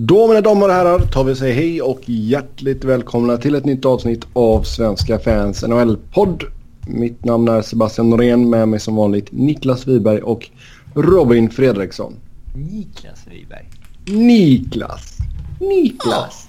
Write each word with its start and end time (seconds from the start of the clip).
Då 0.00 0.28
mina 0.28 0.40
damer 0.40 0.68
och 0.68 0.74
herrar 0.74 0.98
tar 0.98 1.24
vi 1.24 1.36
säga 1.36 1.54
hej 1.54 1.82
och 1.82 2.00
hjärtligt 2.06 2.84
välkomna 2.84 3.36
till 3.36 3.54
ett 3.54 3.64
nytt 3.64 3.84
avsnitt 3.84 4.26
av 4.32 4.62
Svenska 4.62 5.18
fans 5.18 5.62
NHL-podd. 5.62 6.44
Mitt 6.86 7.24
namn 7.24 7.48
är 7.48 7.62
Sebastian 7.62 8.10
Norén 8.10 8.50
med 8.50 8.68
mig 8.68 8.80
som 8.80 8.96
vanligt 8.96 9.32
Niklas 9.32 9.86
Wiberg 9.86 10.22
och 10.22 10.48
Robin 10.94 11.50
Fredriksson. 11.50 12.14
Niklas 12.54 13.26
Wiberg. 13.30 13.66
Niklas. 14.06 15.16
Niklas. 15.60 16.48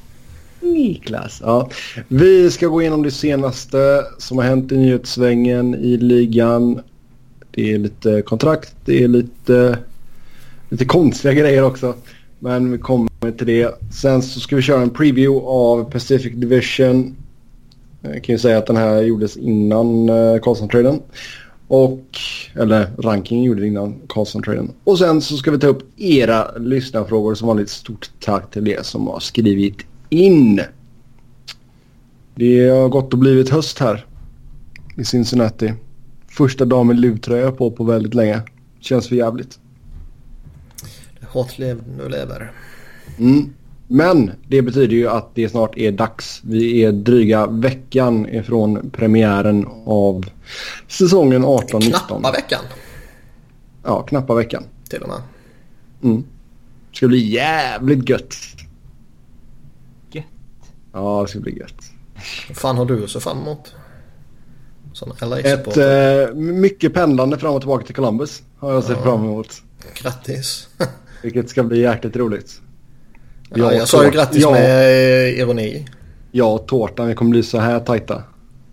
Niklas. 0.59 1.41
Ja. 1.45 1.69
Vi 2.07 2.51
ska 2.51 2.67
gå 2.67 2.81
igenom 2.81 3.03
det 3.03 3.11
senaste 3.11 4.03
som 4.17 4.37
har 4.37 4.45
hänt 4.45 4.71
i 4.71 4.77
nyhetssvängen 4.77 5.75
i 5.75 5.97
ligan. 5.97 6.81
Det 7.51 7.73
är 7.73 7.77
lite 7.77 8.21
kontrakt, 8.21 8.75
det 8.85 9.03
är 9.03 9.07
lite, 9.07 9.77
lite 10.69 10.85
konstiga 10.85 11.33
grejer 11.33 11.63
också. 11.63 11.95
Men 12.39 12.71
vi 12.71 12.77
kommer 12.77 13.31
till 13.37 13.47
det. 13.47 13.79
Sen 13.93 14.21
så 14.21 14.39
ska 14.39 14.55
vi 14.55 14.61
köra 14.61 14.81
en 14.81 14.89
preview 14.89 15.47
av 15.47 15.91
Pacific 15.91 16.33
Division. 16.35 17.15
Jag 18.01 18.23
kan 18.23 18.35
ju 18.35 18.39
säga 18.39 18.57
att 18.57 18.65
den 18.65 18.77
här 18.77 19.01
gjordes 19.01 19.37
innan 19.37 20.09
eh, 20.09 20.39
Karlsson-traden. 20.41 21.01
Och, 21.67 22.05
eller 22.55 22.87
rankingen 22.97 23.43
gjorde 23.43 23.61
det 23.61 23.67
innan 23.67 23.95
Karlsson-traden. 24.07 24.71
Och 24.83 24.99
sen 24.99 25.21
så 25.21 25.37
ska 25.37 25.51
vi 25.51 25.59
ta 25.59 25.67
upp 25.67 25.99
era 25.99 26.57
lyssnarfrågor 26.57 27.35
som 27.35 27.47
vanligt. 27.47 27.69
Stort 27.69 28.09
tack 28.19 28.51
till 28.51 28.67
er 28.67 28.81
som 28.83 29.07
har 29.07 29.19
skrivit 29.19 29.77
in. 30.09 30.61
Det 32.35 32.69
har 32.69 32.89
gått 32.89 33.13
och 33.13 33.19
blivit 33.19 33.49
höst 33.49 33.79
här 33.79 34.05
i 34.97 35.05
Cincinnati. 35.05 35.73
Första 36.27 36.65
dagen 36.65 36.87
med 36.87 36.99
luvtröja 36.99 37.51
på 37.51 37.71
på 37.71 37.83
väldigt 37.83 38.13
länge. 38.13 38.41
Känns 38.79 39.07
för 39.07 39.15
jävligt. 39.15 39.59
Hårt 41.29 41.57
liv 41.57 41.83
nu 41.97 42.09
lever. 42.09 42.51
Mm. 43.17 43.53
Men 43.91 44.31
det 44.47 44.61
betyder 44.61 44.95
ju 44.95 45.09
att 45.09 45.35
det 45.35 45.49
snart 45.49 45.77
är 45.77 45.91
dags. 45.91 46.41
Vi 46.43 46.83
är 46.83 46.91
dryga 46.91 47.47
veckan 47.47 48.29
ifrån 48.29 48.89
premiären 48.89 49.67
av 49.85 50.25
säsongen 50.87 51.45
18-19. 51.45 51.81
Knappa 51.81 52.31
veckan. 52.31 52.61
Ja, 53.83 54.01
knappa 54.01 54.35
veckan. 54.35 54.63
Till 54.89 55.01
och 55.01 55.07
med. 55.07 55.21
Mm. 56.03 56.23
Det 56.91 56.97
ska 56.97 57.07
bli 57.07 57.29
jävligt 57.29 58.09
gött. 58.09 58.35
Gött. 60.11 60.25
Ja, 60.93 61.21
det 61.21 61.27
ska 61.27 61.39
bli 61.39 61.57
gött. 61.57 61.91
Vad 62.47 62.57
fan 62.57 62.77
har 62.77 62.85
du 62.85 63.03
att 63.03 63.09
se 63.09 63.19
fram 63.19 63.37
emot? 63.37 63.75
Som 64.93 65.11
Ett 65.43 65.77
eh, 65.77 66.35
mycket 66.35 66.93
pendlande 66.93 67.37
fram 67.37 67.53
och 67.53 67.61
tillbaka 67.61 67.85
till 67.85 67.95
Columbus 67.95 68.43
har 68.57 68.73
jag 68.73 68.83
sett 68.83 68.97
ja. 68.97 69.03
fram 69.03 69.23
emot. 69.23 69.63
Grattis. 70.01 70.67
Vilket 71.21 71.49
ska 71.49 71.63
bli 71.63 71.81
jäkligt 71.81 72.15
roligt. 72.15 72.61
Ja, 73.49 73.73
jag 73.73 73.87
sa 73.87 74.05
ju 74.05 74.11
grattis 74.11 74.41
ja, 74.41 74.51
med 74.51 75.25
eh, 75.25 75.39
ironi. 75.39 75.85
Ja, 76.31 76.57
tårtan. 76.57 77.07
Vi 77.07 77.15
kommer 77.15 77.31
bli 77.31 77.43
så 77.43 77.59
här 77.59 77.79
tajta. 77.79 78.23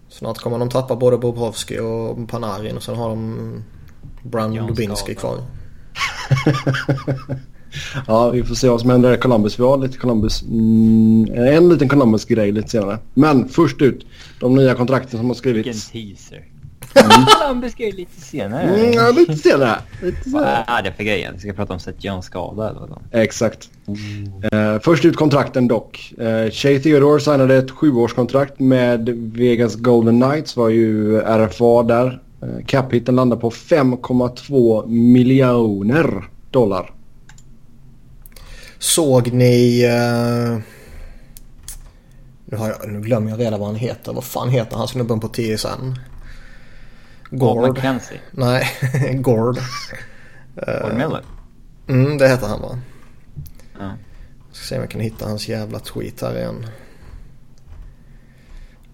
Snart 0.08 0.38
kommer 0.38 0.58
de 0.58 0.70
tappa 0.70 0.96
både 0.96 1.18
Bobrovski 1.18 1.78
och 1.78 2.28
Panarin 2.28 2.76
och 2.76 2.82
sen 2.82 2.96
har 2.96 3.08
de 3.08 3.64
Brown 4.22 4.66
Dubinski 4.66 5.14
kvar. 5.14 5.36
ja, 8.06 8.30
vi 8.30 8.42
får 8.42 8.54
se 8.54 8.68
vad 8.68 8.80
som 8.80 8.90
händer 8.90 9.14
i 9.14 9.18
Columbus. 9.18 9.58
Vi 9.58 9.62
har 9.62 9.78
lite 9.78 9.98
Columbus, 9.98 10.42
mm, 10.42 11.28
en 11.34 11.68
liten 11.68 11.88
Columbus-grej 11.88 12.52
lite 12.52 12.68
senare. 12.68 12.98
Men 13.14 13.48
först 13.48 13.82
ut, 13.82 14.06
de 14.40 14.54
nya 14.54 14.74
kontrakten 14.74 15.18
som 15.18 15.26
har 15.26 15.34
skrivits. 15.34 15.94
Vilken 15.94 16.16
teaser. 16.16 16.44
Mm. 16.96 17.70
Ska 17.70 17.82
ju 17.82 17.92
lite 17.92 18.20
senare. 18.20 18.62
Mm, 18.62 18.92
ja, 18.92 19.10
lite 19.10 19.36
senare. 19.36 19.78
Lite 20.02 20.30
senare. 20.30 20.64
Vad 20.66 20.76
är 20.76 20.82
det 20.82 20.92
för 20.92 21.04
grejer? 21.04 21.32
Vi 21.32 21.38
ska 21.38 21.52
prata 21.52 21.72
om 21.72 21.80
Seth 21.80 22.06
Jones 22.06 22.24
skada 22.24 22.70
eller 22.70 22.80
vad? 22.80 22.98
Exakt. 23.10 23.68
Mm. 23.86 24.74
Uh, 24.74 24.80
först 24.80 25.04
ut 25.04 25.16
kontrakten 25.16 25.68
dock. 25.68 26.14
Uh, 26.20 26.50
Shea 26.50 26.80
Theodore 26.80 27.20
signade 27.20 27.56
ett 27.56 27.70
sjuårskontrakt 27.70 28.60
med 28.60 29.08
Vegas 29.08 29.74
Golden 29.74 30.20
Knights. 30.20 30.56
Var 30.56 30.68
ju 30.68 31.18
RFA 31.20 31.82
där. 31.82 32.22
Uh, 32.42 32.64
Cap-hitten 32.66 33.16
landar 33.16 33.36
på 33.36 33.50
5,2 33.50 34.86
miljoner 34.88 36.24
dollar. 36.50 36.90
Såg 38.78 39.32
ni... 39.32 39.86
Uh... 39.86 40.60
Nu, 42.48 42.56
har 42.56 42.68
jag, 42.68 42.92
nu 42.92 43.00
glömmer 43.00 43.30
jag 43.30 43.40
redan 43.40 43.60
vad 43.60 43.68
han 43.68 43.76
heter. 43.76 44.12
Vad 44.12 44.24
fan 44.24 44.48
heter 44.48 44.76
han 44.76 44.88
snubben 44.88 45.20
på 45.20 45.28
TSN? 45.28 45.94
Gord. 47.30 47.76
McKenzie? 47.76 48.20
Nej, 48.30 48.66
Gord. 49.14 49.58
Gord 50.82 50.94
Miller? 50.94 51.22
Mm, 51.88 52.18
det 52.18 52.28
heter 52.28 52.46
han 52.46 52.60
va? 52.60 52.78
Ja. 53.78 53.96
Ska 54.52 54.64
se 54.64 54.74
om 54.74 54.80
jag 54.80 54.90
kan 54.90 55.00
hitta 55.00 55.28
hans 55.28 55.48
jävla 55.48 55.78
tweet 55.78 56.20
här 56.22 56.38
igen. 56.38 56.66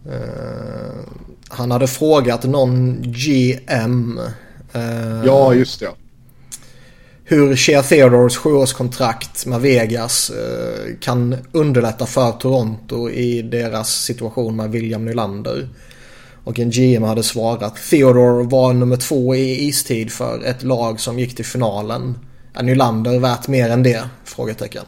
Uh, 0.07 1.05
han 1.49 1.71
hade 1.71 1.87
frågat 1.87 2.45
någon 2.45 3.03
GM. 3.03 4.19
Uh, 4.19 4.83
eh, 4.83 5.25
ja, 5.25 5.55
just 5.55 5.81
det. 5.81 5.89
Hur 7.25 7.57
Shea 7.57 7.83
Theodores 7.83 8.37
sjuårskontrakt 8.37 9.47
med 9.47 9.61
Vegas 9.61 10.31
uh, 10.31 10.97
kan 11.01 11.37
underlätta 11.53 12.07
för 12.07 12.33
Toronto 12.33 13.11
i 13.11 13.43
deras 13.43 13.89
situation 13.89 14.57
med 14.57 14.71
William 14.71 15.05
Nylander. 15.05 15.69
Och 16.45 16.59
en 16.59 16.71
GM 16.71 17.03
hade 17.03 17.23
svarat 17.23 17.77
Theodore 17.91 18.45
var 18.47 18.73
nummer 18.73 18.97
två 18.97 19.35
i 19.35 19.69
istid 19.69 20.13
för 20.13 20.45
ett 20.45 20.63
lag 20.63 21.01
som 21.01 21.19
gick 21.19 21.37
till 21.37 21.45
finalen. 21.45 22.19
Är 22.55 22.63
Nylander 22.63 23.19
värt 23.19 23.49
mer 23.49 23.71
än 23.71 23.83
det? 23.83 24.09
Frågetecken. 24.25 24.85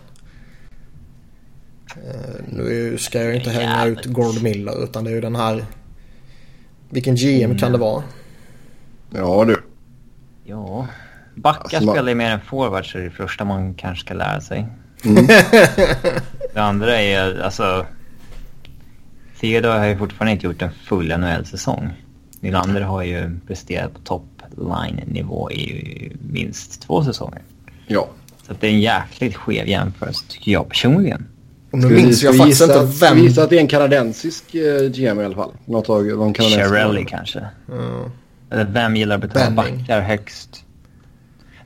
Uh, 1.97 2.45
nu 2.49 2.97
ska 2.99 3.23
jag 3.23 3.35
inte 3.35 3.51
hänga 3.51 3.87
ut 3.87 4.05
Gord 4.05 4.43
Miller 4.43 4.85
utan 4.85 5.05
det 5.05 5.11
är 5.11 5.15
ju 5.15 5.21
den 5.21 5.37
här... 5.37 5.65
Vilken 6.89 7.15
GM 7.15 7.45
mm. 7.45 7.59
kan 7.59 7.73
det 7.73 7.79
vara? 7.79 8.03
Ja 9.11 9.45
du. 9.45 9.63
Ja. 10.45 10.87
Backar 11.35 11.61
alltså, 11.63 11.93
spelar 11.93 12.09
ju 12.09 12.15
mer 12.15 12.31
än 12.31 12.41
forwards 12.41 12.93
så 12.93 12.99
det 12.99 13.05
är 13.05 13.09
det 13.09 13.15
första 13.15 13.45
man 13.45 13.75
kanske 13.75 14.05
ska 14.05 14.15
lära 14.15 14.41
sig. 14.41 14.67
Mm. 15.05 15.27
det 16.55 16.61
andra 16.61 17.01
är 17.01 17.41
alltså... 17.41 17.87
Theodore 19.45 19.79
har 19.79 19.87
ju 19.87 19.97
fortfarande 19.97 20.33
inte 20.33 20.47
gjort 20.47 20.63
en 20.63 20.71
full 20.73 21.19
NHL-säsong. 21.19 21.93
Nylander 22.41 22.81
har 22.81 23.03
ju 23.03 23.39
presterat 23.47 23.95
på 23.95 24.01
top 24.01 24.43
line-nivå 24.57 25.51
i 25.53 26.13
minst 26.31 26.83
två 26.83 27.05
säsonger. 27.05 27.43
Ja. 27.87 28.09
Så 28.47 28.55
det 28.61 28.67
är 28.67 28.71
en 28.71 28.81
jäkligt 28.81 29.37
skev 29.37 29.69
jämförelse 29.69 30.25
tycker 30.29 30.53
jag 30.53 30.69
personligen. 30.69 31.27
Och 31.71 31.79
nu 31.79 31.89
minns 31.89 32.23
jag 32.23 32.37
faktiskt 32.37 32.63
inte 32.63 32.79
vem... 33.01 33.31
Ska 33.31 33.43
att 33.43 33.51
det 33.51 33.57
är 33.57 33.61
en 33.61 33.69
kanadensisk 33.69 34.55
uh, 34.55 34.89
GM 34.89 35.21
i 35.21 35.25
alla 35.25 35.35
fall? 35.35 35.53
Något 35.65 35.91
av 35.91 36.05
de 36.05 36.35
Chiarelli 36.35 37.05
kanske. 37.05 37.47
Mm. 37.73 38.11
Eller 38.51 38.65
vem 38.65 38.97
gillar 38.97 39.15
att 39.15 39.21
betala 39.21 39.51
Benning. 39.51 39.79
backar 39.79 40.01
högst? 40.01 40.65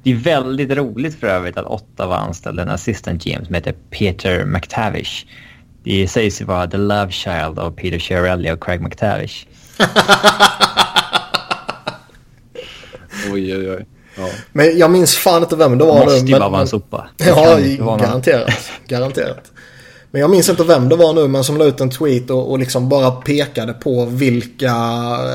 Det 0.02 0.10
är 0.10 0.16
väldigt 0.16 0.70
roligt 0.70 1.20
för 1.20 1.26
övrigt 1.26 1.56
att 1.56 1.66
Ottawa 1.66 2.16
anställde 2.16 2.62
en 2.62 2.70
assistant 2.70 3.24
GM 3.24 3.44
som 3.44 3.54
heter 3.54 3.74
Peter 3.90 4.44
McTavish. 4.44 5.26
Det 5.84 6.08
sägs 6.08 6.40
ju 6.40 6.44
vara 6.44 6.66
the 6.66 6.76
love 6.76 7.10
child 7.10 7.58
av 7.58 7.70
Peter 7.70 7.98
Chiarelli 7.98 8.50
och 8.50 8.64
Craig 8.64 8.80
McTavish. 8.80 9.46
oj, 13.32 13.56
oj, 13.56 13.70
oj. 13.70 13.86
Ja. 14.16 14.28
Men 14.52 14.78
jag 14.78 14.90
minns 14.90 15.16
fan 15.16 15.42
inte 15.42 15.56
vem 15.56 15.78
det 15.78 15.84
var 15.84 15.94
Måste 15.94 16.10
nu. 16.10 16.14
Måste 16.14 16.32
ju 16.32 16.38
vara 16.38 16.60
en 16.60 16.68
sopa. 16.68 17.08
Ja, 17.16 17.58
garanterat. 17.96 18.70
garanterat. 18.86 19.52
Men 20.10 20.20
jag 20.20 20.30
minns 20.30 20.48
inte 20.48 20.64
vem 20.64 20.88
det 20.88 20.96
var 20.96 21.12
nu 21.12 21.28
men 21.28 21.44
som 21.44 21.56
la 21.56 21.64
ut 21.64 21.80
en 21.80 21.90
tweet 21.90 22.30
och, 22.30 22.50
och 22.50 22.58
liksom 22.58 22.88
bara 22.88 23.10
pekade 23.10 23.72
på 23.72 24.04
vilka 24.04 24.72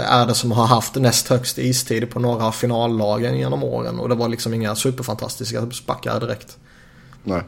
är 0.07 0.27
det 0.27 0.33
som 0.33 0.51
har 0.51 0.65
haft 0.65 0.95
näst 0.95 1.27
högst 1.27 1.57
istid 1.57 2.09
på 2.09 2.19
några 2.19 2.51
finallagen 2.51 3.37
genom 3.37 3.63
åren. 3.63 3.99
Och 3.99 4.09
det 4.09 4.15
var 4.15 4.29
liksom 4.29 4.53
inga 4.53 4.75
superfantastiska 4.75 5.67
backar 5.87 6.19
direkt. 6.19 6.57
Nej. 7.23 7.41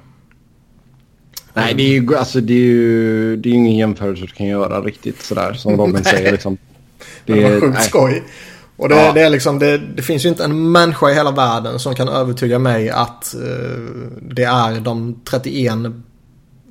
Nej, 1.56 1.74
det 1.74 1.84
är 1.84 2.02
ju, 2.02 2.16
alltså, 2.16 2.41
det 2.41 2.53
är 2.53 2.58
ju 2.58 3.35
det 3.38 3.50
är 3.50 3.53
ingen 3.53 3.76
jämförelse 3.76 4.22
du 4.22 4.28
kan 4.28 4.47
göra 4.47 4.82
riktigt 4.82 5.22
sådär 5.22 5.53
som 5.53 5.78
Robin 5.78 6.03
säger. 6.03 6.32
Liksom. 6.32 6.58
Det, 7.26 7.34
det 7.34 7.50
var 7.50 7.62
sjukt 7.62 7.84
skoj. 7.84 8.24
Och 8.78 8.90
det, 8.90 8.96
ja. 8.96 9.12
det, 9.12 9.22
är 9.22 9.29
liksom, 9.29 9.59
det, 9.59 9.78
det, 9.78 10.02
finns 10.02 10.26
ju 10.26 10.29
inte 10.29 10.44
en 10.44 10.72
människa 10.72 11.09
i 11.09 11.14
hela 11.14 11.32
världen 11.32 11.79
som 11.79 11.96
kan 11.96 12.09
övertyga 12.09 12.59
mig 12.59 12.90
att 12.90 13.35
uh, 13.38 14.09
det 14.22 14.44
är 14.44 14.79
de 14.79 15.20
31 15.29 15.74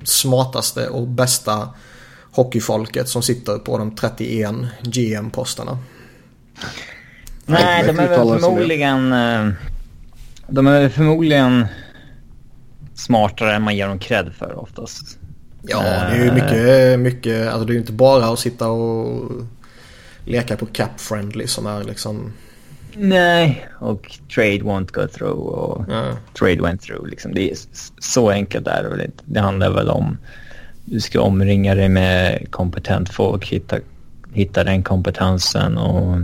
smartaste 0.05 0.89
och 0.89 1.09
bästa 1.09 1.69
hockeyfolket 2.31 3.09
som 3.09 3.23
sitter 3.23 3.59
på 3.59 3.79
de 3.79 3.95
31 3.95 4.55
GM-posterna. 4.83 5.79
Nej, 7.47 7.85
de 7.87 7.99
är 7.99 8.09
väl 8.09 8.41
förmodligen... 8.41 9.13
Eh, 9.13 9.49
de 10.49 10.67
är 10.67 10.89
förmodligen 10.89 11.67
smartare 12.95 13.55
än 13.55 13.63
man 13.63 13.77
ger 13.77 13.89
dem 13.89 13.99
cred 13.99 14.33
för 14.39 14.63
oftast. 14.63 15.19
Ja, 15.63 15.83
det 15.83 16.17
är 16.17 16.25
ju 16.25 16.33
mycket, 16.33 17.01
mycket, 17.01 17.49
alltså 17.49 17.65
det 17.65 17.71
är 17.71 17.75
ju 17.75 17.81
inte 17.81 17.93
bara 17.93 18.27
att 18.27 18.39
sitta 18.39 18.69
och 18.69 19.31
leka 20.25 20.57
på 20.57 20.67
cap-friendly 20.67 21.47
som 21.47 21.67
är 21.67 21.85
liksom 21.85 22.33
Nej, 22.97 23.67
och 23.81 24.19
trade 24.35 24.59
won't 24.59 24.93
go 24.93 25.07
through 25.07 25.41
och 25.41 25.85
Ja. 25.89 26.17
trade 26.39 26.63
went 26.63 26.83
through. 26.83 27.09
Liksom. 27.09 27.35
Det 27.35 27.51
är 27.51 27.57
så 27.99 28.31
enkelt 28.31 28.67
är 28.67 28.83
det 28.83 28.89
väl 28.89 29.01
inte. 29.01 29.23
Det 29.25 29.41
handlar 29.41 29.71
väl 29.71 29.89
om 29.89 30.19
du 30.85 31.01
ska 31.01 31.21
omringa 31.21 31.75
dig 31.75 31.89
med 31.89 32.47
kompetent 32.51 33.09
folk, 33.09 33.49
hitta, 33.49 33.77
hitta 34.33 34.65
den 34.65 34.83
kompetensen 34.83 35.79
och 35.79 36.17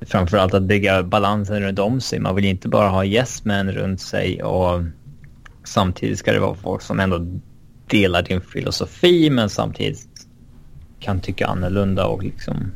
framförallt 0.00 0.54
att 0.54 0.62
bygga 0.62 1.02
balansen 1.02 1.62
runt 1.62 1.78
om 1.78 2.00
sig. 2.00 2.18
Man 2.18 2.34
vill 2.34 2.44
inte 2.44 2.68
bara 2.68 2.88
ha 2.88 3.04
yes 3.04 3.44
men 3.44 3.72
runt 3.72 4.00
sig 4.00 4.42
och 4.42 4.82
samtidigt 5.64 6.18
ska 6.18 6.32
det 6.32 6.40
vara 6.40 6.54
folk 6.54 6.82
som 6.82 7.00
ändå 7.00 7.26
delar 7.86 8.22
din 8.22 8.40
filosofi 8.40 9.30
men 9.30 9.50
samtidigt 9.50 10.06
kan 11.00 11.20
tycka 11.20 11.46
annorlunda 11.46 12.06
och 12.06 12.22
liksom 12.22 12.72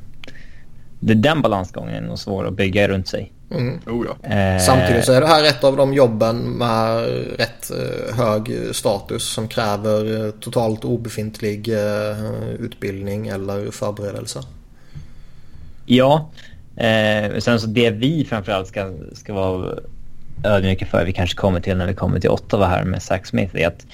det 1.00 1.12
är 1.12 1.16
den 1.16 1.42
balansgången 1.42 2.04
nog 2.04 2.18
svår 2.18 2.46
att 2.46 2.54
bygga 2.54 2.88
runt 2.88 3.08
sig. 3.08 3.32
Mm. 3.50 3.80
Oh, 3.86 4.06
ja. 4.06 4.28
Eh, 4.28 4.60
Samtidigt 4.60 5.04
så 5.04 5.12
är 5.12 5.20
det 5.20 5.26
här 5.26 5.44
ett 5.44 5.64
av 5.64 5.76
de 5.76 5.94
jobben 5.94 6.36
med 6.36 7.04
rätt 7.38 7.70
eh, 7.70 8.16
hög 8.16 8.52
status 8.72 9.24
som 9.24 9.48
kräver 9.48 10.26
eh, 10.26 10.30
totalt 10.30 10.84
obefintlig 10.84 11.68
eh, 11.68 12.50
utbildning 12.58 13.28
eller 13.28 13.70
förberedelse. 13.70 14.40
Ja, 15.86 16.30
eh, 16.76 17.38
sen 17.38 17.60
så 17.60 17.66
det 17.66 17.90
vi 17.90 18.24
framförallt 18.24 18.68
ska, 18.68 18.92
ska 19.12 19.34
vara 19.34 19.78
ödmjuka 20.44 20.86
för, 20.86 21.04
vi 21.04 21.12
kanske 21.12 21.36
kommer 21.36 21.60
till 21.60 21.76
när 21.76 21.86
vi 21.86 21.94
kommer 21.94 22.20
till 22.20 22.30
Ottawa 22.30 22.66
här 22.66 22.84
med 22.84 23.02
Zach 23.02 23.26
Smith, 23.26 23.56
är 23.56 23.66
att 23.66 23.86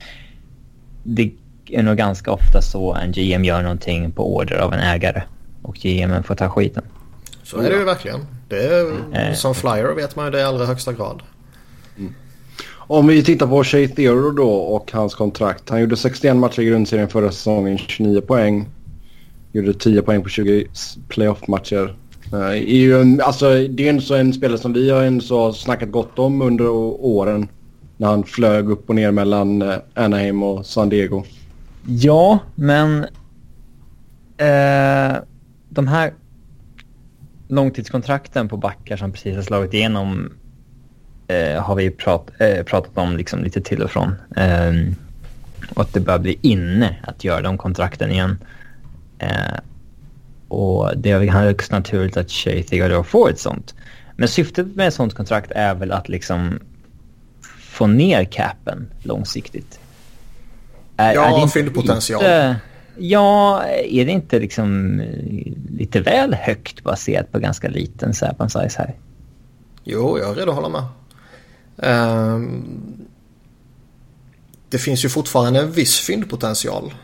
det 1.03 1.31
är 1.71 1.83
nog 1.83 1.97
ganska 1.97 2.31
ofta 2.33 2.63
så 2.63 2.95
en 2.95 3.13
GM 3.13 3.45
gör 3.45 3.63
någonting 3.63 4.13
på 4.13 4.37
order 4.37 4.57
av 4.57 4.73
en 4.75 4.81
ägare 4.81 5.23
och 5.63 5.75
GM 5.75 6.23
får 6.23 6.35
ta 6.35 6.49
skiten. 6.49 6.83
Så 7.43 7.59
är 7.61 7.71
det 7.71 7.77
ju 7.77 7.85
verkligen. 7.85 8.21
Det 8.49 8.67
är, 8.67 8.93
Eh. 9.15 9.35
som 9.35 9.55
flyer 9.55 9.95
vet 9.95 10.17
man 10.17 10.25
ju 10.25 10.31
det 10.31 10.39
i 10.39 10.43
allra 10.43 10.67
högsta 10.67 10.93
grad. 10.93 11.23
Om 12.77 13.07
vi 13.07 13.25
tittar 13.25 13.47
på 13.47 13.65
Shea 13.65 13.89
Theodore 13.89 14.37
då 14.37 14.51
och 14.51 14.93
hans 14.93 15.15
kontrakt. 15.15 15.69
Han 15.71 15.81
gjorde 15.81 15.97
61 15.97 16.37
matcher 16.37 16.61
i 16.61 16.65
grundserien 16.65 17.09
förra 17.09 17.31
säsongen, 17.33 17.79
29 17.79 18.21
poäng. 18.21 18.69
Gjorde 19.53 19.75
10 19.75 20.03
poäng 20.03 20.23
på 20.23 20.29
20 20.29 20.67
s- 20.73 20.97
playoff-matcher. 21.09 21.95
Eh, 22.33 22.39
är 22.39 22.57
ju 22.57 23.01
en, 23.01 23.21
alltså, 23.21 23.55
det 23.69 23.89
är 23.89 23.93
ju 23.93 24.01
så 24.01 24.15
en 24.15 24.33
spelare 24.33 24.59
som 24.59 24.73
vi 24.73 24.91
har 24.91 25.03
en 25.03 25.21
så 25.21 25.53
snackat 25.53 25.91
gott 25.91 26.19
om 26.19 26.43
under 26.43 26.69
åren. 26.69 27.49
När 27.97 28.09
han 28.09 28.25
flög 28.25 28.71
upp 28.71 28.89
och 28.89 28.95
ner 28.95 29.11
mellan 29.11 29.63
eh, 29.63 29.77
Anaheim 29.95 30.43
och 30.43 30.67
San 30.67 30.89
Diego. 30.89 31.25
Ja, 31.87 32.39
men 32.55 33.05
eh, 34.37 35.17
de 35.69 35.87
här 35.87 36.13
långtidskontrakten 37.49 38.49
på 38.49 38.57
backar 38.57 38.97
som 38.97 39.13
precis 39.13 39.37
har 39.37 39.43
slagit 39.43 39.75
igenom 39.75 40.33
eh, 41.29 41.63
har 41.63 41.75
vi 41.75 41.91
prat, 41.91 42.31
eh, 42.39 42.65
pratat 42.65 42.99
om 42.99 43.17
liksom 43.17 43.45
lite 43.45 43.61
till 43.61 43.83
och 43.83 43.91
från. 43.91 44.15
Ehm, 44.37 44.95
och 45.75 45.83
att 45.83 45.93
det 45.93 46.01
börjar 46.01 46.19
bli 46.19 46.39
inne 46.43 46.97
att 47.03 47.25
göra 47.25 47.43
de 47.43 47.59
kontrakten 47.59 48.11
igen. 48.11 48.39
Eh, 49.19 49.59
och 50.51 50.93
det 50.97 51.11
är 51.11 51.19
väl 51.19 51.29
högst 51.31 51.71
naturligt 51.73 52.17
att 52.17 52.31
Shea 52.31 52.63
Theodore 52.63 53.05
får 53.05 53.31
ett 53.31 53.41
sånt. 53.41 53.75
Men 54.17 54.29
syftet 54.29 54.67
med 54.77 54.89
ett 54.89 54.95
sånt 54.95 55.15
kontrakt 55.15 55.51
är 55.51 55.75
väl 55.75 55.93
att 55.93 56.09
liksom 56.09 56.61
få 57.61 57.87
ner 57.87 58.25
capen 58.25 58.91
långsiktigt. 59.03 59.81
Är, 60.97 61.15
Ja, 61.15 61.25
är 61.27 61.37
det 61.37 61.43
inte 61.43 61.53
fyndpotential. 61.53 62.23
lite- 62.23 62.57
Ja, 62.99 63.63
är 63.65 64.05
det 64.07 64.13
inte 64.13 64.39
liksom 64.39 65.01
eh, 65.01 65.53
lite 65.79 66.01
väl 66.01 66.35
högt 66.35 66.83
baserat 66.85 67.33
på 67.33 67.39
ganska 67.39 67.69
liten 67.69 68.15
sample 68.15 68.49
size 68.49 68.79
här? 68.79 68.95
Jo, 69.85 70.19
jag 70.19 70.31
är 70.31 70.35
redo 70.35 70.51
att 70.51 70.57
hålla 70.57 70.69
med. 70.69 70.83
Ehm, 71.83 73.07
det 74.69 74.79
finns 74.79 75.05
ju 75.05 75.09
fortfarande 75.09 75.61
en 75.61 75.73
viss 75.73 75.99
fyndpotential. 76.01 76.95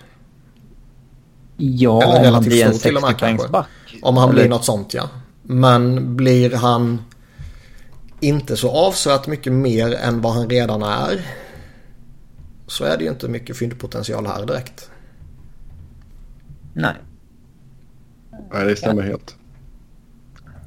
Ja, 1.57 2.03
Eller 2.03 2.07
om 2.09 2.15
han 2.17 2.25
relativt 2.25 2.49
blir 2.49 2.67
en 2.67 2.75
stor 2.75 2.89
till 2.89 2.97
och 2.97 3.03
med 3.03 3.11
60 3.11 3.21
poängs 3.25 3.39
kanske. 3.43 3.53
back. 3.53 3.67
Om 4.03 4.17
han 4.17 4.29
Eller- 4.31 4.41
blir 4.41 4.51
något 4.51 4.65
sånt 4.65 4.95
ja. 4.95 5.09
Men 5.43 6.17
blir 6.17 6.57
han 6.57 7.03
inte 8.21 8.57
så 8.57 8.71
avsevärt 8.71 9.27
mycket 9.27 9.53
mer 9.53 9.95
än 9.95 10.21
vad 10.21 10.33
han 10.35 10.49
redan 10.51 10.83
är. 10.83 11.21
Så 12.67 12.85
är 12.85 12.97
det 12.99 13.05
ju 13.05 13.11
inte 13.11 13.29
mycket 13.29 13.57
fyndpotential 13.59 14.27
här 14.27 14.47
direkt. 14.47 14.91
Nej, 16.73 16.95
Nej, 18.53 18.65
det 18.67 18.77
stämmer 18.77 19.03
helt. 19.03 19.37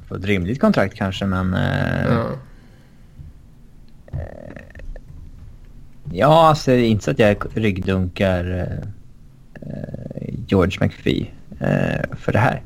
på 0.07 0.15
ett 0.15 0.25
rimligt 0.25 0.59
kontrakt 0.61 0.95
kanske, 0.95 1.25
men... 1.25 1.53
Eh, 1.53 2.13
Ja. 2.13 2.25
Ja, 6.11 6.47
alltså 6.47 6.71
inte 6.71 7.03
så 7.03 7.11
att 7.11 7.19
jag 7.19 7.37
ryggdunkar 7.53 8.51
eh, 8.51 8.61
eh, 8.61 8.87
George 10.47 10.77
McPhee 10.81 11.27
eh, 11.59 12.17
för 12.17 12.31
det 12.31 12.39
här. 12.39 12.61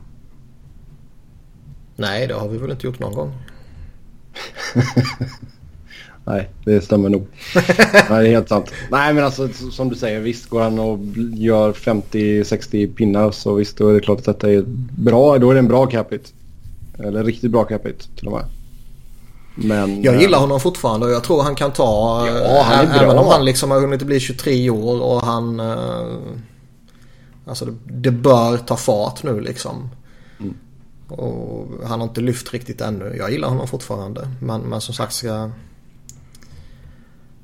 Nej, 1.95 2.27
det 2.27 2.33
har 2.33 2.47
vi 2.47 2.57
väl 2.57 2.71
inte 2.71 2.87
gjort 2.87 2.99
någon 2.99 3.13
gång. 3.13 3.33
Nej, 6.25 6.49
det 6.65 6.81
stämmer 6.81 7.09
nog. 7.09 7.27
Nej, 7.55 8.03
det 8.09 8.15
är 8.15 8.31
helt 8.31 8.49
sant. 8.49 8.71
Nej, 8.91 9.13
men 9.13 9.23
alltså 9.23 9.49
som 9.71 9.89
du 9.89 9.95
säger, 9.95 10.19
visst 10.19 10.49
går 10.49 10.61
han 10.61 10.79
och 10.79 10.99
gör 11.33 11.73
50-60 11.73 12.93
pinnar 12.95 13.31
så 13.31 13.53
visst 13.53 13.77
då 13.77 13.87
är 13.89 13.93
det 13.93 13.99
klart 13.99 14.19
att 14.19 14.25
detta 14.25 14.51
är 14.51 14.63
bra. 14.97 15.37
Då 15.37 15.49
är 15.49 15.53
det 15.53 15.59
en 15.59 15.67
bra 15.67 15.85
capita. 15.87 16.29
Eller 16.99 17.23
riktigt 17.23 17.51
bra 17.51 17.63
capita 17.63 18.05
till 18.15 18.27
och 18.27 18.33
med. 18.33 18.45
Men... 19.55 20.03
Jag 20.03 20.15
eh, 20.15 20.21
gillar 20.21 20.39
honom 20.39 20.59
fortfarande 20.59 21.05
och 21.05 21.11
jag 21.11 21.23
tror 21.23 21.43
han 21.43 21.55
kan 21.55 21.71
ta... 21.71 22.27
Ja, 22.27 22.63
han 22.65 22.85
är 22.87 22.93
ä- 22.93 22.95
Även 22.95 23.09
bra. 23.15 23.19
om 23.23 23.27
han 23.31 23.45
liksom 23.45 23.71
har 23.71 23.79
hunnit 23.81 24.03
bli 24.03 24.19
23 24.19 24.69
år 24.69 25.01
och 25.01 25.21
han... 25.21 25.61
Alltså 27.45 27.65
det, 27.65 27.73
det 27.85 28.11
bör 28.11 28.57
ta 28.57 28.77
fart 28.77 29.23
nu 29.23 29.41
liksom. 29.41 29.89
Mm. 30.39 30.57
Och 31.07 31.67
han 31.87 31.99
har 31.99 32.07
inte 32.07 32.21
lyft 32.21 32.53
riktigt 32.53 32.81
ännu. 32.81 33.15
Jag 33.17 33.31
gillar 33.31 33.49
honom 33.49 33.67
fortfarande. 33.67 34.29
Men, 34.41 34.61
men 34.61 34.81
som 34.81 34.95
sagt 34.95 35.13
ska... 35.13 35.49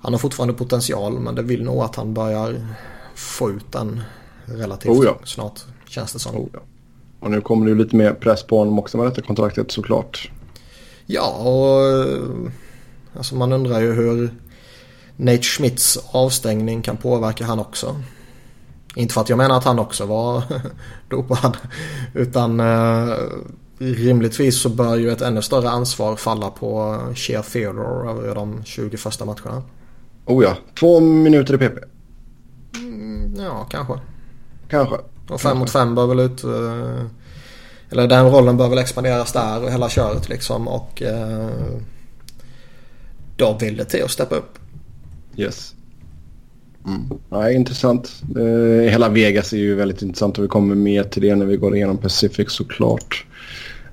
Han 0.01 0.13
har 0.13 0.17
fortfarande 0.17 0.53
potential 0.53 1.19
men 1.19 1.35
det 1.35 1.41
vill 1.41 1.63
nog 1.63 1.83
att 1.83 1.95
han 1.95 2.13
börjar 2.13 2.67
få 3.15 3.49
ut 3.49 3.71
den 3.71 4.01
relativt 4.45 4.91
Oh 4.91 5.05
ja. 5.05 5.19
snart. 5.23 5.61
Känns 5.87 6.13
det 6.13 6.19
som. 6.19 6.35
Oh, 6.35 6.47
ja. 6.53 6.59
Och 7.19 7.31
nu 7.31 7.41
kommer 7.41 7.65
det 7.65 7.71
ju 7.71 7.77
lite 7.77 7.95
mer 7.95 8.13
press 8.13 8.43
på 8.43 8.57
honom 8.57 8.79
också 8.79 8.97
med 8.97 9.07
detta 9.07 9.21
kontraktet 9.21 9.71
såklart. 9.71 10.31
Ja, 11.05 11.29
och 11.29 11.87
eh, 11.87 12.51
alltså 13.13 13.35
man 13.35 13.53
undrar 13.53 13.79
ju 13.79 13.93
hur 13.93 14.33
Nate 15.15 15.41
Schmidts 15.41 15.99
avstängning 16.11 16.81
kan 16.81 16.97
påverka 16.97 17.45
han 17.45 17.59
också. 17.59 17.95
Inte 18.95 19.13
för 19.13 19.21
att 19.21 19.29
jag 19.29 19.37
menar 19.37 19.57
att 19.57 19.63
han 19.63 19.79
också 19.79 20.05
var 20.05 20.43
dopad. 21.09 21.57
Utan 22.13 22.59
eh, 22.59 23.13
rimligtvis 23.77 24.61
så 24.61 24.69
bör 24.69 24.95
ju 24.95 25.11
ett 25.11 25.21
ännu 25.21 25.41
större 25.41 25.69
ansvar 25.69 26.15
falla 26.15 26.49
på 26.49 26.97
Shea 27.15 27.43
Theodore 27.43 28.09
över 28.11 28.35
de 28.35 28.63
20 28.63 28.97
första 28.97 29.25
matcherna. 29.25 29.63
Oh 30.25 30.43
ja, 30.43 30.57
två 30.79 30.99
minuter 30.99 31.53
i 31.53 31.57
PP. 31.57 31.77
Mm, 32.75 33.35
ja, 33.37 33.67
kanske. 33.69 33.93
Kanske. 34.69 34.95
Och 35.29 35.41
5 35.41 35.57
mot 35.57 35.69
5 35.69 35.95
bör 35.95 36.07
väl 36.07 36.19
ut... 36.19 36.43
eh, 36.43 37.05
Eller 37.89 38.07
den 38.07 38.31
rollen 38.31 38.57
bör 38.57 38.69
väl 38.69 38.77
expanderas 38.77 39.31
där 39.31 39.63
och 39.63 39.71
hela 39.71 39.89
köret 39.89 40.29
liksom. 40.29 40.67
Och 40.67 41.01
eh, 41.01 41.49
då 43.37 43.57
vill 43.59 43.77
det 43.77 43.85
till 43.85 44.03
att 44.03 44.11
steppa 44.11 44.35
upp. 44.35 44.59
Yes. 45.35 45.75
Mm. 46.85 47.19
Ja, 47.29 47.51
intressant. 47.51 48.21
Eh, 48.37 48.91
hela 48.91 49.09
Vegas 49.09 49.53
är 49.53 49.57
ju 49.57 49.75
väldigt 49.75 50.01
intressant 50.01 50.37
och 50.37 50.43
vi 50.43 50.47
kommer 50.47 50.75
mer 50.75 51.03
till 51.03 51.21
det 51.21 51.35
när 51.35 51.45
vi 51.45 51.57
går 51.57 51.75
igenom 51.75 51.97
Pacific 51.97 52.51
såklart. 52.51 53.25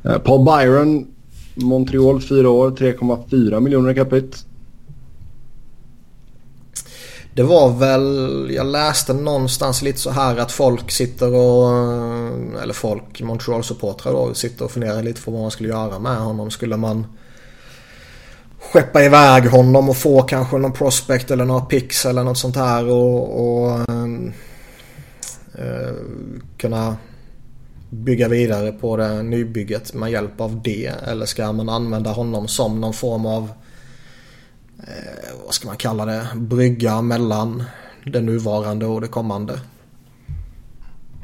Eh, 0.04 0.18
Paul 0.18 0.44
Byron, 0.44 1.06
Montreal, 1.54 2.20
fyra 2.20 2.50
år, 2.50 2.70
3,4 2.70 3.60
miljoner 3.60 3.90
i 3.90 3.94
capita. 3.94 4.38
Det 7.34 7.42
var 7.42 7.78
väl, 7.78 8.48
jag 8.54 8.66
läste 8.66 9.14
någonstans 9.14 9.82
lite 9.82 9.98
så 9.98 10.10
här 10.10 10.36
att 10.36 10.52
folk 10.52 10.90
sitter 10.90 11.34
och, 11.34 11.70
eh, 11.70 12.62
eller 12.62 12.74
folk, 12.74 13.20
Montreal-supportrar 13.22 14.12
då, 14.12 14.34
sitter 14.34 14.64
och 14.64 14.70
funderar 14.70 15.02
lite 15.02 15.22
på 15.22 15.30
vad 15.30 15.40
man 15.40 15.50
skulle 15.50 15.68
göra 15.68 15.98
med 15.98 16.16
honom. 16.16 16.50
Skulle 16.50 16.76
man 16.76 17.06
skeppa 18.72 19.02
iväg 19.04 19.46
honom 19.46 19.88
och 19.88 19.96
få 19.96 20.22
kanske 20.22 20.58
någon 20.58 20.72
prospect 20.72 21.30
eller 21.30 21.44
några 21.44 21.60
picks 21.60 22.06
eller 22.06 22.24
något 22.24 22.38
sånt 22.38 22.56
här 22.56 22.88
och, 22.88 23.40
och 23.40 23.70
eh, 25.58 25.94
kunna 26.56 26.96
bygga 27.90 28.28
vidare 28.28 28.72
på 28.72 28.96
det 28.96 29.22
nybygget 29.22 29.94
med 29.94 30.10
hjälp 30.10 30.40
av 30.40 30.62
det? 30.62 30.92
Eller 31.06 31.26
ska 31.26 31.52
man 31.52 31.68
använda 31.68 32.10
honom 32.10 32.48
som 32.48 32.80
någon 32.80 32.94
form 32.94 33.26
av 33.26 33.50
eh, 34.78 35.34
vad 35.44 35.54
ska 35.54 35.66
man 35.68 35.76
kalla 35.76 36.04
det, 36.04 36.26
brygga 36.34 37.02
mellan 37.02 37.64
det 38.04 38.20
nuvarande 38.20 38.86
och 38.86 39.00
det 39.00 39.08
kommande. 39.08 39.60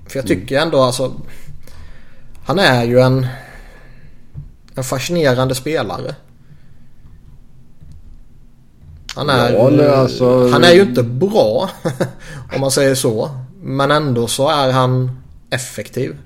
För 0.07 0.19
jag 0.19 0.27
tycker 0.27 0.59
ändå 0.59 0.83
alltså, 0.83 1.13
han 2.45 2.59
är 2.59 2.85
ju 2.85 3.01
en 3.01 3.27
en 4.75 4.85
fascinerande 4.85 5.55
spelare. 5.55 6.15
Han 9.15 9.31
är, 9.31 9.53
ja, 9.53 9.95
alltså... 9.95 10.49
han 10.49 10.65
är 10.65 10.73
ju 10.73 10.83
inte 10.83 11.03
bra 11.03 11.71
om 12.55 12.61
man 12.61 12.71
säger 12.71 12.95
så. 12.95 13.31
Men 13.63 13.91
ändå 13.91 14.27
så 14.27 14.49
är 14.49 14.73
han 14.73 15.11
effektiv. 15.51 16.17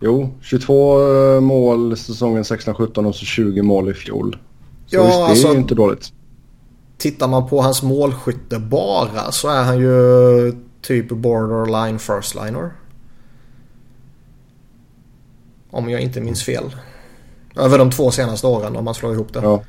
Jo, 0.00 0.34
22 0.40 1.00
eh, 1.00 1.40
mål 1.40 1.96
säsongen 1.96 2.42
16-17 2.42 3.06
och 3.06 3.14
så 3.14 3.24
20 3.24 3.62
mål 3.62 3.90
i 3.90 3.94
fjol. 3.94 4.38
Så 4.86 4.96
ja, 4.96 5.04
visst, 5.04 5.16
det 5.16 5.24
alltså, 5.24 5.48
är 5.48 5.52
ju 5.52 5.58
inte 5.58 5.74
dåligt. 5.74 6.12
Tittar 6.98 7.28
man 7.28 7.48
på 7.48 7.62
hans 7.62 7.82
målskytte 7.82 8.58
bara 8.58 9.32
så 9.32 9.48
är 9.48 9.62
han 9.62 9.78
ju 9.78 10.54
typ 10.82 11.08
borderline 11.08 11.98
first 11.98 12.34
liner. 12.34 12.72
Om 15.70 15.90
jag 15.90 16.00
inte 16.00 16.20
minns 16.20 16.44
fel. 16.44 16.76
Över 17.56 17.78
de 17.78 17.90
två 17.90 18.10
senaste 18.10 18.46
åren 18.46 18.76
om 18.76 18.84
man 18.84 18.94
slår 18.94 19.12
ihop 19.12 19.32
det. 19.32 19.40
Ja. 19.42 19.62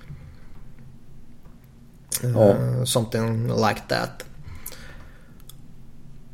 Uh, 2.23 2.31
ja. 2.31 2.85
Something 2.85 3.47
like 3.47 3.81
that. 3.87 4.25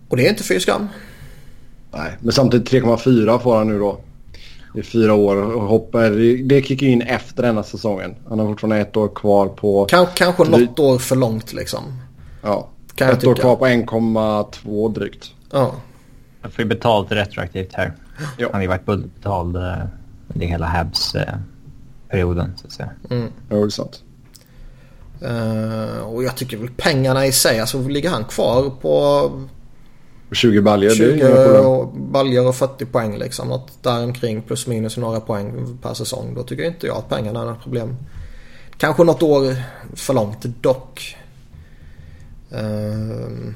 Och 0.10 0.18
det 0.18 0.26
är 0.26 0.30
inte 0.30 0.44
fy 0.44 0.60
skam. 0.60 0.88
Nej, 1.92 2.18
men 2.20 2.32
samtidigt 2.32 2.72
3,4 2.72 3.40
får 3.40 3.58
han 3.58 3.68
nu 3.68 3.80
då. 3.80 4.00
I 4.76 4.84
fyra 4.84 5.14
år 5.14 5.36
och 5.36 5.62
hoppar. 5.62 6.10
Det 6.48 6.62
kickar 6.62 6.88
in 6.88 7.02
efter 7.02 7.44
denna 7.44 7.64
säsongen. 7.64 8.16
Han 8.30 8.40
har 8.40 8.48
fortfarande 8.48 8.78
ett 8.78 8.98
år 8.98 9.08
kvar 9.16 9.48
på... 9.48 9.86
Kans, 9.86 10.10
kanske 10.16 10.44
något 10.44 10.80
år 10.80 10.98
för 10.98 11.16
långt 11.16 11.54
liksom. 11.54 11.84
Ja, 12.42 12.70
kan 12.96 13.10
ett 13.10 13.28
år 13.28 13.36
kvar 13.36 13.56
på 13.56 13.68
1,2 13.68 14.94
drygt. 14.94 15.32
Ja. 15.52 15.76
Han 16.42 16.52
får 16.52 16.64
ju 16.64 16.70
betalt 16.70 17.12
retroaktivt 17.12 17.74
här. 17.74 17.94
Ja. 18.38 18.48
Han 18.52 18.54
har 18.54 18.62
ju 18.62 18.68
varit 18.68 18.86
betald 18.86 19.58
under 19.58 19.90
eh, 20.36 20.50
hela 20.50 20.66
Habs-perioden 20.66 22.54
så 22.58 22.68
att 22.68 22.74
säga. 22.74 22.90
Mm. 23.10 23.32
Ja, 23.50 23.56
det 23.56 23.62
är 23.62 23.70
sant. 23.70 24.04
Uh, 25.24 26.00
och 26.00 26.24
jag 26.24 26.36
tycker 26.36 26.58
väl 26.58 26.70
pengarna 26.78 27.26
i 27.26 27.32
sig, 27.32 27.60
alltså 27.60 27.88
ligger 27.88 28.10
han 28.10 28.26
kvar 28.26 28.70
på 28.82 29.32
20 30.32 30.62
baljor, 30.62 30.90
20 30.90 31.16
det 31.18 31.28
är 31.28 31.86
baljor 32.12 32.48
och 32.48 32.56
40 32.56 32.86
poäng 32.86 33.18
liksom. 33.18 33.48
Något 33.48 33.84
däromkring 33.84 34.42
plus 34.42 34.68
minus 34.68 34.98
några 34.98 35.20
poäng 35.20 35.78
per 35.82 35.94
säsong. 35.94 36.34
Då 36.36 36.44
tycker 36.44 36.64
inte 36.64 36.88
jag 36.88 36.98
att 36.98 37.10
pengarna 37.10 37.42
är 37.42 37.46
något 37.46 37.64
problem. 37.64 37.96
Kanske 38.78 39.04
något 39.04 39.24
år 39.24 39.56
för 39.96 40.14
långt 40.14 40.46
dock. 40.62 41.16
Uh, 42.54 43.54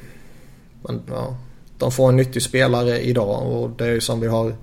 men 0.81 1.01
ja, 1.09 1.37
de 1.77 1.91
får 1.91 2.09
en 2.09 2.15
nyttig 2.15 2.41
spelare 2.41 2.99
idag 2.99 3.51
och 3.51 3.69
det 3.69 3.85
är 3.85 3.91
ju 3.91 4.01
som 4.01 4.19
vi 4.19 4.27
har 4.27 4.55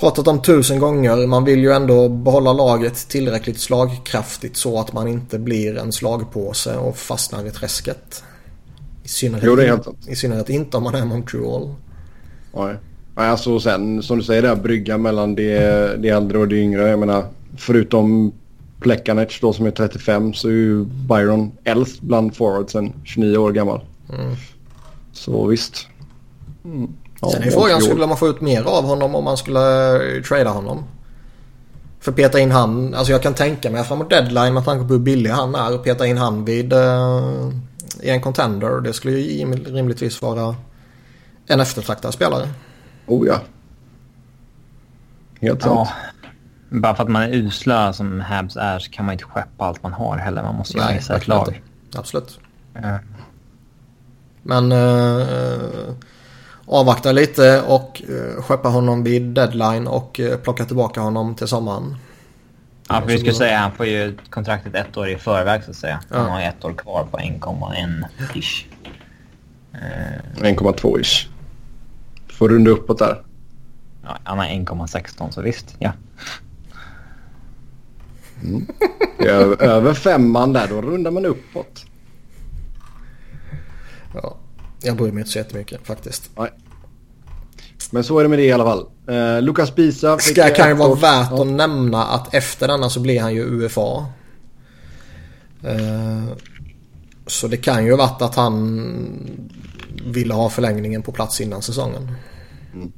pratat 0.00 0.28
om 0.28 0.42
tusen 0.42 0.78
gånger. 0.78 1.26
Man 1.26 1.44
vill 1.44 1.58
ju 1.58 1.72
ändå 1.72 2.08
behålla 2.08 2.52
laget 2.52 3.08
tillräckligt 3.08 3.60
slagkraftigt 3.60 4.56
så 4.56 4.80
att 4.80 4.92
man 4.92 5.08
inte 5.08 5.38
blir 5.38 5.76
en 5.76 5.92
slagpåse 5.92 6.76
och 6.76 6.96
fastnar 6.96 7.46
i 7.46 7.50
träsket. 7.50 8.24
I 9.04 9.08
synnerhet, 9.08 9.46
jo, 9.46 9.56
det 9.56 9.62
är 9.62 9.66
helt 9.66 10.08
I 10.08 10.16
synnerhet 10.16 10.48
inte 10.48 10.76
om 10.76 10.82
man 10.82 10.94
är 10.94 11.04
Montreal. 11.04 11.74
Nej. 12.54 12.74
Nej, 13.16 13.28
alltså 13.28 13.60
sen 13.60 14.02
som 14.02 14.18
du 14.18 14.24
säger 14.24 14.42
där 14.42 14.56
brygga 14.56 14.98
mellan 14.98 15.34
det, 15.34 15.58
det 16.02 16.08
äldre 16.08 16.38
och 16.38 16.48
det 16.48 16.56
yngre. 16.56 16.88
Jag 16.88 16.98
menar 16.98 17.24
förutom 17.56 18.32
Plekanec 18.80 19.38
då 19.40 19.52
som 19.52 19.66
är 19.66 19.70
35 19.70 20.34
så 20.34 20.48
är 20.48 20.52
ju 20.52 20.84
Byron 20.84 21.52
äldst 21.64 22.00
bland 22.00 22.36
forwardsen 22.36 22.92
29 23.04 23.36
år 23.36 23.52
gammal. 23.52 23.80
Mm. 24.12 24.34
Så 25.12 25.46
visst. 25.46 25.86
Mm. 26.64 26.88
Ja, 27.20 27.30
Sen 27.30 27.42
är 27.42 27.50
frågan, 27.50 27.80
skulle 27.80 28.06
man 28.06 28.16
få 28.16 28.28
ut 28.28 28.40
mer 28.40 28.62
av 28.62 28.84
honom 28.84 29.14
om 29.14 29.24
man 29.24 29.36
skulle 29.36 29.94
eh, 30.16 30.22
trada 30.22 30.50
honom? 30.50 30.84
För 32.00 32.12
peta 32.12 32.40
in 32.40 32.50
han, 32.50 32.94
alltså 32.94 33.12
jag 33.12 33.22
kan 33.22 33.34
tänka 33.34 33.70
mig 33.70 33.84
framåt 33.84 34.10
deadline 34.10 34.54
med 34.54 34.64
tanke 34.64 34.86
på 34.86 34.92
hur 34.92 35.00
billig 35.00 35.30
han 35.30 35.54
är 35.54 35.74
och 35.74 35.84
peta 35.84 36.06
in 36.06 36.18
han 36.18 36.44
vid 36.44 36.72
uh, 36.72 37.52
i 38.02 38.10
en 38.10 38.20
contender. 38.20 38.80
Det 38.80 38.92
skulle 38.92 39.18
ju 39.18 39.54
rimligtvis 39.54 40.22
vara 40.22 40.56
en 41.46 41.60
eftertraktad 41.60 42.14
spelare. 42.14 42.48
Oh 43.06 43.26
ja. 43.26 43.40
Helt 45.40 45.62
sant. 45.62 45.74
Ja. 45.74 45.88
Bara 46.68 46.94
för 46.94 47.02
att 47.02 47.10
man 47.10 47.22
är 47.22 47.34
usla 47.34 47.92
som 47.92 48.20
Habs 48.20 48.56
är 48.56 48.78
så 48.78 48.90
kan 48.90 49.04
man 49.04 49.12
inte 49.12 49.24
skeppa 49.24 49.64
allt 49.64 49.82
man 49.82 49.92
har 49.92 50.16
heller. 50.16 50.42
Man 50.42 50.54
måste 50.54 50.78
ju 50.78 50.82
ha 50.82 51.16
ett 51.16 51.28
lag. 51.28 51.48
Inte. 51.48 51.98
Absolut. 51.98 52.38
Ja. 52.72 52.98
Men 54.42 54.72
uh, 54.72 55.94
avvakta 56.68 57.12
lite 57.12 57.62
och 57.62 58.02
uh, 58.08 58.42
skeppa 58.42 58.68
honom 58.68 59.04
vid 59.04 59.22
deadline 59.22 59.86
och 59.86 60.20
uh, 60.20 60.36
plocka 60.36 60.64
tillbaka 60.64 61.00
honom 61.00 61.34
till 61.34 61.46
sommaren. 61.46 61.96
Ja, 62.88 63.00
för 63.00 63.08
vi 63.08 63.18
skulle 63.18 63.34
säga 63.34 63.58
han 63.58 63.72
får 63.72 63.86
ju 63.86 64.16
kontraktet 64.30 64.74
ett 64.74 64.96
år 64.96 65.08
i 65.08 65.16
förväg 65.16 65.64
så 65.64 65.70
att 65.70 65.76
säga. 65.76 66.00
Han 66.10 66.24
ja. 66.24 66.30
har 66.30 66.40
ett 66.40 66.64
år 66.64 66.72
kvar 66.72 67.04
på 67.10 67.18
1,1 67.18 68.04
ish. 68.34 68.66
1,2 70.36 71.00
ish. 71.00 71.28
Får 72.28 72.48
runda 72.48 72.70
uppåt 72.70 72.98
där. 72.98 73.22
Ja, 74.04 74.18
han 74.24 74.38
har 74.38 74.46
1,16 74.46 75.30
så 75.30 75.42
visst, 75.42 75.76
ja. 75.78 75.92
Mm. 78.42 78.66
Över, 79.18 79.62
över 79.62 79.94
femman 79.94 80.52
där, 80.52 80.68
då 80.68 80.82
rundar 80.82 81.10
man 81.10 81.26
uppåt. 81.26 81.84
Ja, 84.14 84.36
jag 84.82 84.96
bryr 84.96 85.12
mig 85.12 85.20
inte 85.20 85.30
så 85.30 85.38
jättemycket 85.38 85.86
faktiskt. 85.86 86.30
Nej. 86.36 86.50
Men 87.90 88.04
så 88.04 88.18
är 88.18 88.22
det 88.22 88.28
med 88.28 88.38
det 88.38 88.44
i 88.44 88.52
alla 88.52 88.64
fall. 88.64 88.86
Eh, 89.08 89.42
Lukas 89.42 89.74
Bisa 89.74 90.18
fick 90.18 90.38
Ska 90.38 90.54
kan 90.54 90.68
ju 90.68 90.74
vara 90.74 90.94
värt 90.94 91.30
ja. 91.30 91.42
att 91.42 91.46
nämna 91.46 92.04
att 92.04 92.34
efter 92.34 92.68
denna 92.68 92.90
så 92.90 93.00
blir 93.00 93.20
han 93.20 93.34
ju 93.34 93.42
UFA. 93.42 94.06
Eh, 95.62 96.24
så 97.26 97.48
det 97.48 97.56
kan 97.56 97.84
ju 97.84 97.96
varit 97.96 98.22
att 98.22 98.34
han 98.34 98.90
ville 100.04 100.34
ha 100.34 100.50
förlängningen 100.50 101.02
på 101.02 101.12
plats 101.12 101.40
innan 101.40 101.62
säsongen. 101.62 102.10
Mm. 102.74 102.92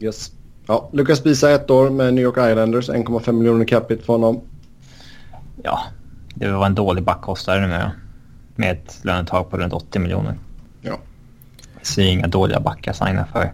Yes. 0.00 0.32
Ja, 0.66 0.90
Lukas 0.92 1.22
Bisa 1.22 1.50
ett 1.50 1.70
år 1.70 1.90
med 1.90 2.14
New 2.14 2.24
York 2.24 2.50
Islanders. 2.50 2.90
1,5 2.90 3.32
miljoner 3.32 3.64
capita 3.64 4.04
för 4.04 4.12
honom. 4.12 4.40
Ja, 5.62 5.80
det 6.34 6.50
var 6.50 6.66
en 6.66 6.74
dålig 6.74 7.04
backkostare 7.04 7.60
nu 7.60 7.68
med. 7.68 7.90
Med 8.54 8.70
ett 8.70 8.98
lönetag 9.02 9.50
på 9.50 9.56
runt 9.56 9.72
80 9.72 9.98
miljoner. 9.98 10.38
Ja. 10.80 10.98
Jag 11.78 11.86
ser 11.86 12.02
inga 12.02 12.26
dåliga 12.26 12.60
backar 12.60 12.92
signa 12.92 13.26
för 13.32 13.52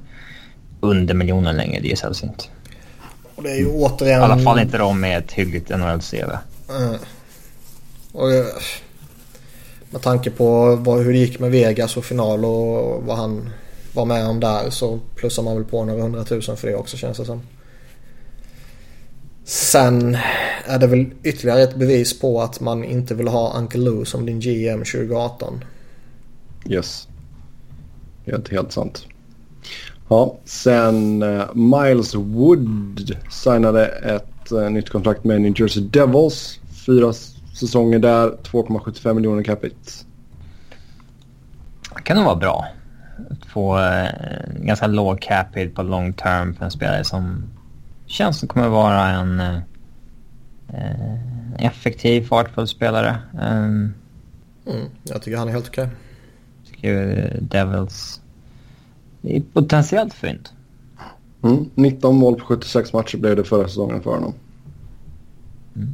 under 0.81 1.14
miljonen 1.14 1.57
längre. 1.57 1.81
Det 1.81 1.93
är 1.93 1.97
sällsynt. 1.97 2.50
Och 3.35 3.43
det 3.43 3.50
är 3.50 3.57
ju 3.57 3.69
återigen... 3.69 4.21
I 4.21 4.25
alla 4.25 4.38
fall 4.38 4.59
inte 4.59 4.78
de 4.78 5.00
med 5.00 5.19
ett 5.19 5.33
hyggligt 5.33 5.71
NHL-CV. 5.71 6.38
Mm. 6.71 6.99
Och 8.12 8.28
med 9.90 10.02
tanke 10.02 10.31
på 10.31 10.76
vad, 10.76 11.05
hur 11.05 11.12
det 11.12 11.19
gick 11.19 11.38
med 11.38 11.50
Vegas 11.50 11.97
och 11.97 12.05
final 12.05 12.45
och 12.45 13.02
vad 13.02 13.17
han 13.17 13.50
var 13.93 14.05
med 14.05 14.26
om 14.26 14.40
där 14.40 14.71
så 14.71 15.00
plussar 15.14 15.43
man 15.43 15.55
väl 15.55 15.64
på 15.64 15.85
några 15.85 16.02
hundratusen 16.02 16.57
för 16.57 16.69
det 16.69 16.75
också 16.75 16.97
känns 16.97 17.19
det 17.19 17.25
som. 17.25 17.43
Sen 19.49 20.19
är 20.64 20.78
det 20.78 20.87
väl 20.87 21.07
ytterligare 21.23 21.62
ett 21.62 21.76
bevis 21.76 22.21
på 22.21 22.43
att 22.43 22.61
man 22.61 22.85
inte 22.85 23.14
vill 23.14 23.28
ha 23.28 23.59
Uncle 23.59 23.81
Lou 23.81 24.05
som 24.05 24.26
din 24.26 24.40
GM 24.40 24.78
2018. 24.78 25.64
Yes. 26.67 27.09
Helt, 28.26 28.49
helt 28.49 28.73
sant. 28.73 29.07
Ja, 30.09 30.37
sen 30.45 31.23
uh, 31.23 31.55
Miles 31.55 32.14
Wood 32.14 33.17
signade 33.31 33.87
ett 33.87 34.52
uh, 34.52 34.71
nytt 34.71 34.90
kontrakt 34.90 35.25
med 35.25 35.40
New 35.40 35.61
Jersey 35.61 35.83
Devils. 35.83 36.61
Fyra 36.87 37.12
säsonger 37.61 37.99
där, 37.99 38.28
2,75 38.28 39.14
miljoner 39.14 39.43
capita. 39.43 39.76
Det 41.97 42.02
kan 42.02 42.17
nog 42.17 42.26
vara 42.26 42.37
bra. 42.37 42.67
Att 43.31 43.50
få 43.50 43.78
uh, 43.78 44.09
ganska 44.61 44.87
låg 44.87 45.21
capita 45.21 45.75
på 45.75 45.83
long 45.83 46.12
term 46.12 46.55
för 46.55 46.64
en 46.64 46.71
spelare 46.71 47.05
som 47.05 47.43
känns 48.08 48.38
som 48.38 48.48
kommer 48.48 48.68
vara 48.68 49.08
en 49.08 49.40
uh, 49.40 49.58
effektiv, 51.58 52.22
fartfull 52.26 52.68
spelare. 52.68 53.18
Um, 53.32 53.94
mm, 54.66 54.88
jag 55.02 55.22
tycker 55.22 55.38
han 55.38 55.48
är 55.48 55.52
helt 55.52 55.68
okej. 55.68 55.84
Okay. 55.84 55.96
Tycker 56.70 57.36
Devils 57.40 58.20
det 59.20 59.36
är 59.36 59.40
potentiellt 59.40 60.14
fint. 60.14 60.52
Mm, 61.42 61.70
19 61.74 62.16
mål 62.16 62.34
på 62.34 62.44
76 62.44 62.92
matcher 62.92 63.18
blev 63.18 63.36
det 63.36 63.44
förra 63.44 63.68
säsongen 63.68 64.02
för 64.02 64.10
honom. 64.10 64.34
Mm. 65.76 65.88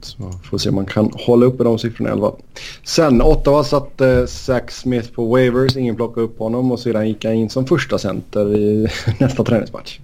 Så 0.00 0.32
får 0.32 0.58
se 0.58 0.68
om 0.68 0.74
man 0.74 0.86
kan 0.86 1.10
hålla 1.14 1.46
uppe 1.46 1.64
de 1.64 1.78
siffrorna 1.78 2.10
i 2.10 2.12
alla 2.12 2.20
fall. 2.20 2.40
Sen 2.84 3.22
Ottawa 3.22 3.64
satte 3.64 4.26
Zach 4.26 4.70
Smith 4.70 5.12
på 5.12 5.26
waivers. 5.26 5.76
Ingen 5.76 5.96
plockade 5.96 6.26
upp 6.26 6.38
honom 6.38 6.72
och 6.72 6.80
sedan 6.80 7.08
gick 7.08 7.24
han 7.24 7.34
in 7.34 7.50
som 7.50 7.66
första 7.66 7.98
center 7.98 8.56
i 8.56 8.88
nästa 9.18 9.44
träningsmatch. 9.44 9.98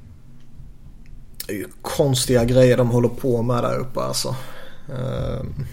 Det 1.47 1.53
är 1.53 1.57
ju 1.57 1.67
konstiga 1.83 2.45
grejer 2.45 2.77
de 2.77 2.91
håller 2.91 3.09
på 3.09 3.43
med 3.43 3.65
där 3.65 3.79
uppe 3.79 4.01
alltså. 4.01 4.37
Ehm. 4.89 5.67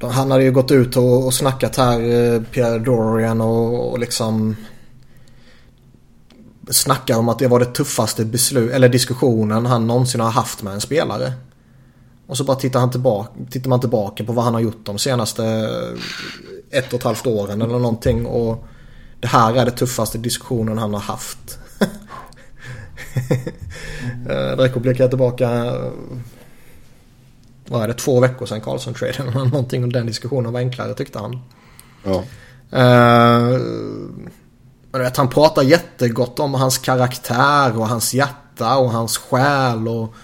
Han 0.00 0.30
hade 0.30 0.44
ju 0.44 0.52
gått 0.52 0.70
ut 0.70 0.96
och, 0.96 1.26
och 1.26 1.34
snackat 1.34 1.76
här, 1.76 2.00
eh, 2.00 2.42
Pierre 2.42 2.78
Dorian 2.78 3.40
och, 3.40 3.90
och 3.90 3.98
liksom 3.98 4.56
snackar 6.70 7.18
om 7.18 7.28
att 7.28 7.38
det 7.38 7.48
var 7.48 7.60
det 7.60 7.66
tuffaste 7.66 8.24
beslut, 8.24 8.72
eller 8.72 8.88
diskussionen 8.88 9.66
han 9.66 9.86
någonsin 9.86 10.20
har 10.20 10.30
haft 10.30 10.62
med 10.62 10.72
en 10.72 10.80
spelare. 10.80 11.32
Och 12.26 12.36
så 12.36 12.44
bara 12.44 12.56
tittar, 12.56 12.80
han 12.80 12.90
tillbaka, 12.90 13.30
tittar 13.50 13.70
man 13.70 13.80
tillbaka 13.80 14.24
på 14.24 14.32
vad 14.32 14.44
han 14.44 14.54
har 14.54 14.60
gjort 14.60 14.86
de 14.86 14.98
senaste 14.98 15.44
eh, 15.44 16.78
ett 16.78 16.92
och 16.92 16.98
ett 16.98 17.04
halvt 17.04 17.26
åren 17.26 17.62
eller 17.62 17.78
någonting. 17.78 18.26
Och 18.26 18.64
det 19.20 19.28
här 19.28 19.54
är 19.54 19.64
det 19.64 19.70
tuffaste 19.70 20.18
diskussionen 20.18 20.78
han 20.78 20.94
har 20.94 21.00
haft. 21.00 21.58
mm. 24.26 24.56
Direkt 24.56 24.76
blickar 24.76 25.04
jag 25.04 25.10
tillbaka. 25.10 25.74
Vad 27.68 27.82
är 27.82 27.88
det? 27.88 27.94
Två 27.94 28.20
veckor 28.20 28.46
sedan 28.46 28.60
Karlsson-traden 28.60 29.34
någonting. 29.50 29.84
Och 29.84 29.92
den 29.92 30.06
diskussionen 30.06 30.52
var 30.52 30.60
enklare 30.60 30.94
tyckte 30.94 31.18
han. 31.18 31.40
Ja. 32.04 32.24
Uh, 32.72 33.60
men 34.90 35.00
vet, 35.00 35.16
han 35.16 35.28
pratar 35.28 35.62
jättegott 35.62 36.38
om 36.38 36.54
hans 36.54 36.78
karaktär 36.78 37.78
och 37.78 37.88
hans 37.88 38.14
hjärta 38.14 38.76
och 38.76 38.90
hans 38.90 39.18
själ. 39.18 39.88
Och, 39.88 40.14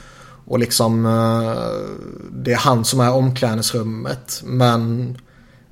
och 0.46 0.58
liksom 0.58 1.06
uh, 1.06 1.56
det 2.32 2.52
är 2.52 2.56
han 2.56 2.84
som 2.84 3.00
är 3.00 3.12
omklädningsrummet. 3.12 4.42
Men 4.44 5.16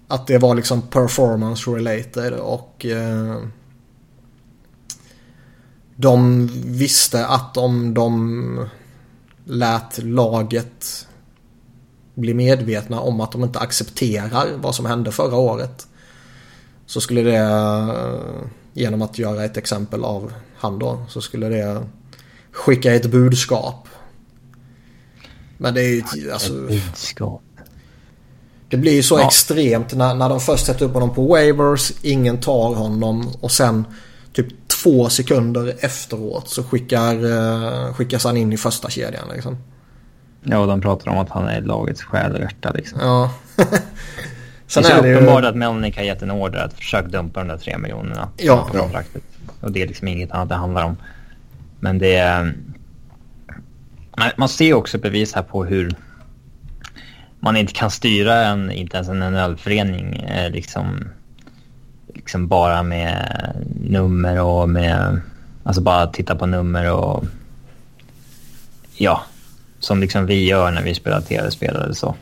att 0.09 0.26
det 0.26 0.38
var 0.38 0.54
liksom 0.54 0.83
performance 0.83 1.71
related 1.71 2.33
och 2.33 2.87
uh, 2.88 3.37
de 5.97 6.47
visste 6.65 7.27
att 7.27 7.57
om 7.57 7.95
de 7.95 8.69
lät 9.45 9.99
laget 10.03 11.07
bli 12.15 12.35
medvetna 12.35 13.01
om 13.01 13.21
att 13.21 13.33
de 13.33 13.45
inte 13.45 13.59
accepterar 13.59 14.57
vad 14.57 14.75
som 14.75 14.87
hände 14.87 15.13
förra 15.13 15.37
året. 15.37 15.87
Så 16.87 17.01
skulle 17.01 17.23
det, 17.23 17.97
genom 18.73 19.03
att 19.03 19.19
göra 19.19 19.45
ett 19.45 19.57
exempel 19.57 20.05
av 20.05 20.33
han 20.57 20.79
då, 20.79 21.05
så 21.09 21.21
skulle 21.21 21.49
det 21.49 21.87
skicka 22.53 22.95
ett 22.95 23.11
budskap. 23.11 23.89
Men 25.59 25.75
det 25.75 25.81
är 25.81 26.17
ju 26.17 26.33
alltså... 26.33 26.53
Budskap. 26.53 27.43
Det 28.69 28.77
blir 28.77 28.93
ju 28.93 29.03
så 29.03 29.19
ja. 29.19 29.27
extremt 29.27 29.95
när, 29.95 30.15
när 30.15 30.29
de 30.29 30.41
först 30.41 30.67
sätter 30.67 30.87
upp 30.87 30.95
honom 30.95 31.15
på 31.15 31.27
waivers, 31.27 31.93
ingen 32.03 32.41
tar 32.41 32.75
honom 32.75 33.29
och 33.41 33.51
sen 33.51 33.85
två 34.83 35.09
sekunder 35.09 35.75
efteråt 35.81 36.49
så 36.49 36.62
skickar, 36.62 37.25
uh, 37.25 37.95
skickas 37.95 38.25
han 38.25 38.37
in 38.37 38.53
i 38.53 38.57
första 38.57 38.91
kedjan 38.91 39.29
liksom. 39.35 39.57
Ja, 40.43 40.59
och 40.59 40.67
de 40.67 40.81
pratar 40.81 41.11
om 41.11 41.19
att 41.19 41.31
han 41.31 41.49
är 41.49 41.61
lagets 41.61 42.03
själ 42.03 42.33
och 42.33 42.41
hjärta 42.41 42.73
liksom. 42.73 42.99
Ja. 43.01 43.35
Sen 44.67 44.83
det 44.83 44.89
är, 44.89 44.99
är 44.99 45.03
det 45.03 45.15
uppenbart 45.15 45.45
ju... 45.45 45.49
att 45.49 45.57
Melnick 45.57 45.97
har 45.97 46.05
gett 46.05 46.23
en 46.23 46.31
order 46.31 46.65
att 46.65 46.73
försöka 46.75 47.09
dumpa 47.09 47.41
de 47.41 47.49
där 47.49 47.57
tre 47.57 47.79
miljonerna. 47.79 48.29
Ja. 48.37 48.69
På 48.73 48.79
kontraktet. 48.79 49.23
Och 49.61 49.73
det 49.73 49.83
är 49.83 49.87
liksom 49.87 50.09
inget 50.09 50.31
annat 50.31 50.49
det 50.49 50.55
handlar 50.55 50.85
om. 50.85 50.97
Men 51.81 51.99
det 51.99 52.17
är... 52.17 52.55
Man 54.37 54.49
ser 54.49 54.75
också 54.75 54.99
bevis 54.99 55.35
här 55.35 55.43
på 55.43 55.65
hur 55.65 55.97
man 57.41 57.57
inte 57.57 57.73
kan 57.73 57.91
styra 57.91 58.47
en, 58.47 58.71
inte 58.71 58.97
ens 58.97 59.09
en 59.09 59.19
NHL-förening, 59.19 60.17
eh, 60.17 60.51
liksom, 60.51 61.09
liksom 62.23 62.49
bara 62.49 62.83
med 62.83 63.52
nummer 63.81 64.41
och 64.41 64.69
med... 64.69 65.21
Alltså 65.64 65.83
bara 65.83 66.07
titta 66.07 66.35
på 66.35 66.47
nummer 66.47 66.93
och... 66.93 67.25
Ja, 68.97 69.23
som 69.79 70.00
liksom 70.00 70.26
vi 70.26 70.47
gör 70.47 70.71
när 70.71 70.83
vi 70.83 70.95
spelar 70.95 71.21
tv-spel 71.21 71.76
eller 71.76 71.95
så. 71.95 72.14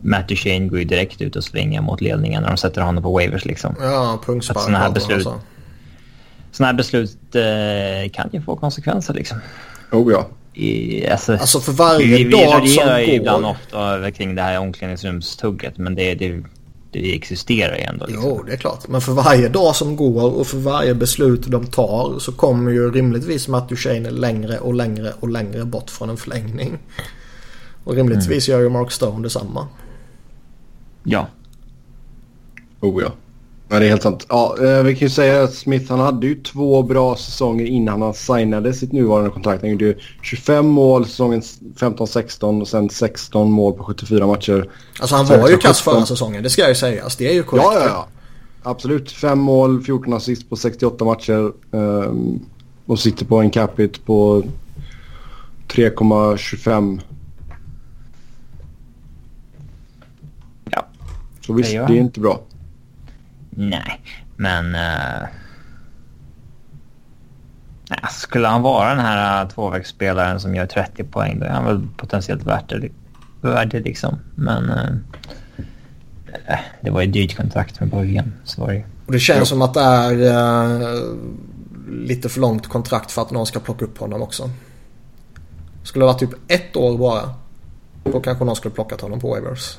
Matt 0.00 0.28
Duchene 0.28 0.68
går 0.68 0.78
ju 0.78 0.84
direkt 0.84 1.20
ut 1.20 1.36
och 1.36 1.44
springer 1.44 1.80
mot 1.80 2.00
ledningen 2.00 2.42
när 2.42 2.48
de 2.48 2.56
sätter 2.56 2.80
honom 2.80 3.02
på 3.02 3.12
waivers 3.12 3.44
liksom. 3.44 3.74
Ja, 3.80 4.20
punktspark. 4.26 4.58
Sådana 4.58 4.78
här 4.78 4.90
beslut, 4.90 5.16
alltså. 5.16 5.40
såna 6.52 6.66
här 6.66 6.74
beslut 6.74 7.34
eh, 7.34 8.10
kan 8.12 8.30
ju 8.32 8.42
få 8.42 8.56
konsekvenser 8.56 9.14
liksom. 9.14 9.38
Oh 9.92 10.12
ja. 10.12 10.28
I, 10.54 11.08
alltså, 11.08 11.32
alltså 11.32 11.60
för 11.60 11.72
varje 11.72 12.16
vi, 12.16 12.24
dag 12.24 12.60
vi 12.62 12.68
som 12.68 12.86
går. 12.86 12.96
Vi 12.96 13.06
ju 13.06 13.12
ibland 13.12 13.46
ofta 13.46 14.10
kring 14.10 14.34
det 14.34 14.42
här 14.42 14.58
omklädningsrumstugget 14.58 15.78
men 15.78 15.94
det, 15.94 16.14
det, 16.14 16.42
det 16.90 17.14
existerar 17.14 17.76
ju 17.76 17.82
ändå. 17.82 18.06
Liksom. 18.06 18.24
Jo, 18.26 18.42
det 18.46 18.52
är 18.52 18.56
klart. 18.56 18.88
Men 18.88 19.00
för 19.00 19.12
varje 19.12 19.48
dag 19.48 19.76
som 19.76 19.96
går 19.96 20.30
och 20.34 20.46
för 20.46 20.58
varje 20.58 20.94
beslut 20.94 21.42
de 21.46 21.66
tar 21.66 22.18
så 22.18 22.32
kommer 22.32 22.70
ju 22.70 22.90
rimligtvis 22.90 23.48
Matt 23.48 23.68
Duchene 23.68 24.10
längre 24.10 24.58
och 24.58 24.74
längre 24.74 25.12
och 25.20 25.28
längre 25.28 25.64
bort 25.64 25.90
från 25.90 26.10
en 26.10 26.16
förlängning. 26.16 26.78
Och 27.84 27.94
rimligtvis 27.94 28.48
mm. 28.48 28.58
gör 28.58 28.64
ju 28.64 28.70
Mark 28.70 28.92
Stone 28.92 29.22
detsamma. 29.22 29.68
Ja. 31.02 31.26
Oh 32.80 33.02
ja. 33.02 33.12
Ja, 33.70 33.78
det 33.78 33.86
är 33.86 33.88
helt 33.88 34.02
sant. 34.02 34.26
Ja, 34.28 34.56
eh, 34.62 34.82
vi 34.82 34.94
kan 34.94 35.06
ju 35.06 35.10
säga 35.10 35.42
att 35.42 35.54
Smith 35.54 35.90
han 35.90 36.00
hade 36.00 36.26
ju 36.26 36.34
två 36.34 36.82
bra 36.82 37.16
säsonger 37.16 37.64
innan 37.64 38.02
han 38.02 38.14
signade 38.14 38.72
sitt 38.74 38.92
nuvarande 38.92 39.30
kontrakt. 39.30 39.62
Han 39.62 39.70
gjorde 39.70 39.94
25 40.22 40.66
mål 40.66 41.06
säsongen 41.06 41.42
15-16 41.76 42.60
och 42.60 42.68
sen 42.68 42.90
16 42.90 43.50
mål 43.50 43.72
på 43.72 43.84
74 43.84 44.26
matcher. 44.26 44.70
Alltså 45.00 45.16
han 45.16 45.26
var 45.26 45.48
ju 45.48 45.56
kass 45.56 45.80
förra 45.80 46.06
säsongen, 46.06 46.42
det 46.42 46.50
ska 46.50 46.62
jag 46.62 46.68
ju 46.68 46.74
säga. 46.74 47.04
Alltså, 47.04 47.18
det 47.18 47.28
är 47.28 47.34
ju 47.34 47.42
korrekt. 47.42 47.68
Ja, 47.72 47.80
ja, 47.80 47.86
ja. 47.86 48.08
Absolut. 48.62 49.12
5 49.12 49.38
mål, 49.38 49.82
14 49.82 50.12
assist 50.12 50.48
på 50.48 50.56
68 50.56 51.04
matcher. 51.04 51.52
Um, 51.70 52.40
och 52.86 52.98
sitter 52.98 53.24
på 53.24 53.36
en 53.40 53.50
capita 53.50 53.98
på 54.06 54.42
3,25 55.68 57.00
Så 61.48 61.54
visst, 61.54 61.72
det 61.72 61.76
är 61.76 61.90
inte 61.90 62.20
bra. 62.20 62.40
Nej, 63.58 64.00
men... 64.36 64.74
Eh, 64.74 64.80
uh... 64.80 65.28
Nej, 67.90 68.00
skulle 68.10 68.48
han 68.48 68.62
vara 68.62 68.88
den 68.88 68.98
här 68.98 69.42
eh, 69.42 69.48
tvåvägsspelaren 69.48 70.40
som 70.40 70.54
gör 70.54 70.66
30 70.66 71.04
poäng 71.04 71.38
då 71.40 71.46
är 71.46 71.50
han 71.50 71.64
väl 71.64 71.88
potentiellt 71.96 72.46
värt 72.46 72.68
det, 72.68 72.88
värd 73.40 73.70
det 73.70 73.80
liksom. 73.80 74.18
Men... 74.34 74.70
Uh... 74.70 74.96
Det 76.80 76.90
var 76.90 77.00
ju 77.00 77.06
dyrt 77.06 77.36
kontrakt 77.36 77.80
med 77.80 77.90
början. 77.90 78.32
Så 78.44 78.60
var 78.60 78.72
det. 78.72 78.84
Och 79.06 79.12
det 79.12 79.18
känns 79.18 79.48
som 79.48 79.62
att 79.62 79.74
det 79.74 79.80
är 79.80 80.12
uh, 80.12 81.16
lite 81.88 82.28
för 82.28 82.40
långt 82.40 82.68
kontrakt 82.68 83.10
för 83.10 83.22
att 83.22 83.30
någon 83.30 83.46
ska 83.46 83.60
plocka 83.60 83.84
upp 83.84 83.98
honom 83.98 84.22
också. 84.22 84.50
Skulle 85.82 86.02
det 86.02 86.06
vara 86.06 86.18
typ 86.18 86.30
ett 86.48 86.76
år 86.76 86.98
bara. 86.98 87.34
Då 88.04 88.20
kanske 88.20 88.44
någon 88.44 88.56
skulle 88.56 88.74
plockat 88.74 89.00
honom 89.00 89.20
på 89.20 89.28
Wavers. 89.28 89.78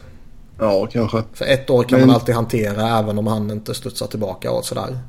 Ja, 0.59 0.87
kanske. 0.91 1.23
För 1.33 1.45
ett 1.45 1.69
år 1.69 1.83
kan 1.83 1.99
Men... 1.99 2.07
man 2.07 2.15
alltid 2.15 2.35
hantera 2.35 2.99
även 2.99 3.17
om 3.17 3.27
han 3.27 3.51
inte 3.51 3.73
studsar 3.73 4.07
tillbaka 4.07 4.51
och 4.51 4.65
sådär. 4.65 4.99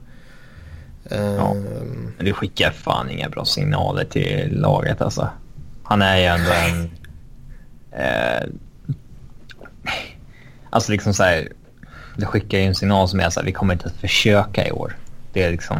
Ja. 1.08 1.16
Um... 1.16 2.12
Men 2.16 2.26
det 2.26 2.32
skickar 2.32 2.70
fan 2.70 3.10
inga 3.10 3.28
bra 3.28 3.44
signaler 3.44 4.04
till 4.04 4.60
laget 4.60 5.00
alltså. 5.02 5.28
Han 5.82 6.02
är 6.02 6.16
ju 6.16 6.24
ändå 6.24 6.50
en... 6.50 6.90
Eh... 7.92 8.48
Alltså 10.70 10.92
liksom 10.92 11.14
så 11.14 11.22
här, 11.22 11.48
Det 12.16 12.26
skickar 12.26 12.58
ju 12.58 12.64
en 12.64 12.74
signal 12.74 13.08
som 13.08 13.20
är 13.20 13.30
så 13.30 13.40
här, 13.40 13.46
vi 13.46 13.52
kommer 13.52 13.74
inte 13.74 13.86
att 13.86 13.96
försöka 13.96 14.68
i 14.68 14.72
år. 14.72 14.96
Det 15.32 15.42
är 15.42 15.50
liksom... 15.50 15.76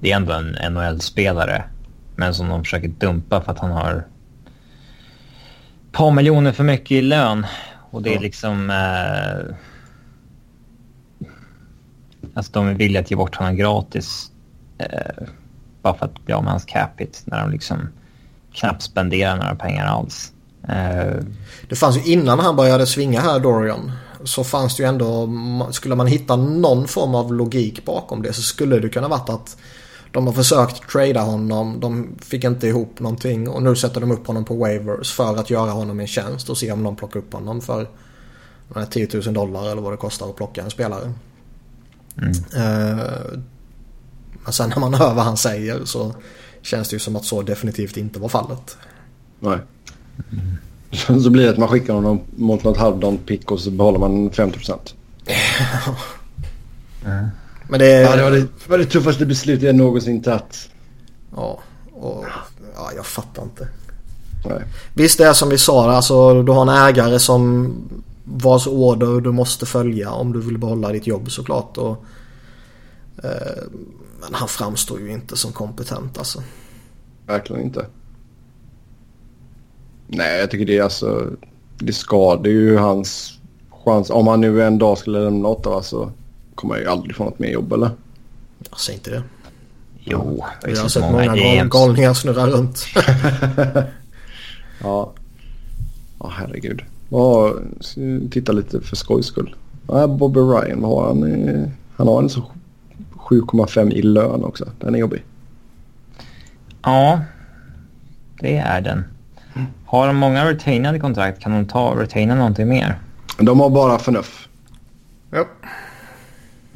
Det 0.00 0.12
är 0.12 0.16
ändå 0.16 0.32
en 0.32 0.72
NHL-spelare. 0.72 1.64
Men 2.16 2.34
som 2.34 2.48
de 2.48 2.64
försöker 2.64 2.88
dumpa 2.88 3.40
för 3.40 3.52
att 3.52 3.58
han 3.58 3.70
har 3.70 4.06
ett 5.86 5.92
par 5.92 6.10
miljoner 6.10 6.52
för 6.52 6.64
mycket 6.64 6.90
i 6.90 7.02
lön. 7.02 7.46
Och 7.90 8.02
det 8.02 8.14
är 8.14 8.20
liksom... 8.20 8.70
Eh, 8.70 9.54
alltså 12.34 12.52
de 12.52 12.66
är 12.66 12.74
villiga 12.74 13.00
att 13.02 13.10
ge 13.10 13.16
bort 13.16 13.36
honom 13.36 13.56
gratis. 13.56 14.30
Eh, 14.78 15.26
bara 15.82 15.94
för 15.94 16.06
att 16.06 16.24
bli 16.24 16.34
av 16.34 16.42
med 16.42 16.50
hans 16.52 16.64
capita 16.64 17.18
när 17.24 17.40
de 17.40 17.50
liksom 17.50 17.88
knappt 18.52 18.82
spenderar 18.82 19.36
några 19.36 19.54
pengar 19.54 19.86
alls. 19.86 20.32
Eh, 20.68 21.24
det 21.68 21.76
fanns 21.76 21.96
ju 21.96 22.12
innan 22.12 22.38
han 22.38 22.56
började 22.56 22.86
svinga 22.86 23.20
här 23.20 23.40
Dorian. 23.40 23.92
Så 24.24 24.44
fanns 24.44 24.76
det 24.76 24.82
ju 24.82 24.88
ändå, 24.88 25.28
skulle 25.70 25.94
man 25.94 26.06
hitta 26.06 26.36
någon 26.36 26.88
form 26.88 27.14
av 27.14 27.34
logik 27.34 27.84
bakom 27.84 28.22
det 28.22 28.32
så 28.32 28.42
skulle 28.42 28.78
det 28.78 28.88
kunna 28.88 29.08
varit 29.08 29.28
att 29.28 29.56
de 30.12 30.26
har 30.26 30.34
försökt 30.34 30.90
trada 30.90 31.20
honom, 31.20 31.80
de 31.80 32.08
fick 32.22 32.44
inte 32.44 32.68
ihop 32.68 33.00
någonting 33.00 33.48
och 33.48 33.62
nu 33.62 33.76
sätter 33.76 34.00
de 34.00 34.10
upp 34.10 34.26
honom 34.26 34.44
på 34.44 34.54
waivers 34.54 35.12
för 35.12 35.36
att 35.36 35.50
göra 35.50 35.70
honom 35.70 36.00
en 36.00 36.06
tjänst 36.06 36.50
och 36.50 36.58
se 36.58 36.72
om 36.72 36.82
de 36.82 36.96
plockar 36.96 37.20
upp 37.20 37.32
honom 37.32 37.60
för 37.60 37.86
10 38.90 39.08
000 39.24 39.34
dollar 39.34 39.70
eller 39.70 39.82
vad 39.82 39.92
det 39.92 39.96
kostar 39.96 40.30
att 40.30 40.36
plocka 40.36 40.62
en 40.62 40.70
spelare. 40.70 41.12
Mm. 42.16 42.30
Uh, 42.30 43.40
men 44.44 44.52
sen 44.52 44.68
när 44.68 44.78
man 44.78 44.94
hör 45.00 45.14
vad 45.14 45.24
han 45.24 45.36
säger 45.36 45.84
så 45.84 46.14
känns 46.62 46.88
det 46.88 46.94
ju 46.94 47.00
som 47.00 47.16
att 47.16 47.24
så 47.24 47.42
definitivt 47.42 47.96
inte 47.96 48.20
var 48.20 48.28
fallet. 48.28 48.76
Nej. 49.40 49.58
Mm. 50.32 51.22
Så 51.22 51.30
blir 51.30 51.44
det 51.44 51.50
att 51.50 51.58
man 51.58 51.68
skickar 51.68 51.94
honom 51.94 52.20
mot 52.36 52.64
något 52.64 52.76
halvdant 52.76 53.26
pick 53.26 53.50
och 53.50 53.60
så 53.60 53.70
behåller 53.70 53.98
man 53.98 54.30
50 54.30 54.58
procent. 54.58 54.94
mm. 57.04 57.28
Men 57.70 57.80
det, 57.80 57.86
ja, 57.86 58.16
det, 58.16 58.22
var 58.22 58.30
det, 58.30 58.46
var 58.68 58.78
det 58.78 58.84
tuffaste 58.84 59.26
beslutet 59.26 59.62
jag 59.62 59.74
någonsin 59.74 60.22
tagit. 60.22 60.70
Ja, 61.36 61.60
och 61.92 62.24
ja, 62.74 62.90
jag 62.96 63.06
fattar 63.06 63.42
inte. 63.42 63.68
Nej. 64.44 64.62
Visst 64.94 65.18
det 65.18 65.26
är 65.26 65.32
som 65.32 65.48
vi 65.48 65.58
sa, 65.58 65.90
alltså, 65.90 66.42
du 66.42 66.52
har 66.52 66.62
en 66.62 66.88
ägare 66.88 67.18
som 67.18 67.74
vars 68.24 68.66
order 68.66 69.20
du 69.20 69.32
måste 69.32 69.66
följa 69.66 70.10
om 70.10 70.32
du 70.32 70.40
vill 70.40 70.58
behålla 70.58 70.92
ditt 70.92 71.06
jobb 71.06 71.30
såklart. 71.30 71.76
Och, 71.76 72.04
eh, 73.22 73.62
Men 74.20 74.34
han 74.34 74.48
framstår 74.48 75.00
ju 75.00 75.12
inte 75.12 75.36
som 75.36 75.52
kompetent 75.52 76.18
alltså. 76.18 76.42
Verkligen 77.26 77.62
inte. 77.62 77.86
Nej, 80.06 80.40
jag 80.40 80.50
tycker 80.50 80.66
det 80.66 80.78
är 80.78 80.82
alltså... 80.82 81.30
Det 81.78 81.92
skadar 81.92 82.50
ju 82.50 82.76
hans 82.76 83.38
chans. 83.84 84.10
Om 84.10 84.26
han 84.26 84.40
nu 84.40 84.62
en 84.62 84.78
dag 84.78 84.98
skulle 84.98 85.20
lämna 85.20 85.48
Ottawa 85.48 85.82
så 85.82 86.12
kommer 86.60 86.74
han 86.74 86.82
ju 86.82 86.90
aldrig 86.90 87.16
få 87.16 87.24
något 87.24 87.38
mer 87.38 87.48
jobb 87.48 87.72
eller? 87.72 87.90
Jag 88.70 88.80
säger 88.80 88.98
inte 88.98 89.10
det. 89.10 89.22
Jo, 90.04 90.44
jag 90.62 90.76
har 90.76 90.88
sett 90.88 91.02
många, 91.02 91.36
många 91.36 91.64
galningar 91.64 92.14
snurra 92.14 92.46
runt. 92.46 92.86
ja. 94.82 95.12
Ja, 96.18 96.32
herregud. 96.38 96.82
Ja, 97.08 97.54
titta 98.30 98.52
lite 98.52 98.80
för 98.80 98.96
skojs 98.96 99.26
skull. 99.26 99.54
Ja, 99.88 100.06
Bobby 100.06 100.40
Ryan, 100.40 100.80
vad 100.80 100.90
har 100.90 101.08
han? 101.08 101.72
Han 101.96 102.08
har 102.08 102.22
en 102.22 102.28
så 102.28 102.42
7,5 103.14 103.92
i 103.92 104.02
lön 104.02 104.44
också. 104.44 104.68
Den 104.78 104.94
är 104.94 104.98
jobbig. 104.98 105.24
Ja, 106.82 107.20
det 108.40 108.56
är 108.56 108.80
den. 108.80 109.04
Har 109.86 110.06
de 110.06 110.16
många 110.16 110.50
retainade 110.50 110.98
kontrakt 110.98 111.42
kan 111.42 111.52
de 111.52 111.66
ta 111.66 111.94
retaina 111.96 112.34
någonting 112.34 112.68
mer? 112.68 112.98
De 113.38 113.60
har 113.60 113.70
bara 113.70 113.98
förnuff. 113.98 114.48
Ja. 115.30 115.44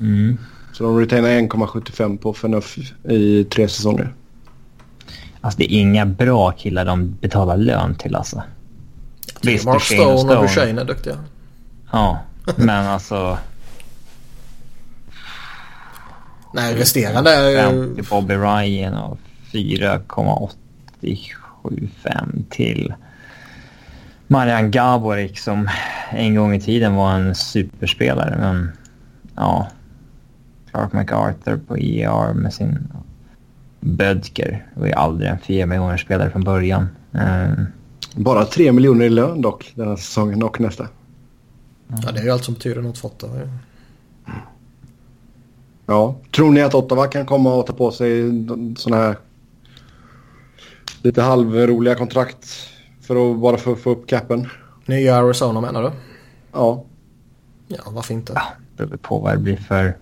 Mm. 0.01 0.39
Så 0.73 0.85
de 0.85 1.01
retainar 1.01 1.29
1,75 1.29 2.19
på 2.19 2.33
förnuff 2.33 2.79
i 3.09 3.45
tre 3.45 3.69
säsonger. 3.69 4.13
Alltså 5.41 5.59
det 5.59 5.75
är 5.75 5.81
inga 5.81 6.07
bra 6.07 6.51
killar 6.51 6.85
de 6.85 7.17
betalar 7.21 7.57
lön 7.57 7.95
till 7.95 8.17
alltså. 8.17 8.43
Visst, 9.43 9.65
Mark 9.65 9.83
Stone, 9.83 10.19
Stone 10.19 10.37
och 10.37 10.43
Duchene 10.43 10.81
är 10.81 10.85
duktiga. 10.85 11.17
Ja, 11.93 12.19
men 12.57 12.87
alltså... 12.87 13.39
Nej, 16.55 16.75
resterande 16.75 17.31
är. 17.31 17.89
Bobby 18.11 18.35
Ryan 18.35 18.95
och 18.95 19.19
4,875 19.53 22.45
till 22.51 22.95
Marian 24.27 24.71
Gaborik 24.71 25.39
som 25.39 25.69
en 26.11 26.35
gång 26.35 26.55
i 26.55 26.61
tiden 26.61 26.95
var 26.95 27.13
en 27.13 27.35
superspelare. 27.35 28.37
Men 28.39 28.73
ja, 29.37 29.69
Clark 30.75 30.93
MacArthur 30.93 31.57
på 31.57 31.77
ER 31.77 32.35
med 32.35 32.55
sin 32.55 32.89
Bödker 33.81 34.67
var 34.75 34.87
ju 34.87 34.93
aldrig 34.93 35.31
en 35.31 35.39
4 35.39 35.67
miljoner 35.67 35.97
spelare 35.97 36.31
från 36.31 36.45
början. 36.45 36.89
Um, 37.13 37.67
Bara 38.15 38.45
3 38.45 38.73
miljoner 38.73 39.05
i 39.05 39.11
lön 39.11 39.43
dock 39.43 39.73
den 39.75 39.89
här 39.89 39.97
säsongen 39.97 40.43
och 40.43 40.61
nästa. 40.61 40.89
Ja, 41.87 42.13
det 42.13 42.21
är 42.21 42.25
ju 42.25 42.31
allt 42.31 42.45
som 42.45 42.55
betyder 42.55 42.83
något 42.83 42.99
för 42.99 43.09
Ottawa. 43.09 43.41
Ja. 45.87 46.17
Tror 46.37 46.51
ni 46.51 46.63
att 46.63 46.75
Ottawa 46.75 47.07
kan 47.07 47.27
komma 47.27 47.55
och 47.55 47.67
ta 47.67 47.73
på 47.73 47.91
sig 47.91 48.23
sådana 48.77 49.03
här 49.03 49.17
lite 51.03 51.23
halvroliga 51.23 51.95
kontrakt 51.95 52.47
för 53.01 53.33
att 53.33 53.39
bara 53.39 53.57
få, 53.57 53.77
få 53.77 53.91
upp 53.91 54.07
capen? 54.07 54.49
Nya 54.87 55.17
Arizona 55.17 55.61
menar 55.61 55.83
du? 55.83 55.91
Ja. 56.53 56.85
Ja, 57.69 57.83
varför 57.87 58.15
inte? 58.15 58.33
Ja, 58.35 58.43
det 58.77 58.87
beror 58.87 58.99
på 58.99 59.19
vad 59.19 59.33
det 59.33 59.39
blir 59.39 59.57
för, 59.57 59.97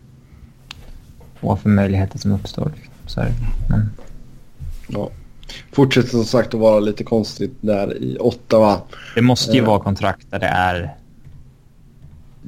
vad 1.42 1.61
för 1.61 1.68
möjligheter 1.68 2.18
som 2.18 2.33
uppstår. 2.33 2.72
Så 3.07 3.20
är 3.20 3.24
det. 3.24 3.33
Men... 3.68 3.90
Ja. 4.88 5.11
Fortsätter 5.72 6.09
som 6.09 6.24
sagt 6.24 6.55
att 6.55 6.61
vara 6.61 6.81
lite 6.81 7.05
konstigt 7.05 7.55
där 7.61 8.02
i 8.02 8.16
Ottawa. 8.20 8.81
Det 9.14 9.22
måste 9.22 9.52
ju 9.52 9.62
eh. 9.62 9.66
vara 9.66 9.81
kontrakt 9.81 10.31
där 10.31 10.38
det 10.38 10.46
är 10.46 10.94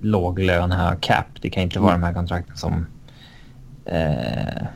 låg 0.02 0.38
lön, 0.38 0.72
hög 0.72 1.00
cap. 1.00 1.26
Det 1.40 1.50
kan 1.50 1.62
inte 1.62 1.78
mm. 1.78 1.84
vara 1.84 1.94
de 1.94 2.02
här 2.02 2.14
kontrakten 2.14 2.56
som 2.56 2.86
eh, 3.84 4.66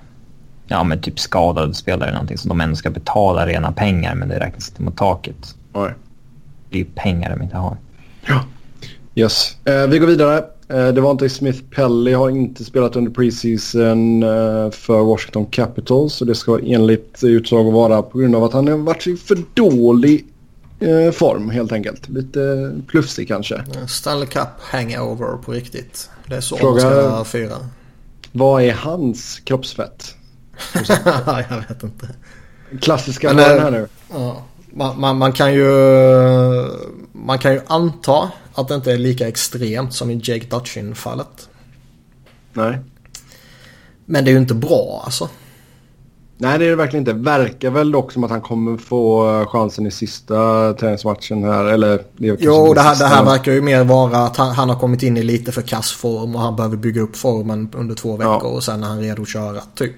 ja, 0.67 0.85
men 0.85 1.01
typ 1.01 1.19
skadade 1.19 1.75
spelare 1.75 2.05
eller 2.05 2.13
någonting 2.13 2.39
som 2.39 2.49
de 2.49 2.61
ändå 2.61 2.77
ska 2.77 2.91
betala 2.91 3.47
rena 3.47 3.73
pengar 3.73 4.15
men 4.15 4.29
det 4.29 4.41
räknas 4.41 4.69
inte 4.69 4.83
mot 4.83 4.97
taket. 4.97 5.55
Nej. 5.73 5.95
Det 6.71 6.77
är 6.77 6.79
ju 6.79 6.91
pengar 6.95 7.31
de 7.31 7.43
inte 7.43 7.57
har. 7.57 7.77
Ja. 8.27 8.45
Yes. 9.15 9.57
Eh, 9.65 9.87
vi 9.87 9.99
går 9.99 10.07
vidare. 10.07 10.45
Eh, 10.69 10.89
Devontae 10.89 11.29
Smith 11.29 11.63
Pelly 11.71 12.13
har 12.13 12.31
inte 12.31 12.65
spelat 12.65 12.97
under 12.97 13.11
preseason 13.11 14.23
eh, 14.23 14.71
för 14.71 15.03
Washington 15.03 15.47
Capitals. 15.47 16.21
Och 16.21 16.27
det 16.27 16.35
ska 16.35 16.61
enligt 16.65 17.25
utsago 17.25 17.71
vara 17.71 18.03
på 18.03 18.19
grund 18.19 18.37
av 18.37 18.45
att 18.45 18.53
han 18.53 18.69
har 18.69 18.77
varit 18.77 19.07
i 19.07 19.17
för 19.17 19.39
dålig 19.55 20.27
eh, 20.81 21.13
form 21.13 21.51
helt 21.51 21.73
enkelt. 21.73 22.09
Lite 22.09 22.73
plufsig 22.89 23.29
kanske. 23.29 23.65
Stanley 23.89 24.27
Cup 24.27 24.49
hangover 24.61 25.37
på 25.37 25.53
riktigt. 25.53 26.11
Det 26.27 26.37
är 26.37 26.41
så 26.41 26.57
Fråga, 26.57 26.81
ska 26.81 27.25
fira. 27.25 27.57
Vad 28.33 28.63
är 28.63 28.73
hans 28.73 29.41
kroppsfett? 29.45 30.15
jag 31.27 31.65
vet 31.69 31.83
inte. 31.83 32.09
Klassiska 32.81 33.33
Men, 33.33 33.45
här 33.45 33.71
nu. 33.71 33.89
Ja, 34.13 34.45
man, 34.73 35.01
man, 35.01 35.19
man, 35.19 35.33
kan 35.33 35.55
ju, 35.55 35.71
man 37.13 37.39
kan 37.39 37.53
ju 37.53 37.61
anta 37.67 38.31
att 38.59 38.69
det 38.69 38.75
inte 38.75 38.93
är 38.93 38.99
lika 38.99 39.29
extremt 39.29 39.95
som 39.95 40.11
i 40.11 40.21
Jake 40.25 40.47
Dutchin-fallet. 40.47 41.49
Nej. 42.53 42.79
Men 44.05 44.25
det 44.25 44.31
är 44.31 44.33
ju 44.33 44.39
inte 44.39 44.55
bra 44.55 45.03
alltså. 45.05 45.29
Nej 46.41 46.59
det 46.59 46.65
är 46.65 46.71
det 46.71 46.77
verkligen 46.77 47.01
inte. 47.01 47.13
Verkar 47.13 47.71
väl 47.71 47.91
dock 47.91 48.13
som 48.13 48.25
att 48.25 48.31
han 48.31 48.41
kommer 48.41 48.77
få 48.77 49.45
chansen 49.49 49.87
i 49.87 49.91
sista 49.91 50.73
träningsmatchen 50.73 51.45
här. 51.45 51.65
Eller, 51.65 51.97
det 52.17 52.37
jo, 52.39 52.75
det 52.75 52.81
här, 52.81 52.99
det 52.99 53.07
här 53.07 53.25
verkar 53.25 53.53
ju 53.53 53.63
mer 53.63 53.85
vara 53.85 54.19
att 54.19 54.37
han, 54.37 54.55
han, 54.55 54.69
har 54.69 54.77
kommit 54.77 55.03
in 55.03 55.17
i 55.17 55.23
lite 55.23 55.53
för 55.53 55.63
kass 55.63 55.93
form 55.93 56.35
och 56.35 56.41
han 56.41 56.57
behöver 56.57 56.77
bygga 56.77 57.03
upp 57.03 57.17
formen 57.17 57.69
under 57.75 57.95
två 57.95 58.17
veckor 58.17 58.41
ja. 58.43 58.49
och 58.49 58.65
sen 58.65 58.83
är 58.83 58.87
han 58.87 59.01
redo 59.01 59.23
att 59.23 59.29
köra 59.29 59.61
typ. 59.75 59.97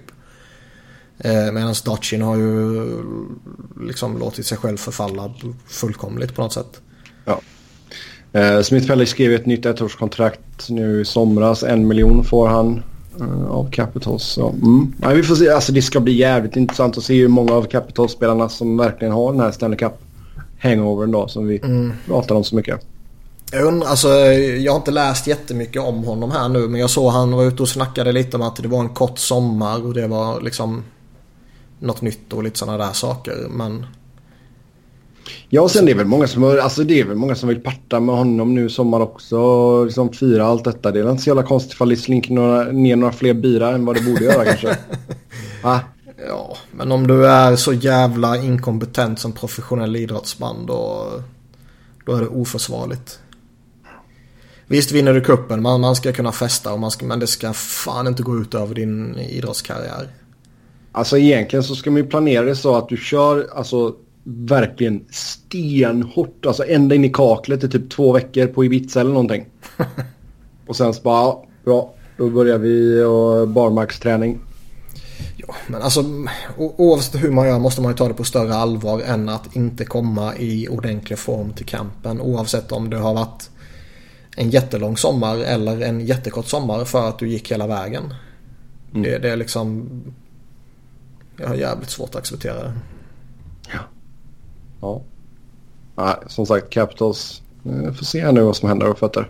Eh, 1.19 1.53
Medan 1.53 1.75
Dutchin 1.85 2.23
har 2.23 2.37
ju 2.37 2.87
liksom 3.81 4.19
låtit 4.19 4.47
sig 4.47 4.59
själv 4.59 4.77
förfalla 4.77 5.35
fullkomligt 5.67 6.35
på 6.35 6.43
något 6.43 6.53
sätt. 6.53 6.81
Ja. 7.25 7.41
Eh, 8.33 8.61
Smith 8.63 8.87
Pelly 8.87 9.07
skrev 9.07 9.33
ett 9.33 9.47
nytt 9.47 9.67
ettårskontrakt 9.67 10.69
nu 10.69 11.01
i 11.01 11.05
somras. 11.05 11.63
En 11.63 11.89
miljon 11.89 12.25
får 12.25 12.49
han 12.49 12.83
uh, 13.21 13.51
av 13.51 13.71
Capitals. 13.71 14.23
Så, 14.23 14.49
mm. 14.49 14.93
ja, 15.03 15.09
vi 15.09 15.23
får 15.23 15.35
se. 15.35 15.51
Alltså, 15.51 15.73
det 15.73 15.83
ska 15.83 16.01
bli 16.01 16.13
jävligt 16.13 16.57
intressant 16.57 16.99
att 16.99 17.05
se 17.05 17.15
hur 17.15 17.29
många 17.29 17.53
av 17.53 17.65
Capitals-spelarna 17.65 18.49
som 18.49 18.77
verkligen 18.77 19.15
har 19.15 19.33
den 19.33 19.41
här 19.41 19.51
Stanley 19.51 19.79
Cup 19.79 19.93
hangovern 20.61 21.11
då 21.11 21.29
som 21.29 21.47
vi 21.47 21.59
mm. 21.59 21.93
pratar 22.07 22.35
om 22.35 22.45
så 22.45 22.57
mycket. 22.57 22.81
Jag 23.53 23.65
undrar, 23.65 23.89
alltså 23.89 24.09
jag 24.09 24.73
har 24.73 24.77
inte 24.77 24.91
läst 24.91 25.27
jättemycket 25.27 25.83
om 25.83 26.05
honom 26.05 26.31
här 26.31 26.49
nu 26.49 26.69
men 26.69 26.81
jag 26.81 26.91
såg 26.91 27.13
han 27.13 27.33
var 27.33 27.45
ute 27.45 27.63
och 27.63 27.69
snackade 27.69 28.13
lite 28.13 28.37
om 28.37 28.43
att 28.43 28.57
det 28.57 28.69
var 28.69 28.81
en 28.81 28.89
kort 28.89 29.19
sommar 29.19 29.87
och 29.87 29.95
det 29.95 30.07
var 30.07 30.41
liksom 30.41 30.85
något 31.79 32.03
nytt 32.03 32.33
och 32.33 32.43
lite 32.43 32.59
sådana 32.59 32.87
där 32.87 32.93
saker. 32.93 33.47
Men... 33.51 33.87
Ja, 35.49 35.63
och 35.63 35.71
sen 35.71 35.85
det 35.85 35.91
är 35.91 35.97
väl 35.97 36.07
många 36.07 36.27
som, 36.27 36.45
alltså 36.45 36.85
det 36.85 37.01
är 37.01 37.05
väl 37.05 37.17
många 37.17 37.35
som 37.35 37.49
vill 37.49 37.61
parta 37.61 38.01
med 38.01 38.15
honom 38.15 38.55
nu 38.55 38.67
i 38.67 38.71
sommar 38.71 39.01
också. 39.01 39.85
Liksom 39.85 40.13
fira 40.13 40.47
allt 40.47 40.65
detta. 40.65 40.91
Det 40.91 41.01
är 41.01 41.11
inte 41.11 41.23
så 41.23 41.31
jävla 41.31 41.43
konstigt 41.43 41.73
ifall 41.73 41.89
det 41.89 41.97
slinker 41.97 42.33
några, 42.33 42.65
ner 42.65 42.97
några 42.97 43.13
fler 43.13 43.35
bira 43.35 43.71
än 43.71 43.85
vad 43.85 43.97
det 43.97 44.03
borde 44.03 44.25
göra 44.25 44.45
kanske. 44.45 44.77
Va? 45.63 45.81
Ja, 46.29 46.57
men 46.73 46.93
om 46.93 47.07
du 47.07 47.27
är 47.27 47.57
så 47.57 47.73
jävla 47.73 48.37
inkompetent 48.37 49.19
som 49.19 49.33
professionell 49.33 49.97
idrottsman 49.97 50.67
då, 50.67 51.07
då 52.07 52.15
är 52.15 52.21
det 52.21 52.29
oförsvarligt. 52.29 53.19
Visst 54.67 54.93
vinner 54.93 55.15
du 55.15 55.21
kuppen, 55.21 55.63
man, 55.63 55.81
man 55.81 55.97
ska 55.97 56.13
kunna 56.13 56.33
festa 56.33 56.73
och 56.73 56.81
man 56.81 56.91
ska, 56.91 57.07
men 57.07 57.21
det 57.21 57.27
ska 57.27 57.53
fan 57.53 58.07
inte 58.07 58.23
gå 58.23 58.39
ut 58.39 58.55
över 58.55 58.75
din 58.75 59.19
idrottskarriär. 59.19 60.09
Alltså 60.93 61.19
egentligen 61.19 61.63
så 61.63 61.75
ska 61.75 61.91
man 61.91 62.03
ju 62.03 62.09
planera 62.09 62.45
det 62.45 62.57
så 62.57 62.77
att 62.77 62.89
du 62.89 62.97
kör 62.97 63.49
alltså 63.55 63.95
verkligen 64.25 65.05
stenhårt. 65.11 66.47
Alltså 66.47 66.65
ända 66.67 66.95
in 66.95 67.05
i 67.05 67.11
kaklet 67.11 67.65
i 67.65 67.69
typ 67.69 67.91
två 67.91 68.13
veckor 68.13 68.47
på 68.47 68.65
Ibiza 68.65 69.01
eller 69.01 69.11
någonting. 69.11 69.47
och 70.67 70.77
sen 70.77 70.95
så 70.95 71.03
bara, 71.03 71.25
ja, 71.25 71.47
bra, 71.65 71.95
då 72.17 72.31
börjar 72.31 72.59
vi 72.59 73.03
och 73.03 73.49
barmarksträning. 73.49 74.41
Ja, 75.37 75.55
men 75.67 75.83
alltså 75.83 76.05
oavsett 76.57 77.23
hur 77.23 77.31
man 77.31 77.47
gör 77.47 77.59
måste 77.59 77.81
man 77.81 77.91
ju 77.91 77.97
ta 77.97 78.09
det 78.09 78.15
på 78.15 78.25
större 78.25 78.55
allvar 78.55 79.01
än 79.01 79.29
att 79.29 79.57
inte 79.57 79.85
komma 79.85 80.37
i 80.37 80.69
ordentlig 80.69 81.19
form 81.19 81.53
till 81.53 81.67
kampen. 81.67 82.21
Oavsett 82.21 82.73
om 82.73 82.91
det 82.91 82.97
har 82.97 83.15
varit 83.15 83.51
en 84.37 84.51
jättelång 84.51 84.97
sommar 84.97 85.37
eller 85.37 85.81
en 85.81 86.01
jättekort 86.01 86.47
sommar 86.47 86.85
för 86.85 87.09
att 87.09 87.19
du 87.19 87.29
gick 87.29 87.53
hela 87.53 87.67
vägen. 87.67 88.15
Mm. 88.91 89.03
Det, 89.03 89.19
det 89.19 89.31
är 89.31 89.37
liksom 89.37 89.89
jag 91.37 91.49
har 91.49 91.55
jävligt 91.55 91.91
svårt 91.91 92.09
att 92.09 92.17
acceptera 92.17 92.63
det. 92.63 92.73
Ja. 94.81 95.03
Nej, 95.97 96.15
som 96.27 96.47
sagt, 96.47 96.71
Capitals. 96.71 97.43
Vi 97.63 97.93
får 97.93 98.05
se 98.05 98.33
nu 98.33 98.43
vad 98.43 98.57
som 98.57 98.69
händer 98.69 98.91
och 98.91 98.99
fötter. 98.99 99.29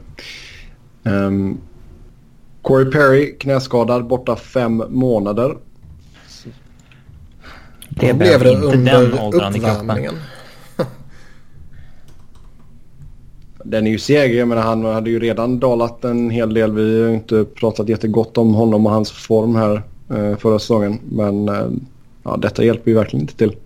Um, 1.03 1.61
Corey 2.63 2.91
Perry 2.91 3.39
knäskadad 3.39 4.07
borta 4.07 4.37
fem 4.37 4.85
månader. 4.89 5.57
Det 7.89 8.15
blev 8.15 8.41
det 8.41 8.57
under 8.57 9.03
uppvärmningen. 9.03 10.15
Den 13.65 13.87
är 13.87 13.91
ju 13.91 13.99
seg. 13.99 14.47
Men 14.47 14.59
han 14.59 14.85
hade 14.85 15.11
ju 15.11 15.21
redan 15.21 15.61
dalat 15.61 16.05
en 16.05 16.31
hel 16.31 16.55
del. 16.55 16.73
Vi 16.73 17.03
har 17.03 17.09
ju 17.09 17.15
inte 17.15 17.45
pratat 17.45 17.89
jättegott 17.89 18.39
om 18.39 18.55
honom 18.55 18.87
och 18.87 18.93
hans 18.93 19.11
form 19.11 19.57
här 19.57 19.83
eh, 20.11 20.37
förra 20.37 20.59
säsongen. 20.59 20.99
Men 21.11 21.49
eh, 21.49 21.69
ja, 22.23 22.37
detta 22.37 22.65
hjälper 22.65 22.91
ju 22.91 22.97
verkligen 22.97 23.21
inte 23.21 23.37
till. 23.37 23.57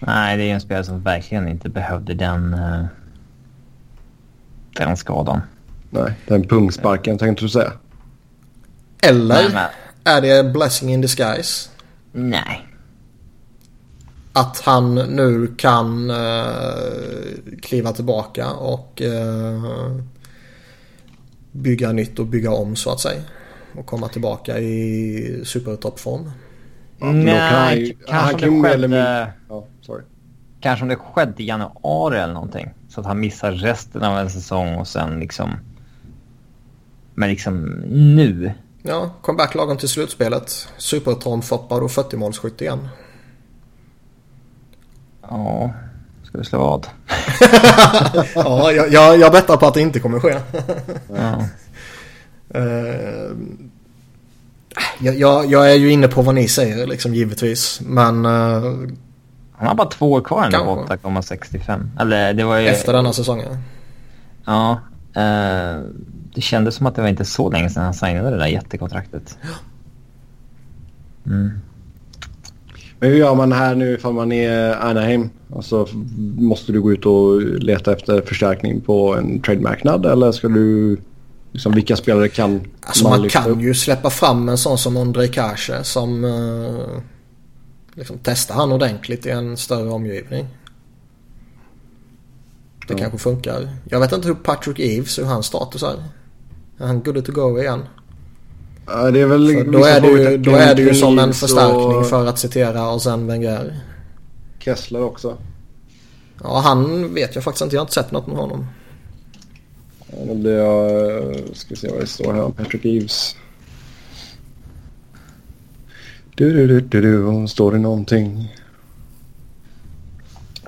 Nej, 0.00 0.36
det 0.36 0.50
är 0.50 0.54
en 0.54 0.60
spelare 0.60 0.84
som 0.84 1.02
verkligen 1.02 1.48
inte 1.48 1.68
behövde 1.68 2.14
den, 2.14 2.54
uh, 2.54 2.84
den 4.76 4.96
skadan. 4.96 5.40
Nej, 5.90 6.12
den 6.26 6.48
pungsparken 6.48 7.18
tänkte 7.18 7.44
du 7.44 7.48
säga. 7.48 7.72
Eller 9.02 9.48
nej, 9.54 9.68
är 10.04 10.20
det 10.20 10.52
blessing 10.52 10.92
in 10.92 11.00
disguise? 11.00 11.70
Nej. 12.12 12.66
Att 14.32 14.60
han 14.60 14.94
nu 14.94 15.54
kan 15.56 16.10
uh, 16.10 16.16
kliva 17.62 17.92
tillbaka 17.92 18.50
och 18.50 19.02
uh, 19.04 19.96
bygga 21.52 21.92
nytt 21.92 22.18
och 22.18 22.26
bygga 22.26 22.50
om 22.50 22.76
så 22.76 22.92
att 22.92 23.00
säga. 23.00 23.22
Och 23.76 23.86
komma 23.86 24.08
tillbaka 24.08 24.58
i 24.58 25.42
supertoppform. 25.44 26.30
Nej, 26.98 27.98
kanske 28.06 28.48
om 28.48 28.62
det 28.62 28.70
skedde... 28.70 29.32
Ja, 29.48 29.66
sorry. 29.80 30.02
Kanske 30.60 30.82
om 30.82 30.88
det 30.88 30.96
skedde 30.96 31.42
i 31.42 31.46
januari 31.46 32.18
eller 32.18 32.34
någonting. 32.34 32.70
Så 32.88 33.00
att 33.00 33.06
han 33.06 33.20
missar 33.20 33.52
resten 33.52 34.02
av 34.02 34.18
en 34.18 34.30
säsong 34.30 34.74
och 34.74 34.88
sen 34.88 35.20
liksom... 35.20 35.50
Men 37.14 37.28
liksom 37.28 37.64
nu. 38.14 38.52
Ja, 38.82 39.10
comeback 39.22 39.54
lagom 39.54 39.76
till 39.76 39.88
slutspelet. 39.88 40.68
Supertromfoppad 40.78 41.82
och 41.82 41.90
40-målsskytt 41.90 42.62
igen. 42.62 42.88
Ja, 45.22 45.74
ska 46.22 46.38
du 46.38 46.44
slå 46.44 46.58
vad? 46.58 46.86
ja, 48.34 48.72
jag, 48.72 48.92
jag, 48.92 49.18
jag 49.18 49.32
bettar 49.32 49.56
på 49.56 49.66
att 49.66 49.74
det 49.74 49.80
inte 49.80 50.00
kommer 50.00 50.20
ske. 50.20 50.40
ja. 51.08 51.44
Uh, 52.54 53.36
jag, 55.00 55.14
jag, 55.14 55.46
jag, 55.46 55.70
är 55.70 55.74
ju 55.74 55.92
inne 55.92 56.08
på 56.08 56.22
vad 56.22 56.34
ni 56.34 56.48
säger 56.48 56.86
liksom 56.86 57.14
givetvis. 57.14 57.80
Men... 57.80 58.26
Uh, 58.26 58.88
han 59.60 59.68
har 59.68 59.74
bara 59.74 59.88
två 59.88 60.12
år 60.12 60.20
kvar 60.20 60.44
ändå 60.44 60.58
på 60.58 60.94
8,65. 60.94 61.86
Eller 62.00 62.34
det 62.34 62.44
var 62.44 62.58
ju... 62.58 62.66
Efter 62.66 62.92
denna 62.92 63.12
säsongen? 63.12 63.56
Ja. 64.44 64.80
Uh, 65.16 65.84
det 66.34 66.40
kändes 66.40 66.74
som 66.74 66.86
att 66.86 66.94
det 66.94 67.02
var 67.02 67.08
inte 67.08 67.24
så 67.24 67.50
länge 67.50 67.70
sedan 67.70 67.84
han 67.84 67.94
signade 67.94 68.30
det 68.30 68.36
där 68.36 68.46
jättekontraktet. 68.46 69.38
Mm. 71.26 71.50
Men 72.98 73.10
hur 73.10 73.16
gör 73.16 73.34
man 73.34 73.52
här 73.52 73.74
nu 73.74 73.94
ifall 73.94 74.12
man 74.12 74.32
är 74.32 74.76
Anaheim? 74.76 75.30
Alltså, 75.56 75.88
måste 76.38 76.72
du 76.72 76.82
gå 76.82 76.92
ut 76.92 77.06
och 77.06 77.42
leta 77.42 77.92
efter 77.92 78.20
förstärkning 78.20 78.80
på 78.80 79.14
en 79.14 79.42
trademarknad 79.42 80.06
eller 80.06 80.32
ska 80.32 80.48
du... 80.48 80.96
Liksom, 81.52 81.72
vilka 81.72 81.96
spelare 81.96 82.28
kan 82.28 82.60
alltså, 82.80 83.08
man, 83.08 83.20
man 83.20 83.28
kan 83.28 83.50
upp? 83.50 83.60
ju 83.60 83.74
släppa 83.74 84.10
fram 84.10 84.48
en 84.48 84.58
sån 84.58 84.78
som 84.78 84.96
Ondrej 84.96 85.28
Kase 85.28 85.84
som... 85.84 86.24
Uh, 86.24 87.00
liksom 88.00 88.18
testar 88.22 88.54
han 88.54 88.72
ordentligt 88.72 89.26
i 89.26 89.30
en 89.30 89.56
större 89.56 89.90
omgivning. 89.90 90.46
Det 92.88 92.94
ja. 92.94 92.98
kanske 92.98 93.18
funkar. 93.18 93.68
Jag 93.84 94.00
vet 94.00 94.12
inte 94.12 94.28
hur 94.28 94.34
Patrick 94.34 94.78
Eves, 94.78 95.18
hur 95.18 95.24
hans 95.24 95.46
status 95.46 95.82
är. 95.82 96.04
Är 96.78 96.86
han 96.86 97.02
good 97.02 97.24
to 97.24 97.32
go 97.32 97.58
igen? 97.58 97.82
Ja, 98.86 99.10
det 99.10 99.20
är 99.20 99.26
väl 99.26 99.54
för 99.54 99.64
då 99.64 99.84
är 99.84 100.00
det 100.00 100.08
ju, 100.08 100.38
då 100.38 100.50
är 100.50 100.74
det 100.74 100.82
ju 100.82 100.94
som 100.94 101.18
en 101.18 101.32
förstärkning 101.32 101.96
och... 101.96 102.06
för 102.06 102.26
att 102.26 102.38
citera 102.38 102.90
och 102.90 103.02
sen 103.02 103.26
Wenger. 103.26 103.80
Kessler 104.58 105.02
också. 105.02 105.36
Ja, 106.42 106.60
han 106.64 107.14
vet 107.14 107.34
jag 107.34 107.44
faktiskt 107.44 107.62
inte. 107.62 107.76
Jag 107.76 107.80
har 107.80 107.84
inte 107.84 107.94
sett 107.94 108.12
något 108.12 108.26
med 108.26 108.36
honom. 108.36 108.66
Ja, 110.06 110.16
då 110.28 110.34
blir 110.34 110.56
jag... 110.56 111.36
Ska 111.52 111.76
se 111.76 111.88
vad 111.88 112.00
det 112.00 112.06
står 112.06 112.32
här 112.32 112.42
om 112.42 112.52
Patrick 112.52 112.84
Eves. 112.84 113.36
Du, 116.40 116.52
du, 116.52 116.66
du, 116.66 116.80
du, 116.80 117.00
du. 117.00 117.48
Står 117.48 117.72
det 117.72 117.78
någonting? 117.78 118.56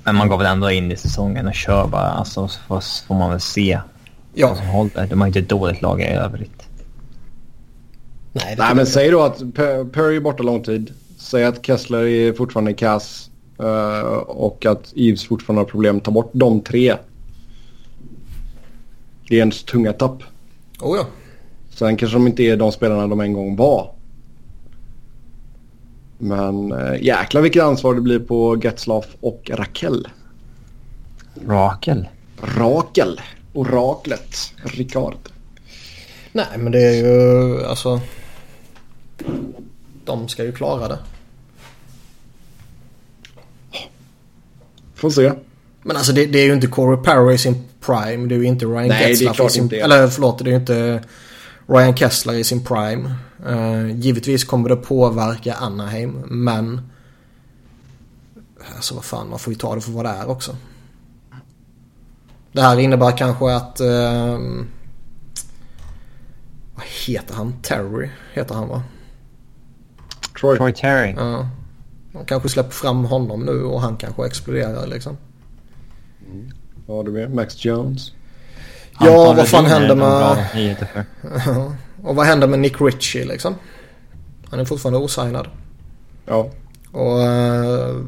Men 0.04 0.16
man 0.16 0.28
går 0.28 0.38
väl 0.38 0.46
ändå 0.46 0.70
in 0.70 0.92
i 0.92 0.96
säsongen 0.96 1.46
och 1.46 1.54
kör 1.54 1.86
bara. 1.86 2.08
Alltså, 2.08 2.48
så 2.48 2.80
får 3.06 3.14
man 3.14 3.30
väl 3.30 3.40
se 3.40 3.80
ja. 4.34 4.48
vad 4.48 4.56
som 4.56 4.66
håller. 4.66 5.06
De 5.06 5.20
har 5.20 5.26
inte 5.26 5.38
ett 5.38 5.48
dåligt 5.48 5.82
lag 5.82 6.00
i 6.00 6.04
övrigt. 6.04 6.62
Nej, 8.32 8.54
Nej 8.58 8.74
men 8.74 8.86
säg 8.86 9.10
då 9.10 9.22
att 9.22 9.38
Perry 9.92 10.16
är 10.16 10.20
borta 10.20 10.42
lång 10.42 10.62
tid. 10.62 10.92
Säg 11.16 11.44
att 11.44 11.66
Kessler 11.66 12.06
är 12.06 12.32
fortfarande 12.32 12.72
kass. 12.72 13.30
Uh, 13.60 14.18
och 14.18 14.66
att 14.66 14.92
Eves 14.96 15.24
fortfarande 15.24 15.60
har 15.60 15.66
problem. 15.66 16.00
Ta 16.00 16.10
bort 16.10 16.30
de 16.32 16.60
tre. 16.60 16.96
Det 19.28 19.38
är 19.38 19.42
en 19.42 19.50
tunga 19.50 19.92
tapp. 19.92 20.22
Oh 20.80 20.96
ja. 20.96 21.06
Sen 21.70 21.96
kanske 21.96 22.16
de 22.16 22.26
inte 22.26 22.42
är 22.42 22.56
de 22.56 22.72
spelarna 22.72 23.06
de 23.06 23.20
en 23.20 23.32
gång 23.32 23.56
var. 23.56 24.01
Men 26.24 26.72
äh, 26.72 27.02
jäklar 27.02 27.42
vilket 27.42 27.62
ansvar 27.62 27.94
det 27.94 28.00
blir 28.00 28.18
på 28.18 28.60
Getzlaff 28.62 29.06
och 29.20 29.50
Raquel. 29.54 30.08
Rakel. 31.46 32.08
Rakel. 32.56 33.20
Oraklet. 33.52 34.52
Ricard. 34.64 35.14
Nej 36.32 36.46
men 36.58 36.72
det 36.72 36.82
är 36.82 36.92
ju 36.92 37.64
alltså. 37.64 38.00
De 40.04 40.28
ska 40.28 40.44
ju 40.44 40.52
klara 40.52 40.88
det. 40.88 40.98
Får 44.94 45.10
se. 45.10 45.32
Men 45.82 45.96
alltså 45.96 46.12
det, 46.12 46.26
det 46.26 46.38
är 46.38 46.46
ju 46.46 46.52
inte 46.52 46.66
Corey 46.66 47.04
Perry 47.04 47.34
i 47.34 47.38
sin 47.38 47.64
prime. 47.80 48.28
Det 48.28 48.34
är 48.34 48.38
ju 48.38 48.44
inte 48.44 48.64
Ryan 48.64 48.88
Nej, 48.88 49.08
Getzlaff 49.08 49.40
i 49.40 49.52
sin... 49.52 49.62
Inte. 49.62 49.76
Eller 49.76 50.08
förlåt, 50.08 50.38
det 50.38 50.44
är 50.44 50.52
ju 50.52 50.56
inte 50.56 51.02
Ryan 51.66 51.96
Kessler 51.96 52.34
i 52.34 52.44
sin 52.44 52.64
prime. 52.64 53.14
Uh, 53.46 53.90
givetvis 53.90 54.44
kommer 54.44 54.68
det 54.68 54.76
påverka 54.76 55.54
Anaheim, 55.54 56.10
men... 56.28 56.80
Alltså 58.76 58.94
vad 58.94 59.04
fan, 59.04 59.28
man 59.28 59.38
får 59.38 59.52
ju 59.52 59.58
ta 59.58 59.74
det 59.74 59.80
för 59.80 59.92
vad 59.92 60.04
det 60.04 60.10
är 60.10 60.30
också. 60.30 60.56
Det 62.52 62.62
här 62.62 62.78
innebär 62.78 63.16
kanske 63.16 63.54
att... 63.54 63.80
Uh, 63.80 64.64
vad 66.74 66.84
heter 67.06 67.34
han? 67.34 67.54
Terry 67.62 68.10
heter 68.32 68.54
han 68.54 68.68
va? 68.68 68.82
Troy, 70.40 70.56
Troy 70.56 70.72
Terry. 70.72 71.14
Ja. 71.16 71.48
Man 72.12 72.24
kanske 72.24 72.48
släpper 72.48 72.70
fram 72.70 73.04
honom 73.04 73.40
nu 73.40 73.62
och 73.62 73.80
han 73.80 73.96
kanske 73.96 74.26
exploderar 74.26 74.86
liksom. 74.86 75.16
Mm. 76.26 76.50
Vad 76.86 76.96
har 76.96 77.04
du 77.04 77.10
med? 77.10 77.34
Max 77.34 77.64
Jones? 77.64 78.12
Ja, 79.00 79.32
vad 79.36 79.48
fan 79.48 79.66
händer 79.66 79.94
med... 79.94 80.46
och 82.02 82.16
vad 82.16 82.26
händer 82.26 82.48
med 82.48 82.58
Nick 82.58 82.80
Ritchie 82.80 83.24
liksom? 83.24 83.54
Han 84.50 84.60
är 84.60 84.64
fortfarande 84.64 84.98
osignad. 84.98 85.48
Ja. 86.26 86.50
Och... 86.92 87.18
Uh, 87.18 88.04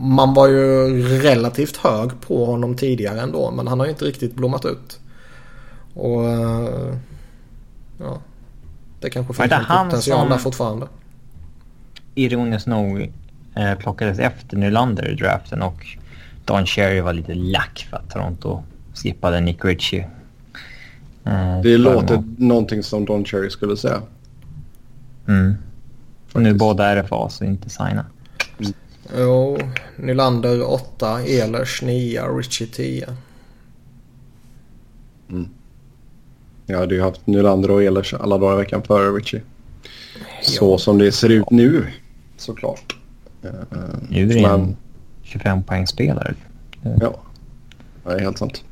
man 0.00 0.34
var 0.34 0.48
ju 0.48 1.02
relativt 1.18 1.76
hög 1.76 2.20
på 2.20 2.44
honom 2.44 2.76
tidigare 2.76 3.20
ändå. 3.20 3.50
Men 3.50 3.66
han 3.66 3.78
har 3.78 3.86
ju 3.86 3.92
inte 3.92 4.04
riktigt 4.04 4.34
blommat 4.34 4.64
ut. 4.64 5.00
Och... 5.94 6.20
Uh, 6.20 6.94
ja. 7.98 8.20
Det 9.00 9.10
kanske 9.10 9.34
finns 9.34 9.52
en 9.52 9.64
potential 9.64 10.28
där 10.28 10.38
fortfarande. 10.38 10.86
Ironiskt 12.14 12.66
nog 12.66 13.12
eh, 13.54 13.74
plockades 13.78 14.18
efter 14.18 14.56
Nylander 14.56 15.08
i 15.08 15.14
draften 15.14 15.62
och 15.62 15.86
Don 16.44 16.66
Cherry 16.66 17.00
var 17.00 17.12
lite 17.12 17.34
lack 17.34 17.86
för 17.90 17.96
att 17.96 18.10
Toronto 18.10 18.62
skippade 19.02 19.40
Nick 19.40 19.64
Ritchie. 19.64 20.06
Eh, 21.24 21.60
det 21.62 21.78
låter 21.78 22.14
någon. 22.14 22.36
någonting 22.38 22.82
som 22.82 23.04
Don 23.04 23.24
Cherry 23.24 23.50
skulle 23.50 23.76
säga. 23.76 24.02
Mm. 25.28 25.54
Och 26.32 26.42
nu 26.42 26.54
båda 26.54 27.02
RFA 27.02 27.28
så 27.28 27.44
inte 27.44 27.70
signa. 27.70 28.06
Mm. 28.58 28.72
Jo, 29.16 29.58
Nylander 29.96 30.62
8, 30.72 31.20
Ehlers 31.22 31.82
9, 31.82 32.22
Ritchie 32.22 32.66
10. 32.66 33.06
Mm. 35.30 35.48
Jag 36.66 36.78
hade 36.78 36.94
ju 36.94 37.02
haft 37.02 37.26
Nylander 37.26 37.70
och 37.70 37.82
Ehlers 37.82 38.14
alla 38.14 38.38
dagar 38.38 38.54
i 38.54 38.58
veckan 38.58 38.82
före 38.82 39.10
Ritchie. 39.10 39.42
Så 40.42 40.72
ja. 40.74 40.78
som 40.78 40.98
det 40.98 41.12
ser 41.12 41.28
ut 41.28 41.50
nu, 41.50 41.86
såklart. 42.36 42.96
Nu 44.08 44.30
är 44.30 44.34
det 44.34 44.40
en 44.40 44.76
25 45.22 45.62
poängspelare. 45.62 46.34
Ja, 47.00 47.18
det 48.04 48.12
är 48.12 48.18
helt 48.18 48.38
sant. 48.38 48.64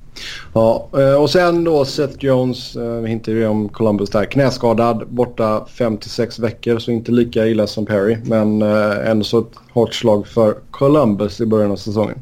Ja, 0.53 0.89
eh, 0.93 1.15
och 1.15 1.31
sen 1.31 1.65
då 1.65 1.85
Seth 1.85 2.25
Jones, 2.25 2.77
eh, 2.77 3.01
vi 3.01 3.09
hintade 3.09 3.37
ju 3.37 3.47
om 3.47 3.69
Columbus 3.69 4.11
där, 4.11 4.25
knäskadad, 4.25 5.09
borta 5.09 5.67
5-6 5.69 6.43
veckor 6.43 6.79
så 6.79 6.91
inte 6.91 7.13
lika 7.13 7.47
illa 7.47 7.67
som 7.67 7.87
Perry. 7.87 8.17
Men 8.25 8.63
eh, 8.63 9.11
ändå 9.11 9.25
så 9.25 9.39
ett 9.39 9.53
hårt 9.73 9.95
slag 9.95 10.27
för 10.27 10.55
Columbus 10.71 11.41
i 11.41 11.47
början 11.47 11.71
av 11.71 11.77
säsongen. 11.77 12.19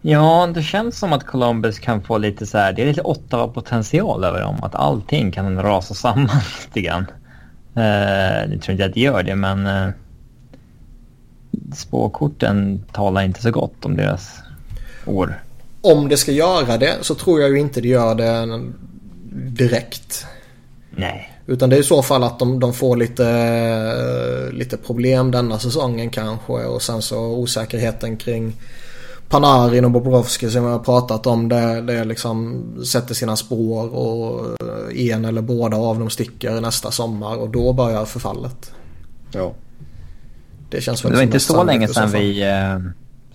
Ja, 0.00 0.50
det 0.54 0.62
känns 0.62 0.98
som 0.98 1.12
att 1.12 1.26
Columbus 1.26 1.78
kan 1.78 2.02
få 2.02 2.18
lite 2.18 2.46
så 2.46 2.58
här, 2.58 2.72
det 2.72 2.82
är 2.82 2.86
lite 2.86 3.02
Ottawa-potential 3.02 4.24
över 4.24 4.40
dem. 4.40 4.56
Att 4.62 4.74
allting 4.74 5.30
kan 5.30 5.62
rasa 5.62 5.94
samman 5.94 6.28
lite 6.64 6.80
grann. 6.80 7.06
Uh, 7.76 8.58
tror 8.58 8.72
inte 8.72 8.84
att 8.84 8.94
det 8.94 9.00
gör 9.00 9.22
det, 9.22 9.36
men 9.36 9.66
uh, 9.66 9.90
spåkorten 11.74 12.84
talar 12.92 13.22
inte 13.22 13.42
så 13.42 13.50
gott 13.50 13.84
om 13.84 13.96
deras 13.96 14.40
år 15.06 15.40
om 15.92 16.08
det 16.08 16.16
ska 16.16 16.32
göra 16.32 16.76
det 16.76 16.96
så 17.00 17.14
tror 17.14 17.40
jag 17.40 17.50
ju 17.50 17.58
inte 17.58 17.80
det 17.80 17.88
gör 17.88 18.14
det 18.14 18.60
direkt. 19.32 20.26
Nej. 20.90 21.32
Utan 21.46 21.70
det 21.70 21.76
är 21.76 21.80
i 21.80 21.84
så 21.84 22.02
fall 22.02 22.24
att 22.24 22.38
de, 22.38 22.60
de 22.60 22.74
får 22.74 22.96
lite, 22.96 24.50
lite 24.52 24.76
problem 24.76 25.30
denna 25.30 25.58
säsongen 25.58 26.10
kanske 26.10 26.52
och 26.52 26.82
sen 26.82 27.02
så 27.02 27.18
osäkerheten 27.18 28.16
kring 28.16 28.56
Panarin 29.28 29.84
och 29.84 29.90
Bobrovski 29.90 30.50
som 30.50 30.64
vi 30.64 30.70
har 30.70 30.78
pratat 30.78 31.26
om. 31.26 31.48
Det, 31.48 31.80
det 31.80 32.04
liksom 32.04 32.64
sätter 32.84 33.14
sina 33.14 33.36
spår 33.36 33.94
och 33.94 34.56
en 34.94 35.24
eller 35.24 35.42
båda 35.42 35.76
av 35.76 35.98
dem 35.98 36.10
sticker 36.10 36.60
nästa 36.60 36.90
sommar 36.90 37.36
och 37.36 37.48
då 37.48 37.72
börjar 37.72 38.04
förfallet. 38.04 38.72
Ja. 39.32 39.52
Det 40.70 40.80
känns 40.80 41.04
väl 41.04 41.10
Det 41.12 41.16
var 41.16 41.22
inte 41.22 41.40
så 41.40 41.64
länge 41.64 41.88
sedan 41.88 42.10
vi 42.10 42.42
eh, 42.42 42.78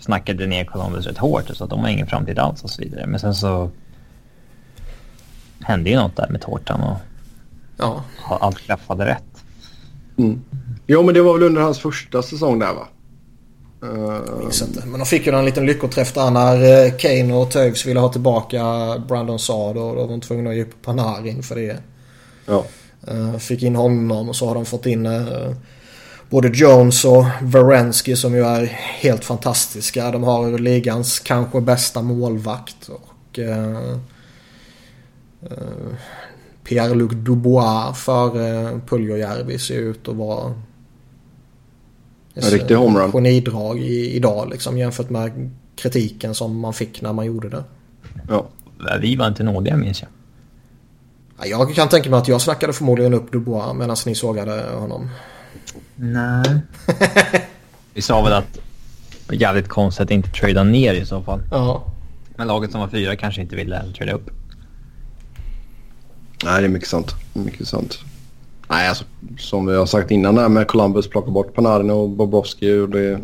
snackade 0.04 0.48
ner 0.48 0.66
Columbus 0.66 1.06
rätt 1.06 1.18
hårt 1.18 1.48
så 1.54 1.63
att 1.63 1.70
de 1.70 1.80
har 1.80 1.89
ingen 1.89 2.08
framtid 2.08 2.39
alls 2.39 2.63
och 2.63 2.70
så 2.70 2.82
vidare. 2.82 3.08
Men 3.08 3.20
sen 3.20 3.36
så 3.36 3.70
hände 5.60 5.89
ju 5.89 5.96
något 5.96 6.16
där 6.16 6.30
med 6.30 6.42
tårtan 6.42 6.82
och 6.82 6.98
ja. 7.78 8.04
allt 8.39 8.58
klaffade 8.58 9.06
rätt. 9.06 9.44
Mm. 10.18 10.42
Jo 10.88 11.04
men 11.04 11.13
det 11.13 11.22
var 11.22 11.34
väl 11.34 11.44
under 11.44 11.62
hans 11.62 11.80
första 11.80 12.22
säsong 12.22 12.60
där 12.60 12.74
va? 12.74 12.88
Jag 13.82 14.39
minns 14.39 14.62
inte. 14.62 14.86
Men 14.86 15.00
de 15.00 15.06
fick 15.06 15.28
ju 15.28 15.36
en 15.36 15.46
liten 15.46 15.66
lyckoträff 15.66 16.13
där 16.13 16.32
när 16.32 16.86
eh, 16.86 16.92
Kane 16.98 17.34
och 17.34 17.52
Toews 17.52 17.86
ville 17.86 18.00
ha 18.00 18.10
tillbaka 18.10 18.60
Brandon 19.08 19.39
Saad 19.39 19.78
och 19.78 19.96
då 19.96 20.02
var 20.02 20.08
de 20.08 20.22
tvungna 20.22 20.50
att 20.50 20.56
ge 20.56 20.62
upp 20.62 20.82
Panarin 20.82 21.44
för 21.44 21.56
det. 21.56 21.78
Ja. 22.46 22.66
Eh, 23.08 23.38
fick 23.38 23.63
in 23.63 23.76
honom 23.76 24.30
och 24.30 24.36
så 24.36 24.48
har 24.48 24.56
de 24.56 24.66
fått 24.66 24.86
in 24.86 25.06
eh, 25.06 25.52
både 26.34 26.48
Jones 26.48 27.06
och 27.06 27.26
Varensky 27.41 28.15
som 28.15 28.36
ju 28.36 28.46
är 28.46 28.65
helt 29.02 29.26
fantastiska. 29.26 30.12
De 30.12 30.24
har 30.24 30.58
ligans 30.58 31.19
kanske 31.19 31.62
bästa 31.62 32.02
målvakt. 32.02 32.89
Och 32.89 33.39
uh, 33.39 33.98
uh, 35.43 35.93
Pierre-Luc 36.63 37.12
Dubois 37.12 37.98
före 37.98 38.80
Puljojärvi 38.88 39.60
ser 39.60 39.80
ut 39.80 40.08
att 40.08 40.15
vara 40.15 40.54
en 42.34 42.43
riktig 42.43 42.76
homerun. 42.76 43.12
Genidrag 43.12 43.80
i, 43.80 44.15
idag 44.15 44.50
liksom 44.50 44.78
jämfört 44.78 45.10
med 45.10 45.52
kritiken 45.76 46.36
som 46.36 46.60
man 46.60 46.74
fick 46.74 47.02
när 47.02 47.13
man 47.13 47.26
gjorde 47.26 47.50
det. 47.50 47.63
Ja. 48.30 48.46
Vi 49.02 49.15
var 49.15 49.28
inte 49.28 49.43
nådiga 49.43 49.78
minns 49.78 50.02
jag. 50.02 50.10
Jag 51.50 51.76
kan 51.76 51.89
tänka 51.89 52.10
mig 52.10 52.19
att 52.19 52.28
jag 52.28 52.41
snackade 52.41 52.74
förmodligen 52.74 53.13
upp 53.13 53.32
Dubois 53.32 53.74
medan 53.76 53.96
ni 54.06 54.15
sågade 54.15 54.63
honom. 54.80 55.10
Nej. 55.95 56.60
Vi 57.93 58.02
sa 58.02 58.21
väl 58.21 58.34
att 58.34 58.60
jävligt 59.32 59.67
konstigt 59.67 60.04
att 60.04 60.12
inte 60.12 60.30
trada 60.30 60.63
ner 60.63 60.93
i 60.93 61.06
så 61.06 61.21
fall. 61.21 61.41
Ja. 61.52 61.84
Men 62.36 62.47
laget 62.47 62.71
som 62.71 62.82
var 62.82 62.88
fyra 62.88 63.15
kanske 63.15 63.41
inte 63.41 63.56
ville 63.56 63.84
trada 63.97 64.13
upp. 64.13 64.30
Nej, 66.43 66.62
det 66.62 66.67
är 66.67 66.69
mycket 66.69 66.89
sant. 66.89 67.15
Mycket 67.34 67.67
sant. 67.67 67.99
Nej, 68.69 68.89
alltså, 68.89 69.06
som 69.38 69.65
vi 69.65 69.76
har 69.76 69.86
sagt 69.86 70.12
innan 70.12 70.36
där 70.36 70.49
med 70.49 70.67
Columbus 70.67 71.10
plocka 71.10 71.32
bort 71.32 71.54
Panarin 71.54 71.89
och 71.89 72.10
Bobrovski. 72.10 72.80
Och 72.80 72.89
det, 72.89 73.19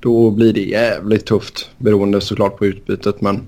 då 0.00 0.30
blir 0.30 0.52
det 0.52 0.60
jävligt 0.60 1.26
tufft 1.26 1.70
beroende 1.78 2.20
såklart 2.20 2.58
på 2.58 2.66
utbytet. 2.66 3.20
Men 3.20 3.42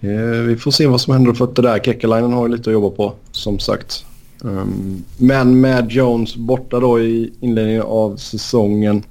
det, 0.00 0.42
vi 0.42 0.56
får 0.56 0.70
se 0.70 0.86
vad 0.86 1.00
som 1.00 1.12
händer 1.12 1.32
för 1.32 1.44
att 1.44 1.56
det 1.56 1.62
där 1.62 1.78
Kekkelainen 1.78 2.32
har 2.32 2.46
ju 2.46 2.56
lite 2.56 2.70
att 2.70 2.74
jobba 2.74 2.96
på 2.96 3.14
som 3.32 3.58
sagt. 3.58 4.04
Um, 4.44 5.04
men 5.16 5.60
med 5.60 5.90
Jones 5.90 6.36
borta 6.36 6.80
då 6.80 7.00
i 7.00 7.32
inledningen 7.40 7.82
av 7.82 8.16
säsongen. 8.16 9.02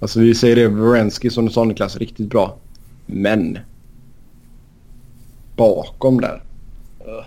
Alltså 0.00 0.20
vi 0.20 0.34
säger 0.34 0.56
det, 0.56 0.68
Wrensky 0.68 1.30
som 1.30 1.46
du 1.46 1.52
sa 1.52 1.64
Niklas, 1.64 1.96
riktigt 1.96 2.28
bra. 2.28 2.56
Men 3.06 3.58
bakom 5.56 6.20
där. 6.20 6.42
Uh. 7.00 7.24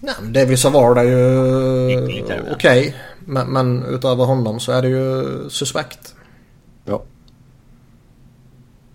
Nej, 0.00 0.14
men 0.22 0.32
David 0.32 0.58
Savard 0.58 0.98
är 0.98 1.02
ju 1.02 2.22
okej. 2.26 2.42
Okay. 2.54 2.92
Men, 3.24 3.52
men 3.52 3.84
utöver 3.84 4.24
honom 4.24 4.60
så 4.60 4.72
är 4.72 4.82
det 4.82 4.88
ju 4.88 5.24
suspekt. 5.50 6.14
Ja. 6.84 7.02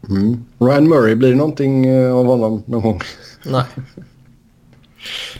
Mm. 0.10 0.46
Ryan 0.60 0.90
Murray, 0.90 1.16
blir 1.16 1.30
det 1.30 1.36
någonting 1.36 1.86
eh, 1.86 2.16
av 2.16 2.26
honom 2.26 2.64
någon 2.66 2.82
gång? 2.82 3.02
Nej. 3.46 3.64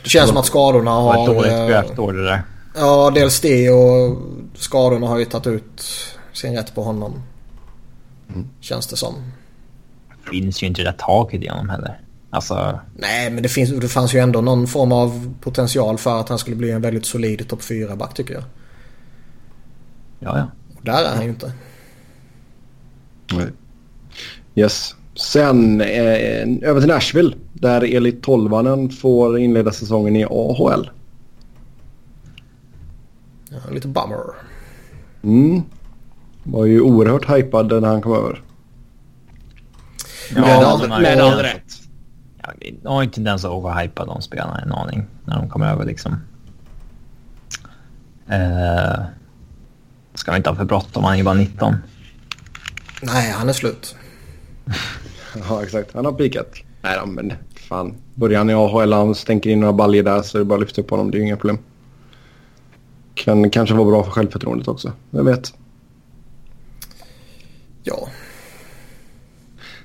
Det 0.02 0.10
känns 0.10 0.28
som 0.28 0.36
att 0.36 0.46
skadorna 0.46 0.90
har... 0.90 1.12
Det 1.12 1.18
var 1.18 1.24
ett 1.24 1.36
dåligt 1.36 1.52
eh, 1.52 1.66
draftår 1.66 2.12
det 2.12 2.24
där. 2.24 2.42
Ja, 2.74 3.12
dels 3.14 3.40
det 3.40 3.70
och 3.70 4.18
skadorna 4.54 5.06
har 5.06 5.18
ju 5.18 5.24
tagit 5.24 5.46
ut 5.46 5.84
sin 6.32 6.56
rätt 6.56 6.74
på 6.74 6.82
honom. 6.82 7.22
Mm. 8.28 8.48
Känns 8.60 8.86
det 8.86 8.96
som. 8.96 9.14
Det 10.08 10.30
finns 10.30 10.62
ju 10.62 10.66
inte 10.66 10.82
det 10.82 10.90
där 10.90 10.98
taket 10.98 11.42
i 11.42 11.48
honom 11.48 11.68
heller. 11.68 12.00
Alltså... 12.30 12.80
Nej, 12.96 13.30
men 13.30 13.42
det, 13.42 13.48
finns, 13.48 13.70
det 13.70 13.88
fanns 13.88 14.14
ju 14.14 14.18
ändå 14.18 14.40
någon 14.40 14.66
form 14.66 14.92
av 14.92 15.34
potential 15.40 15.98
för 15.98 16.20
att 16.20 16.28
han 16.28 16.38
skulle 16.38 16.56
bli 16.56 16.70
en 16.70 16.82
väldigt 16.82 17.06
solid 17.06 17.48
topp 17.48 17.60
4-back 17.60 18.14
tycker 18.14 18.34
jag. 18.34 18.44
Ja, 20.18 20.38
ja. 20.38 20.50
Och 20.76 20.84
där 20.84 21.04
är 21.04 21.14
han 21.14 21.22
ju 21.22 21.28
inte. 21.28 21.52
Nej. 23.32 23.46
Yes. 24.54 24.95
Sen 25.16 25.80
eh, 25.80 26.68
över 26.68 26.80
till 26.80 26.88
Nashville 26.88 27.36
där 27.52 27.96
Elit 27.96 28.22
Tolvanen 28.22 28.90
får 28.90 29.38
inleda 29.38 29.72
säsongen 29.72 30.16
i 30.16 30.24
AHL. 30.24 30.90
Ja, 33.50 33.58
lite 33.70 33.88
bummer. 33.88 34.18
Mm. 35.22 35.62
Var 36.42 36.64
ju 36.64 36.80
oerhört 36.80 37.30
hypad 37.30 37.82
när 37.82 37.88
han 37.88 38.02
kom 38.02 38.12
över. 38.12 38.42
Ja, 40.34 40.40
med 40.40 40.50
all, 40.50 40.88
med 40.88 41.20
all 41.20 41.38
rätt. 41.38 41.72
Ja, 42.42 42.48
de 42.82 42.88
har 42.88 43.02
ju 43.02 43.08
tendens 43.08 43.44
att 43.44 43.50
overhypa 43.50 44.04
de 44.04 44.22
spelarna 44.22 44.60
en 44.60 44.72
aning 44.72 45.06
när 45.24 45.36
de 45.36 45.48
kommer 45.48 45.72
över 45.72 45.84
liksom. 45.84 46.12
Uh, 48.30 49.04
ska 50.14 50.30
vi 50.30 50.36
inte 50.36 50.50
ha 50.50 50.56
för 50.56 50.64
bråttom, 50.64 51.04
han 51.04 51.12
är 51.12 51.16
ju 51.16 51.24
bara 51.24 51.34
19. 51.34 51.76
Nej, 53.02 53.30
han 53.30 53.48
är 53.48 53.52
slut. 53.52 53.96
ja, 55.48 55.62
exakt. 55.62 55.94
Han 55.94 56.04
har 56.04 56.12
pikat. 56.12 56.54
Nej 56.82 56.98
men 57.06 57.32
fan. 57.54 57.94
Börjar 58.14 58.38
han 58.38 58.50
i 58.50 58.54
AHL 58.54 58.92
och 58.92 58.98
han 58.98 59.14
stänker 59.14 59.50
in 59.50 59.60
några 59.60 59.72
baljor 59.72 60.02
där 60.02 60.22
så 60.22 60.38
är 60.38 60.38
det 60.38 60.44
bara 60.44 60.54
att 60.54 60.60
lyfta 60.60 60.80
upp 60.80 60.90
honom. 60.90 61.10
Det 61.10 61.16
är 61.16 61.18
ju 61.18 61.26
inga 61.26 61.36
problem. 61.36 61.58
Kan 63.14 63.50
kanske 63.50 63.74
vara 63.74 63.90
bra 63.90 64.04
för 64.04 64.10
självförtroendet 64.10 64.68
också. 64.68 64.92
Jag 65.10 65.24
vet. 65.24 65.54
Ja. 67.82 68.08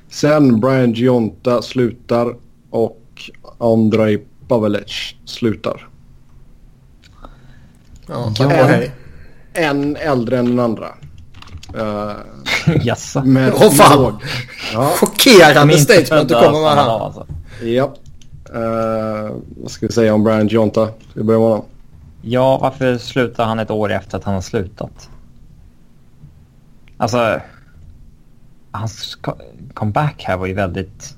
Sen 0.10 0.60
Brian 0.60 0.94
Gionta 0.94 1.62
slutar 1.62 2.36
och 2.70 3.32
Andrei 3.58 4.24
Pavelec 4.48 5.16
slutar. 5.26 5.88
Ja, 8.08 8.34
en, 8.40 8.92
en 9.54 9.96
äldre 9.96 10.40
än 10.40 10.46
den 10.46 10.60
andra. 10.60 10.88
Uh, 11.76 12.12
Jaså? 12.82 13.20
Åh 13.20 13.68
oh, 13.68 13.72
fan! 13.72 14.18
Ja. 14.74 14.90
Chockerande 15.00 15.78
statement 15.78 16.30
du 16.30 16.36
kommer 16.36 16.62
med 16.62 16.72
här. 16.72 17.06
Alltså. 17.06 17.28
Ja. 17.64 17.94
Uh, 18.56 19.36
vad 19.58 19.72
ska 19.72 19.88
vi 19.88 19.94
säga 19.94 20.14
om 20.14 20.24
Brian 20.24 20.48
Gionta? 20.48 20.86
Ska 20.86 20.96
vi 21.14 21.24
börja 21.24 21.40
med 21.40 21.50
honom? 21.50 21.66
Ja, 22.22 22.58
varför 22.58 22.98
slutar 22.98 23.46
han 23.46 23.60
ett 23.60 23.72
år 23.72 23.92
efter 23.92 24.18
att 24.18 24.24
han 24.24 24.34
har 24.34 24.42
slutat? 24.42 25.10
Alltså, 26.98 27.42
hans 28.72 29.18
comeback 29.74 30.24
här 30.24 30.38
var 30.38 30.46
ju 30.46 30.54
väldigt 30.54 31.16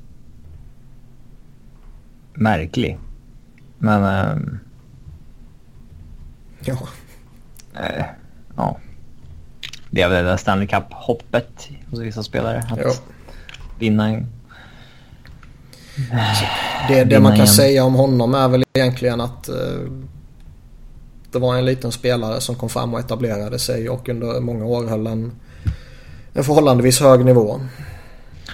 märklig. 2.34 3.00
Men... 3.78 4.04
Ähm, 4.04 4.60
ja. 6.60 6.78
Äh, 7.74 8.06
ja. 8.56 8.78
Det 9.94 10.02
är 10.02 10.10
väl 10.10 10.24
det 10.24 10.30
där 10.30 10.38
Stanley 10.38 10.68
Cup-hoppet 10.68 11.70
hos 11.90 12.00
vissa 12.00 12.24
spelare. 12.24 12.64
Att 12.72 12.80
ja. 12.80 12.94
vinna 13.80 14.08
en... 14.08 14.28
Det, 16.88 17.04
det 17.04 17.20
man 17.20 17.32
kan 17.32 17.36
igen. 17.36 17.48
säga 17.48 17.84
om 17.84 17.94
honom 17.94 18.36
är 18.36 18.48
väl 18.48 18.64
egentligen 18.74 19.22
att 19.22 19.50
uh, 19.50 19.92
det 21.32 21.40
var 21.40 21.56
en 21.56 21.66
liten 21.66 21.92
spelare 21.92 22.42
som 22.42 22.56
kom 22.56 22.70
fram 22.70 22.94
och 22.94 23.00
etablerade 23.00 23.60
sig 23.60 23.90
och 23.90 24.10
under 24.10 24.40
många 24.40 24.66
år 24.66 24.88
höll 24.88 25.08
en, 25.08 25.32
en 26.34 26.44
förhållandevis 26.44 27.00
hög 27.00 27.26
nivå. 27.26 27.62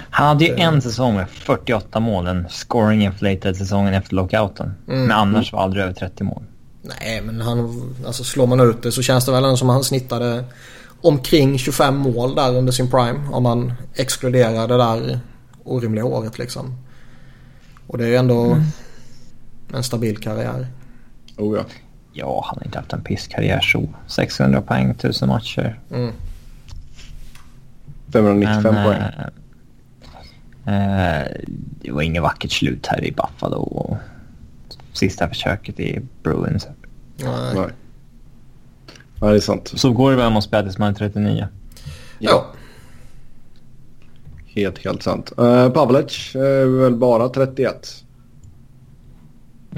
Han 0.10 0.28
hade 0.28 0.46
ju 0.46 0.56
en 0.56 0.82
säsong 0.82 1.16
med 1.16 1.30
48 1.30 2.00
mål, 2.00 2.28
en 2.28 2.50
scoring 2.50 3.04
inflated 3.04 3.58
säsongen 3.58 3.94
efter 3.94 4.16
lockouten. 4.16 4.74
Mm. 4.88 5.02
Men 5.02 5.12
annars 5.12 5.54
var 5.54 5.60
aldrig 5.60 5.84
över 5.84 5.94
30 5.94 6.24
mål. 6.24 6.44
Nej, 6.82 7.22
men 7.22 7.42
han, 7.42 7.84
alltså 8.08 8.24
slår 8.24 8.48
man 8.48 8.60
ut 8.60 8.84
det 8.84 8.92
så 8.92 9.02
känns 9.02 9.26
det 9.26 9.32
väl 9.32 9.58
som 9.58 9.70
att 9.70 9.74
han 9.74 9.84
snittade 9.84 10.44
omkring 11.02 11.58
25 11.58 11.98
mål 11.98 12.36
där 12.36 12.56
under 12.56 12.72
sin 12.72 12.90
prime. 12.90 13.20
Om 13.32 13.44
man 13.44 13.74
exkluderar 13.96 14.68
det 14.68 14.78
där 14.78 15.20
orimliga 15.64 16.06
året 16.06 16.38
liksom. 16.38 16.78
Och 17.88 17.98
det 17.98 18.04
är 18.04 18.08
ju 18.08 18.16
ändå 18.16 18.46
mm. 18.46 18.64
en 19.74 19.84
stabil 19.84 20.18
karriär. 20.18 20.68
Oh 21.38 21.58
ja. 21.58 21.66
Ja, 22.14 22.46
han 22.46 22.58
har 22.58 22.66
inte 22.66 22.78
haft 22.78 22.94
en 22.94 23.02
pisskarriär 23.02 23.60
så. 23.60 23.90
600 24.08 24.62
poäng, 24.62 24.90
1000 24.90 25.30
matcher. 25.30 25.80
Mm. 25.92 26.14
595 28.14 28.76
Men, 28.76 28.86
poäng. 28.86 29.02
Eh, 30.66 31.28
det 31.82 31.92
var 31.92 32.02
inget 32.02 32.22
vackert 32.22 32.52
slut 32.52 32.88
här 32.88 33.04
i 33.04 33.12
Buffalo. 33.12 33.58
Och 33.58 33.98
sista 34.94 35.28
försöket 35.28 35.80
i 35.80 36.02
Bruins 36.24 36.68
Nej. 37.18 37.70
Nej, 39.22 39.32
det 39.32 39.38
är 39.38 39.40
sant. 39.40 39.72
Så 39.76 39.92
går 39.92 40.12
det 40.12 40.18
väl 40.18 40.28
om 40.28 40.34
man 40.34 40.42
spelar 40.42 40.64
tills 40.64 40.78
man 40.78 40.90
är 40.90 40.94
39. 40.94 41.48
Ja. 42.20 42.46
Helt, 44.48 44.78
helt 44.78 45.04
sant. 45.04 45.32
Uh, 45.40 45.70
Pavlec 45.70 46.36
är 46.36 46.66
väl 46.66 46.96
bara 46.96 47.30
31. 47.30 48.04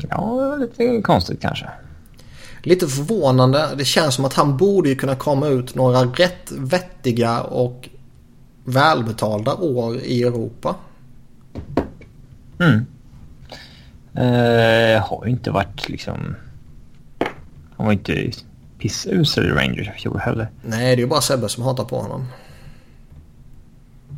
Ja, 0.10 0.56
lite 0.56 1.02
konstigt 1.02 1.42
kanske. 1.42 1.70
Lite 2.64 2.88
förvånande. 2.88 3.70
Det 3.78 3.86
känns 3.86 4.16
som 4.16 4.26
att 4.26 4.34
han 4.34 4.58
borde 4.58 4.89
ju 4.89 4.96
kunna 4.96 5.16
komma 5.16 5.48
ut 5.48 5.76
några 5.76 6.00
rätt 6.00 6.52
vettiga 6.52 7.42
och 7.42 7.89
välbetalda 8.64 9.54
år 9.54 9.98
i 9.98 10.24
Europa. 10.24 10.76
Mm. 12.60 12.86
Uh, 14.18 15.02
har 15.02 15.26
ju 15.26 15.32
inte 15.32 15.52
varit 15.52 15.89
liksom... 15.89 16.36
Han 17.78 17.86
var 17.86 17.94
inte 17.94 18.32
pissusel 18.82 19.45
i 19.45 19.51
Rangers 19.51 19.88
i 19.88 19.91
fjol 19.91 20.19
heller. 20.19 20.49
Nej, 20.61 20.95
det 20.95 21.01
är 21.01 21.03
ju 21.03 21.07
bara 21.07 21.21
Sebbe 21.21 21.49
som 21.49 21.63
hatar 21.63 21.84
på 21.84 22.01
honom. 22.01 22.25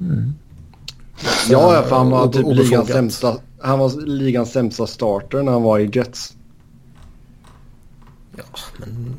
Mm. 0.01 0.33
Ja, 1.49 1.83
för 1.87 1.95
han 1.95 2.09
var 2.09 2.27
typ 2.27 2.45
ligans 2.47 2.89
sämsta, 2.89 3.37
han 3.61 3.79
var 3.79 4.05
ligans 4.05 4.51
sämsta 4.51 4.87
starter 4.87 5.43
när 5.43 5.51
han 5.51 5.63
var 5.63 5.79
i 5.79 5.89
Jets. 5.93 6.35
Ja, 8.37 8.43
men... 8.77 9.15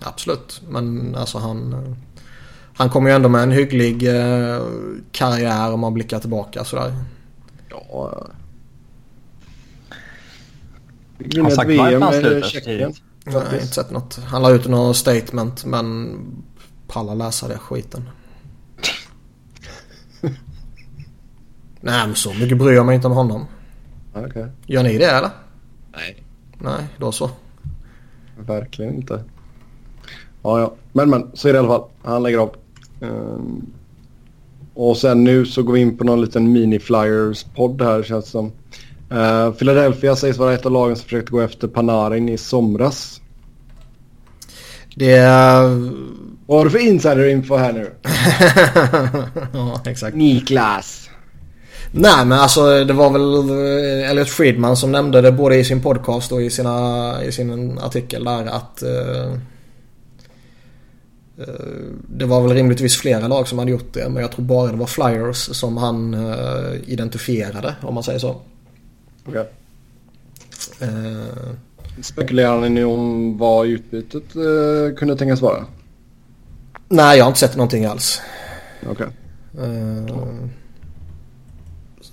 Absolut. 0.00 0.62
Men 0.68 1.14
alltså 1.14 1.38
han... 1.38 1.96
Han 2.74 2.90
kommer 2.90 3.10
ju 3.10 3.16
ändå 3.16 3.28
med 3.28 3.42
en 3.42 3.50
hygglig 3.50 4.08
eh, 4.08 4.62
karriär 5.12 5.72
om 5.72 5.80
man 5.80 5.94
blickar 5.94 6.18
tillbaka 6.18 6.64
sådär. 6.64 6.94
Ja. 7.70 8.26
Han 11.34 11.44
har 11.44 11.50
sagt 11.50 11.70
varför 11.78 12.00
han 12.00 12.12
slutar 12.12 12.48
så 12.48 12.60
tidigt. 12.60 13.02
Jag 13.32 13.40
har 13.40 13.54
inte 13.54 13.66
sett 13.66 13.90
något. 13.90 14.20
Han 14.24 14.42
la 14.42 14.50
ut 14.50 14.68
något 14.68 14.96
statement 14.96 15.64
men 15.64 16.18
pallar 16.86 17.14
läsa 17.14 17.48
det 17.48 17.58
skiten. 17.58 18.08
Nej 21.80 22.06
men 22.06 22.14
så 22.14 22.34
mycket 22.34 22.58
bryr 22.58 22.72
jag 22.72 22.86
mig 22.86 22.94
inte 22.94 23.06
om 23.06 23.12
honom. 23.12 23.46
Okay. 24.14 24.46
Gör 24.66 24.82
ni 24.82 24.98
det 24.98 25.10
eller? 25.10 25.30
Nej. 25.92 26.22
Nej, 26.58 26.86
då 26.98 27.12
så. 27.12 27.30
Verkligen 28.38 28.94
inte. 28.94 29.24
Ja, 30.42 30.60
ja. 30.60 30.74
Men, 30.92 31.10
men. 31.10 31.30
Så 31.34 31.48
är 31.48 31.52
det 31.52 31.56
i 31.56 31.58
alla 31.58 31.68
fall. 31.68 31.84
Han 32.02 32.22
lägger 32.22 32.38
av. 32.38 32.54
Um, 33.00 33.72
och 34.74 34.96
sen 34.96 35.24
nu 35.24 35.46
så 35.46 35.62
går 35.62 35.72
vi 35.72 35.80
in 35.80 35.96
på 35.96 36.04
någon 36.04 36.20
liten 36.20 36.52
mini-flyers-podd 36.52 37.82
här 37.82 38.02
känns 38.02 38.24
det 38.24 38.30
som. 38.30 38.52
Uh, 39.12 39.52
Philadelphia 39.52 40.16
sägs 40.16 40.38
vara 40.38 40.54
ett 40.54 40.66
av 40.66 40.72
lagen 40.72 40.96
som 40.96 41.04
försökte 41.04 41.32
gå 41.32 41.40
efter 41.40 41.68
Panarin 41.68 42.28
i 42.28 42.38
somras. 42.38 43.20
Det 44.94 45.12
är... 45.12 45.62
Vad 46.46 46.58
har 46.58 46.64
du 46.64 46.70
för 46.70 46.78
insider-info 46.78 47.56
här 47.56 47.72
nu? 47.72 47.92
ja, 49.52 49.80
exakt. 49.86 50.16
Niklas. 50.16 51.08
Nej 51.92 52.24
men 52.26 52.38
alltså 52.38 52.84
det 52.84 52.92
var 52.92 53.10
väl 53.10 53.50
Elliot 54.10 54.28
Friedman 54.28 54.76
som 54.76 54.92
nämnde 54.92 55.20
det 55.20 55.32
både 55.32 55.56
i 55.56 55.64
sin 55.64 55.82
podcast 55.82 56.32
och 56.32 56.42
i, 56.42 56.50
sina, 56.50 57.24
i 57.24 57.32
sin 57.32 57.78
artikel 57.78 58.24
där 58.24 58.46
att 58.46 58.82
uh, 58.86 59.32
uh, 61.38 61.92
det 62.08 62.24
var 62.24 62.42
väl 62.42 62.52
rimligtvis 62.52 62.96
flera 62.96 63.28
lag 63.28 63.48
som 63.48 63.58
hade 63.58 63.70
gjort 63.70 63.94
det 63.94 64.08
men 64.08 64.22
jag 64.22 64.32
tror 64.32 64.44
bara 64.44 64.70
det 64.70 64.76
var 64.76 64.86
Flyers 64.86 65.36
som 65.36 65.76
han 65.76 66.14
uh, 66.14 66.74
identifierade 66.86 67.74
om 67.82 67.94
man 67.94 68.02
säger 68.02 68.18
så. 68.18 68.40
Okej. 69.28 69.40
Okay. 69.40 69.48
Spekulerar 72.02 72.68
ni 72.68 72.84
om 72.84 73.38
vad 73.38 73.66
utbytet 73.66 74.32
kunde 74.98 75.16
tänkas 75.16 75.40
vara? 75.40 75.64
Nej 76.88 77.18
jag 77.18 77.24
har 77.24 77.28
inte 77.28 77.40
sett 77.40 77.56
någonting 77.56 77.84
alls. 77.84 78.20
Okej. 78.90 79.06
Okay. 79.52 80.48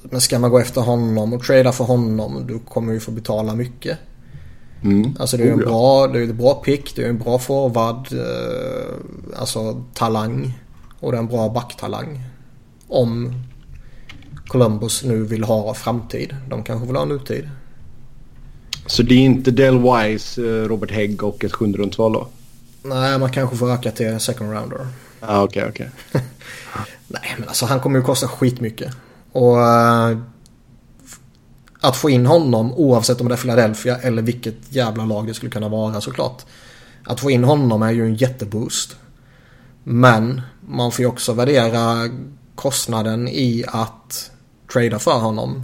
Men 0.10 0.22
ska 0.22 0.40
man 0.40 0.52
gå 0.52 0.60
efter 0.60 0.82
honom 0.82 1.34
och 1.34 1.44
trada 1.44 1.72
för 1.72 1.84
honom 1.84 2.48
du 2.48 2.60
kommer 2.60 2.94
ju 2.94 3.00
få 3.00 3.12
betala 3.12 3.56
mycket. 3.56 3.98
Mm. 4.84 5.16
Alltså 5.20 5.38
det 5.38 5.44
är 5.44 5.48
ju 5.48 5.54
en 5.54 5.60
oh, 5.60 5.66
bra, 5.66 6.08
det 6.08 6.20
är 6.20 6.24
ett 6.24 6.36
bra 6.36 6.54
pick, 6.54 6.96
det 6.96 7.04
är 7.04 7.10
en 7.10 7.18
bra 7.18 7.40
forward, 7.40 8.08
eh, 8.14 9.40
alltså 9.40 9.84
talang. 9.94 10.60
Och 11.00 11.12
det 11.12 11.18
är 11.18 11.20
en 11.20 11.28
bra 11.28 11.50
backtalang. 11.50 12.24
Om 12.88 13.34
Columbus 14.48 15.04
nu 15.04 15.24
vill 15.24 15.44
ha 15.44 15.74
framtid. 15.74 16.36
De 16.50 16.64
kanske 16.64 16.88
vill 16.88 16.96
ha 16.96 17.06
nutid. 17.06 17.50
Så 18.86 19.04
det 19.04 19.16
är 19.16 19.20
inte 19.20 19.52
Del 19.52 19.78
Wise, 19.78 20.42
eh, 20.42 20.68
Robert 20.68 20.92
Hägg 20.92 21.24
och 21.24 21.44
ett 21.44 21.54
sjunderumsval 21.54 22.14
då? 22.14 22.28
Nej, 22.84 23.20
man 23.20 23.32
kanske 23.32 23.58
får 23.58 23.72
öka 23.72 23.92
till 23.92 24.20
second 24.20 24.52
rounder. 24.52 24.88
Ah, 25.20 25.44
okej, 25.44 25.62
okay, 25.62 25.70
okej. 25.70 25.90
Okay. 26.10 26.22
Nej, 27.08 27.36
men 27.38 27.48
alltså 27.48 27.66
han 27.66 27.80
kommer 27.80 28.00
ju 28.00 28.06
kosta 28.06 28.28
skitmycket. 28.28 28.96
Och 29.32 29.58
uh, 29.58 30.18
att 31.82 31.96
få 31.96 32.10
in 32.10 32.26
honom 32.26 32.74
oavsett 32.74 33.22
om 33.22 33.28
det 33.28 33.36
är 33.36 33.38
Philadelphia 33.38 33.98
eller 33.98 34.22
vilket 34.22 34.56
jävla 34.70 35.06
lag 35.06 35.28
det 35.28 35.34
skulle 35.34 35.52
kunna 35.52 35.70
vara 35.70 36.02
såklart. 36.02 36.46
Att 37.04 37.20
få 37.20 37.32
in 37.32 37.44
honom 37.44 37.82
är 37.82 37.92
ju 37.92 38.06
en 38.06 38.16
jätteboost. 38.16 38.96
Men 39.84 40.42
man 40.68 40.92
får 40.92 41.04
ju 41.04 41.10
också 41.10 41.34
värdera 41.34 42.10
kostnaden 42.56 43.28
i 43.28 43.64
att 43.68 44.32
trada 44.76 45.00
för 45.00 45.20
honom. 45.20 45.64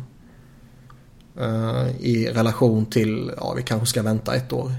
Uh, 1.39 1.89
I 1.99 2.30
relation 2.34 2.86
till, 2.86 3.32
ja 3.38 3.53
vi 3.53 3.64
kanske 3.64 3.88
ska 3.88 4.03
vänta 4.03 4.36
ett 4.36 4.53
år. 4.53 4.72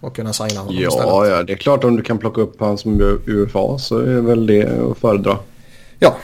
Och 0.00 0.16
kunna 0.16 0.32
signa 0.32 0.60
honom 0.60 0.74
ja, 0.74 0.88
istället. 0.88 1.08
Ja, 1.08 1.42
det 1.42 1.52
är 1.52 1.56
klart 1.56 1.84
om 1.84 1.96
du 1.96 2.02
kan 2.02 2.18
plocka 2.18 2.40
upp 2.40 2.60
honom 2.60 2.78
som 2.78 3.00
UFA 3.26 3.78
så 3.78 3.98
är 3.98 4.20
väl 4.20 4.46
det 4.46 4.90
att 4.90 4.98
föredra. 4.98 5.38
Ja. 5.98 6.16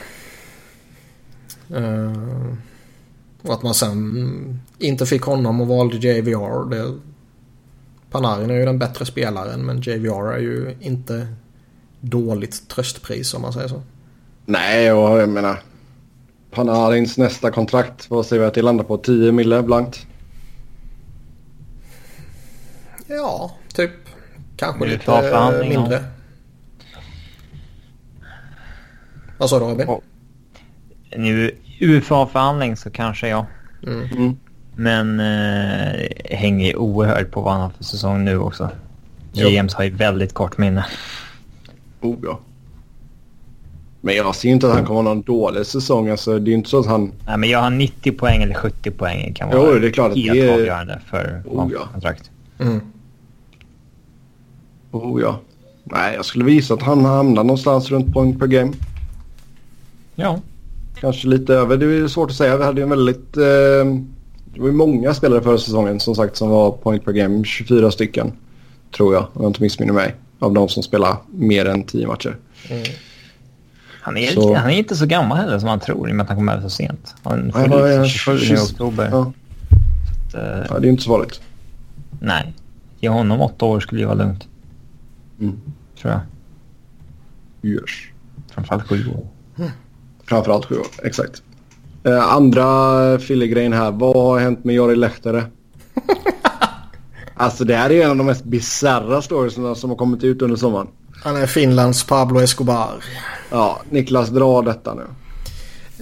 Uh, 1.75 2.55
och 3.43 3.55
att 3.55 3.63
man 3.63 3.75
sen 3.75 4.61
inte 4.79 5.07
fick 5.07 5.23
honom 5.23 5.61
och 5.61 5.67
valde 5.67 5.97
JVR. 5.97 6.71
Det, 6.71 6.99
Panarin 8.11 8.51
är 8.51 8.55
ju 8.55 8.65
den 8.65 8.79
bättre 8.79 9.05
spelaren 9.05 9.67
men 9.67 9.81
JVR 9.81 10.33
är 10.33 10.39
ju 10.39 10.77
inte 10.81 11.27
dåligt 12.01 12.69
tröstpris 12.69 13.35
om 13.35 13.43
man 13.43 13.53
säger 13.53 13.69
så. 13.69 13.83
Nej, 14.51 14.93
och 14.93 15.21
jag 15.21 15.29
menar 15.29 15.57
Panarins 16.51 17.19
nästa 17.19 17.51
kontrakt, 17.51 18.11
vad 18.11 18.27
säger 18.27 18.41
vi 18.41 18.49
att 18.49 18.55
det 18.55 18.63
landar 18.63 18.85
på? 18.85 18.97
10 18.97 19.33
mille 19.33 19.63
blankt? 19.63 20.07
Ja, 23.07 23.57
typ. 23.75 23.91
Kanske 24.57 24.87
lite 24.87 25.65
mindre. 25.69 26.05
Vad 29.39 29.51
sa 29.51 29.59
du 29.59 29.65
Robin? 29.65 29.89
Nu 31.17 31.55
UFA-förhandling 31.81 32.77
så 32.77 32.91
kanske 32.91 33.29
ja. 33.29 33.47
Mm. 33.87 34.09
Mm. 34.13 34.37
Men 34.77 35.21
eh, 35.21 36.09
hänger 36.39 36.77
oerhört 36.77 37.31
på 37.31 37.41
vad 37.41 37.53
han 37.53 37.63
har 37.63 37.71
för 37.71 37.85
säsong 37.85 38.25
nu 38.25 38.39
också. 38.39 38.71
James 39.33 39.75
har 39.75 39.85
ju 39.85 39.91
väldigt 39.91 40.35
kort 40.35 40.59
minne. 40.59 40.87
Oh 42.01 42.17
ja. 42.23 42.41
Men 44.01 44.17
jag 44.17 44.35
ser 44.35 44.49
inte 44.49 44.69
att 44.69 44.75
han 44.75 44.85
kommer 44.87 45.03
ha 45.03 45.15
någon 45.15 45.23
dålig 45.23 45.67
säsong. 45.67 46.09
Alltså, 46.09 46.39
det 46.39 46.51
är 46.51 46.55
inte 46.55 46.71
så 46.71 46.81
att 46.81 46.87
han... 46.87 47.13
Nej, 47.27 47.39
men 47.39 47.49
jag 47.49 47.59
har 47.59 47.71
90 47.71 48.13
poäng 48.13 48.43
eller 48.43 48.55
70 48.55 48.91
poäng 48.91 49.35
kan 49.35 49.49
vara 49.49 49.73
jo, 49.73 49.79
det 49.79 49.87
är 49.87 49.91
klart 49.91 50.17
helt 50.17 50.33
det 50.33 50.41
är... 50.41 50.55
avgörande 50.55 51.01
för 51.11 51.43
oh, 51.47 51.71
ja. 51.73 51.89
kontrakt. 51.93 52.31
Mm. 52.59 52.81
Oh 54.91 55.23
ja. 55.23 55.41
Nej, 55.85 56.15
jag 56.15 56.25
skulle 56.25 56.45
visa 56.45 56.75
att 56.75 56.83
han 56.83 57.05
hamnar 57.05 57.45
någonstans 57.45 57.91
runt 57.91 58.13
point 58.13 58.39
per 58.39 58.47
game. 58.47 58.73
Ja. 60.15 60.41
Kanske 61.01 61.29
lite 61.29 61.55
över. 61.55 61.77
Det 61.77 61.87
är 61.87 62.09
svårt 62.09 62.31
att 62.31 62.37
säga. 62.37 62.57
Vi 62.57 62.65
hade 62.65 62.81
ju 62.81 62.83
en 62.83 62.91
väldigt... 62.91 63.37
Eh, 63.37 63.85
det 64.55 64.61
var 64.61 64.67
ju 64.67 64.73
många 64.73 65.15
spelare 65.15 65.43
förra 65.43 65.59
säsongen 65.59 66.01
som 66.01 66.15
sagt 66.15 66.37
som 66.37 66.49
var 66.49 66.71
point 66.71 67.05
per 67.05 67.13
game. 67.13 67.45
24 67.45 67.91
stycken. 67.91 68.33
Tror 68.97 69.15
jag, 69.15 69.23
om 69.23 69.43
jag 69.43 69.51
inte 69.51 69.63
missminner 69.63 69.93
mig. 69.93 70.15
Av 70.39 70.53
de 70.53 70.69
som 70.69 70.83
spelar 70.83 71.17
mer 71.27 71.67
än 71.67 71.85
10 71.85 72.07
matcher. 72.07 72.37
Mm. 72.71 72.83
Han, 74.01 74.17
är, 74.17 74.27
så... 74.27 74.55
han 74.55 74.71
är 74.71 74.79
inte 74.79 74.97
så 74.97 75.07
gammal 75.07 75.39
heller 75.39 75.59
som 75.59 75.67
man 75.67 75.81
tror 75.81 76.09
i 76.09 76.13
och 76.13 76.17
med 76.17 76.23
att 76.23 76.29
han 76.29 76.37
kom 76.37 76.49
över 76.49 76.63
så 76.63 76.71
sent. 76.71 77.15
Han 77.23 77.53
27 78.07 78.55
i 78.55 78.57
oktober. 78.57 79.09
Ja. 79.13 79.33
Så 80.33 80.39
att, 80.39 80.45
eh... 80.45 80.67
ja, 80.69 80.79
det 80.79 80.87
är 80.87 80.91
inte 80.91 81.03
så 81.03 81.11
farligt. 81.11 81.41
Nej. 82.21 82.55
Ge 83.01 83.09
honom 83.09 83.41
åtta 83.41 83.65
år 83.65 83.81
skulle 83.81 84.01
ju 84.01 84.07
vara 84.07 84.17
lugnt. 84.17 84.49
Mm. 85.41 85.61
Tror 86.01 86.13
jag. 86.13 86.21
Yes. 87.71 87.91
Framförallt 88.51 88.89
sju 88.89 89.09
år. 89.09 89.27
Mm. 89.59 89.71
Framförallt 90.25 90.65
sju 90.65 90.75
år, 90.75 90.87
exakt. 91.03 91.43
Eh, 92.05 92.35
andra 92.35 93.19
fillegrejen 93.19 93.73
här. 93.73 93.91
Vad 93.91 94.17
har 94.17 94.39
hänt 94.39 94.65
med 94.65 94.75
Jari 94.75 94.97
Lehtere? 94.97 95.45
alltså 97.35 97.65
det 97.65 97.77
här 97.77 97.91
är 97.91 98.05
en 98.05 98.11
av 98.11 98.17
de 98.17 98.27
mest 98.27 98.45
bisarra 98.45 99.23
storiesarna 99.23 99.75
som 99.75 99.91
har 99.91 99.97
kommit 99.97 100.25
ut 100.25 100.43
under 100.43 100.57
sommaren. 100.57 100.89
Han 101.23 101.37
är 101.37 101.47
Finlands 101.47 102.05
Pablo 102.05 102.41
Escobar. 102.41 103.05
Ja, 103.51 103.81
Niklas 103.91 104.29
dra 104.29 104.63
detta 104.63 104.95
nu. 104.95 105.07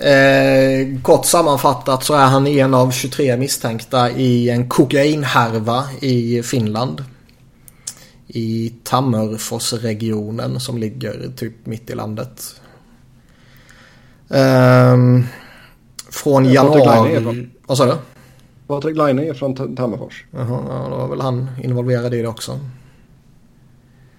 Eh, 0.03 1.03
kort 1.03 1.27
sammanfattat 1.27 2.05
så 2.05 2.15
är 2.15 2.27
han 2.27 2.47
en 2.47 2.75
av 2.75 2.91
23 2.91 3.37
misstänkta 3.37 4.11
i 4.11 4.51
en 4.51 4.69
kokainhärva 4.69 5.85
i 6.01 6.43
Finland. 6.43 7.05
I 8.27 8.75
Tammerforsregionen 8.85 10.61
som 10.61 10.79
ligger 10.79 11.33
typ 11.37 11.67
mitt 11.67 11.91
i 11.91 11.95
landet. 11.95 12.61
Eh, 14.31 14.97
från 16.11 16.45
januari... 16.45 17.49
Vad 17.67 17.79
sa 17.79 17.87
du? 17.87 17.95
Patrik 18.67 18.97
Laine 18.97 19.19
är 19.19 19.35
från 19.35 19.77
Tammerfors. 19.77 20.25
Jaha, 20.31 20.63
ja, 20.69 20.89
då 20.91 20.97
var 20.97 21.09
väl 21.09 21.21
han 21.21 21.51
involverad 21.63 22.15
i 22.15 22.23
det 22.23 22.29
också. 22.29 22.61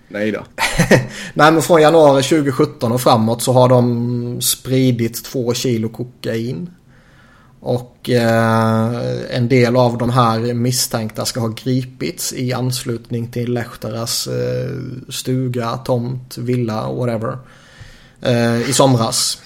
Nej 0.10 0.32
då. 0.32 0.43
Nej 1.34 1.51
men 1.51 1.62
från 1.62 1.82
januari 1.82 2.24
2017 2.24 2.91
och 2.91 3.01
framåt 3.01 3.41
så 3.41 3.53
har 3.53 3.70
de 3.70 4.41
spridit 4.41 5.24
två 5.24 5.53
kilo 5.53 5.89
kokain. 5.89 6.70
Och 7.62 8.10
eh, 8.10 8.91
en 9.30 9.47
del 9.47 9.76
av 9.76 9.97
de 9.97 10.10
här 10.10 10.53
misstänkta 10.53 11.26
ska 11.26 11.39
ha 11.39 11.47
gripits 11.47 12.34
i 12.34 12.53
anslutning 12.53 13.28
till 13.28 13.53
Lehtaras 13.53 14.28
eh, 14.28 14.72
stuga, 15.10 15.78
tomt, 15.78 16.38
villa, 16.38 16.91
whatever. 16.91 17.38
Eh, 18.22 18.70
I 18.70 18.74
somras. 18.74 19.41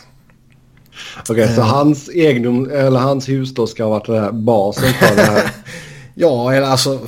Okej, 1.19 1.43
okay, 1.43 1.55
så 1.55 1.61
eh. 1.61 1.67
hans 1.67 2.09
egendom, 2.09 2.69
eller 2.71 2.99
hans 2.99 3.29
hus 3.29 3.53
då 3.53 3.67
ska 3.67 3.83
ha 3.83 3.89
varit 3.89 4.33
basen 4.33 4.93
för 4.93 5.15
det 5.15 5.21
här? 5.21 5.51
ja, 6.13 6.53
eller 6.53 6.67
alltså 6.67 6.99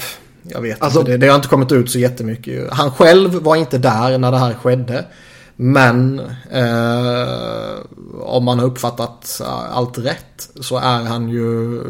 jag 0.47 0.61
vet 0.61 0.81
alltså, 0.81 0.99
inte. 0.99 1.11
Det, 1.11 1.17
det 1.17 1.27
har 1.27 1.35
inte 1.35 1.47
kommit 1.47 1.71
ut 1.71 1.91
så 1.91 1.99
jättemycket. 1.99 2.73
Han 2.73 2.91
själv 2.91 3.33
var 3.33 3.55
inte 3.55 3.77
där 3.77 4.17
när 4.17 4.31
det 4.31 4.37
här 4.37 4.53
skedde. 4.53 5.05
Men 5.55 6.19
eh, 6.51 7.75
om 8.21 8.45
man 8.45 8.59
har 8.59 8.65
uppfattat 8.65 9.41
allt 9.69 9.97
rätt 9.97 10.49
så 10.61 10.77
är 10.77 11.03
han 11.03 11.29
ju 11.29 11.81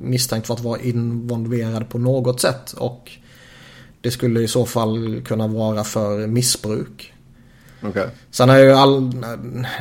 misstänkt 0.00 0.46
för 0.46 0.54
att 0.54 0.60
vara 0.60 0.80
involverad 0.80 1.88
på 1.88 1.98
något 1.98 2.40
sätt. 2.40 2.72
Och 2.72 3.10
det 4.00 4.10
skulle 4.10 4.40
i 4.40 4.48
så 4.48 4.66
fall 4.66 5.22
kunna 5.24 5.46
vara 5.46 5.84
för 5.84 6.26
missbruk. 6.26 7.14
Okay. 7.88 8.06
Sen 8.30 8.50
är 8.50 8.58
ju 8.58 8.72
all, 8.72 9.24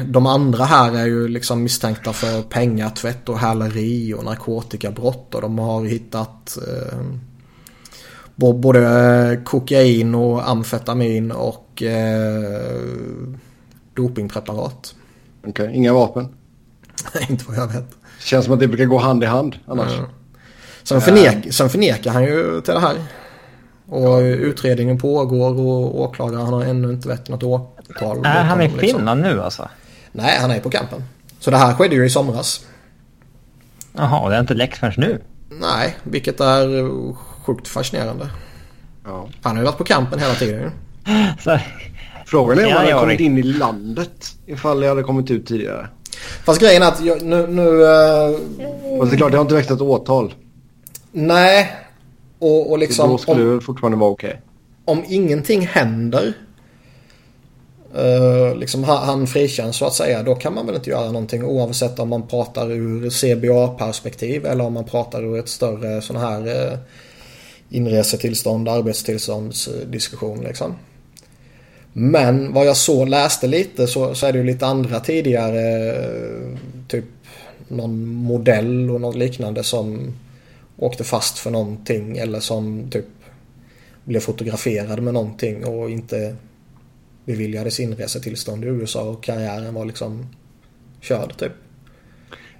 de 0.05 0.25
andra 0.25 0.65
här 0.65 0.97
är 0.97 1.05
ju 1.05 1.27
liksom 1.27 1.63
misstänkta 1.63 2.13
för 2.13 2.41
pengatvätt 2.41 3.29
och 3.29 3.39
häleri 3.39 4.13
och 4.13 4.23
narkotikabrott. 4.23 5.35
Och 5.35 5.41
de 5.41 5.59
har 5.59 5.85
hittat 5.85 6.57
eh, 6.67 6.99
både 8.35 8.79
eh, 8.79 9.43
kokain 9.43 10.15
och 10.15 10.49
amfetamin 10.49 11.31
och 11.31 11.83
eh, 11.83 12.79
dopingpreparat. 13.93 14.95
Okej, 15.39 15.51
okay. 15.51 15.75
inga 15.75 15.93
vapen? 15.93 16.27
inte 17.29 17.45
vad 17.47 17.57
jag 17.57 17.67
vet. 17.67 17.95
Känns 18.19 18.45
som 18.45 18.53
att 18.53 18.59
det 18.59 18.67
brukar 18.67 18.85
gå 18.85 18.97
hand 18.97 19.23
i 19.23 19.25
hand 19.25 19.55
annars. 19.67 19.93
Mm. 19.93 20.09
Sen, 20.83 21.01
förnek, 21.01 21.53
sen 21.53 21.69
förnekar 21.69 22.11
han 22.11 22.23
ju 22.23 22.61
till 22.61 22.73
det 22.73 22.79
här. 22.79 22.95
Och 23.89 24.01
ja. 24.01 24.21
utredningen 24.21 24.97
pågår 24.97 25.59
och 25.59 26.01
åklagaren 26.01 26.45
har 26.45 26.63
ännu 26.63 26.93
inte 26.93 27.07
väckt 27.07 27.29
något 27.29 27.43
åtal. 27.43 28.25
Är 28.25 28.43
han 28.43 28.61
i 28.61 28.63
liksom. 28.63 28.79
Finland 28.79 29.21
nu 29.21 29.41
alltså? 29.41 29.69
Nej, 30.11 30.37
han 30.39 30.51
är 30.51 30.59
på 30.59 30.69
campen. 30.69 31.03
Så 31.39 31.51
det 31.51 31.57
här 31.57 31.73
skedde 31.73 31.95
ju 31.95 32.05
i 32.05 32.09
somras. 32.09 32.65
Jaha, 33.93 34.29
det 34.29 34.35
har 34.35 34.41
inte 34.41 34.53
läckt 34.53 34.77
förrän 34.77 34.93
nu? 34.97 35.21
Nej, 35.49 35.97
vilket 36.03 36.39
är 36.39 36.67
sjukt 37.45 37.67
fascinerande. 37.67 38.29
Ja. 39.05 39.29
Han 39.41 39.55
har 39.55 39.63
ju 39.63 39.65
varit 39.65 39.77
på 39.77 39.83
campen 39.83 40.19
hela 40.19 40.33
tiden. 40.33 40.71
Frågan 42.25 42.59
är 42.59 42.65
om 42.65 42.71
han 42.71 42.85
hade 42.85 42.99
kommit 42.99 43.19
in 43.19 43.37
i 43.37 43.43
landet 43.43 44.35
ifall 44.45 44.79
det 44.79 44.87
hade 44.87 45.03
kommit 45.03 45.31
ut 45.31 45.47
tidigare. 45.47 45.87
Fast 46.45 46.61
grejen 46.61 46.83
är 46.83 46.87
att 46.87 47.01
jag, 47.05 47.21
nu... 47.21 47.47
nu 47.47 47.67
uh... 47.67 48.37
Fast 48.99 49.11
det 49.11 49.15
är 49.15 49.17
klart, 49.17 49.31
det 49.31 49.37
har 49.37 49.41
inte 49.41 49.55
väckt 49.55 49.71
ett 49.71 49.81
åtal. 49.81 50.33
Nej. 51.11 51.71
Och, 52.39 52.71
och 52.71 52.77
liksom... 52.77 53.05
Så 53.05 53.11
då 53.11 53.17
skulle 53.17 53.43
om, 53.43 53.55
det 53.55 53.61
fortfarande 53.61 53.97
vara 53.97 54.09
okej. 54.09 54.29
Okay. 54.29 54.41
Om 54.85 55.03
ingenting 55.07 55.67
händer 55.67 56.33
Uh, 57.97 58.55
liksom 58.55 58.83
han 58.83 59.27
frikänns 59.27 59.77
så 59.77 59.85
att 59.85 59.93
säga. 59.93 60.23
Då 60.23 60.35
kan 60.35 60.53
man 60.53 60.65
väl 60.65 60.75
inte 60.75 60.89
göra 60.89 61.05
någonting 61.05 61.45
oavsett 61.45 61.99
om 61.99 62.09
man 62.09 62.27
pratar 62.27 62.71
ur 62.71 63.09
CBA-perspektiv 63.09 64.45
eller 64.45 64.65
om 64.65 64.73
man 64.73 64.83
pratar 64.83 65.23
ur 65.23 65.39
ett 65.39 65.49
större 65.49 66.01
sån 66.01 66.15
här 66.15 66.47
uh, 66.47 66.77
inresetillstånd, 67.73 68.69
arbetstillståndsdiskussion 68.69 70.43
liksom. 70.43 70.75
Men 71.93 72.53
vad 72.53 72.65
jag 72.65 72.77
så 72.77 73.05
läste 73.05 73.47
lite 73.47 73.87
så, 73.87 74.15
så 74.15 74.25
är 74.25 74.31
det 74.31 74.37
ju 74.37 74.43
lite 74.43 74.65
andra 74.65 74.99
tidigare 74.99 75.93
eh, 75.95 76.57
typ 76.87 77.05
någon 77.67 78.05
modell 78.07 78.89
och 78.89 79.01
något 79.01 79.15
liknande 79.15 79.63
som 79.63 80.13
åkte 80.77 81.03
fast 81.03 81.37
för 81.39 81.51
någonting 81.51 82.17
eller 82.17 82.39
som 82.39 82.89
typ 82.91 83.05
blev 84.03 84.19
fotograferad 84.19 85.03
med 85.03 85.13
någonting 85.13 85.65
och 85.65 85.89
inte 85.89 86.35
beviljades 87.25 87.79
inresetillstånd 87.79 88.63
i 88.63 88.67
USA 88.67 89.01
och 89.01 89.23
karriären 89.23 89.73
var 89.73 89.85
liksom 89.85 90.27
körd 91.01 91.37
typ. 91.37 91.51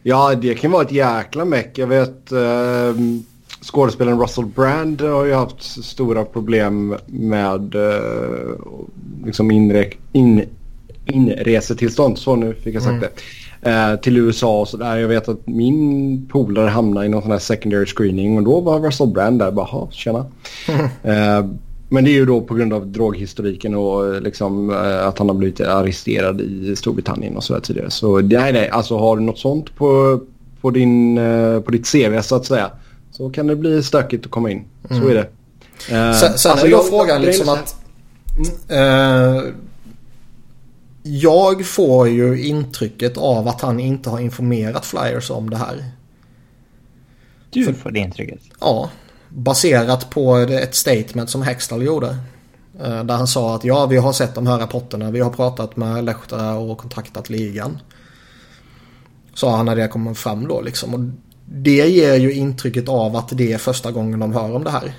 Ja, 0.04 0.36
det 0.36 0.56
kan 0.56 0.72
vara 0.72 0.86
ett 0.86 0.92
jäkla 0.92 1.46
meck. 1.46 1.78
Jag 1.78 1.88
vet 1.88 2.32
eh, 2.32 2.96
skådespelaren 3.64 4.20
Russell 4.20 4.46
Brand 4.46 5.02
har 5.02 5.26
ju 5.26 5.34
haft 5.34 5.64
stora 5.84 6.26
problem 6.26 6.96
med 7.06 7.76
eh, 7.76 8.56
liksom 9.26 9.52
inre, 9.52 9.86
in, 10.12 10.46
inresetillstånd. 11.06 12.18
Så 12.18 12.36
nu 12.36 12.54
fick 12.54 12.76
jag 12.76 12.84
sagt 12.84 12.92
mm. 12.92 13.02
det. 13.02 13.72
Eh, 13.72 13.96
till 13.96 14.18
USA 14.18 14.60
och 14.60 14.68
sådär. 14.68 14.98
Jag 14.98 15.08
vet 15.08 15.30
att 15.30 15.48
min 15.48 16.28
polare 16.32 16.70
hamnade 16.70 17.06
i 17.06 17.10
någon 17.10 17.22
sån 17.22 17.32
här 17.32 17.40
secondary 17.40 17.86
screening 17.86 18.38
och 18.38 18.44
då 18.44 18.60
var 18.60 18.80
Russell 18.80 19.08
Brand 19.08 19.40
där. 19.40 19.52
Bara, 19.52 19.92
tjena. 19.92 20.26
Mm. 20.68 20.86
Eh, 21.04 21.46
men 21.90 22.04
det 22.04 22.10
är 22.10 22.14
ju 22.14 22.26
då 22.26 22.42
på 22.42 22.56
grund 22.56 22.74
av 22.74 22.88
droghistoriken 22.88 23.76
och 23.76 24.22
liksom, 24.22 24.70
eh, 24.70 25.08
att 25.08 25.20
han 25.20 25.30
har 25.30 25.36
blivit 25.36 25.62
arresterad 25.62 26.42
i 26.42 26.76
Storbritannien 26.76 27.38
och 27.38 27.44
så 27.44 27.54
där 27.54 27.60
tidigare. 27.60 27.90
Så 27.90 28.20
nej, 28.20 28.54
nej, 28.54 28.70
alltså 28.70 28.98
har 28.98 29.18
du 29.18 29.24
något 29.24 29.40
sånt 29.40 29.76
på, 29.76 30.20
på, 30.62 30.72
din, 30.72 31.20
på 31.66 31.72
ditt 31.72 31.92
CV 31.92 32.22
så 32.22 32.36
att 32.36 32.46
säga 32.46 32.72
så 33.14 33.30
kan 33.30 33.48
det 33.48 33.56
bli 33.56 33.84
stökigt 33.84 34.26
att 34.26 34.32
komma 34.32 34.52
in. 34.52 34.66
Så 34.88 34.94
mm. 34.94 35.10
är 35.10 35.14
det. 35.14 35.22
Uh, 35.22 36.14
sen, 36.14 36.38
sen 36.38 36.52
alltså, 36.52 36.68
är 36.68 36.72
då 36.72 36.78
jag, 36.78 36.88
frågan 36.88 37.22
liksom 37.22 37.50
att 37.50 37.76
uh, 38.72 39.54
jag 41.04 41.66
får 41.66 42.10
ju 42.10 42.44
intrycket 42.44 43.18
av 43.18 43.48
att 43.48 43.62
han 43.62 43.80
inte 43.80 44.10
har 44.10 44.20
informerat 44.20 44.86
Flyers 44.86 45.32
om 45.32 45.50
det 45.50 45.58
här. 45.58 45.86
Du 47.50 47.66
För, 47.66 47.74
får 47.74 47.92
det 47.92 48.00
intrycket? 48.00 48.40
Ja, 48.60 48.90
Baserat 49.30 50.10
på 50.10 50.38
ett 50.38 50.76
statement 50.76 51.30
som 51.30 51.42
Hextall 51.42 51.84
gjorde. 51.84 52.18
Eh, 52.80 53.04
där 53.04 53.16
han 53.16 53.28
sa 53.28 53.56
att 53.56 53.64
ja, 53.64 53.86
vi 53.86 53.98
har 53.98 54.14
sett 54.14 54.36
de 54.36 54.48
här 54.48 54.60
rapporterna. 54.60 55.12
Vi 55.12 55.20
har 55.20 55.30
pratat 55.30 55.78
med 55.78 56.04
Lehtara 56.04 56.56
och 56.56 56.78
kontaktat 56.78 57.30
ligan. 57.30 57.80
Sa 59.34 59.56
han 59.56 59.66
när 59.66 59.76
det 59.76 59.88
kommer 59.88 60.14
fram 60.14 60.48
då 60.48 60.62
liksom. 60.62 60.94
Och 60.94 61.00
det 61.56 61.90
ger 61.90 62.16
ju 62.16 62.34
intrycket 62.34 62.90
av 62.90 63.16
att 63.16 63.30
det 63.38 63.54
är 63.54 63.58
första 63.58 63.92
gången 63.92 64.20
de 64.20 64.34
hör 64.34 64.56
om 64.56 64.64
det 64.64 64.70
här. 64.70 64.94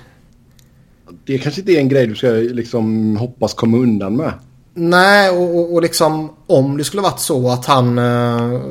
Det 1.25 1.37
kanske 1.37 1.61
inte 1.61 1.71
är 1.71 1.79
en 1.79 1.89
grej 1.89 2.07
du 2.07 2.15
ska 2.15 2.27
liksom 2.29 3.17
hoppas 3.17 3.53
komma 3.53 3.77
undan 3.77 4.15
med. 4.15 4.33
Nej, 4.73 5.29
och, 5.29 5.55
och, 5.55 5.73
och 5.73 5.81
liksom 5.81 6.29
om 6.47 6.77
det 6.77 6.83
skulle 6.83 7.01
varit 7.01 7.19
så 7.19 7.49
att 7.49 7.65
han... 7.65 7.97
Eh, 7.97 8.61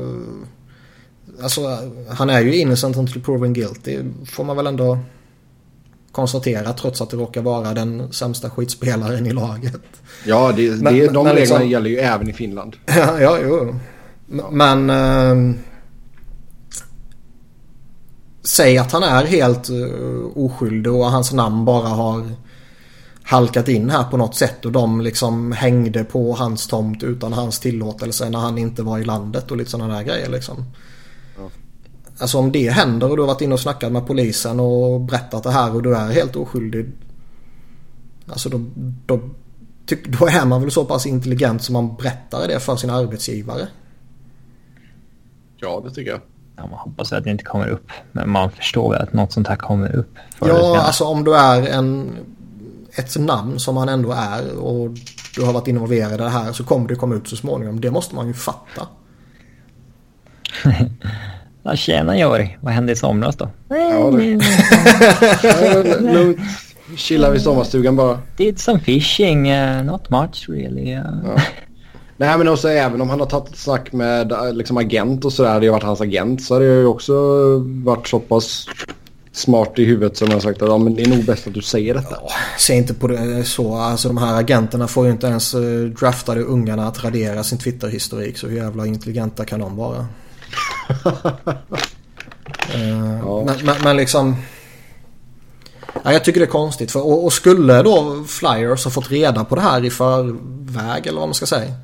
alltså, 1.43 1.79
han 2.09 2.31
är 2.31 2.41
ju 2.41 2.57
innocent 2.57 2.97
until 2.97 3.23
proven 3.23 3.53
guilty. 3.53 3.99
Får 4.27 4.45
man 4.45 4.57
väl 4.57 4.67
ändå 4.67 4.99
konstatera 6.13 6.73
trots 6.73 7.01
att 7.01 7.11
det 7.11 7.17
råkar 7.17 7.43
vara 7.43 7.75
den 7.75 8.13
sämsta 8.13 8.51
skitspelaren 8.51 9.27
i 9.27 9.33
laget. 9.33 9.83
Ja, 10.27 10.53
det, 10.57 10.71
det, 10.71 10.83
men, 10.83 10.95
de 10.95 11.01
men, 11.03 11.13
reglerna 11.13 11.33
liksom, 11.33 11.69
gäller 11.69 11.91
ju 11.91 11.97
även 11.97 12.29
i 12.29 12.33
Finland. 12.33 12.77
ja, 12.87 13.21
ja, 13.21 13.39
jo. 13.43 13.75
Men... 14.51 14.91
Eh, 14.91 15.57
säg 18.45 18.79
att 18.79 18.93
han 18.93 19.03
är 19.03 19.25
helt 19.25 19.71
uh, 19.71 20.27
oskyldig 20.35 20.93
och 20.93 21.11
hans 21.11 21.33
namn 21.33 21.65
bara 21.65 21.89
har 21.89 22.31
halkat 23.23 23.69
in 23.69 23.91
här 23.91 24.05
på 24.05 24.17
något 24.17 24.35
sätt 24.35 24.65
och 24.65 24.73
de 24.73 25.01
liksom 25.01 25.53
hängde 25.53 26.05
på 26.05 26.33
hans 26.33 26.67
tomt 26.67 27.03
utan 27.03 27.33
hans 27.33 27.61
tillåtelse 27.61 28.31
när 28.31 28.39
han 28.39 28.59
inte 28.59 28.83
var 28.83 28.99
i 28.99 29.05
landet 29.05 29.51
och 29.51 29.57
lite 29.57 29.71
sådana 29.71 29.95
där 29.95 30.03
grejer 30.03 30.29
liksom. 30.29 30.65
Alltså 32.19 32.39
om 32.39 32.53
det 32.53 32.71
händer 32.71 33.11
och 33.11 33.17
du 33.17 33.23
har 33.23 33.27
varit 33.27 33.41
inne 33.41 33.55
och 33.55 33.61
snackat 33.61 33.93
med 33.93 34.07
polisen 34.07 34.61
och 34.61 35.01
berättat 35.01 35.43
det 35.43 35.51
här 35.51 35.75
och 35.75 35.83
du 35.83 35.97
är 35.97 36.13
helt 36.13 36.37
oskyldig. 36.37 36.93
Alltså 38.27 38.49
då, 38.49 38.61
då, 39.07 39.21
då 40.07 40.27
är 40.27 40.47
man 40.47 40.61
väl 40.61 40.71
så 40.71 40.85
pass 40.85 41.07
intelligent 41.07 41.63
som 41.63 41.73
man 41.73 41.97
berättar 41.97 42.49
det 42.49 42.61
för 42.61 42.77
sin 42.77 42.91
arbetsgivare. 42.91 43.69
Ja, 45.57 45.83
det 45.85 45.91
tycker 45.91 46.11
jag. 46.11 46.21
Ja, 46.57 46.67
man 46.67 46.79
hoppas 46.79 47.13
att 47.13 47.25
det 47.25 47.31
inte 47.31 47.45
kommer 47.45 47.69
upp. 47.69 47.91
Men 48.13 48.31
man 48.31 48.51
förstår 48.51 48.91
väl 48.91 49.03
att 49.03 49.13
något 49.13 49.33
sånt 49.33 49.49
här 49.49 49.57
kommer 49.57 49.97
upp. 49.97 50.17
Ja, 50.41 50.81
alltså 50.81 51.05
om 51.05 51.25
du 51.25 51.37
är 51.37 51.67
en, 51.67 52.13
ett 52.97 53.17
namn 53.17 53.59
som 53.59 53.75
man 53.75 53.89
ändå 53.89 54.13
är 54.13 54.59
och 54.59 54.91
du 55.37 55.43
har 55.43 55.53
varit 55.53 55.69
involverad 55.69 56.13
i 56.13 56.17
det 56.17 56.29
här 56.29 56.53
så 56.53 56.65
kommer 56.65 56.89
det 56.89 56.95
komma 56.95 57.15
ut 57.15 57.29
så 57.29 57.37
småningom. 57.37 57.81
Det 57.81 57.91
måste 57.91 58.15
man 58.15 58.27
ju 58.27 58.35
fatta. 58.35 58.89
Ja, 61.67 61.77
tjena 61.77 62.19
Jori. 62.19 62.57
Vad 62.61 62.73
hände 62.73 62.93
i 62.93 62.97
somras 62.97 63.37
då? 63.37 63.49
Ja, 63.69 64.11
det... 64.11 64.41
Lugnt. 66.01 66.41
Chilla 66.97 67.31
vid 67.31 67.43
sommarstugan 67.43 67.97
bara. 67.97 68.19
Did 68.37 68.59
some 68.59 68.81
fishing, 68.81 69.53
uh, 69.53 69.85
not 69.85 70.11
much 70.11 70.49
really. 70.49 70.95
Uh. 70.95 71.03
Ja. 71.25 71.43
Nej 72.17 72.39
men 72.39 72.49
också 72.49 72.69
även 72.69 73.01
om 73.01 73.11
han 73.11 73.21
har 73.21 73.27
tagit 73.27 73.57
snack 73.57 73.93
med 73.93 74.33
liksom, 74.53 74.77
agent 74.77 75.25
och 75.25 75.33
sådär. 75.33 75.61
Det 75.61 75.67
har 75.67 75.73
varit 75.73 75.83
hans 75.83 76.01
agent 76.01 76.43
så 76.43 76.55
har 76.55 76.61
det 76.61 76.67
ju 76.67 76.87
också 76.87 77.15
varit 77.85 78.09
så 78.09 78.19
pass 78.19 78.67
smart 79.35 79.79
i 79.79 79.85
huvudet 79.85 80.17
som 80.17 80.31
jag 80.31 80.43
sagt 80.43 80.63
att 80.63 80.69
ja, 80.69 80.79
men 80.79 80.95
det 80.95 81.03
är 81.03 81.09
nog 81.09 81.25
bäst 81.25 81.47
att 81.47 81.55
du 81.55 81.63
säger 81.63 81.95
detta. 81.95 82.17
Ja, 82.21 82.31
se 82.59 82.75
inte 82.75 82.95
på 82.95 83.09
det 83.09 83.45
så. 83.45 83.77
Alltså 83.77 84.09
de 84.09 84.19
här 84.19 84.41
agenterna 84.41 84.89
får 84.89 85.07
ju 85.07 85.13
inte 85.13 85.27
ens 85.27 85.55
uh, 85.55 85.89
draftade 85.89 86.43
ungarna 86.43 86.89
att 86.89 87.05
radera 87.05 87.45
sin 87.45 87.59
Twitter-historik. 87.59 88.39
Så 88.39 88.47
hur 88.49 88.57
jävla 88.57 88.87
intelligenta 88.87 89.45
kan 89.45 89.61
de 89.61 89.77
vara? 89.77 89.99
uh, 89.99 90.07
ja. 93.25 93.45
men, 93.47 93.67
men, 93.67 93.77
men, 93.85 93.97
liksom... 93.97 94.37
Ja, 96.03 96.13
jag 96.13 96.25
tycker 96.25 96.41
det 96.41 96.47
är 96.47 96.51
konstigt. 96.51 96.91
För, 96.91 97.07
och, 97.07 97.25
och, 97.25 97.33
skulle 97.33 97.83
då 97.83 98.25
Flyers 98.29 98.85
ha 98.85 98.91
fått 98.91 99.11
reda 99.11 99.45
på 99.45 99.55
det 99.55 99.61
här 99.61 99.85
i 99.85 99.91
förväg 99.91 101.07
eller 101.07 101.19
vad 101.19 101.29
man 101.29 101.35
ska 101.35 101.47
säga. 101.47 101.75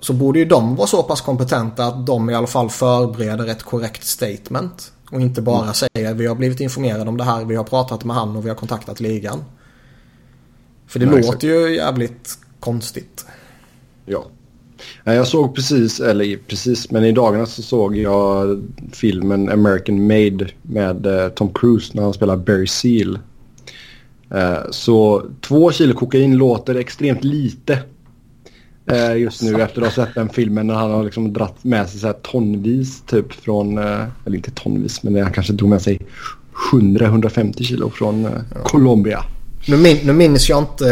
Så 0.00 0.12
borde 0.12 0.38
ju 0.38 0.44
de 0.44 0.76
vara 0.76 0.86
så 0.86 1.02
pass 1.02 1.20
kompetenta 1.20 1.84
att 1.84 2.06
de 2.06 2.30
i 2.30 2.34
alla 2.34 2.46
fall 2.46 2.70
förbereder 2.70 3.46
ett 3.46 3.62
korrekt 3.62 4.04
statement. 4.04 4.92
Och 5.10 5.20
inte 5.20 5.42
bara 5.42 5.62
mm. 5.62 5.74
säger 5.74 6.14
vi 6.14 6.26
har 6.26 6.34
blivit 6.34 6.60
informerade 6.60 7.08
om 7.10 7.16
det 7.16 7.24
här, 7.24 7.44
vi 7.44 7.56
har 7.56 7.64
pratat 7.64 8.04
med 8.04 8.16
han 8.16 8.36
och 8.36 8.44
vi 8.44 8.48
har 8.48 8.56
kontaktat 8.56 9.00
ligan. 9.00 9.44
För 10.86 10.98
det 10.98 11.06
Nej, 11.06 11.14
låter 11.14 11.28
exakt. 11.28 11.42
ju 11.42 11.74
jävligt 11.74 12.38
konstigt. 12.60 13.26
Ja. 14.06 14.24
Jag 15.04 15.26
såg 15.26 15.54
precis, 15.54 16.00
eller 16.00 16.36
precis, 16.36 16.90
men 16.90 17.04
i 17.04 17.12
dagarna 17.12 17.46
så 17.46 17.62
såg 17.62 17.96
jag 17.96 18.62
filmen 18.92 19.48
American 19.48 20.06
Made 20.06 20.48
med 20.62 21.06
eh, 21.06 21.28
Tom 21.28 21.52
Cruise 21.54 21.92
när 21.94 22.02
han 22.02 22.12
spelar 22.12 22.36
Barry 22.36 22.66
Seal. 22.66 23.18
Eh, 24.30 24.70
så 24.70 25.26
två 25.40 25.72
kilo 25.72 25.94
kokain 25.94 26.36
låter 26.36 26.74
extremt 26.74 27.24
lite 27.24 27.78
Eh, 28.90 29.16
just 29.16 29.42
nu 29.42 29.62
efter 29.62 29.82
att 29.82 29.96
ha 29.96 30.04
sett 30.04 30.14
den 30.14 30.28
filmen 30.28 30.66
när 30.66 30.74
han 30.74 30.90
har 30.90 31.04
liksom 31.04 31.32
dratt 31.32 31.64
med 31.64 31.88
sig 31.88 32.00
så 32.00 32.12
tonvis 32.12 33.02
typ 33.06 33.32
från, 33.32 33.78
eh, 33.78 34.04
eller 34.24 34.36
inte 34.36 34.50
tonvis 34.50 35.02
men 35.02 35.22
han 35.22 35.32
kanske 35.32 35.52
drog 35.52 35.70
med 35.70 35.82
sig 35.82 36.00
100-150 36.72 37.62
kilo 37.62 37.90
från 37.90 38.24
eh, 38.24 38.32
ja. 38.54 38.62
Colombia. 38.64 39.24
Nu, 39.68 39.76
min, 39.76 39.96
nu 40.04 40.12
minns 40.12 40.48
jag 40.48 40.58
inte 40.58 40.90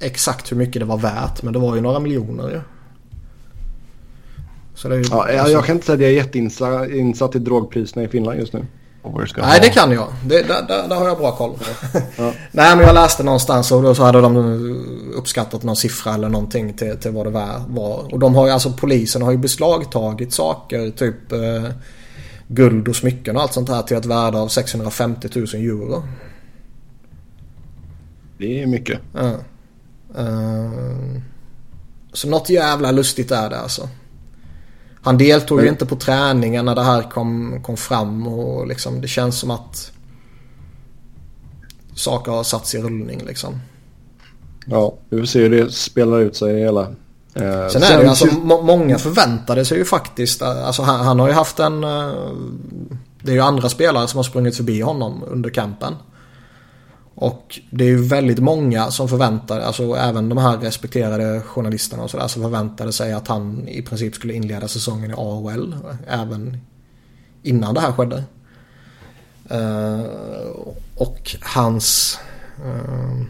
eh, 0.00 0.06
exakt 0.06 0.52
hur 0.52 0.56
mycket 0.56 0.80
det 0.80 0.86
var 0.86 0.98
värt 0.98 1.42
men 1.42 1.52
det 1.52 1.58
var 1.58 1.74
ju 1.74 1.80
några 1.80 2.00
miljoner 2.00 2.48
ju. 2.48 2.60
Ju, 4.84 5.04
ja, 5.10 5.30
jag, 5.32 5.50
jag 5.50 5.64
kan 5.64 5.76
inte 5.76 5.86
säga 5.86 5.94
att 5.94 6.02
jag 6.02 6.10
är 6.10 6.14
jätteinsatt 6.14 7.36
i 7.36 7.38
drogpriserna 7.38 8.04
i 8.04 8.08
Finland 8.08 8.38
just 8.38 8.52
nu. 8.52 8.66
Nej, 9.36 9.60
det 9.62 9.68
kan 9.68 9.92
jag. 9.92 10.08
Det, 10.24 10.42
där, 10.42 10.62
där, 10.68 10.88
där, 10.88 10.96
har 10.96 11.06
jag 11.06 11.18
bra 11.18 11.36
koll. 11.36 11.58
ja. 12.16 12.32
Nej, 12.50 12.76
men 12.76 12.86
jag 12.86 12.94
läste 12.94 13.22
någonstans 13.22 13.72
och 13.72 13.82
då 13.82 13.94
så 13.94 14.02
hade 14.02 14.20
de 14.20 14.36
uppskattat 15.14 15.62
någon 15.62 15.76
siffra 15.76 16.14
eller 16.14 16.28
någonting 16.28 16.72
till, 16.72 16.96
till 16.96 17.10
vad 17.10 17.26
det 17.26 17.30
var. 17.30 18.14
Och 18.14 18.18
de 18.18 18.34
har 18.34 18.46
ju 18.46 18.52
alltså 18.52 18.72
polisen 18.72 19.22
har 19.22 19.30
ju 19.30 19.38
beslagtagit 19.38 20.32
saker, 20.32 20.90
typ 20.90 21.32
eh, 21.32 21.70
guld 22.48 22.88
och 22.88 22.96
smycken 22.96 23.36
och 23.36 23.42
allt 23.42 23.52
sånt 23.52 23.68
här 23.68 23.82
till 23.82 23.96
ett 23.96 24.06
värde 24.06 24.38
av 24.38 24.48
650 24.48 25.28
000 25.34 25.46
euro. 25.54 26.02
Det 28.38 28.62
är 28.62 28.66
mycket. 28.66 29.00
Ja. 29.14 29.32
Uh, 30.18 31.20
så 32.12 32.28
något 32.28 32.50
jävla 32.50 32.90
lustigt 32.90 33.30
är 33.30 33.50
det 33.50 33.58
alltså. 33.58 33.88
Han 35.06 35.18
deltog 35.18 35.62
ju 35.62 35.68
inte 35.68 35.86
på 35.86 35.96
träningen 35.96 36.64
när 36.64 36.74
det 36.74 36.82
här 36.82 37.02
kom, 37.02 37.60
kom 37.62 37.76
fram 37.76 38.26
och 38.26 38.66
liksom 38.66 39.00
det 39.00 39.08
känns 39.08 39.38
som 39.38 39.50
att 39.50 39.92
saker 41.94 42.32
har 42.32 42.42
satts 42.42 42.74
i 42.74 42.78
rullning 42.78 43.22
liksom. 43.26 43.60
Ja, 44.66 44.94
vi 45.08 45.18
får 45.18 45.26
se 45.26 45.40
hur 45.40 45.50
det 45.50 45.72
spelar 45.72 46.20
ut 46.20 46.36
sig 46.36 46.54
i 46.54 46.60
hela. 46.60 46.80
Eh, 47.34 47.68
sen 47.68 47.82
är 47.82 47.96
det 47.96 48.02
ju 48.02 48.08
alltså, 48.08 48.26
må 48.26 48.62
många 48.62 48.98
förväntade 48.98 49.64
sig 49.64 49.78
ju 49.78 49.84
faktiskt, 49.84 50.42
alltså 50.42 50.82
han, 50.82 51.00
han 51.00 51.20
har 51.20 51.28
ju 51.28 51.34
haft 51.34 51.58
en, 51.58 51.84
eh, 51.84 52.12
det 53.22 53.30
är 53.30 53.34
ju 53.34 53.40
andra 53.40 53.68
spelare 53.68 54.08
som 54.08 54.18
har 54.18 54.24
sprungit 54.24 54.56
förbi 54.56 54.80
honom 54.80 55.24
under 55.28 55.50
kampen. 55.50 55.94
Och 57.18 57.60
det 57.70 57.84
är 57.84 57.88
ju 57.88 58.02
väldigt 58.02 58.38
många 58.38 58.90
som 58.90 59.08
förväntar, 59.08 59.60
alltså 59.60 59.94
även 59.94 60.28
de 60.28 60.38
här 60.38 60.58
respekterade 60.58 61.40
journalisterna 61.40 62.02
och 62.02 62.10
sådär 62.10 62.28
som 62.28 62.42
förväntade 62.42 62.92
sig 62.92 63.12
att 63.12 63.28
han 63.28 63.68
i 63.68 63.82
princip 63.82 64.14
skulle 64.14 64.34
inleda 64.34 64.68
säsongen 64.68 65.10
i 65.10 65.14
AHL 65.16 65.76
även 66.06 66.58
innan 67.42 67.74
det 67.74 67.80
här 67.80 67.92
skedde. 67.92 68.24
Uh, 69.52 70.06
och 70.94 71.36
hans 71.40 72.18
uh, 72.64 73.22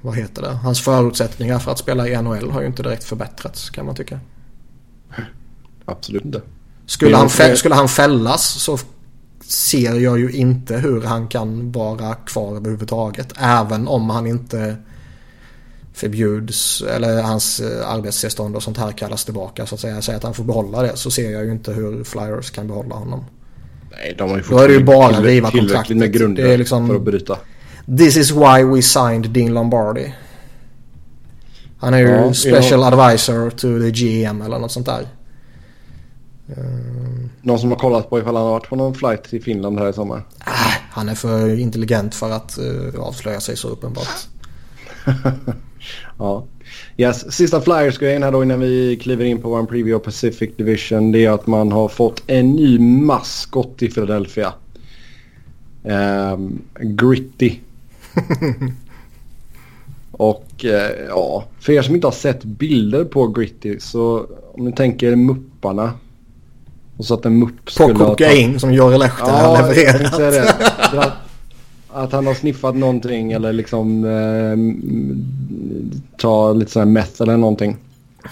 vad 0.00 0.16
heter 0.16 0.42
det? 0.42 0.52
Hans 0.52 0.80
förutsättningar 0.80 1.58
för 1.58 1.70
att 1.70 1.78
spela 1.78 2.08
i 2.08 2.22
NHL 2.22 2.50
har 2.50 2.60
ju 2.60 2.66
inte 2.66 2.82
direkt 2.82 3.04
förbättrats 3.04 3.70
kan 3.70 3.86
man 3.86 3.94
tycka. 3.94 4.20
Absolut 5.84 6.24
inte. 6.24 6.42
Skulle 6.86 7.16
han, 7.16 7.56
skulle 7.56 7.74
han 7.74 7.88
fällas 7.88 8.42
så 8.44 8.78
ser 9.46 9.94
jag 9.94 10.18
ju 10.18 10.30
inte 10.30 10.76
hur 10.76 11.02
han 11.02 11.28
kan 11.28 11.72
vara 11.72 12.14
kvar 12.14 12.56
överhuvudtaget. 12.56 13.32
Även 13.38 13.88
om 13.88 14.10
han 14.10 14.26
inte 14.26 14.76
förbjuds 15.92 16.82
eller 16.82 17.22
hans 17.22 17.60
eh, 17.60 17.90
arbetstillstånd 17.90 18.56
och 18.56 18.62
sånt 18.62 18.78
här 18.78 18.92
kallas 18.92 19.24
tillbaka 19.24 19.66
så 19.66 19.74
att 19.74 19.80
säga. 19.80 20.02
Säger 20.02 20.16
att 20.16 20.24
han 20.24 20.34
får 20.34 20.44
behålla 20.44 20.82
det 20.82 20.96
så 20.96 21.10
ser 21.10 21.30
jag 21.30 21.44
ju 21.44 21.52
inte 21.52 21.72
hur 21.72 22.04
Flyers 22.04 22.50
kan 22.50 22.68
behålla 22.68 22.94
honom. 22.94 23.24
Nej, 23.90 24.14
de 24.18 24.30
har 24.30 24.36
ju 24.36 24.42
Då 24.50 24.58
är 24.58 24.68
det 24.68 24.74
ju 24.74 24.84
bara 24.84 25.16
att 25.16 25.24
riva 25.24 25.50
kontraktet. 25.50 25.96
med 25.96 26.12
grunder 26.12 26.42
det 26.42 26.52
är 26.52 26.58
liksom, 26.58 26.88
för 26.88 26.94
att 26.94 27.02
bryta. 27.02 27.38
This 27.98 28.16
is 28.16 28.30
why 28.30 28.62
we 28.64 28.82
signed 28.82 29.30
Dean 29.30 29.54
Lombardi. 29.54 30.14
Han 31.78 31.94
är 31.94 31.98
ju 31.98 32.08
ja, 32.08 32.34
special 32.34 32.80
ja. 32.80 32.86
advisor 32.86 33.50
to 33.50 33.80
the 33.80 33.90
GM 33.90 34.42
eller 34.42 34.58
något 34.58 34.72
sånt 34.72 34.86
där. 34.86 35.06
Någon 37.42 37.58
som 37.58 37.70
har 37.70 37.78
kollat 37.78 38.10
på 38.10 38.18
ifall 38.18 38.36
han 38.36 38.44
har 38.44 38.52
varit 38.52 38.68
på 38.68 38.76
någon 38.76 38.94
flight 38.94 39.24
till 39.24 39.42
Finland 39.42 39.78
här 39.78 39.88
i 39.88 39.92
sommar? 39.92 40.16
Äh, 40.46 40.52
han 40.90 41.08
är 41.08 41.14
för 41.14 41.58
intelligent 41.58 42.14
för 42.14 42.30
att 42.30 42.58
uh, 42.60 43.00
avslöja 43.00 43.40
sig 43.40 43.56
så 43.56 43.68
uppenbart. 43.68 44.28
ja. 46.18 46.44
Yes. 46.96 47.32
Sista 47.32 47.60
Flyers-grejen 47.60 48.22
här 48.22 48.32
då 48.32 48.42
innan 48.42 48.60
vi 48.60 48.96
kliver 48.96 49.24
in 49.24 49.42
på 49.42 49.48
vår 49.48 49.66
preview 49.66 49.94
av 49.94 49.98
Pacific 49.98 50.50
Division. 50.56 51.12
Det 51.12 51.24
är 51.24 51.30
att 51.30 51.46
man 51.46 51.72
har 51.72 51.88
fått 51.88 52.22
en 52.26 52.50
ny 52.52 52.78
maskot 52.78 53.82
i 53.82 53.90
Philadelphia. 53.90 54.54
Um, 55.82 56.62
gritty. 56.80 57.56
Och 60.12 60.64
uh, 60.64 60.70
ja, 61.08 61.44
för 61.60 61.72
er 61.72 61.82
som 61.82 61.94
inte 61.94 62.06
har 62.06 62.12
sett 62.12 62.44
bilder 62.44 63.04
på 63.04 63.26
Gritty 63.26 63.80
så 63.80 64.26
om 64.54 64.64
ni 64.64 64.72
tänker 64.72 65.16
mupparna 65.16 65.92
och 66.96 67.04
så 67.04 67.14
att 67.14 67.26
en 67.26 67.38
mupp 67.38 67.70
skulle 67.70 67.94
På 67.94 68.04
kokain 68.04 68.60
som 68.60 68.74
Jori 68.74 68.98
Lehtonen 68.98 69.34
ja, 69.34 69.56
har 69.56 69.74
levererat. 69.74 71.12
Att 71.94 72.12
han 72.12 72.26
har 72.26 72.34
sniffat 72.34 72.76
någonting 72.76 73.32
eller 73.32 73.52
liksom 73.52 74.04
eh, 74.04 74.56
ta 76.16 76.52
lite 76.52 76.70
sån 76.70 76.80
här 76.80 76.86
meth 76.86 77.22
eller 77.22 77.36
någonting. 77.36 77.76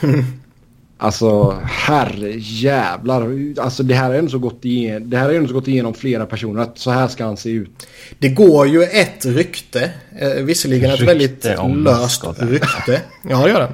Alltså 1.03 1.59
herre 1.65 2.33
jävlar. 2.37 3.31
Alltså 3.59 3.83
det 3.83 3.95
här 3.95 4.05
har 4.05 4.15
ändå 4.15 4.31
så 4.31 4.39
gått 4.39 4.65
igenom, 4.65 5.11
det 5.11 5.17
här 5.17 5.25
har 5.25 5.35
ändå 5.35 5.49
så 5.49 5.55
gått 5.55 5.69
igenom 5.69 5.95
flera 5.95 6.27
personer 6.27 6.63
att 6.63 6.79
så 6.79 6.91
här 6.91 7.09
ska 7.09 7.25
han 7.25 7.37
se 7.37 7.51
ut. 7.51 7.87
Det 8.19 8.29
går 8.29 8.69
ju 8.69 8.83
ett 8.83 9.27
rykte, 9.27 9.91
eh, 10.19 10.43
visserligen 10.43 10.91
ett 10.91 11.01
väldigt 11.01 11.45
löst 11.85 12.25
rykte. 12.39 13.03
Ja 13.29 13.45
det 13.45 13.51
gör 13.51 13.61
det. 13.61 13.73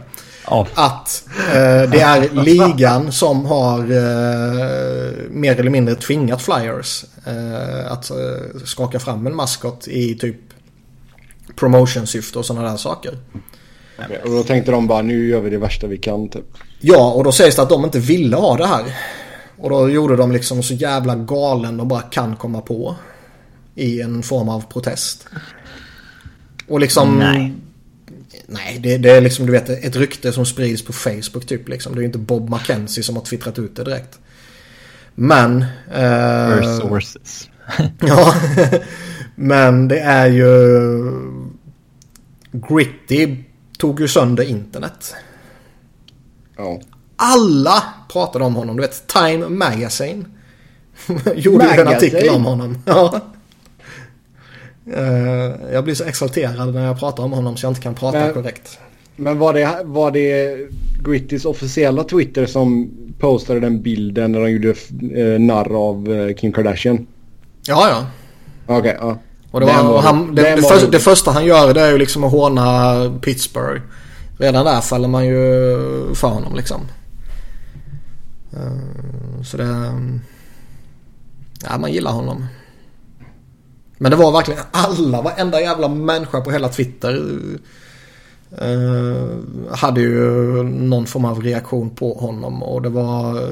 Oh. 0.51 0.67
Att 0.75 1.29
eh, 1.49 1.91
det 1.91 2.01
är 2.01 2.45
ligan 2.45 3.13
som 3.13 3.47
har 3.47 3.79
eh, 3.79 5.31
mer 5.31 5.61
eller 5.61 5.71
mindre 5.71 5.95
tvingat 5.95 6.43
Flyers 6.43 7.05
eh, 7.27 7.93
att 7.93 8.11
eh, 8.11 8.17
skaka 8.65 8.99
fram 8.99 9.27
en 9.27 9.37
maskot 9.37 9.89
i 9.89 10.15
typ 10.15 10.37
promotionsyfte 11.57 12.39
och 12.39 12.47
sådana 12.47 12.71
där 12.71 12.77
saker. 12.77 13.19
Och 14.25 14.31
då 14.31 14.43
tänkte 14.43 14.71
de 14.71 14.87
bara 14.87 15.03
nu 15.03 15.29
gör 15.29 15.41
vi 15.41 15.51
det 15.51 15.59
värsta 15.59 15.87
vi 15.87 15.99
kan 15.99 16.29
typ. 16.29 16.47
Ja 16.81 17.13
och 17.13 17.25
då 17.25 17.33
sägs 17.33 17.57
det 17.57 17.63
att 17.63 17.69
de 17.69 17.85
inte 17.85 17.99
ville 17.99 18.37
ha 18.37 18.57
det 18.57 18.67
här. 18.67 18.85
Och 19.59 19.71
då 19.71 19.91
gjorde 19.91 20.17
de 20.17 20.33
liksom 20.33 20.63
så 20.63 20.75
jävla 20.75 21.15
galen 21.15 21.77
de 21.77 21.89
bara 21.89 22.03
kan 22.03 22.37
komma 22.37 22.61
på. 22.61 22.97
I 23.75 24.01
en 24.01 24.23
form 24.23 24.49
av 24.49 24.65
protest. 24.73 25.27
Och 26.69 26.81
liksom... 26.81 27.19
Nej. 27.19 27.55
Nej, 28.47 28.79
det, 28.83 28.99
det, 28.99 29.11
är 29.11 29.21
liksom 29.21 29.47
du 29.47 29.53
vet 29.53 29.69
ett 29.69 29.97
rykte 29.97 30.33
som 30.33 30.47
sprids 30.47 30.85
på 30.85 30.93
Facebook 30.93 31.47
typ 31.47 31.69
liksom. 31.69 31.95
Det 31.95 31.99
är 31.99 32.01
ju 32.01 32.07
inte 32.07 32.19
Bob 32.19 32.51
McKenzie 32.51 33.03
som 33.03 33.17
har 33.17 33.23
twittrat 33.23 33.59
ut 33.59 33.77
det 33.77 33.85
direkt. 33.85 34.19
Men... 35.15 35.65
Eh, 35.95 36.79
sources. 36.79 37.49
ja. 38.01 38.35
men 39.35 39.89
det 39.89 40.01
är 40.01 40.27
ju... 40.27 40.47
Gritty 42.53 43.37
tog 43.79 44.01
ju 44.01 44.09
sönder 44.09 44.45
internet. 44.45 45.15
Ja. 46.57 46.81
alla 47.17 47.83
pratade 48.13 48.45
om 48.45 48.55
honom. 48.55 48.77
Du 48.77 48.83
vet 48.83 49.07
Time 49.07 49.49
Magazine. 49.49 50.25
Gjorde 51.35 51.65
Magazine. 51.65 51.91
en 51.91 51.97
artikel 51.97 52.29
om 52.29 52.45
honom. 52.45 52.83
Ja. 52.87 53.21
Uh, 54.89 55.73
jag 55.73 55.85
blir 55.85 55.95
så 55.95 56.05
exalterad 56.05 56.75
när 56.75 56.87
jag 56.87 56.99
pratar 56.99 57.23
om 57.23 57.33
honom 57.33 57.57
så 57.57 57.67
jag 57.67 57.71
inte 57.71 57.81
kan 57.81 57.95
prata 57.95 58.19
men, 58.19 58.33
korrekt. 58.33 58.79
Men 59.17 59.39
var 59.39 59.55
det, 59.55 59.81
var 59.85 60.11
det 60.11 60.57
Grittys 61.05 61.45
officiella 61.45 62.05
Twitter 62.05 62.47
som 62.47 62.91
postade 63.19 63.61
den 63.61 63.83
bilden 63.83 64.33
när 64.33 64.41
de 64.41 64.51
gjorde 64.51 64.69
uh, 64.69 65.41
narr 65.41 65.89
av 65.89 66.09
uh, 66.09 66.35
Kim 66.35 66.53
Kardashian? 66.53 67.07
Ja, 67.67 67.89
ja. 67.89 68.07
Okej, 68.67 68.79
okay, 68.79 69.09
ja. 69.09 69.19
Och 69.51 69.61
det, 69.61 69.67
var, 69.67 69.85
var, 69.85 70.03
han, 70.03 70.35
det, 70.35 70.43
det, 70.57 70.63
för, 70.63 70.91
det, 70.91 70.99
första 70.99 71.31
han 71.31 71.45
gör 71.45 71.75
det 71.75 71.81
är 71.81 71.93
ju 71.93 71.99
liksom 71.99 72.25
att 72.25 72.33
håna 72.33 73.19
Pittsburgh. 73.23 73.83
Redan 74.39 74.65
där 74.65 74.81
faller 74.81 75.09
man 75.09 75.27
ju 75.27 75.35
för 76.15 76.29
honom 76.29 76.57
liksom. 76.57 76.81
Så 79.45 79.57
det... 79.57 79.93
Ja, 81.65 81.79
man 81.79 81.93
gillar 81.93 82.13
honom. 82.13 82.47
Men 83.99 84.11
det 84.11 84.17
var 84.17 84.33
verkligen 84.33 84.61
alla, 84.71 85.23
varenda 85.23 85.61
jävla 85.61 85.89
människa 85.89 86.41
på 86.41 86.51
hela 86.51 86.69
Twitter 86.69 87.15
uh, 88.63 89.39
hade 89.71 90.01
ju 90.01 90.63
någon 90.63 91.07
form 91.07 91.25
av 91.25 91.43
reaktion 91.43 91.91
på 91.91 92.15
honom 92.15 92.63
och 92.63 92.83
det 92.83 92.89
var 92.89 93.51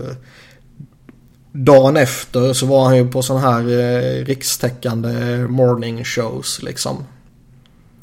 dagen 1.52 1.96
efter 1.96 2.52
så 2.52 2.66
var 2.66 2.84
han 2.84 2.96
ju 2.96 3.10
på 3.10 3.22
sån 3.22 3.40
här 3.40 3.62
uh, 3.62 4.24
rikstäckande 4.24 5.46
morning 5.48 6.04
shows 6.04 6.62
liksom. 6.62 7.04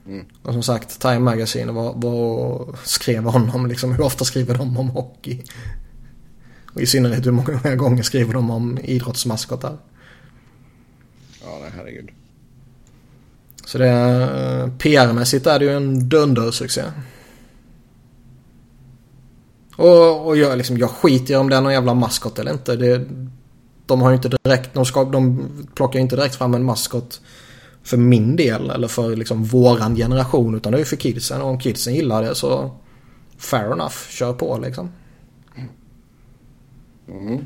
Mm. 0.07 0.25
Och 0.43 0.53
som 0.53 0.63
sagt, 0.63 1.01
Time 1.01 1.19
Magazine 1.19 1.71
var, 1.71 1.93
var, 1.95 2.65
skrev 2.83 3.23
honom 3.23 3.67
liksom. 3.67 3.91
Hur 3.91 4.01
ofta 4.03 4.25
skriver 4.25 4.55
de 4.55 4.77
om 4.77 4.89
hockey? 4.89 5.43
Och 6.73 6.81
i 6.81 6.85
synnerhet 6.85 7.25
hur 7.25 7.31
många 7.31 7.75
gånger 7.75 8.03
skriver 8.03 8.33
de 8.33 8.51
om 8.51 8.79
idrottsmaskotar? 8.83 9.77
Ja, 11.43 11.57
nej 11.61 11.71
herregud. 11.75 12.09
Så 13.71 13.77
det 13.77 13.87
är, 13.87 14.63
eh, 14.63 14.69
PR-mässigt 14.77 15.47
är 15.47 15.59
det 15.59 15.65
ju 15.65 15.71
en 15.71 16.09
dundersuccé. 16.09 16.83
Och, 19.75 20.27
och 20.27 20.37
jag, 20.37 20.57
liksom, 20.57 20.77
jag 20.77 20.89
skiter 20.89 21.33
i 21.33 21.37
om 21.37 21.49
det 21.49 21.55
är 21.55 21.61
någon 21.61 21.73
jävla 21.73 21.93
maskot 21.93 22.39
eller 22.39 22.51
inte. 22.51 22.75
Det, 22.75 23.05
de 23.85 24.01
har 24.01 24.09
ju 24.09 24.15
inte 24.15 24.29
direkt, 24.43 24.73
de, 24.73 24.85
ska, 24.85 25.03
de 25.03 25.47
plockar 25.75 25.99
inte 25.99 26.15
direkt 26.15 26.35
fram 26.35 26.53
en 26.53 26.63
maskot 26.63 27.21
för 27.83 27.97
min 27.97 28.35
del 28.35 28.69
eller 28.69 28.87
för 28.87 29.15
liksom 29.15 29.43
våran 29.43 29.95
generation 29.95 30.55
utan 30.55 30.71
det 30.71 30.77
är 30.77 30.79
ju 30.79 30.85
för 30.85 30.95
kidsen 30.95 31.41
och 31.41 31.49
om 31.49 31.59
kidsen 31.59 31.95
gillar 31.95 32.23
det 32.23 32.35
så 32.35 32.71
fair 33.37 33.73
enough, 33.73 33.95
kör 34.09 34.33
på 34.33 34.59
liksom. 34.63 34.91
Mm. 37.07 37.45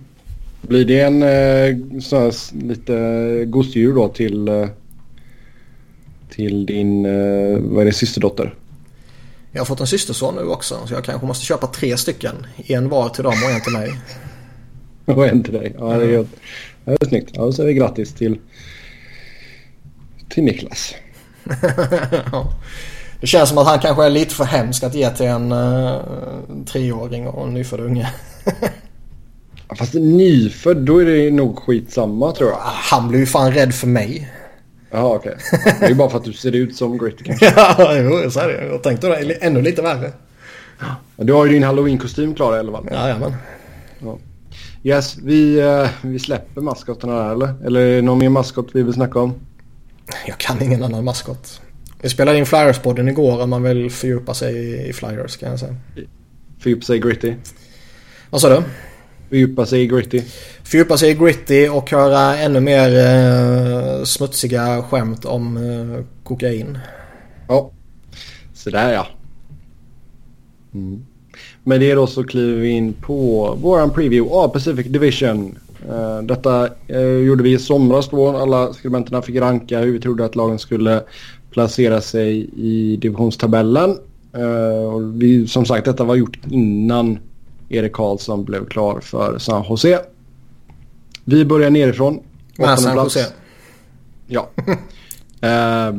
Blir 0.62 0.86
det 0.86 1.02
en 1.02 1.24
eh, 1.24 1.30
här, 2.20 2.64
lite 2.64 3.46
gosedjur 3.46 3.96
då 3.96 4.08
till 4.08 4.48
eh, 4.48 4.68
till 6.30 6.66
din, 6.66 7.06
eh, 7.06 7.60
vad 7.60 7.82
är 7.82 7.86
det, 7.86 7.94
systerdotter? 7.94 8.56
Jag 9.52 9.60
har 9.60 9.66
fått 9.66 9.80
en 9.80 9.88
systerson 9.88 10.36
nu 10.36 10.42
också 10.42 10.88
så 10.88 10.94
jag 10.94 11.04
kanske 11.04 11.28
måste 11.28 11.46
köpa 11.46 11.68
tre 11.68 11.98
stycken. 11.98 12.48
En 12.66 12.90
var 12.90 13.10
till 13.10 13.24
dem 13.24 13.34
och 13.46 13.52
en 13.52 13.62
till 13.62 13.74
mig. 13.74 14.00
och 15.06 15.28
en 15.28 15.44
till 15.44 15.54
dig. 15.54 15.76
Ja, 15.80 15.98
det 15.98 16.16
är, 16.16 16.26
det 16.86 16.92
är 17.02 17.08
snyggt. 17.08 17.32
Ja, 17.34 17.42
så 17.42 17.52
säger 17.52 17.68
vi 17.68 17.74
grattis 17.74 18.14
till, 18.14 18.40
till 20.30 20.44
Niklas. 20.44 20.96
Det 23.22 23.28
känns 23.28 23.50
som 23.50 23.58
att 23.58 23.68
han 23.68 23.80
kanske 23.80 24.06
är 24.06 24.10
lite 24.10 24.36
för 24.36 24.44
hemsk 24.44 24.84
att 24.84 24.96
ge 24.96 25.10
till 25.10 25.26
en 25.26 25.52
uh, 25.52 26.02
treåring 26.66 27.28
och 27.28 27.48
en 27.48 27.54
nyfödd 27.54 27.80
unge. 27.80 28.10
Fast 29.78 29.94
nyfödd, 29.94 30.78
då 30.78 31.02
är 31.02 31.06
det 31.06 31.32
nog 31.32 31.60
skitsamma 31.60 32.32
tror 32.32 32.50
jag. 32.50 32.60
Han 32.64 33.08
blir 33.08 33.20
ju 33.20 33.26
fan 33.26 33.52
rädd 33.52 33.76
för 33.76 33.88
mig. 33.88 34.32
Jaha 34.96 35.16
okej. 35.16 35.36
Okay. 35.54 35.74
Det 35.80 35.86
är 35.86 35.94
bara 35.94 36.10
för 36.10 36.18
att 36.18 36.24
du 36.24 36.34
ser 36.34 36.56
ut 36.56 36.76
som 36.76 36.98
Gritty 36.98 37.24
kanske. 37.24 37.46
ja, 37.56 37.98
jo, 37.98 38.32
så 38.32 38.40
är 38.40 38.48
det. 38.48 38.68
Jag 38.68 38.84
tänkte 38.84 39.08
det. 39.08 39.34
Ännu 39.34 39.62
lite 39.62 39.82
värre. 39.82 40.12
Du 41.18 41.34
har 41.34 41.46
ju 41.46 41.52
din 41.52 41.64
halloween-kostym 41.64 42.36
klar 42.36 42.56
i 42.56 42.60
alla 42.60 42.72
fall. 42.72 42.88
Jajamän. 42.92 43.34
Ja. 44.00 44.18
Yes, 44.84 45.18
vi, 45.18 45.62
uh, 45.62 45.88
vi 46.02 46.20
släpper 46.20 46.62
maskotarna 46.62 47.24
där 47.24 47.32
eller? 47.32 47.66
Eller 47.66 47.80
är 47.80 47.96
det 47.96 48.02
någon 48.02 48.18
mer 48.18 48.30
maskot 48.30 48.68
vi 48.74 48.84
vill 48.84 48.94
snacka 48.94 49.20
om? 49.20 49.34
Jag 50.28 50.38
kan 50.38 50.62
ingen 50.62 50.84
annan 50.84 51.04
maskot. 51.04 51.62
Vi 52.02 52.10
spelade 52.10 52.38
in 52.38 52.46
Flyers-podden 52.46 53.10
igår 53.10 53.42
om 53.42 53.50
man 53.50 53.64
vill 53.64 53.92
fördjupa 53.92 54.34
sig 54.34 54.88
i 54.90 54.94
Flyers 54.94 55.38
kan 55.38 55.50
jag 55.50 55.60
säga. 55.60 55.76
Fördjupa 56.60 56.86
sig 56.86 56.98
i 56.98 57.00
Gritty? 57.00 57.34
Vad 58.30 58.42
sa 58.42 58.50
du? 58.50 58.64
Fördjupa 59.30 59.66
sig 59.66 59.82
i 59.82 59.88
Gritty. 59.88 60.22
Fördjupa 60.64 60.98
sig 60.98 61.12
i 61.12 61.14
Gritty 61.14 61.70
och 61.70 61.92
höra 61.92 62.38
ännu 62.38 62.60
mer 62.60 62.90
eh, 62.98 64.04
smutsiga 64.04 64.84
skämt 64.84 65.26
om 65.26 65.58
eh, 65.58 66.04
kokain. 66.24 66.78
Ja, 67.48 67.72
sådär 68.54 68.94
ja. 68.94 69.08
Mm. 70.74 71.06
Med 71.64 71.80
det 71.80 71.94
då 71.94 72.08
så 72.08 72.24
kliver 72.24 72.62
vi 72.62 72.70
in 72.70 72.94
på 72.94 73.58
våran 73.62 73.90
preview 73.90 74.36
av 74.36 74.48
Pacific 74.48 74.88
Division. 74.88 75.58
Uh, 75.90 76.22
detta 76.24 76.70
uh, 76.90 77.26
gjorde 77.26 77.44
vi 77.44 77.54
i 77.54 77.60
somras 77.60 78.10
då. 78.10 78.38
Alla 78.38 78.74
skribenterna 78.74 79.22
fick 79.22 79.36
ranka 79.36 79.80
hur 79.80 79.92
vi 79.92 80.00
trodde 80.00 80.26
att 80.26 80.36
lagen 80.36 80.60
skulle 80.60 81.04
placera 81.52 82.02
sig 82.02 82.50
i 82.56 82.98
divisionstabellen. 82.98 83.98
Uh, 84.38 84.94
och 84.94 85.22
vi, 85.22 85.48
som 85.48 85.66
sagt, 85.66 85.86
detta 85.86 86.04
var 86.04 86.16
gjort 86.16 86.40
innan 86.50 87.20
Erik 87.76 87.94
Karlsson 87.94 88.46
blev 88.46 88.66
klar 88.68 89.00
för 89.00 89.40
San 89.40 89.66
Jose. 89.70 90.02
Vi 91.24 91.46
börjar 91.46 91.70
nerifrån. 91.70 92.24
Med 92.58 92.80
San 92.80 92.94
plats. 92.94 93.16
Jose? 93.16 93.32
Ja. 94.28 94.50
eh, 95.48 95.96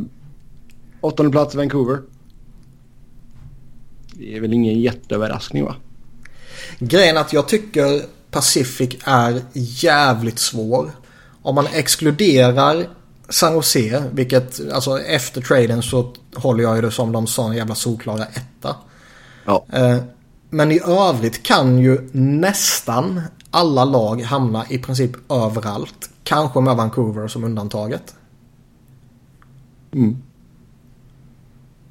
åttonde 1.00 1.32
plats 1.32 1.54
Vancouver. 1.54 2.00
Det 4.12 4.36
är 4.36 4.40
väl 4.40 4.52
ingen 4.52 4.80
jätteöverraskning 4.80 5.64
va? 5.64 5.74
Grejen 6.78 7.16
att 7.16 7.32
jag 7.32 7.48
tycker 7.48 8.02
Pacific 8.30 8.96
är 9.04 9.42
jävligt 9.52 10.38
svår. 10.38 10.90
Om 11.42 11.54
man 11.54 11.66
exkluderar 11.74 12.86
San 13.28 13.54
Jose, 13.54 14.02
vilket 14.12 14.60
alltså 14.72 15.00
efter 15.00 15.40
traden 15.40 15.82
så 15.82 16.12
håller 16.34 16.62
jag 16.62 16.76
ju 16.76 16.82
det 16.82 16.90
som 16.90 17.12
de 17.12 17.26
sa 17.26 17.48
en 17.50 17.56
jävla 17.56 17.74
solklara 17.74 18.24
etta. 18.24 18.76
Ja. 19.44 19.66
Men 20.56 20.72
i 20.72 20.80
övrigt 20.86 21.42
kan 21.42 21.78
ju 21.78 22.08
nästan 22.12 23.20
alla 23.50 23.84
lag 23.84 24.22
hamna 24.22 24.64
i 24.68 24.78
princip 24.78 25.32
överallt. 25.32 26.10
Kanske 26.24 26.60
med 26.60 26.76
Vancouver 26.76 27.28
som 27.28 27.44
undantaget. 27.44 28.14
Mm. 29.92 30.16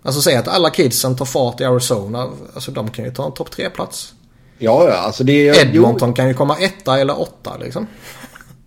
Alltså 0.03 0.22
säg 0.22 0.36
att 0.36 0.47
alla 0.47 0.70
kidsen 0.70 1.16
tar 1.16 1.26
fart 1.26 1.61
i 1.61 1.63
Arizona. 1.63 2.30
Alltså 2.53 2.72
de 2.72 2.89
kan 2.89 3.05
ju 3.05 3.11
ta 3.11 3.26
en 3.26 3.32
topp 3.32 3.51
tre 3.51 3.70
plats 3.70 4.13
Ja, 4.57 4.88
ja. 4.89 4.95
Alltså 4.95 5.24
det 5.24 5.47
är, 5.47 5.66
Edmonton 5.66 6.09
jo. 6.09 6.16
kan 6.16 6.28
ju 6.28 6.34
komma 6.34 6.57
etta 6.57 6.99
eller 6.99 7.22
åtta 7.22 7.57
liksom. 7.57 7.88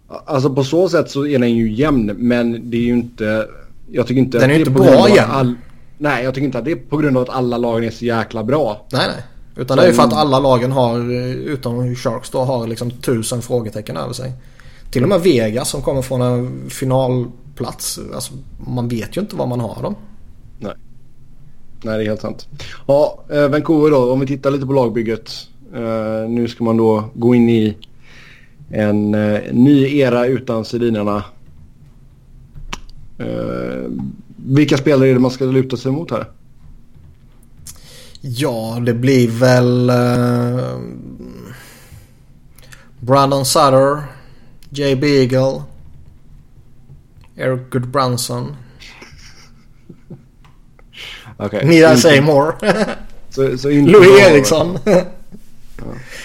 Alltså 0.08 0.50
på 0.50 0.64
så 0.64 0.88
sätt 0.88 1.10
så 1.10 1.26
är 1.26 1.38
den 1.38 1.54
ju 1.54 1.72
jämn. 1.72 2.06
Men 2.16 2.70
det 2.70 2.76
är 2.76 2.82
ju 2.82 2.92
inte... 2.92 3.48
Jag 3.90 4.06
tycker 4.06 4.20
inte 4.20 4.38
den 4.38 4.50
är 4.50 4.54
det 4.54 4.60
inte 4.60 4.70
bra 4.70 5.08
jämn. 5.08 5.30
All... 5.30 5.54
Nej, 5.98 6.24
jag 6.24 6.34
tycker 6.34 6.44
inte 6.44 6.58
att 6.58 6.64
det 6.64 6.72
är 6.72 6.76
på 6.76 6.96
grund 6.96 7.16
av 7.16 7.22
att 7.22 7.28
alla 7.28 7.58
lagen 7.58 7.84
är 7.84 7.90
så 7.90 8.04
jäkla 8.04 8.44
bra. 8.44 8.86
Nej, 8.92 9.06
nej. 9.06 9.24
Utan 9.58 9.76
det 9.76 9.82
är 9.82 9.86
ju 9.86 9.92
för 9.92 10.02
att 10.02 10.12
alla 10.12 10.38
lagen 10.38 10.72
har, 10.72 10.98
eh, 10.98 11.30
utom 11.30 11.94
Sharks 11.94 12.30
då, 12.30 12.38
har 12.38 12.66
liksom 12.66 12.90
tusen 12.90 13.42
frågetecken 13.42 13.96
över 13.96 14.12
sig. 14.12 14.32
Till 14.90 15.02
och 15.02 15.08
med 15.08 15.20
Vegas 15.20 15.70
som 15.70 15.82
kommer 15.82 16.02
från 16.02 16.22
en 16.22 16.70
finalplats. 16.70 18.00
Alltså, 18.14 18.32
man 18.66 18.88
vet 18.88 19.16
ju 19.16 19.20
inte 19.20 19.36
vad 19.36 19.48
man 19.48 19.60
har 19.60 19.82
dem. 19.82 19.94
Nej. 20.58 20.72
Nej, 21.82 21.98
det 21.98 22.04
är 22.04 22.08
helt 22.08 22.20
sant. 22.20 22.48
Ja, 22.86 23.24
eh, 23.30 23.48
Vancouver 23.48 23.90
då. 23.90 24.12
Om 24.12 24.20
vi 24.20 24.26
tittar 24.26 24.50
lite 24.50 24.66
på 24.66 24.72
lagbygget. 24.72 25.30
Eh, 25.74 26.30
nu 26.30 26.48
ska 26.48 26.64
man 26.64 26.76
då 26.76 27.04
gå 27.14 27.34
in 27.34 27.48
i 27.48 27.76
en 28.70 29.10
ny 29.52 29.98
era 29.98 30.26
utan 30.26 30.64
Sedinarna. 30.64 31.24
Vilka 34.36 34.76
spelare 34.76 35.08
är 35.08 35.14
det 35.14 35.20
man 35.20 35.30
ska 35.30 35.44
luta 35.44 35.76
sig 35.76 35.92
mot 35.92 36.10
här? 36.10 36.26
Ja, 38.20 38.78
det 38.86 38.94
blir 38.94 39.28
väl 39.28 39.90
uh, 39.90 40.80
Brandon 43.00 43.44
Sutter, 43.44 44.02
Jay 44.70 44.96
Beagle, 44.96 45.62
Eric 47.36 47.70
Goodbranson. 47.70 48.56
Okay. 51.38 51.96
Say 51.96 52.20
more? 52.20 52.52
så, 53.30 53.58
så 53.58 53.68
Louis 53.68 54.20
Eriksson. 54.20 54.78
ja. 54.84 55.02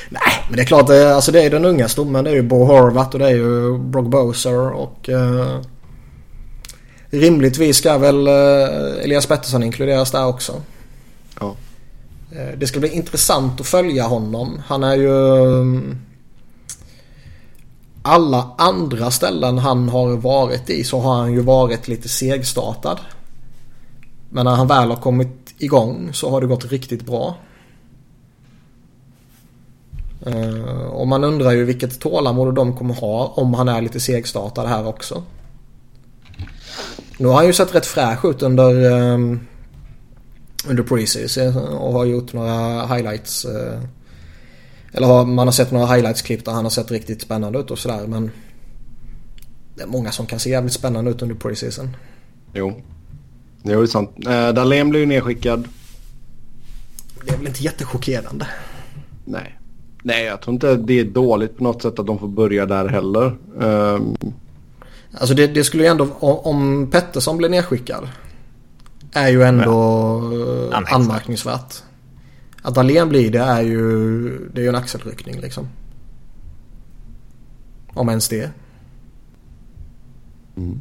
Nej, 0.10 0.46
men 0.48 0.58
det 0.58 0.62
är 0.62 0.66
klart. 0.66 0.88
Det, 0.88 1.16
alltså 1.16 1.32
det 1.32 1.44
är 1.44 1.50
den 1.50 1.66
unga 1.66 1.88
stommen. 1.88 2.24
Det 2.24 2.30
är 2.30 2.36
ju 2.36 2.41
Bo 2.41 2.64
Horvath 2.64 3.10
och 3.14 3.20
det 3.20 3.26
är 3.26 3.36
ju 3.36 3.78
Brock 3.78 4.06
Boser 4.06 4.72
och 4.72 5.10
uh, 5.10 5.62
rimligtvis 7.10 7.78
ska 7.78 7.98
väl 7.98 8.28
uh, 8.28 9.04
Elias 9.04 9.26
Pettersson 9.26 9.64
inkluderas 9.64 10.12
där 10.12 10.26
också. 10.26 10.62
Ja. 11.39 11.56
Eh, 12.36 12.58
det 12.58 12.68
ska 12.68 12.80
bli 12.80 12.90
intressant 12.90 13.62
att 13.62 13.68
följa 13.68 14.04
honom. 14.04 14.62
Han 14.66 14.84
är 14.84 14.96
ju... 14.96 15.36
Mm, 15.62 15.98
alla 18.02 18.52
andra 18.58 19.12
ställen 19.12 19.58
han 19.58 19.90
har 19.90 20.18
varit 20.18 20.70
i 20.70 20.84
så 20.84 21.00
har 21.00 21.16
han 21.16 21.34
ju 21.34 21.42
varit 21.42 21.88
lite 21.88 22.10
segstartad. 22.10 23.00
Men 24.30 24.46
när 24.46 24.56
han 24.56 24.68
väl 24.68 24.90
har 24.90 24.98
kommit 24.98 25.54
igång 25.58 26.10
så 26.14 26.30
har 26.30 26.42
det 26.42 26.48
gått 26.48 26.66
riktigt 26.66 27.06
bra. 27.06 27.38
Eh, 30.26 30.86
och 30.86 31.08
man 31.08 31.24
undrar 31.24 31.52
ju 31.52 31.66
vilket 31.66 32.00
tålamod 32.00 32.56
de 32.56 32.78
kommer 32.78 32.94
ha 32.94 33.34
om 33.36 33.54
han 33.54 33.68
är 33.68 33.82
lite 33.82 34.00
segstartad 34.00 34.68
här 34.68 34.88
också. 34.88 35.24
Nu 37.18 37.28
har 37.28 37.36
han 37.36 37.46
ju 37.46 37.54
sett 37.54 37.76
rätt 37.76 37.86
fräsch 37.86 38.26
ut 38.26 38.42
under, 38.42 38.92
ehm, 38.92 39.40
under 40.68 40.84
preseason 40.84 41.57
och 41.57 41.93
har 41.93 42.05
gjort 42.05 42.34
några 42.34 42.86
highlights. 42.86 43.45
Uh, 43.45 43.84
eller 44.93 45.07
har, 45.07 45.26
man 45.26 45.47
har 45.47 45.51
sett 45.51 45.72
några 45.72 45.86
highlights-klipp 45.86 46.45
där 46.45 46.51
han 46.51 46.66
har 46.66 46.70
sett 46.70 46.91
riktigt 46.91 47.22
spännande 47.22 47.59
ut 47.59 47.72
och 47.72 47.80
sådär 47.80 48.07
men 48.07 48.32
det 49.76 49.84
är 49.84 49.88
många 49.88 50.11
som 50.11 50.26
kan 50.26 50.39
se 50.39 50.49
jävligt 50.49 50.74
spännande 50.74 51.11
ut 51.11 51.22
under 51.22 51.36
preseason. 51.36 51.95
Jo, 52.53 52.82
Jo, 53.64 53.80
det 53.80 53.84
är 53.84 53.88
sant. 53.88 54.09
Eh, 54.28 54.49
Dahlén 54.49 54.89
blev 54.89 54.99
ju 54.99 55.05
nedskickad. 55.05 55.68
Det 57.26 57.34
är 57.34 57.38
väl 57.38 57.47
inte 57.47 57.64
jättechockerande. 57.64 58.47
Nej. 59.26 59.59
Nej, 60.03 60.26
jag 60.26 60.41
tror 60.41 60.53
inte 60.53 60.76
det 60.76 60.99
är 60.99 61.03
dåligt 61.03 61.57
på 61.57 61.64
något 61.64 61.82
sätt 61.82 61.99
att 61.99 62.07
de 62.07 62.20
får 62.20 62.28
börja 62.28 62.66
där 62.66 62.88
heller. 62.88 63.36
Um... 63.57 64.16
Alltså 65.18 65.36
det, 65.36 65.47
det 65.47 65.64
skulle 65.64 65.84
ju 65.84 65.89
ändå, 65.89 66.07
om 66.20 66.89
Pettersson 66.91 67.38
blir 67.38 67.49
nedskickad. 67.49 68.07
Är 69.14 69.30
ju 69.30 69.43
ändå 69.43 69.70
ja. 70.72 70.84
anmärkningsvärt. 70.88 71.84
Att 72.61 72.76
Dahlén 72.76 73.09
blir 73.09 73.32
det 73.32 73.39
är 73.39 73.61
ju, 73.61 74.30
det 74.53 74.61
är 74.61 74.64
ju 74.64 74.70
en 74.70 74.76
axelryckning 74.76 75.39
liksom. 75.39 75.68
Om 77.93 78.09
ens 78.09 78.30
det. 78.30 78.51
Mm. 80.57 80.80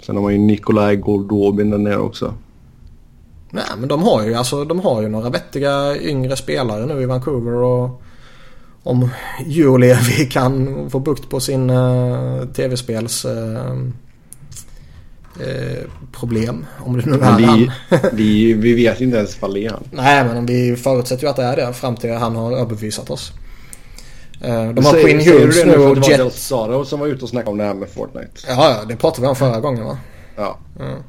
Sen 0.00 0.16
har 0.16 0.22
man 0.22 0.32
ju 0.32 0.38
Nikolaj 0.38 0.96
Goldobin 0.96 1.70
där 1.70 1.78
nere 1.78 1.98
också. 1.98 2.34
Nej 3.50 3.64
men 3.78 3.88
de 3.88 4.02
har 4.02 4.22
ju 4.22 4.34
alltså 4.34 4.64
de 4.64 4.80
har 4.80 5.02
ju 5.02 5.08
några 5.08 5.30
vettiga 5.30 5.96
yngre 6.00 6.36
spelare 6.36 6.86
nu 6.86 7.02
i 7.02 7.06
Vancouver 7.06 7.52
och 7.52 8.02
om 8.82 9.08
Julevi 9.46 10.26
kan 10.30 10.90
få 10.90 10.98
bukt 10.98 11.30
på 11.30 11.40
sin 11.40 11.70
uh, 11.70 12.44
tv-spels 12.44 13.24
uh, 13.24 13.90
uh, 15.40 15.90
problem. 16.12 16.66
Om 16.78 16.96
det 16.96 17.06
nu 17.06 17.18
är 17.22 17.36
vi, 17.36 17.44
han. 17.44 17.70
vi, 18.12 18.52
vi 18.52 18.74
vet 18.74 19.00
inte 19.00 19.16
ens 19.16 19.36
ifall 19.36 19.54
det 19.54 19.64
är 19.64 19.70
han. 19.70 19.84
Nej 19.90 20.24
men 20.24 20.46
vi 20.46 20.76
förutsätter 20.76 21.22
ju 21.22 21.30
att 21.30 21.36
det 21.36 21.42
är 21.42 21.56
det 21.56 21.72
fram 21.72 21.96
till 21.96 22.12
han 22.12 22.36
har 22.36 22.52
överbevisat 22.52 23.10
oss. 23.10 23.32
Uh, 24.44 24.72
de 24.72 24.84
har 24.84 24.92
säger, 24.92 25.04
Quinn 25.04 25.20
Hughes 25.20 25.64
nu 25.64 25.76
och 25.76 25.96
Jet... 25.96 26.18
Det 26.18 26.24
var 26.24 26.30
Saro 26.30 26.84
som 26.84 27.00
var 27.00 27.06
ute 27.06 27.22
och 27.22 27.28
snackade 27.28 27.50
om 27.50 27.58
det 27.58 27.64
här 27.64 27.74
med 27.74 27.88
Fortnite. 27.88 28.30
Ja, 28.48 28.70
ja 28.78 28.84
det 28.88 28.96
pratade 28.96 29.22
vi 29.22 29.28
om 29.28 29.36
förra 29.36 29.60
gången 29.60 29.84
va? 29.84 29.98
Ja. 30.36 30.58
Mm. 30.80 31.02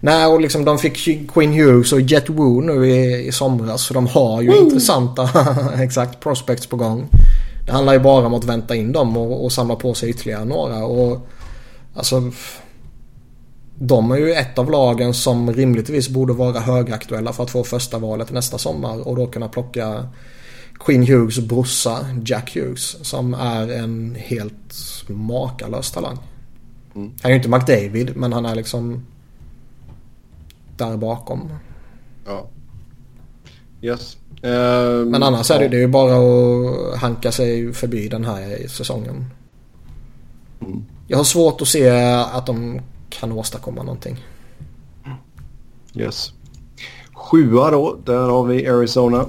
Nej, 0.00 0.26
och 0.26 0.40
liksom 0.40 0.64
de 0.64 0.78
fick 0.78 1.30
Quinn 1.32 1.52
Hughes 1.52 1.92
och 1.92 2.00
Jet 2.00 2.28
Woo 2.28 2.60
nu 2.60 2.86
i, 2.86 3.26
i 3.26 3.32
somras. 3.32 3.82
Så 3.82 3.94
de 3.94 4.06
har 4.06 4.42
ju 4.42 4.50
Woo! 4.50 4.64
intressanta 4.64 5.30
exakt 5.82 6.20
prospects 6.20 6.66
på 6.66 6.76
gång. 6.76 7.08
Det 7.66 7.72
handlar 7.72 7.92
ju 7.92 7.98
bara 7.98 8.26
om 8.26 8.34
att 8.34 8.44
vänta 8.44 8.74
in 8.74 8.92
dem 8.92 9.16
och, 9.16 9.44
och 9.44 9.52
samla 9.52 9.76
på 9.76 9.94
sig 9.94 10.10
ytterligare 10.10 10.44
några. 10.44 10.84
Och 10.84 11.28
alltså... 11.94 12.22
De 13.78 14.10
är 14.10 14.16
ju 14.16 14.32
ett 14.32 14.58
av 14.58 14.70
lagen 14.70 15.14
som 15.14 15.52
rimligtvis 15.52 16.08
borde 16.08 16.32
vara 16.32 16.60
högaktuella 16.60 17.32
för 17.32 17.42
att 17.42 17.50
få 17.50 17.64
första 17.64 17.98
valet 17.98 18.32
nästa 18.32 18.58
sommar 18.58 19.08
och 19.08 19.16
då 19.16 19.26
kunna 19.26 19.48
plocka 19.48 20.08
Quinn 20.78 21.06
Hughes 21.06 21.38
brorsa 21.38 22.06
Jack 22.24 22.56
Hughes 22.56 23.04
som 23.04 23.34
är 23.34 23.68
en 23.72 24.16
helt 24.18 24.74
makalös 25.08 25.90
talang. 25.90 26.18
Mm. 26.94 27.12
Han 27.22 27.30
är 27.30 27.34
ju 27.34 27.36
inte 27.36 27.48
McDavid 27.48 28.16
men 28.16 28.32
han 28.32 28.46
är 28.46 28.54
liksom 28.54 29.06
där 30.76 30.96
bakom. 30.96 31.50
Ja. 32.26 32.46
Yes. 33.82 34.16
Um, 34.42 35.10
men 35.10 35.22
annars 35.22 35.50
är 35.50 35.58
det, 35.58 35.68
det 35.68 35.76
är 35.76 35.80
ju 35.80 35.88
bara 35.88 36.16
att 36.16 36.98
hanka 36.98 37.32
sig 37.32 37.72
förbi 37.72 38.08
den 38.08 38.24
här 38.24 38.68
säsongen. 38.68 39.24
Mm. 40.60 40.84
Jag 41.06 41.16
har 41.16 41.24
svårt 41.24 41.60
att 41.60 41.68
se 41.68 41.90
att 42.10 42.46
de 42.46 42.80
kan 43.20 43.32
åstadkomma 43.32 43.82
någonting. 43.82 44.24
Yes. 45.94 46.32
Sjua 47.14 47.70
då, 47.70 47.96
där 48.04 48.28
har 48.28 48.44
vi 48.44 48.68
Arizona. 48.68 49.26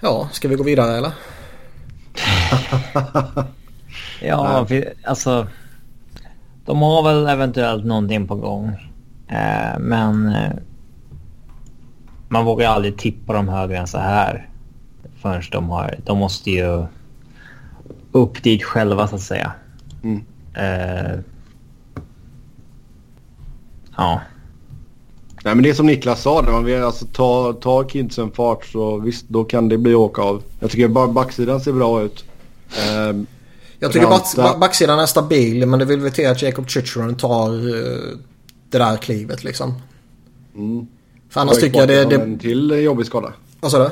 Ja, 0.00 0.28
ska 0.32 0.48
vi 0.48 0.54
gå 0.54 0.62
vidare 0.62 0.96
eller? 0.96 1.12
ja, 4.22 4.66
vi, 4.68 4.84
alltså. 5.04 5.46
De 6.64 6.82
har 6.82 7.02
väl 7.02 7.26
eventuellt 7.26 7.84
någonting 7.84 8.28
på 8.28 8.34
gång. 8.34 8.68
Eh, 9.28 9.78
men 9.78 10.28
eh, 10.28 10.52
man 12.28 12.44
vågar 12.44 12.70
aldrig 12.70 12.98
tippa 12.98 13.32
dem 13.32 13.48
högre 13.48 13.78
än 13.78 13.86
så 13.86 13.98
här. 13.98 14.48
Förrän 15.22 15.42
de 15.52 15.68
har, 15.68 15.94
de 16.04 16.18
måste 16.18 16.50
ju 16.50 16.86
upp 18.16 18.42
dit 18.42 18.64
själva 18.64 19.08
så 19.08 19.14
att 19.14 19.22
säga. 19.22 19.52
Mm. 20.02 20.24
Eh, 20.54 21.18
ja. 23.96 24.20
Nej 25.44 25.54
men 25.54 25.62
det 25.62 25.70
är 25.70 25.74
som 25.74 25.86
Niklas 25.86 26.22
sa, 26.22 26.42
när 26.42 26.52
man 26.52 26.64
vill 26.64 26.82
alltså 26.82 27.06
ta, 27.06 27.52
ta 27.52 27.84
kidsen 27.84 28.30
fart 28.30 28.64
så 28.64 28.98
visst 28.98 29.28
då 29.28 29.44
kan 29.44 29.68
det 29.68 29.78
bli 29.78 29.94
åka 29.94 30.22
av. 30.22 30.42
Jag 30.60 30.70
tycker 30.70 30.88
bara 30.88 31.08
backsidan 31.08 31.60
ser 31.60 31.72
bra 31.72 32.02
ut. 32.02 32.24
Eh, 32.70 33.16
jag 33.78 33.92
tycker 33.92 34.06
back, 34.06 34.60
backsidan 34.60 34.98
är 34.98 35.06
stabil 35.06 35.66
men 35.66 35.78
det 35.78 35.84
vill 35.84 36.00
väl 36.00 36.12
till 36.12 36.28
att 36.28 36.42
Jacob 36.42 36.68
Chicheren 36.68 37.16
tar 37.16 37.50
uh, 37.50 38.18
det 38.70 38.78
där 38.78 38.96
klivet 38.96 39.44
liksom. 39.44 39.74
Mm. 40.54 40.86
För 41.30 41.40
annars 41.40 41.60
tycker 41.60 41.78
jag 41.78 41.88
det... 41.88 42.04
det... 42.04 42.16
En 42.16 42.38
till 42.38 42.70
jobbig 42.70 43.06
skada. 43.06 43.32
Vad 43.60 43.70
sa 43.70 43.78
du? 43.78 43.90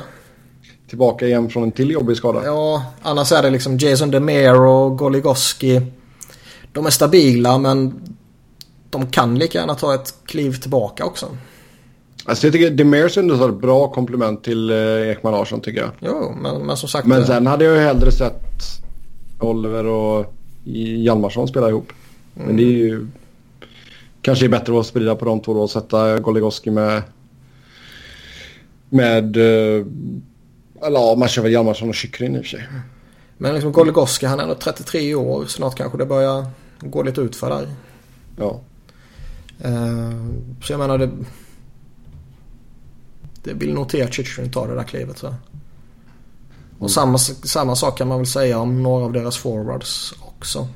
Tillbaka 0.95 1.26
igen 1.26 1.51
från 1.51 1.62
en 1.62 1.72
till 1.72 1.90
jobbig 1.90 2.16
skada. 2.16 2.45
Ja, 2.45 2.84
annars 3.03 3.32
är 3.32 3.42
det 3.42 3.51
liksom 3.51 3.78
Jason 3.78 4.11
DeMere 4.11 4.59
och 4.59 4.99
Goligoski. 4.99 5.80
De 6.72 6.86
är 6.86 6.90
stabila 6.90 7.59
men 7.59 8.01
de 8.90 9.07
kan 9.07 9.38
lika 9.38 9.59
gärna 9.59 9.74
ta 9.74 9.95
ett 9.95 10.14
kliv 10.26 10.53
tillbaka 10.61 11.05
också. 11.05 11.26
Alltså 12.24 12.47
jag 12.47 12.53
tycker 12.53 12.70
Demers 12.70 13.18
ändå 13.18 13.49
ett 13.49 13.61
bra 13.61 13.88
komplement 13.88 14.45
till 14.45 14.70
eh, 14.70 15.11
Ekman 15.11 15.32
Larsson 15.32 15.61
tycker 15.61 15.80
jag. 15.80 15.90
Jo, 16.01 16.34
men, 16.42 16.66
men 16.66 16.76
som 16.76 16.88
sagt. 16.88 17.07
Men 17.07 17.20
eh, 17.20 17.26
sen 17.26 17.47
hade 17.47 17.64
jag 17.64 17.74
ju 17.74 17.80
hellre 17.80 18.12
sett 18.12 18.62
Oliver 19.40 19.86
och 19.86 20.34
Hjalmarsson 20.64 21.49
spela 21.49 21.68
ihop. 21.68 21.92
Mm. 22.36 22.47
Men 22.47 22.57
det 22.57 22.62
är 22.62 22.66
ju 22.66 23.07
kanske 24.22 24.45
är 24.45 24.49
bättre 24.49 24.80
att 24.80 24.86
sprida 24.86 25.14
på 25.14 25.24
de 25.24 25.40
två 25.40 25.55
då 25.55 25.61
och 25.61 25.70
sätta 25.70 26.18
Goligoski 26.18 26.70
med 26.70 27.03
med 28.88 29.36
eh, 29.36 29.86
eller 30.87 31.01
ja, 31.01 31.14
man 31.14 31.28
kör 31.28 31.43
väl 31.43 31.53
Hjalmarsson 31.53 31.89
och 31.89 31.95
Chychryn 31.95 32.37
i 32.37 32.39
och 32.39 32.43
för 32.43 32.49
sig. 32.49 32.68
Men 33.39 33.55
liksom 33.55 33.72
Goligoski 33.72 34.26
han 34.26 34.39
är 34.39 34.43
ändå 34.43 34.55
33 34.55 35.14
år. 35.14 35.45
Snart 35.47 35.76
kanske 35.76 35.99
det 35.99 36.07
börjar 36.07 36.47
gå 36.80 37.03
lite 37.03 37.20
ut 37.20 37.37
för 37.37 37.51
där. 37.51 37.68
Ja. 38.37 38.61
Uh, 39.64 40.30
så 40.62 40.72
jag 40.72 40.78
menar 40.78 40.99
det... 40.99 41.11
Det 43.43 43.55
vill 43.55 43.74
nog 43.74 43.89
till 43.89 44.05
att 44.05 44.14
Chychryn 44.14 44.51
tar 44.51 44.68
det 44.68 44.74
där 44.74 44.82
klivet 44.82 45.18
så. 45.18 45.26
Och 46.74 46.80
mm. 46.80 46.89
samma, 46.89 47.18
samma 47.18 47.76
sak 47.76 47.99
kan 47.99 48.09
man 48.09 48.18
väl 48.18 48.26
säga 48.26 48.59
om 48.59 48.82
några 48.82 49.05
av 49.05 49.12
deras 49.12 49.37
forwards 49.37 50.14
också. 50.20 50.68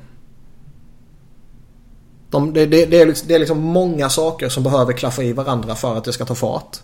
De, 2.30 2.52
det, 2.52 2.66
det, 2.66 2.86
det, 2.86 3.00
är 3.00 3.06
liksom, 3.06 3.28
det 3.28 3.34
är 3.34 3.38
liksom 3.38 3.58
många 3.58 4.08
saker 4.08 4.48
som 4.48 4.62
behöver 4.62 4.92
klaffa 4.92 5.22
i 5.22 5.32
varandra 5.32 5.74
för 5.74 5.96
att 5.96 6.04
det 6.04 6.12
ska 6.12 6.24
ta 6.24 6.34
fart. 6.34 6.78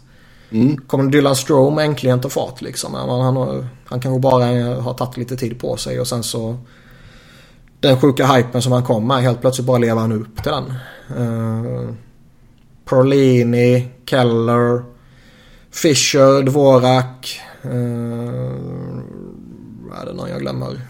Mm. 0.51 0.77
Kommer 0.77 1.11
Dylan 1.11 1.37
Strome 1.37 1.85
äntligen 1.85 2.21
ta 2.21 2.29
fart 2.29 2.63
liksom? 2.63 2.95
Han, 2.95 3.21
han, 3.21 3.67
han 3.85 4.01
kanske 4.01 4.21
bara 4.21 4.45
har 4.81 4.95
tagit 4.95 5.17
lite 5.17 5.37
tid 5.37 5.61
på 5.61 5.77
sig 5.77 6.01
och 6.01 6.09
sen 6.09 6.23
så 6.23 6.57
den 7.81 8.01
sjuka 8.01 8.27
hypen 8.27 8.63
som 8.63 8.73
han 8.73 8.83
kom 8.83 9.07
med. 9.07 9.23
Helt 9.23 9.41
plötsligt 9.41 9.67
bara 9.67 9.79
lever 9.79 10.01
han 10.01 10.13
upp 10.13 10.43
till 10.43 10.53
den. 10.53 10.73
Uh, 11.21 11.91
Perlini, 12.85 13.89
Keller, 14.07 14.85
Fischer, 15.71 16.43
Dvorak. 16.43 17.41
Uh, 17.65 17.73
är 20.01 20.07
det 20.07 20.13
någon 20.13 20.29
jag 20.31 20.41
glömmer? 20.41 20.81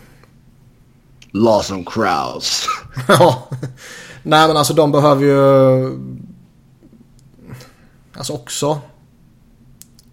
Lawson 1.30 1.84
Krause. 1.84 2.68
ja. 3.08 3.48
Nej 4.22 4.48
men 4.48 4.56
alltså 4.56 4.74
de 4.74 4.92
behöver 4.92 5.24
ju... 5.24 6.14
Alltså 8.16 8.32
också 8.32 8.80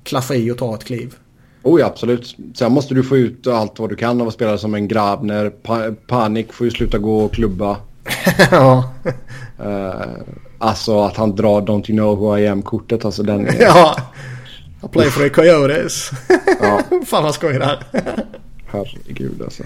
klaffa 0.03 0.35
i 0.35 0.51
och 0.51 0.57
ta 0.57 0.75
ett 0.75 0.83
kliv. 0.83 1.15
Oh 1.63 1.79
ja, 1.79 1.85
absolut. 1.85 2.35
Sen 2.55 2.71
måste 2.71 2.93
du 2.93 3.03
få 3.03 3.17
ut 3.17 3.47
allt 3.47 3.79
vad 3.79 3.89
du 3.89 3.95
kan 3.95 4.21
av 4.21 4.27
att 4.27 4.33
spela 4.33 4.57
som 4.57 4.75
en 4.75 4.87
Grabner. 4.87 5.49
Pa 5.49 5.91
Panik 6.07 6.53
får 6.53 6.65
ju 6.65 6.71
sluta 6.71 6.97
gå 6.97 7.19
och 7.19 7.33
klubba. 7.33 7.77
ja. 8.51 8.93
Uh, 9.59 9.93
alltså 10.57 11.01
att 11.01 11.17
han 11.17 11.35
drar 11.35 11.61
Don't 11.61 11.91
you 11.91 11.97
know 11.97 12.17
who 12.17 12.37
I 12.37 12.47
am-kortet. 12.47 13.05
Alltså 13.05 13.23
den... 13.23 13.47
ja. 13.59 13.95
I 14.83 14.87
play 14.87 15.09
for 15.09 15.21
the 15.21 15.29
Coyotes. 15.29 16.11
ja. 16.61 16.81
Fan 17.05 17.23
vad 17.23 17.33
skoj 17.33 17.53
det 17.53 17.65
här. 17.65 17.83
Herregud 18.65 19.41
alltså. 19.41 19.63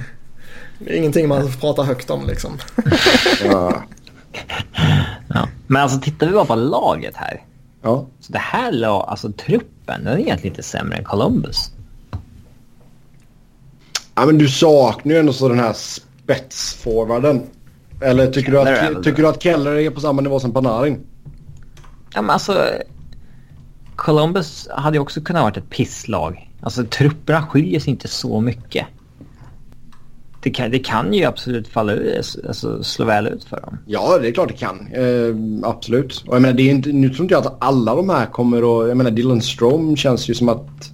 Det 0.80 0.94
är 0.94 0.98
ingenting 0.98 1.28
man 1.28 1.52
pratar 1.52 1.84
högt 1.84 2.10
om 2.10 2.28
liksom. 2.28 2.58
ja. 3.46 3.84
ja. 5.28 5.48
Men 5.68 5.82
alltså 5.82 6.00
tittar 6.00 6.28
vi 6.28 6.34
bara 6.34 6.46
på 6.46 6.56
laget 6.56 7.16
här. 7.16 7.42
Ja. 7.82 8.08
Så 8.20 8.34
det 8.34 8.40
här 8.40 8.72
lag, 8.72 9.06
alltså 9.08 9.32
truppen, 9.32 9.74
den 9.86 10.08
är 10.08 10.18
egentligen 10.18 10.54
inte 10.54 10.64
sämre 10.64 10.98
än 10.98 11.04
Columbus. 11.04 11.72
Ja 14.16 14.26
men 14.26 14.38
du 14.38 14.48
saknar 14.48 15.14
ju 15.14 15.20
ändå 15.20 15.34
så 15.34 15.50
den 15.50 15.60
här 15.60 15.74
spetsforwarden. 15.74 17.44
Eller 18.02 18.32
tycker 18.32 18.52
du, 18.52 18.60
att, 18.60 19.04
tycker 19.04 19.22
du 19.24 19.28
att 19.28 19.44
Keller 19.44 19.76
är 19.76 19.90
på 19.90 20.00
samma 20.00 20.22
nivå 20.22 20.40
som 20.40 20.54
Panarin? 20.54 21.00
Ja 22.14 22.22
men 22.22 22.30
alltså... 22.30 22.68
Columbus 23.96 24.68
hade 24.72 24.98
ju 24.98 25.02
också 25.02 25.22
kunnat 25.22 25.44
varit 25.44 25.58
ett 25.58 25.70
pisslag. 25.70 26.52
Alltså 26.62 26.86
trupperna 26.86 27.48
skiljer 27.48 27.80
sig 27.80 27.90
inte 27.90 28.08
så 28.08 28.42
mycket. 28.42 28.88
Det 30.46 30.52
kan, 30.52 30.72
det 30.72 30.80
kan 30.80 31.14
ju 31.14 31.24
absolut 31.24 31.68
falla 31.68 31.93
ut, 31.93 32.36
alltså 32.48 32.84
slå 32.84 33.06
väl 33.06 33.28
ut 33.28 33.43
för 33.43 33.62
dem. 33.62 33.78
Ja, 33.86 34.18
det 34.18 34.28
är 34.28 34.32
klart 34.32 34.48
det 34.48 34.54
kan. 34.54 34.88
Eh, 34.93 35.70
absolut. 35.70 36.24
Och 36.28 36.36
jag 36.36 36.41
menar, 36.41 36.56
det 36.56 36.64
är 36.64 36.70
inte, 36.72 36.89
nu 36.89 37.10
tror 37.10 37.22
inte 37.22 37.34
jag 37.34 37.48
att 37.48 37.58
alla 37.60 37.96
de 37.96 38.10
här 38.10 38.26
kommer 38.26 38.58
att... 38.58 38.88
Jag 38.88 38.98
menar, 38.98 39.12
Dylan 39.12 39.41
Strom 39.41 39.98
känns 39.98 40.30
ju 40.30 40.34
som 40.34 40.50
att... 40.50 40.91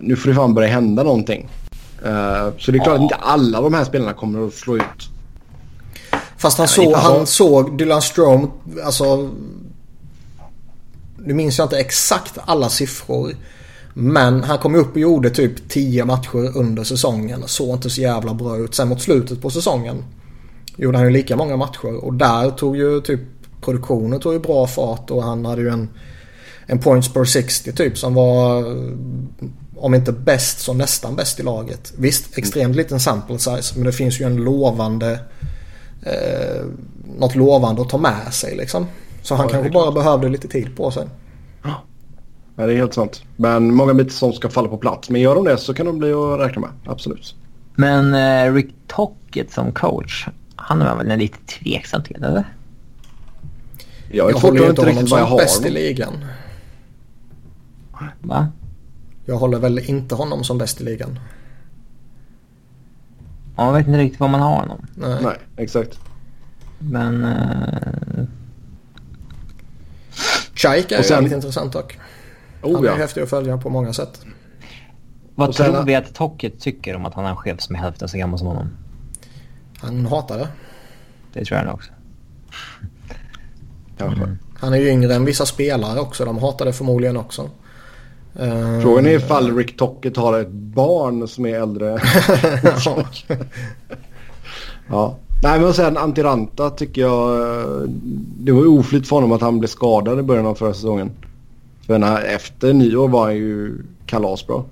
Nu 0.00 0.16
får 0.16 0.28
det 0.28 0.34
fan 0.34 0.54
börja 0.54 0.68
hända 0.68 1.02
någonting. 1.02 1.48
Uh, 2.06 2.50
så 2.58 2.72
det 2.72 2.78
är 2.78 2.84
klart 2.84 2.86
ja. 2.86 2.94
att 2.94 3.00
inte 3.00 3.14
alla 3.14 3.60
de 3.60 3.74
här 3.74 3.84
spelarna 3.84 4.12
kommer 4.12 4.46
att 4.46 4.54
slå 4.54 4.76
ut. 4.76 4.82
Fast 6.36 6.58
han, 6.58 6.66
ja, 6.76 6.82
såg, 6.82 6.94
han 6.94 7.26
såg 7.26 7.78
Dylan 7.78 8.02
Strom, 8.02 8.50
alltså... 8.84 9.30
Nu 11.18 11.34
minns 11.34 11.58
jag 11.58 11.64
inte 11.64 11.78
exakt 11.78 12.38
alla 12.44 12.68
siffror. 12.68 13.32
Men 14.00 14.44
han 14.44 14.58
kom 14.58 14.74
upp 14.74 14.92
och 14.92 14.98
gjorde 14.98 15.30
typ 15.30 15.68
10 15.68 16.04
matcher 16.04 16.56
under 16.56 16.84
säsongen. 16.84 17.42
Såg 17.46 17.76
inte 17.76 17.90
så 17.90 18.00
jävla 18.00 18.34
bra 18.34 18.56
ut. 18.56 18.74
Sen 18.74 18.88
mot 18.88 19.02
slutet 19.02 19.42
på 19.42 19.50
säsongen 19.50 20.04
gjorde 20.76 20.98
han 20.98 21.06
ju 21.06 21.12
lika 21.12 21.36
många 21.36 21.56
matcher. 21.56 22.04
Och 22.04 22.14
där 22.14 22.50
tog 22.50 22.76
ju 22.76 23.00
typ 23.00 23.20
produktionen 23.60 24.20
tog 24.20 24.32
ju 24.32 24.38
bra 24.38 24.66
fart 24.66 25.10
och 25.10 25.22
han 25.22 25.44
hade 25.44 25.62
ju 25.62 25.68
en, 25.68 25.88
en 26.66 26.78
points 26.78 27.12
per 27.12 27.24
60 27.24 27.72
typ 27.72 27.98
som 27.98 28.14
var 28.14 28.64
om 29.76 29.94
inte 29.94 30.12
bäst 30.12 30.60
så 30.60 30.72
nästan 30.72 31.16
bäst 31.16 31.40
i 31.40 31.42
laget. 31.42 31.92
Visst, 31.96 32.38
extremt 32.38 32.76
liten 32.76 33.00
sample 33.00 33.38
size 33.38 33.74
men 33.74 33.84
det 33.84 33.92
finns 33.92 34.20
ju 34.20 34.24
en 34.24 34.36
lovande 34.36 35.20
eh, 36.02 36.64
något 37.18 37.34
lovande 37.34 37.82
att 37.82 37.88
ta 37.88 37.98
med 37.98 38.34
sig 38.34 38.56
liksom. 38.56 38.86
Så 39.22 39.34
han 39.34 39.46
ja, 39.46 39.52
kanske 39.52 39.70
bara 39.70 39.92
behövde 39.92 40.28
lite 40.28 40.48
tid 40.48 40.76
på 40.76 40.90
sig. 40.90 41.06
Ja. 42.58 42.66
det 42.66 42.72
är 42.72 42.76
helt 42.76 42.94
sant. 42.94 43.22
Men 43.36 43.74
många 43.74 43.94
bitar 43.94 44.10
som 44.10 44.32
ska 44.32 44.48
falla 44.48 44.68
på 44.68 44.78
plats. 44.78 45.10
Men 45.10 45.20
gör 45.20 45.34
de 45.34 45.44
det 45.44 45.58
så 45.58 45.74
kan 45.74 45.86
de 45.86 45.98
bli 45.98 46.12
att 46.12 46.40
räkna 46.40 46.60
med. 46.60 46.70
Absolut. 46.86 47.34
Men 47.74 48.14
eh, 48.14 48.54
Rick 48.54 48.74
Tockett 48.86 49.52
som 49.52 49.72
coach, 49.72 50.26
han 50.56 50.82
är 50.82 50.96
väl 50.96 51.18
lite 51.18 51.38
tveksam 51.38 52.02
till 52.02 52.24
eller? 52.24 52.44
Jag, 54.10 54.30
jag 54.30 54.36
håller 54.36 54.70
inte 54.70 54.84
riktigt 54.84 55.10
vad 55.10 55.20
jag 55.20 55.26
har 55.26 55.38
bäst 55.38 55.66
i 55.66 55.70
ligan. 55.70 56.24
Va? 58.20 58.48
Jag 59.24 59.36
håller 59.36 59.58
väl 59.58 59.78
inte 59.78 60.14
honom 60.14 60.44
som 60.44 60.58
bäst 60.58 60.80
i 60.80 60.84
ligan. 60.84 61.18
Ja, 63.56 63.66
jag 63.66 63.72
vet 63.72 63.86
inte 63.86 63.98
riktigt 63.98 64.20
vad 64.20 64.30
man 64.30 64.40
har 64.40 64.56
honom. 64.56 64.86
Nej, 64.94 65.18
Nej 65.22 65.36
exakt. 65.56 65.98
Men... 66.78 67.24
Uh... 67.24 68.24
Chaik 70.54 70.92
är 70.92 71.02
sen... 71.02 71.16
väldigt 71.16 71.32
intressant 71.32 71.72
dock. 71.72 71.98
Oh, 72.62 72.74
han 72.74 72.84
är 72.84 72.88
ja. 72.88 72.94
häftig 72.94 73.20
att 73.20 73.30
följa 73.30 73.58
på 73.58 73.70
många 73.70 73.92
sätt. 73.92 74.20
Vad 75.34 75.54
sen... 75.54 75.72
tror 75.72 75.84
vi 75.84 75.94
att 75.94 76.14
Tocket 76.14 76.60
tycker 76.60 76.96
om 76.96 77.06
att 77.06 77.14
han 77.14 77.24
har 77.24 77.30
en 77.30 77.36
chef 77.36 77.60
som 77.60 77.74
är 77.74 77.80
hälften 77.80 78.08
så 78.08 78.18
gammal 78.18 78.38
som 78.38 78.48
honom? 78.48 78.68
Han 79.80 80.06
hatar 80.06 80.38
det. 80.38 80.48
Det 81.32 81.44
tror 81.44 81.58
jag 81.58 81.66
nog 81.66 81.74
också. 81.74 81.90
Mm. 84.00 84.38
Han 84.58 84.72
är 84.72 84.78
ju 84.78 84.88
yngre 84.88 85.14
än 85.14 85.24
vissa 85.24 85.46
spelare 85.46 86.00
också. 86.00 86.24
De 86.24 86.38
hatar 86.38 86.64
det 86.64 86.72
förmodligen 86.72 87.16
också. 87.16 87.50
Uh, 88.40 88.80
Frågan 88.80 89.06
är 89.06 89.10
ifall 89.10 89.56
Rick 89.56 89.76
Tocket 89.76 90.16
har 90.16 90.40
ett 90.40 90.50
barn 90.50 91.28
som 91.28 91.46
är 91.46 91.60
äldre. 91.60 91.98
ja. 94.88 95.16
Nej 95.42 95.60
men 95.60 95.74
sen 95.74 95.96
Antiranta 95.96 96.70
tycker 96.70 97.00
jag. 97.00 97.50
Eh, 97.60 97.88
det 98.38 98.52
var 98.52 98.66
oflyt 98.66 99.08
för 99.08 99.16
honom 99.16 99.32
att 99.32 99.40
han 99.40 99.58
blev 99.58 99.68
skadad 99.68 100.18
i 100.18 100.22
början 100.22 100.46
av 100.46 100.54
förra 100.54 100.74
säsongen. 100.74 101.10
För 101.88 101.98
när, 101.98 102.22
efter 102.22 102.72
nyår 102.72 103.08
var 103.08 103.24
han 103.24 103.36
ju 103.36 103.82
kalasbra. 104.06 104.64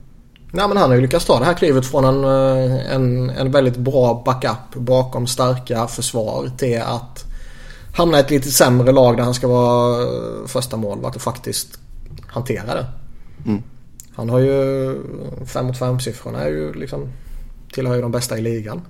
Nej 0.53 0.69
men 0.69 0.77
han 0.77 0.89
har 0.89 0.97
ju 0.97 1.03
lyckats 1.03 1.25
ta 1.25 1.39
det 1.39 1.45
här 1.45 1.55
klivet 1.55 1.87
från 1.87 2.05
en, 2.05 2.25
eh, 2.25 2.95
en, 2.95 3.31
en 3.31 3.51
väldigt 3.51 3.77
bra 3.77 4.23
backup 4.27 4.75
bakom 4.75 5.27
starka 5.27 5.87
försvar 5.87 6.51
till 6.59 6.81
att 6.81 7.25
hamna 7.97 8.17
i 8.17 8.21
ett 8.21 8.31
lite 8.31 8.51
sämre 8.51 8.93
lag 8.93 9.17
där 9.17 9.25
han 9.25 9.35
ska 9.35 9.49
vara 9.49 10.07
första 10.47 10.77
målvakt 10.77 11.17
och 11.17 11.23
faktiskt 11.23 11.81
hantera 12.27 12.75
det. 12.75 12.87
Mm. 13.47 13.63
Han 14.15 14.31
har 14.31 14.39
ju 14.39 14.95
5 15.47 15.67
mot 15.67 15.79
5 15.79 16.01
siffrorna 16.01 16.41
är 16.41 16.49
ju 16.49 16.73
liksom 16.73 17.09
tillhör 17.73 17.95
ju 17.95 18.03
de 18.03 18.13
bästa 18.13 18.39
i 18.39 18.43
ligan. 18.43 18.81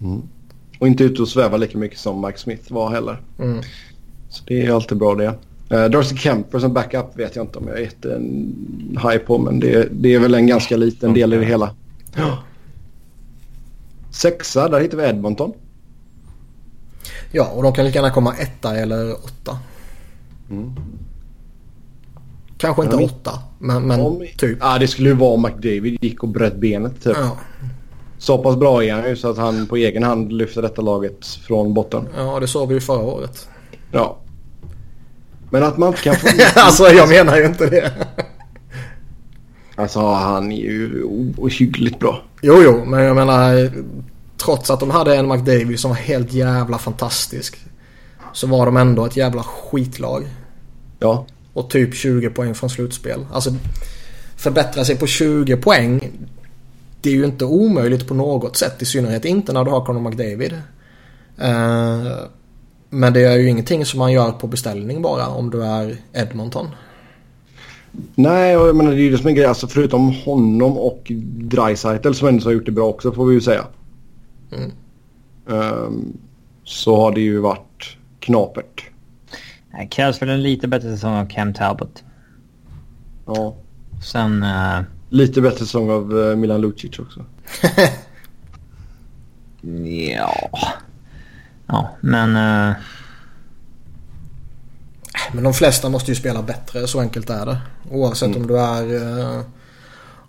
Mm. 0.00 0.22
Och 0.78 0.86
inte 0.86 1.04
ute 1.04 1.22
och 1.22 1.28
sväva 1.28 1.56
lika 1.56 1.78
mycket 1.78 1.98
som 1.98 2.20
Mike 2.20 2.38
Smith 2.38 2.72
var 2.72 2.90
heller. 2.90 3.22
Mm. 3.38 3.62
Så 4.28 4.44
det 4.46 4.66
är 4.66 4.72
alltid 4.72 4.98
bra 4.98 5.14
det. 5.14 5.34
Uh, 5.72 5.84
Darcy 5.84 6.16
Kemper 6.16 6.58
som 6.58 6.72
backup 6.72 7.18
vet 7.18 7.36
jag 7.36 7.44
inte 7.44 7.58
om 7.58 7.68
jag 7.68 7.76
är 7.76 7.82
jättehaj 7.82 9.18
på 9.18 9.38
men 9.38 9.60
det, 9.60 9.88
det 9.90 10.14
är 10.14 10.18
väl 10.18 10.34
en 10.34 10.46
ganska 10.46 10.76
liten 10.76 11.14
del 11.14 11.34
i 11.34 11.36
det 11.36 11.44
hela. 11.44 11.74
Sexa, 14.10 14.68
där 14.68 14.80
hittar 14.80 14.98
vi 14.98 15.04
Edmonton. 15.04 15.52
Ja, 17.32 17.50
och 17.54 17.62
de 17.62 17.72
kan 17.72 17.84
lika 17.84 17.98
gärna 17.98 18.10
komma 18.10 18.34
etta 18.34 18.76
eller 18.76 19.12
åtta. 19.12 19.58
Mm. 20.50 20.74
Kanske 22.58 22.82
inte 22.84 22.96
ja, 22.96 23.02
åtta, 23.02 23.38
men, 23.58 23.82
men 23.82 24.00
om, 24.00 24.26
typ. 24.36 24.58
Ja, 24.60 24.78
det 24.78 24.88
skulle 24.88 25.08
ju 25.08 25.14
vara 25.14 25.30
om 25.30 25.42
McDavid 25.42 25.98
gick 26.04 26.22
och 26.22 26.28
bröt 26.28 26.56
benet 26.56 27.02
typ. 27.02 27.16
Ja. 27.16 27.36
Så 28.18 28.38
pass 28.38 28.56
bra 28.56 28.84
är 28.84 28.94
han 28.94 29.08
ju 29.08 29.16
så 29.16 29.30
att 29.30 29.36
han 29.36 29.66
på 29.66 29.76
egen 29.76 30.02
hand 30.02 30.32
lyfter 30.32 30.62
detta 30.62 30.82
laget 30.82 31.26
från 31.26 31.74
botten. 31.74 32.08
Ja, 32.16 32.40
det 32.40 32.46
såg 32.46 32.68
vi 32.68 32.74
ju 32.74 32.80
förra 32.80 33.02
året. 33.02 33.48
Ja. 33.92 34.18
Men 35.50 35.62
att 35.62 35.78
man 35.78 35.88
inte 35.88 36.02
kan 36.02 36.16
få... 36.16 36.28
alltså 36.54 36.88
jag 36.88 37.08
menar 37.08 37.36
ju 37.36 37.46
inte 37.46 37.66
det. 37.66 37.92
alltså 39.74 40.00
han 40.00 40.52
är 40.52 40.56
ju 40.56 41.04
ohyggligt 41.36 41.98
bra. 41.98 42.22
Jo, 42.42 42.62
jo, 42.64 42.84
men 42.84 43.00
jag 43.00 43.16
menar 43.16 43.70
trots 44.44 44.70
att 44.70 44.80
de 44.80 44.90
hade 44.90 45.16
en 45.16 45.28
McDavid 45.28 45.80
som 45.80 45.90
var 45.90 45.98
helt 45.98 46.32
jävla 46.32 46.78
fantastisk. 46.78 47.58
Så 48.32 48.46
var 48.46 48.66
de 48.66 48.76
ändå 48.76 49.06
ett 49.06 49.16
jävla 49.16 49.42
skitlag. 49.42 50.28
Ja. 50.98 51.26
Och 51.52 51.70
typ 51.70 51.94
20 51.94 52.30
poäng 52.30 52.54
från 52.54 52.70
slutspel. 52.70 53.26
Alltså 53.32 53.54
förbättra 54.36 54.84
sig 54.84 54.96
på 54.96 55.06
20 55.06 55.56
poäng. 55.56 56.12
Det 57.00 57.10
är 57.10 57.14
ju 57.14 57.24
inte 57.24 57.44
omöjligt 57.44 58.08
på 58.08 58.14
något 58.14 58.56
sätt. 58.56 58.82
I 58.82 58.84
synnerhet 58.84 59.24
inte 59.24 59.52
när 59.52 59.64
du 59.64 59.70
har 59.70 59.84
Conor 59.84 60.00
McDavid. 60.00 60.52
Uh, 61.42 62.12
men 62.90 63.12
det 63.12 63.24
är 63.24 63.38
ju 63.38 63.48
ingenting 63.48 63.84
som 63.84 63.98
man 63.98 64.12
gör 64.12 64.32
på 64.32 64.46
beställning 64.46 65.02
bara 65.02 65.28
om 65.28 65.50
du 65.50 65.64
är 65.64 65.96
Edmonton. 66.12 66.66
Nej, 68.14 68.56
och 68.56 68.68
jag 68.68 68.76
menar 68.76 68.90
det 68.90 68.96
är 68.96 69.02
ju 69.02 69.10
det 69.10 69.18
som 69.18 69.26
är 69.26 69.32
grejen. 69.32 69.48
Alltså 69.48 69.68
förutom 69.68 70.12
honom 70.12 70.78
och 70.78 71.12
Dreisaitl 71.34 72.12
som 72.12 72.28
ändå 72.28 72.44
har 72.44 72.52
gjort 72.52 72.66
det 72.66 72.72
bra 72.72 72.88
också 72.88 73.12
får 73.12 73.26
vi 73.26 73.34
ju 73.34 73.40
säga. 73.40 73.64
Mm. 74.52 74.72
Um, 75.46 76.18
så 76.64 76.96
har 76.96 77.12
det 77.12 77.20
ju 77.20 77.38
varit 77.38 77.96
knapert. 78.20 78.84
Det 79.78 79.86
krävs 79.86 80.22
väl 80.22 80.28
en 80.28 80.42
lite 80.42 80.68
bättre 80.68 80.90
säsong 80.90 81.14
av 81.14 81.26
Cam 81.26 81.54
Talbot. 81.54 82.04
Ja. 83.26 83.54
Sen... 84.04 84.42
Uh... 84.42 84.80
Lite 85.08 85.40
bättre 85.40 85.58
säsong 85.58 85.90
av 85.90 86.14
uh, 86.14 86.36
Milan 86.36 86.60
Lucic 86.60 86.98
också. 86.98 87.24
ja... 90.16 90.50
Ja, 91.70 91.90
men... 92.00 92.36
Uh... 92.36 92.74
Men 95.32 95.44
de 95.44 95.54
flesta 95.54 95.88
måste 95.88 96.10
ju 96.10 96.14
spela 96.14 96.42
bättre, 96.42 96.86
så 96.86 97.00
enkelt 97.00 97.30
är 97.30 97.46
det. 97.46 97.58
Oavsett 97.90 98.28
mm. 98.28 98.42
om 98.42 98.46
du 98.46 98.58
är 98.58 98.94
uh, 98.94 99.40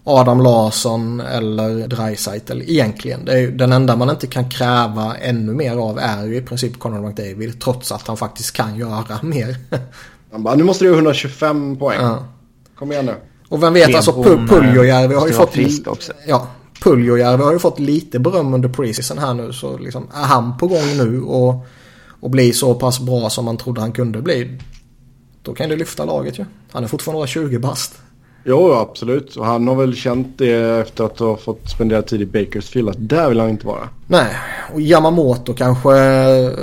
Adam 0.04 0.42
Larsson 0.42 1.20
eller 1.20 1.88
Dreisaitl 1.88 2.62
egentligen. 2.62 3.26
Det 3.26 3.40
är, 3.40 3.48
den 3.48 3.72
enda 3.72 3.96
man 3.96 4.10
inte 4.10 4.28
kan 4.28 4.50
kräva 4.50 5.16
ännu 5.16 5.54
mer 5.54 5.76
av 5.76 6.00
är 6.00 6.26
ju 6.26 6.36
i 6.36 6.42
princip 6.42 6.80
Conor 6.80 7.08
McDavid. 7.08 7.62
Trots 7.62 7.92
att 7.92 8.08
han 8.08 8.18
faktiskt 8.18 8.52
kan 8.52 8.76
göra 8.76 9.20
mer. 9.22 9.56
Han 10.32 10.44
bara, 10.44 10.56
nu 10.56 10.64
måste 10.64 10.86
du 10.86 10.90
ha 10.90 10.96
125 10.96 11.78
poäng. 11.78 12.02
Ja. 12.02 12.28
Kom 12.76 12.92
igen 12.92 13.06
nu. 13.06 13.16
Och 13.50 13.64
vem 13.64 13.74
vet, 13.74 13.96
alltså 13.96 14.24
Puljojärvi 14.24 15.16
har 15.16 15.28
ju 15.28 15.34
fått... 15.34 15.52
frisk 15.52 15.88
också. 15.88 16.14
Ja, 16.28 16.48
Puljojärvi 16.84 17.44
har 17.44 17.54
ju 17.54 17.60
fått 17.60 17.80
lite 17.80 18.20
beröm 18.20 18.54
under 18.54 18.70
preseason 18.70 19.18
här 19.18 19.34
nu. 19.34 19.54
Så 19.54 19.78
liksom, 19.78 20.08
är 20.14 20.26
han 20.26 20.58
på 20.58 20.68
gång 20.68 20.98
nu 20.98 21.22
och, 21.22 21.66
och 22.20 22.30
blir 22.30 22.54
så 22.54 22.76
pass 22.76 23.00
bra 23.00 23.30
som 23.30 23.46
man 23.46 23.58
trodde 23.58 23.82
han 23.82 23.92
kunde 23.92 24.22
bli. 24.22 24.60
Då 25.44 25.54
kan 25.54 25.70
det 25.70 25.76
lyfta 25.76 26.06
laget 26.06 26.40
ju. 26.40 26.46
Han 26.72 26.84
är 26.84 26.88
fortfarande 26.88 27.20
bara 27.20 27.28
20 27.28 27.60
bast. 27.60 28.02
Jo, 28.44 28.74
absolut. 28.74 29.36
Och 29.36 29.46
han 29.46 29.68
har 29.68 29.76
väl 29.76 29.96
känt 29.96 30.38
det 30.38 30.82
efter 30.82 31.04
att 31.04 31.20
ha 31.20 31.38
fått 31.38 31.70
spendera 31.70 32.02
tid 32.02 32.22
i 32.22 32.26
Bakersfield 32.26 32.90
att 32.90 33.10
där 33.10 33.30
vill 33.30 33.40
han 33.40 33.50
inte 33.50 33.68
vara. 33.68 33.90
Nej, 34.08 34.36
och 34.74 34.82
Yamamoto 34.82 35.54
kanske 35.54 35.92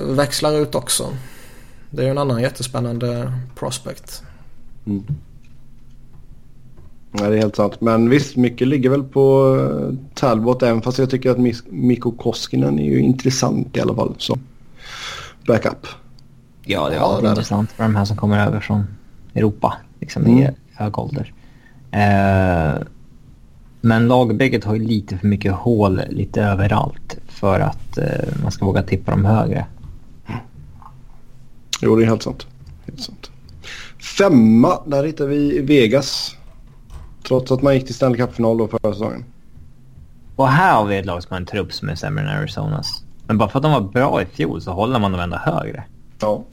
växlar 0.06 0.62
ut 0.62 0.74
också. 0.74 1.08
Det 1.90 2.02
är 2.02 2.04
ju 2.04 2.10
en 2.10 2.18
annan 2.18 2.42
jättespännande 2.42 3.32
prospect. 3.54 4.22
Mm. 4.86 5.04
Ja, 7.12 7.28
det 7.28 7.36
är 7.36 7.38
helt 7.38 7.56
sant. 7.56 7.80
Men 7.80 8.10
visst, 8.10 8.36
mycket 8.36 8.68
ligger 8.68 8.90
väl 8.90 9.02
på 9.02 9.56
eh, 9.60 9.94
Talbot 10.14 10.62
även 10.62 10.82
fast 10.82 10.98
jag 10.98 11.10
tycker 11.10 11.30
att 11.30 11.38
Mikko 11.68 12.10
Koskinen 12.10 12.78
är 12.78 12.84
ju 12.84 13.00
intressant 13.00 13.76
i 13.76 13.80
alla 13.80 13.94
fall 13.94 14.14
som 14.18 14.40
backup. 15.46 15.86
Ja, 16.64 16.88
det 16.88 16.94
är 16.94 16.98
ja, 16.98 17.28
intressant 17.28 17.72
för 17.72 17.82
de 17.82 17.96
här 17.96 18.04
som 18.04 18.16
kommer 18.16 18.46
över 18.46 18.60
från 18.60 18.84
Europa 19.34 19.74
liksom 20.00 20.24
mm. 20.24 20.38
i 20.38 20.50
hög 20.74 20.98
ålder. 20.98 21.32
Eh, 21.90 22.82
men 23.80 24.08
lagbygget 24.08 24.64
har 24.64 24.74
ju 24.74 24.86
lite 24.86 25.18
för 25.18 25.26
mycket 25.26 25.52
hål 25.52 26.00
lite 26.10 26.42
överallt 26.42 27.18
för 27.28 27.60
att 27.60 27.98
eh, 27.98 28.42
man 28.42 28.52
ska 28.52 28.66
våga 28.66 28.82
tippa 28.82 29.10
dem 29.10 29.24
högre. 29.24 29.66
Jo, 31.82 31.96
det 31.96 32.04
är 32.04 32.06
helt 32.06 32.22
sant. 32.22 32.46
Helt 32.86 33.00
sant. 33.00 33.30
Femma, 34.18 34.78
där 34.86 35.04
hittar 35.04 35.26
vi 35.26 35.60
Vegas. 35.60 36.37
Trots 37.28 37.52
att 37.52 37.62
man 37.62 37.74
gick 37.74 37.86
till 37.86 37.94
Stanley 37.94 38.18
Cup-final 38.20 38.58
då 38.58 38.68
förra 38.68 38.92
säsongen. 38.92 39.24
Och 40.36 40.48
här 40.48 40.74
har 40.74 40.86
vi 40.86 40.96
ett 40.96 41.06
lag 41.06 41.22
som 41.22 41.30
har 41.30 41.36
en 41.36 41.46
trupp 41.46 41.72
som 41.72 41.88
är 41.88 41.94
sämre 41.94 42.24
än 42.24 42.38
Arizonas. 42.38 43.02
Men 43.26 43.38
bara 43.38 43.48
för 43.48 43.58
att 43.58 43.62
de 43.62 43.72
var 43.72 43.80
bra 43.80 44.22
i 44.22 44.26
fjol 44.26 44.62
så 44.62 44.72
håller 44.72 44.98
man 44.98 45.12
dem 45.12 45.20
ändå 45.20 45.36
högre. 45.36 45.84
Ja. 46.20 46.44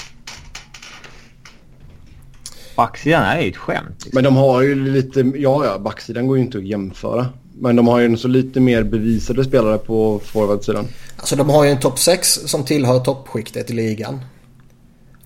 Backsidan 2.76 3.24
är 3.24 3.42
ju 3.42 3.50
ett 3.50 3.58
skämt. 3.58 3.90
Liksom. 3.90 4.12
Men 4.14 4.24
de 4.24 4.36
har 4.36 4.62
ju 4.62 4.76
lite, 4.92 5.20
ja 5.20 5.66
ja, 5.66 5.80
backsidan 5.80 6.28
går 6.28 6.38
ju 6.38 6.44
inte 6.44 6.58
att 6.58 6.64
jämföra. 6.64 7.26
Men 7.54 7.76
de 7.76 7.88
har 7.88 8.00
ju 8.00 8.18
så 8.18 8.28
lite 8.28 8.60
mer 8.60 8.84
bevisade 8.84 9.44
spelare 9.44 9.78
på 9.78 10.20
forwardsidan. 10.24 10.88
Alltså 11.18 11.36
de 11.36 11.50
har 11.50 11.64
ju 11.64 11.72
en 11.72 11.80
topp 11.80 12.00
6 12.00 12.30
som 12.30 12.64
tillhör 12.66 13.00
toppskiktet 13.00 13.70
i 13.70 13.74
ligan. 13.74 14.20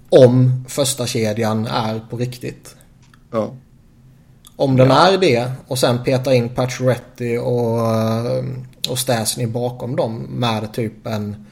Om 0.09 0.65
första 0.67 1.07
kedjan 1.07 1.65
är 1.65 1.99
på 2.09 2.17
riktigt. 2.17 2.75
Ja. 3.31 3.53
Om 4.59 4.77
den 4.77 4.89
ja. 4.89 5.07
är 5.07 5.17
det 5.17 5.51
och 5.67 5.79
sen 5.79 6.03
peta 6.03 6.33
in 6.33 6.49
Pacioretty 6.49 7.37
och, 7.37 7.79
och 8.89 8.99
Stasny 8.99 9.45
bakom 9.45 9.95
dem 9.95 10.27
med 10.29 10.73
typ 10.73 11.07
en... 11.07 11.45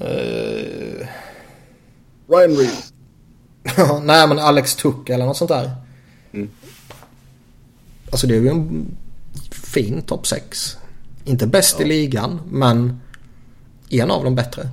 Uh, 0.00 1.06
Ryan 2.28 2.56
Reeves. 2.56 2.92
Nej 4.02 4.28
men 4.28 4.38
Alex 4.38 4.74
Tuck 4.74 5.08
eller 5.08 5.26
något 5.26 5.36
sånt 5.36 5.48
där. 5.48 5.70
Mm. 6.32 6.50
Alltså 8.10 8.26
det 8.26 8.36
är 8.36 8.40
ju 8.40 8.48
en 8.48 8.96
fin 9.52 10.02
topp 10.02 10.26
6. 10.26 10.76
Inte 11.24 11.46
bäst 11.46 11.76
ja. 11.78 11.84
i 11.84 11.88
ligan 11.88 12.40
men 12.50 13.00
en 13.90 14.10
av 14.10 14.24
de 14.24 14.34
bättre. 14.34 14.68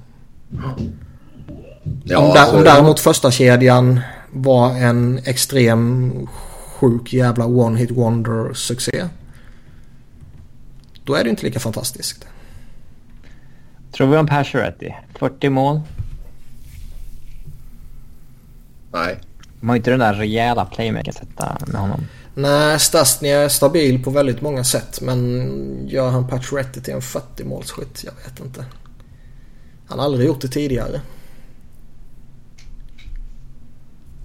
Ja, 2.04 2.20
om, 2.20 2.34
där, 2.34 2.40
alltså, 2.40 2.58
om 2.58 2.64
däremot 2.64 3.00
första 3.00 3.32
kedjan 3.32 4.00
var 4.36 4.76
en 4.76 5.20
extrem 5.26 6.14
sjuk 6.80 7.14
jävla 7.14 7.46
one 7.46 7.80
hit 7.80 7.92
wonder 7.92 8.54
succé. 8.54 9.08
Då 11.04 11.16
är 11.16 11.24
det 11.24 11.30
inte 11.30 11.46
lika 11.46 11.60
fantastiskt. 11.60 12.26
Tror 13.92 14.08
vi 14.08 14.18
om 14.18 14.28
Pacioretty? 14.28 14.92
40 15.20 15.50
mål? 15.50 15.82
Nej. 18.92 19.20
Man 19.60 19.70
har 19.70 19.76
inte 19.76 19.90
den 19.90 20.00
där 20.00 20.14
rejäla 20.14 20.66
playmaker 20.66 21.12
sätta 21.12 21.58
med 21.68 21.82
honom. 21.82 22.08
Nej, 22.36 22.80
Stasny 22.80 23.30
är 23.30 23.50
stabil 23.50 24.04
på 24.04 24.10
väldigt 24.10 24.42
många 24.42 24.64
sätt. 24.64 25.02
Men 25.02 25.88
gör 25.88 26.10
han 26.10 26.28
Pacioretty 26.28 26.82
till 26.82 26.94
en 26.94 27.02
40 27.02 27.44
målsskytt? 27.44 28.04
Jag 28.04 28.14
vet 28.26 28.40
inte. 28.40 28.66
Han 29.88 30.00
har 30.00 30.06
aldrig 30.06 30.28
gjort 30.28 30.42
det 30.42 30.48
tidigare. 30.48 31.02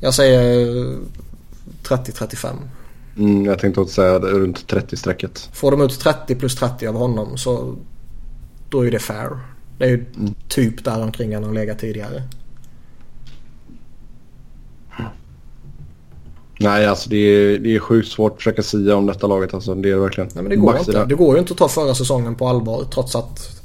Jag 0.01 0.15
säger 0.15 0.67
30-35. 1.83 2.57
Mm, 3.17 3.45
jag 3.45 3.59
tänkte 3.59 3.81
också 3.81 3.95
säga 3.95 4.19
runt 4.19 4.73
30-strecket. 4.73 5.49
Får 5.53 5.71
de 5.71 5.81
ut 5.81 6.01
30 6.01 6.35
plus 6.35 6.57
30 6.57 6.87
av 6.87 6.95
honom 6.95 7.37
så 7.37 7.77
då 8.69 8.87
är 8.87 8.91
det 8.91 8.99
fair. 8.99 9.31
Det 9.79 9.85
är 9.85 9.89
ju 9.89 10.07
mm. 10.17 10.35
typ 10.49 10.85
där 10.85 11.03
omkring 11.03 11.35
han 11.35 11.45
har 11.45 11.53
legat 11.53 11.79
tidigare. 11.79 12.23
Nej, 16.63 16.87
alltså 16.87 17.11
det 17.11 17.17
är, 17.17 17.59
det 17.59 17.75
är 17.75 17.79
sjukt 17.79 18.09
svårt 18.09 18.33
att 18.33 18.39
försöka 18.39 18.63
säga 18.63 18.97
om 18.97 19.07
detta 19.07 19.27
laget. 19.27 19.55
Alltså, 19.55 19.75
det 19.75 19.89
är 19.89 19.95
det 19.95 20.01
verkligen. 20.01 20.31
Nej, 20.35 20.43
men 20.43 20.51
det 20.51 20.57
går, 20.57 20.79
inte. 20.79 21.05
det 21.05 21.15
går 21.15 21.35
ju 21.35 21.41
inte 21.41 21.53
att 21.53 21.59
ta 21.59 21.69
förra 21.69 21.95
säsongen 21.95 22.35
på 22.35 22.49
allvar 22.49 22.85
trots 22.95 23.17
att 23.17 23.63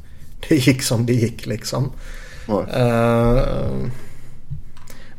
det 0.50 0.56
gick 0.56 0.84
som 0.84 1.06
det 1.06 1.14
gick 1.14 1.46
liksom. 1.46 1.92
Uh, 2.50 3.90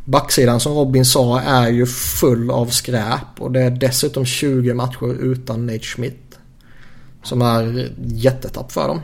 Backsidan 0.09 0.61
som 0.61 0.73
Robin 0.73 1.05
sa 1.05 1.41
är 1.41 1.69
ju 1.69 1.87
full 1.87 2.51
av 2.51 2.67
skräp 2.67 3.41
och 3.41 3.53
det 3.53 3.61
är 3.61 3.71
dessutom 3.71 4.25
20 4.25 4.75
matcher 4.75 5.15
utan 5.21 5.67
Nate 5.67 5.79
Schmidt. 5.79 6.39
Som 7.23 7.43
är 7.43 7.93
jättetapp 7.99 8.73
för 8.73 8.89
dem. 8.89 9.01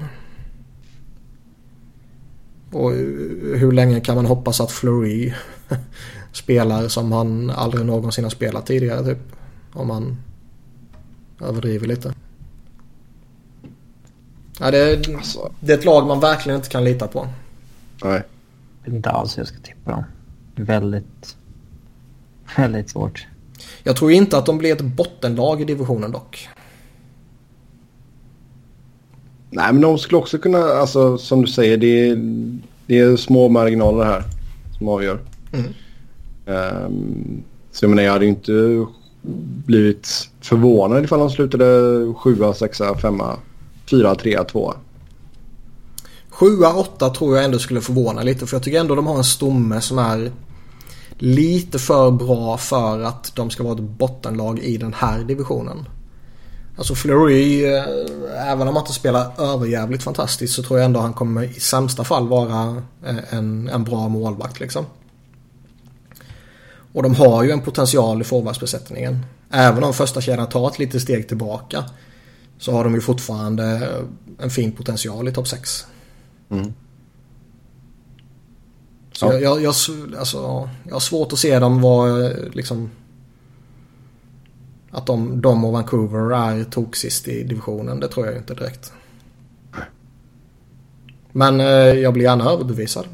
Och 2.70 2.90
hur 3.58 3.72
länge 3.72 4.00
kan 4.00 4.14
man 4.16 4.26
hoppas 4.26 4.60
att 4.60 4.72
Fleury 4.72 5.32
spelar 6.32 6.88
som 6.88 7.12
han 7.12 7.50
aldrig 7.50 7.86
någonsin 7.86 8.24
har 8.24 8.30
spelat 8.30 8.66
tidigare 8.66 9.04
typ. 9.04 9.18
Om 9.72 9.88
man 9.88 10.16
överdriver 11.40 11.86
lite. 11.86 12.14
Ja, 14.58 14.70
det, 14.70 14.78
är, 14.78 15.16
alltså. 15.16 15.52
det 15.60 15.72
är 15.72 15.78
ett 15.78 15.84
lag 15.84 16.06
man 16.06 16.20
verkligen 16.20 16.56
inte 16.56 16.68
kan 16.68 16.84
lita 16.84 17.06
på. 17.06 17.28
Nej. 18.04 18.22
Jag 18.84 18.90
vet 18.90 18.96
inte 18.96 19.10
alls 19.10 19.38
hur 19.38 19.40
jag 19.40 19.48
ska 19.48 19.58
tippa 19.58 19.90
dem. 19.90 20.04
Väldigt, 20.54 21.36
väldigt 22.56 22.90
svårt. 22.90 23.26
Jag 23.82 23.96
tror 23.96 24.12
inte 24.12 24.38
att 24.38 24.46
de 24.46 24.58
blir 24.58 24.72
ett 24.72 24.80
bottenlag 24.82 25.60
i 25.60 25.64
divisionen 25.64 26.12
dock. 26.12 26.48
Nej, 29.50 29.72
men 29.72 29.80
de 29.80 29.98
skulle 29.98 30.18
också 30.18 30.38
kunna, 30.38 30.58
alltså 30.58 31.18
som 31.18 31.42
du 31.42 31.46
säger, 31.46 31.76
det 31.76 32.08
är, 32.08 32.16
det 32.86 32.98
är 32.98 33.16
små 33.16 33.48
marginaler 33.48 34.04
här 34.04 34.22
som 34.78 34.88
avgör. 34.88 35.20
Mm. 35.52 35.66
Um, 36.46 37.42
så 37.70 37.84
jag 37.84 37.90
menar, 37.90 38.02
jag 38.02 38.12
hade 38.12 38.26
inte 38.26 38.86
blivit 39.66 40.30
förvånad 40.40 41.04
ifall 41.04 41.18
de 41.18 41.30
slutade 41.30 42.14
7, 42.14 42.36
6, 42.54 42.78
5, 43.02 43.20
4, 43.90 44.14
3, 44.14 44.38
2. 46.38 46.46
7-8 46.46 47.14
tror 47.14 47.36
jag 47.36 47.44
ändå 47.44 47.58
skulle 47.58 47.80
förvåna 47.80 48.22
lite 48.22 48.46
för 48.46 48.56
jag 48.56 48.62
tycker 48.62 48.80
ändå 48.80 48.94
de 48.94 49.06
har 49.06 49.16
en 49.16 49.24
stomme 49.24 49.80
som 49.80 49.98
är 49.98 50.32
lite 51.18 51.78
för 51.78 52.10
bra 52.10 52.58
för 52.58 53.00
att 53.00 53.32
de 53.36 53.50
ska 53.50 53.62
vara 53.62 53.74
ett 53.74 53.80
bottenlag 53.80 54.58
i 54.58 54.76
den 54.76 54.94
här 54.94 55.18
divisionen. 55.24 55.88
Alltså 56.76 56.94
Fleury, 56.94 57.64
eh, 57.64 57.84
även 58.50 58.68
om 58.68 58.76
han 58.76 58.84
inte 58.84 58.92
spelar 58.92 59.40
överjävligt 59.40 60.02
fantastiskt 60.02 60.54
så 60.54 60.62
tror 60.62 60.78
jag 60.78 60.86
ändå 60.86 61.00
han 61.00 61.12
kommer 61.12 61.42
i 61.42 61.60
sämsta 61.60 62.04
fall 62.04 62.28
vara 62.28 62.82
eh, 63.06 63.34
en, 63.34 63.68
en 63.68 63.84
bra 63.84 64.08
målvakt 64.08 64.60
liksom. 64.60 64.86
Och 66.92 67.02
de 67.02 67.14
har 67.14 67.42
ju 67.42 67.50
en 67.50 67.60
potential 67.60 68.20
i 68.20 68.24
forwardsbesättningen. 68.24 69.26
Även 69.50 69.84
om 69.84 69.94
första 69.94 70.20
kedjan 70.20 70.48
tar 70.48 70.68
ett 70.68 70.78
litet 70.78 71.02
steg 71.02 71.28
tillbaka 71.28 71.84
så 72.58 72.72
har 72.72 72.84
de 72.84 72.94
ju 72.94 73.00
fortfarande 73.00 73.64
eh, 73.64 74.44
en 74.44 74.50
fin 74.50 74.72
potential 74.72 75.28
i 75.28 75.32
topp 75.32 75.48
6. 75.48 75.86
Mm. 76.52 76.72
Så 79.12 79.26
ja. 79.26 79.32
jag, 79.32 79.42
jag, 79.42 79.60
jag, 79.62 79.74
alltså, 80.18 80.68
jag 80.84 80.92
har 80.92 81.00
svårt 81.00 81.32
att 81.32 81.38
se 81.38 81.58
dem 81.58 81.80
vara 81.80 82.28
liksom 82.52 82.90
att 84.90 85.06
de, 85.06 85.40
de 85.40 85.64
och 85.64 85.72
Vancouver 85.72 86.34
är 86.34 86.64
toksist 86.64 87.28
i 87.28 87.42
divisionen. 87.42 88.00
Det 88.00 88.08
tror 88.08 88.26
jag 88.26 88.36
inte 88.36 88.54
direkt. 88.54 88.92
Men 91.32 91.60
eh, 91.60 91.66
jag 91.66 92.12
blir 92.12 92.24
gärna 92.24 92.50
överbevisad. 92.50 93.04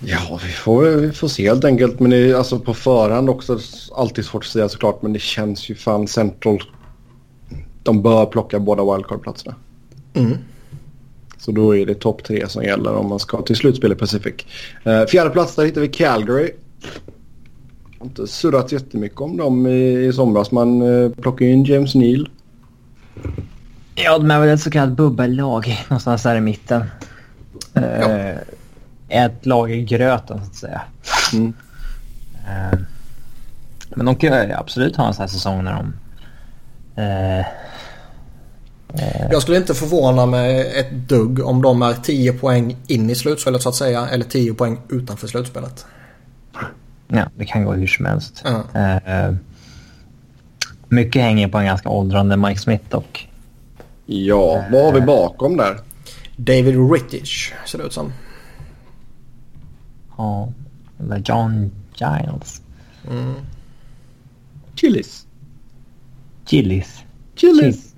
Ja, 0.00 0.40
vi 0.42 0.52
får, 0.52 0.84
vi 0.84 1.12
får 1.12 1.28
se 1.28 1.48
helt 1.48 1.64
enkelt. 1.64 2.00
Men 2.00 2.10
det 2.10 2.34
alltså 2.34 2.58
på 2.58 2.74
förhand 2.74 3.30
också 3.30 3.58
alltid 3.92 4.24
svårt 4.24 4.42
att 4.42 4.50
säga 4.50 4.68
såklart. 4.68 5.02
Men 5.02 5.12
det 5.12 5.18
känns 5.18 5.68
ju 5.68 5.74
fan 5.74 6.08
Central. 6.08 6.62
De 7.82 8.02
bör 8.02 8.26
plocka 8.26 8.58
båda 8.58 8.82
wildcard-platserna. 8.82 9.54
Mm. 10.14 10.38
Så 11.40 11.52
då 11.52 11.76
är 11.76 11.86
det 11.86 11.94
topp 11.94 12.24
tre 12.24 12.48
som 12.48 12.62
gäller 12.62 12.94
om 12.94 13.08
man 13.08 13.18
ska 13.18 13.42
till 13.42 13.56
slutspel 13.56 13.92
i 13.92 13.94
Pacific. 13.94 14.34
Eh, 14.84 15.06
fjärde 15.06 15.30
plats 15.30 15.54
där 15.54 15.64
hittar 15.64 15.80
vi 15.80 15.88
Calgary. 15.88 16.50
har 17.98 18.06
inte 18.06 18.26
surrat 18.26 18.72
jättemycket 18.72 19.20
om 19.20 19.36
dem 19.36 19.66
i, 19.66 20.06
i 20.06 20.12
somras. 20.12 20.50
Man 20.50 20.82
eh, 20.82 21.10
plockar 21.10 21.46
in 21.46 21.64
James 21.64 21.94
Neal. 21.94 22.28
Ja, 23.94 24.18
de 24.18 24.30
är 24.30 24.40
väl 24.40 24.48
ett 24.48 24.60
så 24.60 24.70
kallat 24.70 24.96
bubbellag 24.96 25.84
någonstans 25.88 26.22
där 26.22 26.36
i 26.36 26.40
mitten. 26.40 26.84
Ja. 27.72 27.82
Uh, 27.82 28.36
ett 29.08 29.46
lag 29.46 29.72
i 29.72 29.82
gröten 29.82 30.38
så 30.38 30.44
att 30.44 30.54
säga. 30.54 30.82
Mm. 31.32 31.46
Uh, 31.46 32.80
men 33.94 34.06
de 34.06 34.16
kan 34.16 34.48
ju 34.48 34.52
absolut 34.52 34.96
ha 34.96 35.06
en 35.06 35.14
sån 35.14 35.22
här 35.22 35.28
säsong 35.28 35.64
när 35.64 35.72
de... 35.72 35.86
Uh, 37.02 37.46
jag 39.30 39.42
skulle 39.42 39.56
inte 39.56 39.74
förvåna 39.74 40.26
mig 40.26 40.78
ett 40.78 40.92
dugg 40.92 41.40
om 41.46 41.62
de 41.62 41.82
är 41.82 41.94
10 41.94 42.32
poäng 42.32 42.76
in 42.86 43.10
i 43.10 43.14
slutspelet 43.14 43.62
så 43.62 43.68
att 43.68 43.74
säga. 43.74 44.08
Eller 44.08 44.24
10 44.24 44.54
poäng 44.54 44.80
utanför 44.88 45.26
slutspelet. 45.26 45.86
Ja, 47.08 47.26
det 47.36 47.44
kan 47.44 47.64
gå 47.64 47.72
hur 47.72 47.86
som 47.86 48.04
helst. 48.06 48.44
Uh. 48.46 49.34
mycket 50.88 51.22
hänger 51.22 51.48
på 51.48 51.58
en 51.58 51.64
ganska 51.64 51.88
åldrande 51.88 52.36
Mike 52.36 52.60
Smith 52.60 52.94
och 52.94 53.24
Ja, 54.12 54.64
vad 54.72 54.84
har 54.84 54.92
vi 54.92 55.00
bakom 55.00 55.56
där? 55.56 55.80
David 56.36 56.92
Rittich 56.92 57.52
ser 57.66 57.78
det 57.78 57.84
ut 57.84 57.92
som. 57.92 58.12
Ja, 60.16 60.52
eller 60.98 61.22
John 61.24 61.70
Giles. 61.94 62.62
Mm. 63.10 63.34
Chili's. 64.74 65.26
Chili's. 66.46 67.04
Chili's. 67.36 67.89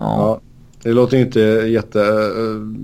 Ja. 0.00 0.40
Det 0.82 0.92
låter 0.92 1.16
inte 1.16 1.40
jätte... 1.40 1.98
Uh... 1.98 2.76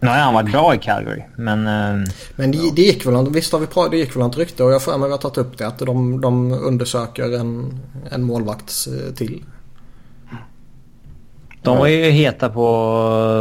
Nej, 0.00 0.20
han 0.20 0.34
var 0.34 0.42
bra 0.42 0.74
i 0.74 0.78
Calgary, 0.78 1.22
men... 1.36 1.58
Uh... 1.58 2.08
Men 2.36 2.50
det, 2.50 2.58
det 2.76 2.82
gick 2.82 3.06
väl, 3.06 3.30
visst 3.30 3.52
har 3.52 3.58
vi 3.60 3.66
pratat, 3.66 3.90
det 3.90 3.98
gick 3.98 4.16
väl 4.16 4.26
ett 4.30 4.36
rykte 4.36 4.64
och 4.64 4.72
jag 4.72 4.82
får 4.82 4.98
mig 4.98 5.08
vi 5.08 5.12
har 5.12 5.18
tagit 5.18 5.38
upp 5.38 5.58
det 5.58 5.66
att 5.66 5.78
de, 5.78 6.20
de 6.20 6.52
undersöker 6.52 7.38
en, 7.38 7.78
en 8.10 8.22
målvakt 8.22 8.86
eh, 8.86 9.14
till 9.14 9.44
de 11.66 11.78
var 11.78 11.86
ju 11.86 12.10
heta 12.10 12.48
på 12.48 12.62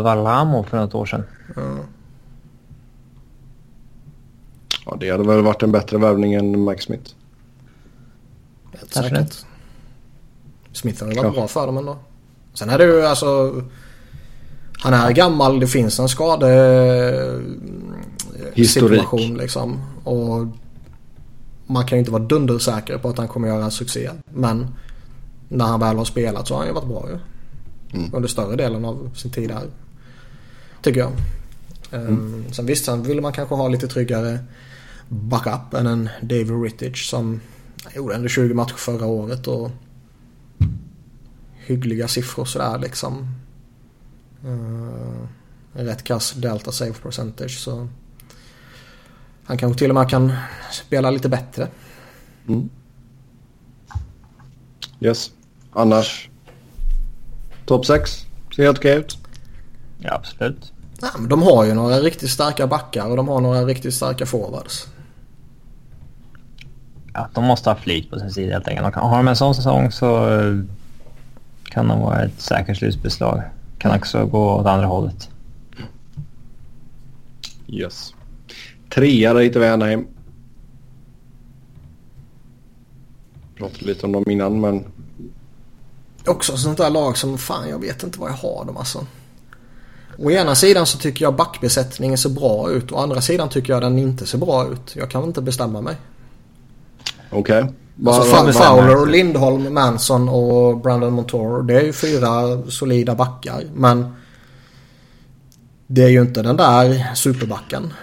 Valhamo 0.01 0.63
för 0.63 0.77
något 0.77 0.95
år 0.95 1.05
sedan. 1.05 1.23
Ja. 1.55 1.61
ja, 4.85 4.97
det 4.99 5.09
hade 5.09 5.23
väl 5.23 5.41
varit 5.41 5.63
en 5.63 5.71
bättre 5.71 5.97
värvning 5.97 6.33
än 6.33 6.65
Mike 6.65 6.81
Smith. 6.81 7.11
Helt 8.73 8.93
säkert. 8.93 9.45
Smith 10.71 11.03
hade 11.03 11.21
varit 11.21 11.33
bra 11.33 11.47
för 11.47 11.65
dem 11.65 11.77
ändå. 11.77 11.97
Sen 12.55 12.69
är 12.69 12.77
det 12.77 12.83
ju 12.83 13.05
alltså... 13.05 13.61
Han 14.77 14.93
är 14.93 15.11
gammal, 15.11 15.59
det 15.59 15.67
finns 15.67 15.99
en 15.99 16.09
skade... 16.09 17.41
Historik. 18.53 19.01
Situation 19.01 19.37
liksom. 19.37 19.81
Och 20.03 20.47
man 21.67 21.85
kan 21.85 21.97
ju 21.97 21.99
inte 21.99 22.11
vara 22.11 22.23
dundersäker 22.23 22.97
på 22.97 23.09
att 23.09 23.17
han 23.17 23.27
kommer 23.27 23.47
göra 23.47 23.71
succé. 23.71 24.09
Men 24.33 24.67
när 25.49 25.65
han 25.65 25.79
väl 25.79 25.97
har 25.97 26.05
spelat 26.05 26.47
så 26.47 26.53
har 26.53 26.59
han 26.59 26.67
ju 26.67 26.73
varit 26.73 26.87
bra 26.87 27.09
ju. 27.09 27.19
Mm. 27.99 28.13
Under 28.13 28.29
större 28.29 28.55
delen 28.55 28.85
av 28.85 29.09
sin 29.15 29.31
tid 29.31 29.51
här. 29.51 29.63
Tycker 30.81 30.99
jag. 30.99 31.11
Ehm, 31.91 32.07
mm. 32.07 32.45
Sen 32.51 32.65
visst, 32.65 32.85
sen 32.85 33.03
vill 33.03 33.21
man 33.21 33.33
kanske 33.33 33.55
ha 33.55 33.67
lite 33.67 33.87
tryggare 33.87 34.39
backup 35.07 35.73
än 35.73 35.87
en 35.87 36.09
David 36.21 36.63
Rittich 36.63 37.09
som 37.09 37.41
gjorde 37.95 38.15
ändå 38.15 38.27
20 38.27 38.53
matcher 38.53 38.75
förra 38.75 39.05
året 39.05 39.47
och 39.47 39.71
hyggliga 41.65 42.07
siffror 42.07 42.45
sådär 42.45 42.79
liksom. 42.79 43.27
Uh, 44.45 45.27
rätt 45.73 46.03
kass 46.03 46.31
delta 46.31 46.71
save 46.71 46.93
percentage 46.93 47.59
så 47.59 47.87
han 49.45 49.57
kanske 49.57 49.79
till 49.79 49.91
och 49.91 49.95
med 49.95 50.09
kan 50.09 50.33
spela 50.71 51.09
lite 51.11 51.29
bättre. 51.29 51.67
Mm. 52.47 52.69
Yes. 54.99 55.31
Annars 55.73 56.29
Topp 57.65 57.85
6. 57.85 58.25
Ser 58.55 58.63
helt 58.63 58.77
okej 58.77 58.97
ut. 58.97 59.17
Ja, 59.97 60.13
absolut. 60.13 60.73
Ja, 61.01 61.07
men 61.19 61.29
de 61.29 61.41
har 61.41 61.65
ju 61.65 61.73
några 61.73 61.99
riktigt 61.99 62.29
starka 62.29 62.67
backar 62.67 63.05
och 63.05 63.17
de 63.17 63.27
har 63.27 63.41
några 63.41 63.65
riktigt 63.65 63.93
starka 63.93 64.25
forwards. 64.25 64.87
Ja, 67.13 67.29
de 67.33 67.43
måste 67.43 67.69
ha 67.69 67.75
flyt 67.75 68.09
på 68.09 68.19
sin 68.19 68.31
sida 68.31 68.53
helt 68.53 68.67
enkelt. 68.67 68.95
Har 68.95 69.17
de 69.17 69.27
en 69.27 69.35
sån 69.35 69.55
säsong 69.55 69.91
så 69.91 70.39
eh, 70.39 70.59
kan 71.75 71.87
de 71.87 71.99
vara 71.99 72.21
ett 72.23 72.41
säkert 72.41 72.77
slutbeslag. 72.77 73.41
Kan 73.77 73.95
också 73.95 74.25
gå 74.25 74.53
åt 74.53 74.65
andra 74.65 74.87
hållet. 74.87 75.29
Yes. 77.67 78.13
Trea 78.93 79.33
där 79.33 79.41
hittar 79.41 79.59
vi 79.59 79.67
Anaheim. 79.67 80.07
Pratade 83.57 83.85
lite 83.85 84.05
om 84.05 84.11
dem 84.11 84.23
innan 84.27 84.61
men 84.61 84.85
också 86.25 86.57
sånt 86.57 86.77
där 86.77 86.89
lag 86.89 87.17
som 87.17 87.37
fan 87.37 87.69
jag 87.69 87.79
vet 87.79 88.03
inte 88.03 88.19
vad 88.19 88.29
jag 88.29 88.35
har 88.35 88.65
dem 88.65 88.77
alltså. 88.77 89.05
Å 90.17 90.31
ena 90.31 90.55
sidan 90.55 90.85
så 90.85 90.97
tycker 90.97 91.25
jag 91.25 91.35
backbesättningen 91.35 92.17
ser 92.17 92.29
bra 92.29 92.71
ut. 92.71 92.91
Å 92.91 92.97
andra 92.97 93.21
sidan 93.21 93.49
tycker 93.49 93.73
jag 93.73 93.81
den 93.81 93.99
inte 93.99 94.25
ser 94.25 94.37
bra 94.37 94.67
ut. 94.67 94.95
Jag 94.95 95.11
kan 95.11 95.23
inte 95.23 95.41
bestämma 95.41 95.81
mig. 95.81 95.95
Okej. 97.35 97.63
Okay. 97.63 97.73
Alltså 98.05 98.51
Fowler, 98.51 99.05
Lindholm, 99.05 99.73
Manson 99.73 100.29
och 100.29 100.77
Brandon 100.77 101.13
Montour. 101.13 101.63
Det 101.63 101.75
är 101.75 101.83
ju 101.83 101.93
fyra 101.93 102.61
solida 102.69 103.15
backar. 103.15 103.63
Men 103.75 104.15
det 105.87 106.03
är 106.03 106.09
ju 106.09 106.21
inte 106.21 106.41
den 106.41 106.57
där 106.57 107.15
superbacken. 107.15 107.93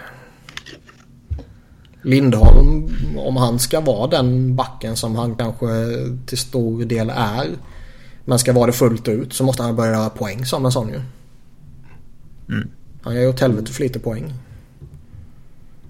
Lindholm, 2.02 2.88
om 3.18 3.36
han 3.36 3.58
ska 3.58 3.80
vara 3.80 4.06
den 4.06 4.56
backen 4.56 4.96
som 4.96 5.16
han 5.16 5.34
kanske 5.34 5.66
till 6.26 6.38
stor 6.38 6.84
del 6.84 7.10
är 7.16 7.46
men 8.24 8.38
ska 8.38 8.52
vara 8.52 8.66
det 8.66 8.72
fullt 8.72 9.08
ut 9.08 9.32
så 9.32 9.44
måste 9.44 9.62
han 9.62 9.76
börja 9.76 9.92
göra 9.92 10.10
poäng 10.10 10.44
som 10.44 10.64
en 10.64 10.72
sån 10.72 10.88
ju. 10.88 11.00
Mm. 12.48 12.68
Han 13.02 13.14
gör 13.14 13.22
ju 13.22 13.28
åt 13.28 13.40
helvete 13.40 13.72
för 13.72 13.82
lite 13.82 13.98
poäng. 13.98 14.32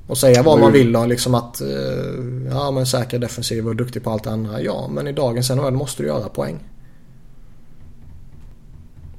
Och 0.07 0.19
säga 0.19 0.43
vad 0.43 0.61
man 0.61 0.73
vill 0.73 0.93
då 0.93 1.07
liksom 1.07 1.35
att 1.35 1.63
uh, 1.65 2.49
ja 2.51 2.71
men 2.71 2.87
säker 2.87 3.19
defensiv 3.19 3.69
och 3.69 3.77
duktig 3.77 4.05
på 4.05 4.11
allt 4.11 4.25
det 4.25 4.31
andra. 4.31 4.61
Ja 4.61 4.89
men 4.89 5.09
i 5.09 5.13
dagens 5.13 5.51
NHL 5.51 5.73
måste 5.73 6.03
du 6.03 6.09
göra 6.09 6.29
poäng. 6.29 6.59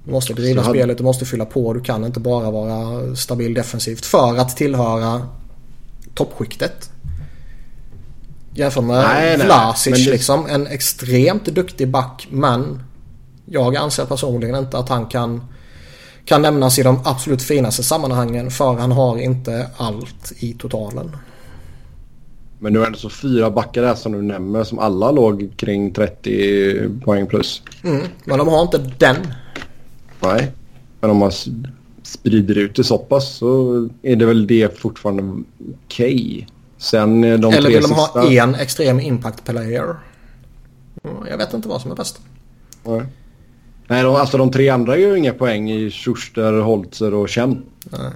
Du 0.06 0.12
måste 0.12 0.34
driva 0.34 0.62
hade... 0.62 0.80
spelet, 0.80 0.98
du 0.98 1.04
måste 1.04 1.26
fylla 1.26 1.46
på. 1.46 1.74
Du 1.74 1.82
kan 1.82 2.06
inte 2.06 2.20
bara 2.20 2.52
vara 2.52 3.16
stabil 3.16 3.54
defensivt 3.54 4.06
för 4.06 4.38
att 4.38 4.58
tillhöra 4.58 5.28
toppskiktet. 6.14 6.90
Jämfört 8.56 8.84
med 8.84 9.04
nej, 9.04 9.38
Vlasic 9.38 10.06
det... 10.06 10.12
liksom. 10.12 10.46
En 10.50 10.68
extremt 10.68 11.46
duktig 11.46 11.90
back 11.90 12.28
men 12.32 12.84
jag 13.46 13.76
anser 13.76 14.06
personligen 14.06 14.56
inte 14.56 14.78
att 14.78 14.90
han 14.90 15.06
kan, 15.06 15.42
kan 16.26 16.42
nämnas 16.42 16.80
i 16.80 16.84
de 16.84 17.00
absolut 17.06 17.44
finaste 17.44 17.84
sammanhangen 17.84 18.52
för 18.52 18.74
han 18.74 18.92
har 18.92 19.18
inte 19.18 19.68
allt 19.78 20.32
i 20.40 20.54
totalen. 20.54 21.16
Men 22.60 22.74
nu 22.74 22.80
är 22.80 22.82
det 22.82 22.88
ändå 22.88 23.00
så 23.00 23.10
fyra 23.10 23.52
backar 23.52 23.82
där 23.82 23.96
som 23.96 24.12
du 24.12 24.22
nämner 24.22 24.64
som 24.64 24.80
alla 24.80 25.12
låg 25.12 25.50
kring 25.58 25.94
30 25.94 26.90
poäng 27.04 27.28
plus. 27.28 27.62
Mm, 27.84 28.02
men 28.24 28.38
de 28.38 28.48
har 28.48 28.62
inte 28.62 28.78
den. 28.78 29.16
Nej, 30.20 30.52
men 31.00 31.10
om 31.10 31.18
man 31.18 31.32
sprider 32.04 32.58
ut 32.58 32.76
det 32.76 32.84
så 32.84 32.98
pass 32.98 33.36
så 33.36 33.90
är 34.02 34.16
det 34.16 34.26
väl 34.26 34.48
det 34.48 34.80
fortfarande 34.80 35.44
okej. 35.86 36.16
Okay. 36.16 36.46
Sen 36.78 37.24
eh, 37.24 37.40
de 37.40 37.54
Eller 37.54 37.70
vill 37.70 37.82
de 37.82 37.92
ha 37.92 38.32
en 38.32 38.56
extrem 38.56 39.00
impact 39.00 39.46
player? 39.46 39.96
Mm, 41.04 41.18
jag 41.30 41.38
vet 41.38 41.54
inte 41.54 41.68
vad 41.68 41.82
som 41.82 41.92
är 41.92 41.96
bäst. 41.96 42.20
Nej. 42.84 43.02
Nej, 43.88 44.04
de, 44.04 44.16
alltså 44.16 44.38
de 44.38 44.52
tre 44.52 44.70
andra 44.70 44.98
gör 44.98 45.10
ju 45.10 45.18
inga 45.18 45.34
poäng 45.34 45.72
i 45.72 45.92
Schuster, 45.92 46.54
Holzer 46.54 47.14
och 47.14 47.30
Chen. 47.30 47.66
Nej. 47.84 48.12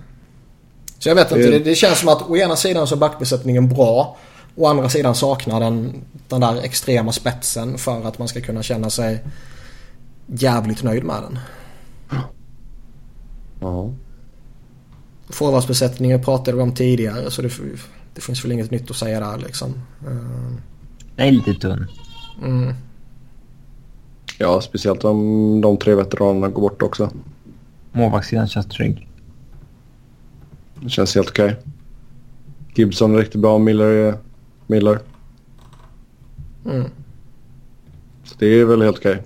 Så 0.99 1.10
jag 1.10 1.15
vet 1.15 1.31
inte. 1.31 1.52
Det, 1.52 1.60
det 1.60 1.76
känns 1.76 1.99
som 1.99 2.10
att 2.10 2.30
å 2.30 2.38
ena 2.38 2.56
sidan 2.56 2.88
så 2.88 2.95
är 2.95 2.99
backbesättningen 2.99 3.69
bra. 3.69 4.18
Å 4.56 4.68
andra 4.68 4.89
sidan 4.89 5.15
saknar 5.15 5.60
den 5.60 6.03
den 6.27 6.41
där 6.41 6.61
extrema 6.61 7.11
spetsen 7.11 7.77
för 7.77 8.07
att 8.07 8.19
man 8.19 8.27
ska 8.27 8.41
kunna 8.41 8.64
känna 8.64 8.89
sig 8.89 9.23
jävligt 10.27 10.84
nöjd 10.84 11.03
med 11.03 11.23
den. 11.23 11.39
Ja. 13.60 13.91
Forwardsbesättningen 15.30 16.23
pratade 16.23 16.57
vi 16.57 16.64
om 16.64 16.73
tidigare 16.73 17.31
så 17.31 17.41
det, 17.41 17.52
det, 18.14 18.22
finns 18.22 18.45
väl 18.45 18.52
inget 18.52 18.72
nytt 18.72 18.91
att 18.91 18.98
säga 18.98 19.19
där 19.19 19.38
liksom. 19.38 19.73
Den 21.15 21.27
är 21.27 21.31
lite 21.31 21.53
tunn. 21.53 21.88
Mm. 22.44 22.73
Ja, 24.38 24.61
speciellt 24.61 25.03
om 25.03 25.61
de 25.61 25.77
tre 25.77 25.95
veteranerna 25.95 26.47
går 26.47 26.61
bort 26.61 26.81
också. 26.81 27.09
Målvaktssidan 27.91 28.47
känns 28.47 28.65
trygg. 28.65 29.07
Det 30.81 30.89
känns 30.89 31.15
helt 31.15 31.30
okej. 31.30 31.45
Okay. 31.45 31.55
Gibson 32.76 33.15
är 33.15 33.19
riktigt 33.19 33.41
bra. 33.41 33.57
Miller 33.57 33.85
är 33.85 34.18
Miller. 34.68 34.99
Mm. 36.65 36.89
Så 38.23 38.35
det 38.39 38.45
är 38.45 38.65
väl 38.65 38.81
helt 38.81 38.97
okej. 38.97 39.11
Okay. 39.11 39.23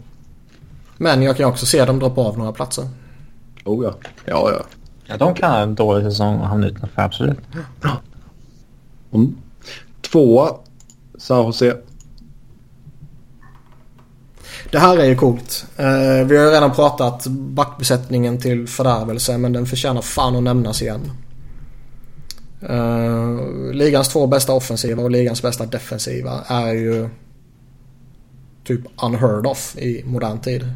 Men 0.97 1.21
jag 1.21 1.37
kan 1.37 1.45
också 1.45 1.65
se 1.65 1.85
dem 1.85 1.99
droppa 1.99 2.21
av 2.21 2.37
några 2.37 2.51
platser. 2.51 2.87
Oh 3.65 3.85
ja. 3.85 3.93
Ja, 4.25 4.51
ja. 4.51 4.65
Ja, 5.05 5.17
de 5.17 5.33
kan 5.33 5.51
ha 5.51 5.59
en 5.59 5.75
dålig 5.75 6.05
säsong 6.05 6.39
och 6.39 6.47
hamna 6.47 6.67
utanför, 6.67 7.01
absolut. 7.01 7.37
Mm. 9.11 9.35
Tvåa, 10.01 10.55
San 11.17 11.45
Jose. 11.45 11.77
Det 14.71 14.79
här 14.79 14.97
är 14.97 15.05
ju 15.05 15.15
coolt. 15.15 15.65
Eh, 15.77 16.27
vi 16.27 16.37
har 16.37 16.45
ju 16.45 16.51
redan 16.51 16.71
pratat 16.71 17.27
backbesättningen 17.27 18.37
till 18.37 18.67
fördärvelse 18.67 19.37
men 19.37 19.53
den 19.53 19.65
förtjänar 19.65 20.01
fan 20.01 20.35
att 20.35 20.43
nämnas 20.43 20.81
igen. 20.81 21.11
Eh, 22.61 23.39
ligans 23.73 24.09
två 24.09 24.27
bästa 24.27 24.53
offensiva 24.53 25.03
och 25.03 25.11
ligans 25.11 25.41
bästa 25.41 25.65
defensiva 25.65 26.41
är 26.47 26.73
ju 26.73 27.09
typ 28.63 28.81
unheard 29.03 29.47
of 29.47 29.77
i 29.77 30.03
modern 30.05 30.39
tid. 30.39 30.73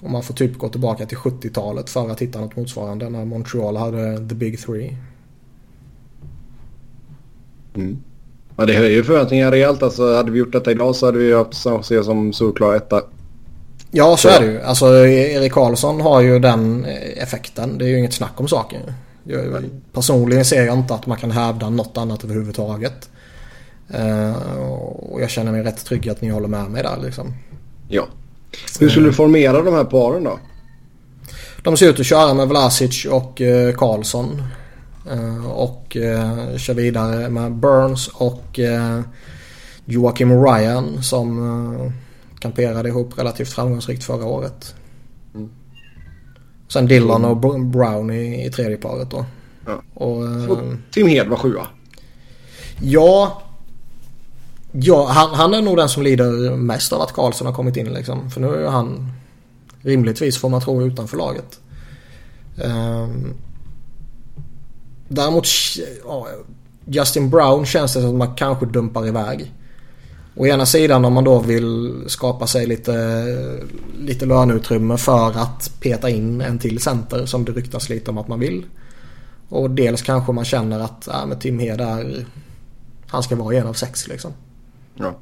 Och 0.00 0.10
man 0.10 0.22
får 0.22 0.34
typ 0.34 0.58
gå 0.58 0.68
tillbaka 0.68 1.06
till 1.06 1.18
70-talet 1.18 1.90
för 1.90 2.10
att 2.10 2.22
hitta 2.22 2.40
något 2.40 2.56
motsvarande 2.56 3.10
när 3.10 3.24
Montreal 3.24 3.76
hade 3.76 4.28
the 4.28 4.34
big 4.34 4.60
three. 4.60 4.96
Mm. 7.74 8.02
Ja, 8.60 8.66
det 8.66 8.72
höjer 8.72 9.02
förväntningarna 9.02 9.50
rejält. 9.50 9.82
Alltså, 9.82 10.14
hade 10.14 10.30
vi 10.30 10.38
gjort 10.38 10.52
detta 10.52 10.70
idag 10.70 10.96
så 10.96 11.06
hade 11.06 11.18
vi 11.18 11.34
haft 11.34 11.66
se 11.82 12.04
som 12.04 12.32
solklar 12.32 12.74
etta. 12.74 13.02
Ja, 13.90 14.16
så 14.16 14.28
är 14.28 14.40
det 14.40 14.46
ju. 14.46 14.60
Alltså, 14.60 15.06
Erik 15.06 15.52
Karlsson 15.52 16.00
har 16.00 16.20
ju 16.20 16.38
den 16.38 16.86
effekten. 17.16 17.78
Det 17.78 17.84
är 17.84 17.88
ju 17.88 17.98
inget 17.98 18.12
snack 18.12 18.32
om 18.36 18.48
saken. 18.48 18.80
Personligen 19.92 20.44
ser 20.44 20.66
jag 20.66 20.78
inte 20.78 20.94
att 20.94 21.06
man 21.06 21.18
kan 21.18 21.30
hävda 21.30 21.70
något 21.70 21.96
annat 21.96 22.24
överhuvudtaget. 22.24 23.10
Uh, 23.98 24.62
och 24.72 25.20
jag 25.20 25.30
känner 25.30 25.52
mig 25.52 25.62
rätt 25.62 25.84
trygg 25.84 26.08
att 26.08 26.20
ni 26.20 26.28
håller 26.28 26.48
med 26.48 26.70
mig 26.70 26.82
där 26.82 26.96
liksom. 27.04 27.34
Ja. 27.88 28.06
Hur 28.80 28.88
skulle 28.88 29.08
du 29.08 29.12
formera 29.12 29.62
de 29.62 29.74
här 29.74 29.84
paren 29.84 30.24
då? 30.24 30.38
De 31.62 31.76
ser 31.76 31.88
ut 31.90 32.00
att 32.00 32.06
köra 32.06 32.34
med 32.34 32.48
Vlasic 32.48 33.04
och 33.04 33.40
uh, 33.40 33.72
Karlsson. 33.72 34.42
Uh, 35.12 35.46
och 35.46 35.96
uh, 36.00 36.56
kör 36.56 36.74
vidare 36.74 37.28
med 37.28 37.52
Burns 37.52 38.08
och 38.08 38.58
uh, 38.58 39.00
Joakim 39.84 40.44
Ryan 40.44 41.02
som 41.02 41.92
kamperade 42.38 42.88
ihop 42.88 43.18
relativt 43.18 43.48
framgångsrikt 43.48 44.04
förra 44.04 44.24
året. 44.24 44.74
Mm. 45.34 45.50
Sen 46.68 46.86
Dillon 46.86 47.24
och 47.24 47.36
Brown 47.60 48.10
i, 48.10 48.46
i 48.46 48.50
tredje 48.50 48.76
paret 48.76 49.10
då. 49.10 49.24
Ja. 49.66 49.82
Och, 49.94 50.50
och 50.50 50.58
Tim 50.90 51.06
Hed 51.06 51.28
var 51.28 51.36
sjua. 51.36 51.66
Ja, 52.80 53.42
Ja, 54.72 55.06
han, 55.06 55.34
han, 55.34 55.54
är 55.54 55.62
nog 55.62 55.76
den 55.76 55.88
som 55.88 56.02
lider 56.02 56.56
mest 56.56 56.92
av 56.92 57.00
att 57.00 57.12
Karlsson 57.12 57.46
har 57.46 57.54
kommit 57.54 57.76
in 57.76 57.92
liksom. 57.92 58.30
För 58.30 58.40
nu 58.40 58.54
är 58.54 58.68
han 58.68 59.12
rimligtvis 59.80 60.38
får 60.38 60.48
man 60.48 60.60
tro 60.60 60.82
utanför 60.82 61.16
laget. 61.16 61.60
Um, 62.56 63.34
däremot 65.08 65.46
ja, 66.04 66.28
Justin 66.84 67.30
Brown 67.30 67.66
känns 67.66 67.94
det 67.94 68.00
som 68.00 68.10
att 68.10 68.16
man 68.16 68.34
kanske 68.36 68.66
dumpar 68.66 69.06
iväg. 69.06 69.52
Å 70.34 70.46
ena 70.46 70.66
sidan 70.66 71.04
om 71.04 71.12
man 71.12 71.24
då 71.24 71.38
vill 71.38 71.94
skapa 72.06 72.46
sig 72.46 72.66
lite, 72.66 73.24
lite 73.98 74.26
löneutrymme 74.26 74.96
för 74.96 75.28
att 75.38 75.70
peta 75.80 76.10
in 76.10 76.40
en 76.40 76.58
till 76.58 76.80
center 76.80 77.26
som 77.26 77.44
det 77.44 77.52
ryktas 77.52 77.88
lite 77.88 78.10
om 78.10 78.18
att 78.18 78.28
man 78.28 78.40
vill. 78.40 78.64
Och 79.48 79.70
dels 79.70 80.02
kanske 80.02 80.32
man 80.32 80.44
känner 80.44 80.80
att 80.80 81.08
äh, 81.08 81.26
men 81.26 81.38
Tim 81.38 81.58
Hed 81.58 81.80
är, 81.80 82.26
han 83.06 83.22
ska 83.22 83.36
vara 83.36 83.56
en 83.56 83.66
av 83.66 83.72
sex 83.72 84.08
liksom. 84.08 84.32
Ja. 84.94 85.14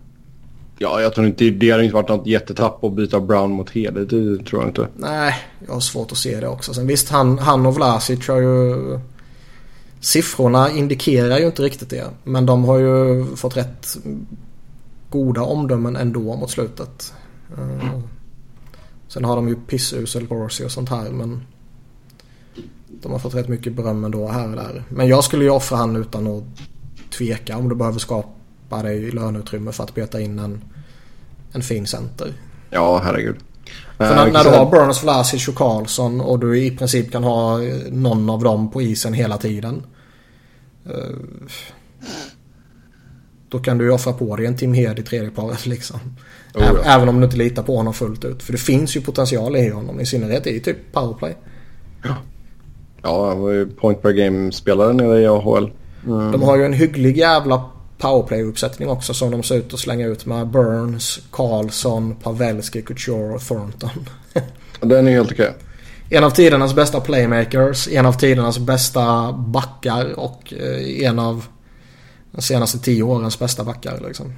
Ja, 0.78 1.00
jag 1.00 1.14
tror 1.14 1.26
inte 1.26 1.50
det 1.50 1.70
har 1.70 1.78
inte 1.78 1.94
varit 1.94 2.08
något 2.08 2.26
jättetapp 2.26 2.84
att 2.84 2.92
byta 2.92 3.20
Brown 3.20 3.50
mot 3.50 3.70
Hede. 3.70 4.04
Det 4.04 4.44
tror 4.44 4.62
jag 4.62 4.70
inte. 4.70 4.88
Nej, 4.96 5.34
jag 5.66 5.72
har 5.72 5.80
svårt 5.80 6.12
att 6.12 6.18
se 6.18 6.40
det 6.40 6.48
också. 6.48 6.74
Sen 6.74 6.86
visst, 6.86 7.08
han, 7.08 7.38
han 7.38 7.66
och 7.66 7.74
Vlasic 7.74 8.28
har 8.28 8.40
ju... 8.40 8.98
Siffrorna 10.00 10.70
indikerar 10.70 11.38
ju 11.38 11.46
inte 11.46 11.62
riktigt 11.62 11.90
det. 11.90 12.10
Men 12.24 12.46
de 12.46 12.64
har 12.64 12.78
ju 12.78 13.26
fått 13.36 13.56
rätt 13.56 13.96
goda 15.10 15.42
omdömen 15.42 15.96
ändå 15.96 16.36
mot 16.36 16.50
slutet. 16.50 17.14
Mm. 17.58 18.02
Sen 19.08 19.24
har 19.24 19.36
de 19.36 19.48
ju 19.48 19.56
pissusel 19.56 20.26
Borsi 20.26 20.64
och 20.64 20.70
sånt 20.70 20.88
här 20.88 21.10
men 21.10 21.42
de 23.02 23.12
har 23.12 23.18
fått 23.18 23.34
rätt 23.34 23.48
mycket 23.48 23.72
beröm 23.72 24.04
ändå 24.04 24.28
här 24.28 24.48
och 24.50 24.56
där. 24.56 24.84
Men 24.88 25.08
jag 25.08 25.24
skulle 25.24 25.44
ju 25.44 25.50
offra 25.50 25.76
han 25.76 25.96
utan 25.96 26.26
att 26.26 26.44
tveka 27.10 27.56
om 27.56 27.68
du 27.68 27.74
behöver 27.74 27.98
skapa 27.98 28.82
dig 28.82 29.10
löneutrymme 29.10 29.72
för 29.72 29.84
att 29.84 29.94
beta 29.94 30.20
in 30.20 30.38
en, 30.38 30.64
en 31.52 31.62
fin 31.62 31.86
center. 31.86 32.32
Ja, 32.70 33.00
herregud. 33.04 33.36
För 33.96 34.14
när, 34.14 34.32
när 34.32 34.44
du 34.44 34.50
har 34.50 34.70
Burns, 34.70 35.02
Vlasic 35.02 35.48
och 35.48 35.54
Karlsson 35.54 36.20
och 36.20 36.38
du 36.38 36.58
i 36.58 36.76
princip 36.76 37.12
kan 37.12 37.24
ha 37.24 37.58
någon 37.90 38.30
av 38.30 38.42
dem 38.42 38.70
på 38.70 38.82
isen 38.82 39.12
hela 39.12 39.38
tiden. 39.38 39.82
Eh, 40.86 41.16
då 43.48 43.58
kan 43.58 43.78
du 43.78 43.84
ju 43.84 43.90
offra 43.90 44.12
på 44.12 44.36
dig 44.36 44.46
en 44.46 44.56
Tim 44.56 44.74
Hed 44.74 44.98
i 44.98 45.02
tredje 45.02 45.30
paret 45.30 45.66
liksom. 45.66 46.00
Oh, 46.54 46.62
ja. 46.62 46.82
Även 46.84 47.08
om 47.08 47.20
du 47.20 47.24
inte 47.24 47.36
litar 47.36 47.62
på 47.62 47.76
honom 47.76 47.94
fullt 47.94 48.24
ut. 48.24 48.42
För 48.42 48.52
det 48.52 48.58
finns 48.58 48.96
ju 48.96 49.00
potential 49.00 49.56
i 49.56 49.70
honom. 49.70 50.00
I 50.00 50.06
synnerhet 50.06 50.46
i 50.46 50.60
typ 50.60 50.92
powerplay. 50.92 51.36
Ja. 52.04 52.14
Ja, 53.02 53.28
han 53.28 53.40
var 53.40 53.50
ju 53.50 53.66
point 53.66 54.02
per 54.02 54.12
game-spelare 54.12 54.92
nere 54.92 55.20
i 55.20 55.26
AHL. 55.26 55.70
Mm. 56.06 56.32
De 56.32 56.42
har 56.42 56.56
ju 56.56 56.64
en 56.64 56.72
hygglig 56.72 57.16
jävla 57.16 57.64
powerplay-uppsättning 57.98 58.88
också 58.88 59.14
som 59.14 59.30
de 59.30 59.42
ser 59.42 59.56
ut 59.56 59.74
att 59.74 59.80
slänga 59.80 60.06
ut 60.06 60.26
med 60.26 60.46
Burns, 60.46 61.20
Karlsson, 61.30 62.16
Pavelski, 62.16 62.82
Couture 62.82 63.34
och 63.34 63.40
Thornton. 63.40 64.08
Den 64.80 65.08
är 65.08 65.12
helt 65.12 65.32
okej. 65.32 65.54
En 66.10 66.24
av 66.24 66.30
tidernas 66.30 66.74
bästa 66.74 67.00
playmakers, 67.00 67.88
en 67.88 68.06
av 68.06 68.12
tidernas 68.12 68.58
bästa 68.58 69.32
backar 69.32 70.18
och 70.18 70.52
eh, 70.52 71.08
en 71.08 71.18
av 71.18 71.44
de 72.30 72.42
senaste 72.42 72.78
tio 72.78 73.02
årens 73.02 73.38
bästa 73.38 73.64
backar 73.64 74.00
liksom. 74.06 74.32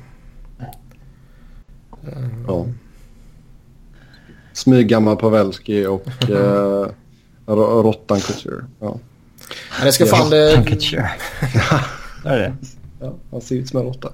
Ja. 2.47 2.67
Smyggammal 4.53 5.17
Pavelski 5.17 5.87
och 5.87 6.07
eh, 6.31 6.87
Rottan 7.47 8.21
Couture. 8.21 8.65
Ja. 8.81 8.99
ja. 9.79 9.85
det 9.85 9.93
ska 9.93 10.07
fan... 10.07 10.31
Rottan 10.31 10.65
Couture. 10.65 11.11
det 12.23 12.29
är 12.29 12.39
det. 12.39 12.55
Ja, 13.01 13.15
han 13.31 13.41
ser 13.41 13.57
ut 13.57 13.69
som 13.69 13.81
en 13.81 13.87
råtta. 13.87 14.13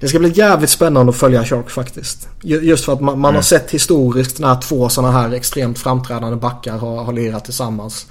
Det 0.00 0.08
ska 0.08 0.18
bli 0.18 0.32
jävligt 0.34 0.70
spännande 0.70 1.10
att 1.10 1.16
följa 1.16 1.44
Shark 1.44 1.70
faktiskt. 1.70 2.28
Just 2.42 2.84
för 2.84 2.92
att 2.92 3.00
man, 3.00 3.18
man 3.18 3.28
mm. 3.28 3.34
har 3.34 3.42
sett 3.42 3.70
historiskt 3.70 4.38
när 4.38 4.60
två 4.60 4.88
sådana 4.88 5.12
här 5.12 5.32
extremt 5.32 5.78
framträdande 5.78 6.36
backar 6.36 6.78
har, 6.78 7.04
har 7.04 7.12
lirat 7.12 7.44
tillsammans. 7.44 8.06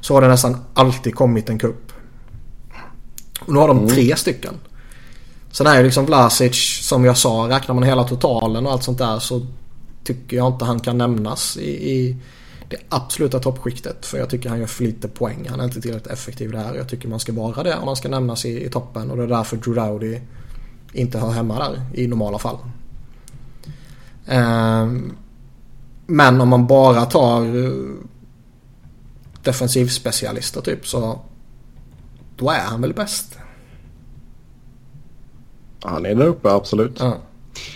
Så 0.00 0.14
har 0.14 0.20
det 0.20 0.28
nästan 0.28 0.56
alltid 0.74 1.14
kommit 1.14 1.48
en 1.48 1.58
kupp. 1.58 1.92
Och 3.40 3.52
nu 3.52 3.58
har 3.58 3.68
de 3.68 3.78
mm. 3.78 3.90
tre 3.90 4.16
stycken. 4.16 4.54
Sen 5.50 5.66
är 5.66 5.76
ju 5.76 5.84
liksom 5.84 6.06
Vlasic 6.06 6.86
som 6.88 7.04
jag 7.04 7.16
sa, 7.16 7.46
räknar 7.50 7.74
man 7.74 7.84
hela 7.84 8.04
totalen 8.04 8.66
och 8.66 8.72
allt 8.72 8.82
sånt 8.82 8.98
där 8.98 9.18
så 9.18 9.46
tycker 10.04 10.36
jag 10.36 10.46
inte 10.46 10.64
han 10.64 10.80
kan 10.80 10.98
nämnas 10.98 11.56
i, 11.56 11.90
i 11.92 12.16
det 12.68 12.76
absoluta 12.88 13.38
toppskiktet. 13.38 14.06
För 14.06 14.18
jag 14.18 14.30
tycker 14.30 14.48
han 14.48 14.58
gör 14.58 14.66
för 14.66 14.84
lite 14.84 15.08
poäng. 15.08 15.46
Han 15.50 15.60
är 15.60 15.64
inte 15.64 15.80
tillräckligt 15.80 16.12
effektiv 16.12 16.52
där. 16.52 16.74
Jag 16.74 16.88
tycker 16.88 17.08
man 17.08 17.20
ska 17.20 17.32
vara 17.32 17.62
det 17.62 17.76
om 17.76 17.84
man 17.84 17.96
ska 17.96 18.08
nämnas 18.08 18.44
i, 18.44 18.64
i 18.64 18.70
toppen. 18.70 19.10
Och 19.10 19.16
det 19.16 19.22
är 19.22 19.26
därför 19.26 19.56
Drew 19.56 19.74
Dowdy 19.74 20.20
inte 20.92 21.18
hör 21.18 21.30
hemma 21.30 21.58
där 21.58 21.82
i 21.94 22.06
normala 22.06 22.38
fall. 22.38 22.58
Um, 24.28 25.16
men 26.06 26.40
om 26.40 26.48
man 26.48 26.66
bara 26.66 27.04
tar 27.04 27.56
uh, 27.56 27.94
defensivspecialister 29.42 30.60
typ 30.60 30.86
så 30.86 31.20
då 32.36 32.50
är 32.50 32.60
han 32.60 32.80
väl 32.80 32.94
bäst. 32.94 33.38
Han 35.82 36.06
är 36.06 36.14
där 36.14 36.26
uppe 36.26 36.50
absolut. 36.50 36.96
Ja. 37.00 37.16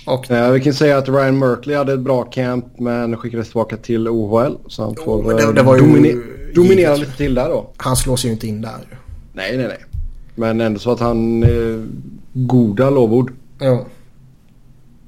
Och... 0.07 0.31
Eh, 0.31 0.53
vi 0.53 0.61
kan 0.61 0.75
säga 0.75 0.99
att 0.99 1.09
Ryan 1.09 1.39
Merkley 1.39 1.77
hade 1.77 1.93
ett 1.93 2.01
bra 2.01 2.23
camp 2.23 2.65
men 2.79 3.17
skickades 3.17 3.47
tillbaka 3.47 3.77
till 3.77 4.09
OHL. 4.09 4.55
Så 4.67 4.85
han 4.85 4.97
får 4.97 5.23
oh, 5.23 5.37
det, 5.37 5.53
det 5.53 5.63
var 5.63 5.79
domine 5.79 6.23
dominera 6.55 6.97
lite 6.97 7.17
till 7.17 7.35
där 7.35 7.49
då. 7.49 7.71
Han 7.77 7.97
slås 7.97 8.25
ju 8.25 8.31
inte 8.31 8.47
in 8.47 8.61
där. 8.61 9.01
Nej, 9.33 9.57
nej, 9.57 9.67
nej. 9.67 9.85
Men 10.35 10.61
ändå 10.61 10.81
så 10.81 10.93
att 10.93 11.01
han... 11.01 11.43
Eh, 11.43 11.85
goda 12.33 12.91
lovord. 12.91 13.33
Ja. 13.59 13.87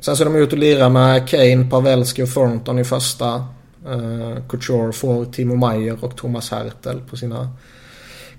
Sen 0.01 0.17
så 0.17 0.23
är 0.23 0.25
de 0.25 0.37
ute 0.37 0.57
och 0.57 0.59
lirar 0.59 0.91
med 0.91 1.29
Kane, 1.29 1.69
Pavelski 1.71 2.23
och 2.23 2.33
Thornton 2.33 2.79
i 2.79 2.85
första. 2.85 3.45
Uh, 3.89 4.47
Couture 4.49 4.93
får 4.93 5.25
Timo 5.25 5.57
Meyer 5.57 6.05
och 6.05 6.17
Thomas 6.17 6.51
Hertel 6.51 7.01
på 7.11 7.17
sina 7.17 7.51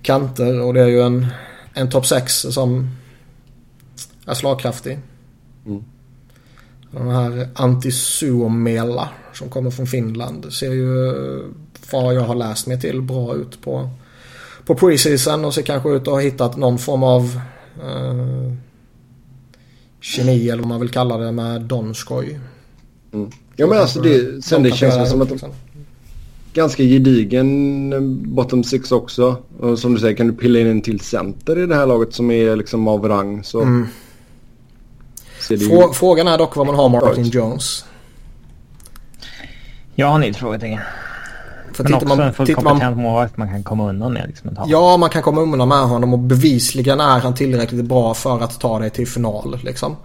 kanter. 0.02 0.62
Och 0.62 0.74
det 0.74 0.82
är 0.82 0.88
ju 0.88 1.02
en, 1.02 1.28
en 1.74 1.90
topp 1.90 2.06
6 2.06 2.34
som 2.34 2.90
är 4.26 4.34
slagkraftig. 4.34 5.00
Mm. 5.66 5.84
Den 6.94 7.10
här 7.10 7.48
Antisuomela 7.54 9.10
som 9.34 9.50
kommer 9.50 9.72
från 9.72 9.88
Finland 9.88 10.54
ser 10.54 10.72
ju 10.72 11.14
vad 11.92 12.14
jag 12.14 12.22
har 12.22 12.36
läst 12.36 12.68
mig 12.68 12.82
till 12.82 13.02
bra 13.02 13.36
ut 13.36 13.62
på, 13.62 13.90
på 14.66 14.76
preseason 14.76 15.46
och 15.46 15.54
ser 15.54 15.62
kanske 15.62 15.90
ut 15.90 16.02
att 16.02 16.08
ha 16.08 16.20
hittat 16.20 16.58
någon 16.58 16.78
form 16.78 17.04
av 17.04 17.40
eh, 17.84 18.54
kemi 20.02 20.50
eller 20.50 20.62
vad 20.62 20.70
man 20.70 20.80
vill 20.80 20.90
kalla 20.90 21.18
det 21.18 21.32
med 21.32 21.62
Donskoj. 21.62 22.40
Mm. 23.14 23.32
Ja 23.56 23.68
men 23.68 23.78
alltså 23.78 24.02
det, 24.02 24.46
sen 24.46 24.64
det 24.64 24.72
känns 24.72 25.10
som 25.10 25.22
att 25.22 25.30
de, 25.30 25.40
ganska 26.54 26.84
gedigen 26.84 28.36
bottom 28.36 28.64
six 28.64 28.92
också. 28.92 29.38
Och 29.60 29.80
som 29.80 29.94
du 29.94 30.00
säger 30.00 30.16
kan 30.16 30.28
du 30.28 30.34
pilla 30.34 30.60
in 30.60 30.68
en 30.68 30.82
till 30.82 31.00
center 31.00 31.60
i 31.60 31.66
det 31.66 31.76
här 31.76 31.86
laget 31.86 32.14
som 32.14 32.32
är 32.32 32.56
liksom 32.56 32.88
av 32.88 33.08
rang 33.08 33.44
så. 33.44 33.62
Mm. 33.62 33.88
Frå 35.48 35.94
Frågan 35.94 36.28
är 36.28 36.38
dock 36.38 36.56
vad 36.56 36.66
man 36.66 36.76
har 36.76 36.90
Martin 36.90 37.24
Jones. 37.24 37.86
Ja, 39.96 40.18
nytt 40.18 40.38
frågetecken. 40.38 40.80
För 41.74 41.84
Men 41.84 41.94
också 41.94 42.08
man, 42.08 42.20
en 42.20 42.34
fullt 42.34 42.56
kompetent 42.56 42.98
målvakt 42.98 43.38
man 43.38 43.50
kan 43.50 43.64
komma 43.64 43.90
undan 43.90 44.14
med. 44.14 44.28
Liksom, 44.28 44.58
ja, 44.68 44.98
man 44.98 45.10
kan 45.10 45.22
komma 45.22 45.42
undan 45.42 45.68
med 45.68 45.78
honom 45.78 46.14
och 46.14 46.20
bevisligen 46.20 47.00
är 47.00 47.20
han 47.20 47.36
tillräckligt 47.36 47.86
bra 47.86 48.14
för 48.14 48.40
att 48.40 48.60
ta 48.60 48.80
dig 48.80 48.90
till 48.90 49.08
final. 49.08 49.60
Liksom. 49.64 49.96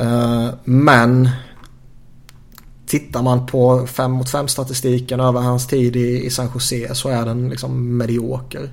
Uh, 0.00 0.48
men 0.64 1.30
tittar 2.86 3.22
man 3.22 3.46
på 3.46 3.86
5 3.86 4.10
mot 4.10 4.30
5 4.30 4.48
statistiken 4.48 5.20
över 5.20 5.40
hans 5.40 5.66
tid 5.66 5.96
i, 5.96 6.26
i 6.26 6.30
San 6.30 6.48
Jose 6.54 6.94
så 6.94 7.08
är 7.08 7.24
den 7.26 7.48
liksom 7.48 7.96
medioker. 7.96 8.70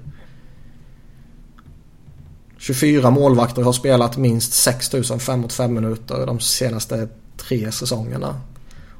24 2.63 3.09
målvakter 3.09 3.61
har 3.61 3.73
spelat 3.73 4.17
minst 4.17 4.53
6000 4.53 5.19
5 5.19 5.39
mot 5.39 5.53
5 5.53 5.73
minuter 5.73 6.25
de 6.25 6.39
senaste 6.39 7.07
tre 7.37 7.71
säsongerna. 7.71 8.41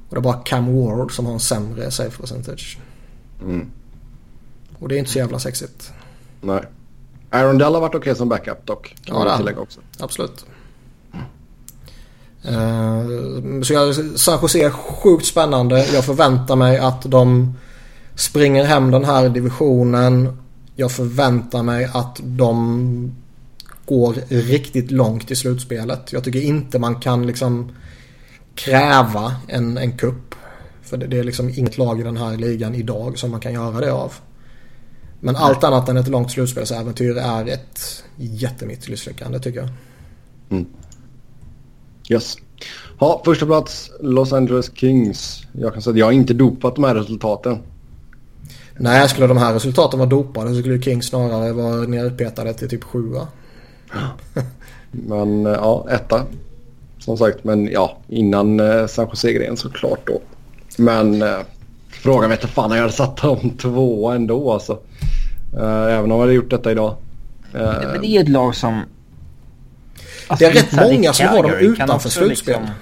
Och 0.10 0.16
det 0.16 0.20
är 0.20 0.22
bara 0.22 0.34
Cam 0.34 0.76
Ward 0.76 1.16
som 1.16 1.26
har 1.26 1.34
en 1.34 1.40
sämre 1.40 1.92
save 1.92 2.10
percentage. 2.10 2.78
Mm. 3.42 3.72
Och 4.80 4.88
det 4.90 4.96
är 4.96 5.00
inte 5.00 5.12
så 5.12 5.18
jävla 5.18 5.40
sexigt. 5.40 5.92
Nej. 6.42 6.64
Aaron 7.30 7.58
Dell 7.58 7.74
har 7.74 7.82
varit 7.82 7.90
okej 7.90 8.00
okay 8.00 8.16
som 8.16 8.30
backup 8.30 8.66
dock. 8.66 8.96
Kan 9.04 9.18
ja, 9.18 9.32
det 9.32 9.38
tillägga 9.38 9.60
också. 9.60 9.80
Absolut. 10.00 10.46
Uh, 12.48 13.62
så 13.62 13.74
jag, 13.74 13.96
San 14.20 14.40
Jose 14.42 14.60
är 14.60 14.70
sjukt 14.70 15.26
spännande. 15.26 15.86
Jag 15.94 16.06
förväntar 16.06 16.56
mig 16.56 16.78
att 16.78 17.02
de 17.02 17.54
springer 18.16 18.64
hem 18.64 18.92
den 18.92 19.06
här 19.06 19.30
divisionen. 19.30 20.38
Jag 20.76 20.92
förväntar 20.92 21.64
mig 21.64 21.90
att 21.94 22.20
de 22.24 23.23
går 23.86 24.16
riktigt 24.30 24.92
långt 24.92 25.32
i 25.32 25.36
slutspelet. 25.36 26.14
Jag 26.14 26.24
tycker 26.24 26.42
inte 26.42 26.80
man 26.80 26.96
kan 26.96 27.28
liksom 27.28 27.72
kräva 28.56 29.36
en, 29.48 29.78
en 29.78 29.98
kupp. 29.98 30.36
För 30.82 30.98
det, 30.98 31.08
det, 31.08 31.20
är 31.20 31.24
liksom 31.24 31.50
inget 31.50 31.78
lag 31.78 32.00
i 32.00 32.04
den 32.04 32.18
här 32.18 32.38
ligan 32.38 32.76
idag 32.76 33.20
som 33.20 33.32
man 33.32 33.40
kan 33.40 33.54
göra 33.54 33.80
det 33.80 33.94
av. 33.94 34.14
Men 35.20 35.36
allt 35.36 35.64
annat 35.64 35.90
än 35.90 35.98
ett 35.98 36.08
långt 36.08 36.32
slutspelsäventyr 36.32 37.18
är 37.18 37.48
ett 37.48 38.04
jättemisslyckande 38.16 39.40
tycker 39.40 39.60
jag. 39.60 39.70
Mm. 40.50 40.66
Yes. 42.10 42.36
Ja, 43.00 43.22
första 43.26 43.46
plats 43.46 43.92
Los 44.00 44.34
Angeles 44.34 44.72
Kings. 44.76 45.44
Jag 45.52 45.74
kan 45.74 45.82
säga 45.82 45.92
att 45.92 45.98
jag 45.98 46.06
har 46.06 46.12
inte 46.12 46.34
dopat 46.34 46.76
de 46.76 46.84
här 46.84 46.96
resultaten. 46.96 47.58
Nej, 48.78 49.10
skulle 49.10 49.28
de 49.28 49.38
här 49.38 49.54
resultaten 49.54 50.00
vara 50.00 50.10
dopade 50.10 50.54
så 50.54 50.60
skulle 50.60 50.82
Kings 50.82 51.06
snarare 51.06 51.54
vara 51.54 51.76
nerpetade 51.76 52.54
till 52.54 52.70
typ 52.70 52.84
sjua. 52.84 53.28
Men 54.92 55.46
ja, 55.46 55.88
etta. 55.90 56.26
Som 57.00 57.18
sagt, 57.18 57.44
men 57.44 57.72
ja, 57.72 57.98
innan 58.08 58.60
eh, 58.60 58.88
San 58.88 59.08
Jose-grejen 59.10 59.58
såklart 59.58 60.08
då. 60.08 60.22
Men 60.78 61.22
eh, 61.22 61.40
frågan 61.90 62.30
vet 62.30 62.46
fan 62.46 62.72
jag 62.72 62.78
hade 62.78 62.94
satt 62.94 63.18
dem 63.18 63.50
två 63.62 64.10
ändå 64.10 64.52
alltså. 64.52 64.80
Eh, 65.58 65.84
även 65.84 66.04
om 66.04 66.12
jag 66.12 66.20
hade 66.20 66.34
gjort 66.34 66.50
detta 66.50 66.72
idag. 66.72 66.96
Eh, 67.54 67.62
men 67.92 68.02
det 68.02 68.08
är 68.08 68.22
ett 68.22 68.30
lag 68.30 68.56
som... 68.56 68.82
Alltså, 70.28 70.46
det 70.46 70.52
är 70.52 70.54
rätt 70.54 70.92
många 70.92 71.14
som 71.14 71.28
har 71.28 71.44
dem 71.44 71.52
utanför 71.52 72.10
slutspel. 72.10 72.60
Liksom... 72.60 72.76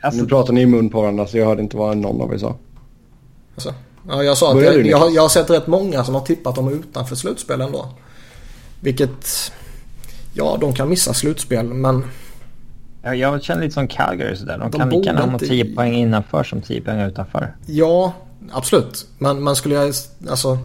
Alltså... 0.00 0.22
Nu 0.22 0.28
pratar 0.28 0.52
ni 0.52 0.60
i 0.60 0.66
mun 0.66 0.90
på 0.90 1.00
varandra 1.00 1.26
så 1.26 1.38
jag 1.38 1.46
hörde 1.46 1.62
inte 1.62 1.76
vad 1.76 1.96
någon 1.96 2.20
av 2.22 2.34
er 2.34 2.38
sa. 2.38 2.56
Alltså, 3.54 3.74
ja, 4.08 4.22
jag 4.22 4.36
sa 4.36 4.52
att 4.52 4.62
jag, 4.64 4.86
jag, 4.86 4.98
har, 4.98 5.10
jag 5.10 5.22
har 5.22 5.28
sett 5.28 5.50
rätt 5.50 5.66
många 5.66 6.04
som 6.04 6.14
har 6.14 6.22
tippat 6.22 6.54
dem 6.54 6.72
utanför 6.72 7.16
slutspel 7.16 7.60
ändå. 7.60 7.86
Vilket... 8.80 9.52
Ja, 10.32 10.56
de 10.60 10.74
kan 10.74 10.88
missa 10.88 11.14
slutspel 11.14 11.66
men... 11.66 12.04
Ja, 13.02 13.14
jag 13.14 13.42
känner 13.42 13.62
lite 13.62 13.74
som 13.74 13.88
Calgary 13.88 14.36
sådär. 14.36 14.58
De, 14.58 14.70
de 14.70 14.78
kan 14.78 14.90
lika 14.90 15.12
gärna 15.12 15.32
ha 15.32 15.38
10 15.38 15.74
poäng 15.74 15.94
innanför 15.94 16.44
som 16.44 16.62
10 16.62 16.80
poäng 16.80 17.00
utanför. 17.00 17.54
Ja, 17.66 18.12
absolut. 18.52 19.06
Men 19.18 19.42
man 19.42 19.56
skulle 19.56 19.74
jag... 19.74 19.94
Alltså... 20.30 20.58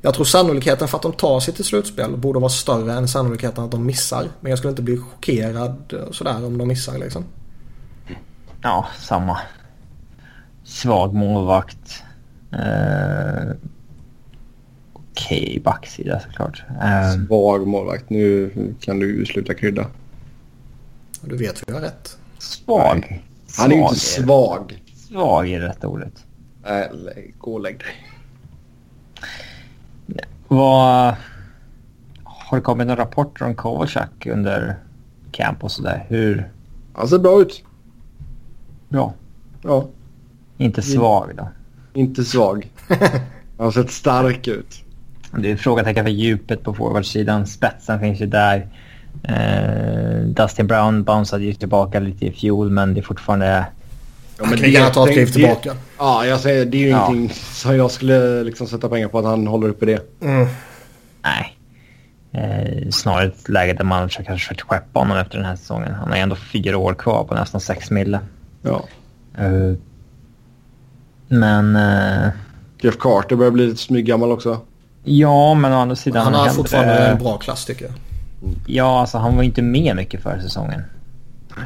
Jag 0.00 0.14
tror 0.14 0.24
sannolikheten 0.24 0.88
för 0.88 0.96
att 0.96 1.02
de 1.02 1.12
tar 1.12 1.40
sig 1.40 1.54
till 1.54 1.64
slutspel 1.64 2.16
borde 2.16 2.38
vara 2.38 2.50
större 2.50 2.92
än 2.92 3.08
sannolikheten 3.08 3.64
att 3.64 3.70
de 3.70 3.86
missar. 3.86 4.28
Men 4.40 4.50
jag 4.50 4.58
skulle 4.58 4.70
inte 4.70 4.82
bli 4.82 4.98
chockerad 4.98 5.94
sådär 6.10 6.46
om 6.46 6.58
de 6.58 6.68
missar 6.68 6.98
liksom. 6.98 7.24
Ja, 8.62 8.86
samma. 8.98 9.38
Svag 10.64 11.14
målvakt. 11.14 12.02
Eh, 12.52 13.56
okej 15.16 15.42
okay, 15.42 15.60
backsida 15.60 16.20
såklart. 16.20 16.64
Um, 16.68 17.26
Svag 17.26 17.66
målvakt. 17.66 18.10
Nu 18.10 18.50
kan 18.80 18.98
du 18.98 19.26
sluta 19.26 19.54
krydda. 19.54 19.86
Du 21.20 21.36
vet 21.36 21.62
hur 21.62 21.64
jag 21.66 21.74
har 21.74 21.80
rätt. 21.80 22.18
Svag. 22.38 23.22
Han 23.58 23.72
är 23.72 23.76
ju 23.76 23.82
inte 23.82 23.94
svag. 23.94 24.82
Svag 24.94 25.48
är 25.48 25.60
rätt 25.60 25.84
ordet. 25.84 26.24
Nej, 26.62 27.34
gå 27.38 27.54
och 27.54 27.60
lägg 27.60 27.78
dig. 27.78 27.88
Vad... 30.48 31.14
Har 32.24 32.58
det 32.58 32.62
kommit 32.62 32.86
några 32.86 33.02
rapporter 33.02 33.44
om 33.44 33.54
Kovalchuk 33.54 34.26
under 34.26 34.76
camp 35.32 35.64
och 35.64 35.72
sådär? 35.72 36.06
Hur... 36.08 36.50
Han 36.94 37.08
ser 37.08 37.18
bra 37.18 37.40
ut. 37.40 37.64
Bra. 38.88 39.14
Ja. 39.62 39.88
Inte 40.56 40.82
svag 40.82 41.36
då? 41.36 41.48
Inte 41.92 42.24
svag. 42.24 42.70
Han 43.56 43.64
har 43.64 43.70
sett 43.70 43.90
stark 43.90 44.48
ut. 44.48 44.85
Det 45.32 45.50
är 45.50 45.56
frågetecken 45.56 46.04
för 46.04 46.10
djupet 46.10 46.62
på 46.62 46.74
forwardsidan. 46.74 47.46
Spetsen 47.46 48.00
finns 48.00 48.20
ju 48.20 48.26
där. 48.26 48.68
Eh, 49.22 50.20
Dustin 50.20 50.66
Brown 50.66 51.04
bounceade 51.04 51.44
ju 51.44 51.54
tillbaka 51.54 52.00
lite 52.00 52.26
i 52.26 52.32
fjol 52.32 52.70
men 52.70 52.94
det 52.94 53.00
är 53.00 53.02
fortfarande... 53.02 53.66
Ja, 54.38 54.46
men 54.46 54.58
det 54.58 54.72
kan 54.72 54.92
ta 54.92 55.08
ett 55.08 55.14
kliv 55.14 55.26
tillbaka. 55.26 55.76
Ja, 55.98 56.26
jag 56.26 56.40
säger 56.40 56.66
det 56.66 56.76
är 56.76 56.80
ju 56.80 56.88
ja. 56.88 57.06
ingenting 57.12 57.36
som 57.52 57.76
jag 57.76 57.90
skulle 57.90 58.44
liksom 58.44 58.66
sätta 58.66 58.88
pengar 58.88 59.08
på 59.08 59.18
att 59.18 59.24
han 59.24 59.46
håller 59.46 59.68
uppe 59.68 59.86
det. 59.86 60.22
Mm. 60.22 60.46
Nej. 61.22 61.56
Eh, 62.32 62.90
snarare 62.90 63.26
ett 63.26 63.48
läge 63.48 63.72
där 63.72 63.84
man 63.84 64.08
kanske 64.08 64.32
försöker 64.32 64.64
skeppa 64.64 65.00
honom 65.00 65.16
efter 65.18 65.36
den 65.36 65.46
här 65.46 65.56
säsongen. 65.56 65.94
Han 65.94 66.08
har 66.08 66.16
ändå 66.16 66.36
fyra 66.36 66.78
år 66.78 66.94
kvar 66.94 67.24
på 67.24 67.34
nästan 67.34 67.60
sex 67.60 67.90
mille. 67.90 68.20
Ja. 68.62 68.84
Eh, 69.38 69.74
men... 71.28 71.76
Eh, 71.76 72.28
Jeff 72.80 72.98
Carter 72.98 73.36
börjar 73.36 73.50
bli 73.50 73.66
lite 73.66 73.80
smyggammal 73.80 74.32
också. 74.32 74.60
Ja, 75.08 75.54
men 75.54 75.72
å 75.72 75.76
andra 75.76 75.96
sidan... 75.96 76.24
Han 76.24 76.34
har 76.34 76.48
fortfarande 76.48 76.94
en 76.94 77.18
bra 77.18 77.38
klass 77.38 77.64
tycker 77.64 77.84
jag. 77.84 77.94
Ja, 78.66 79.00
alltså 79.00 79.18
han 79.18 79.36
var 79.36 79.42
inte 79.42 79.62
med 79.62 79.96
mycket 79.96 80.22
förra 80.22 80.42
säsongen. 80.42 80.82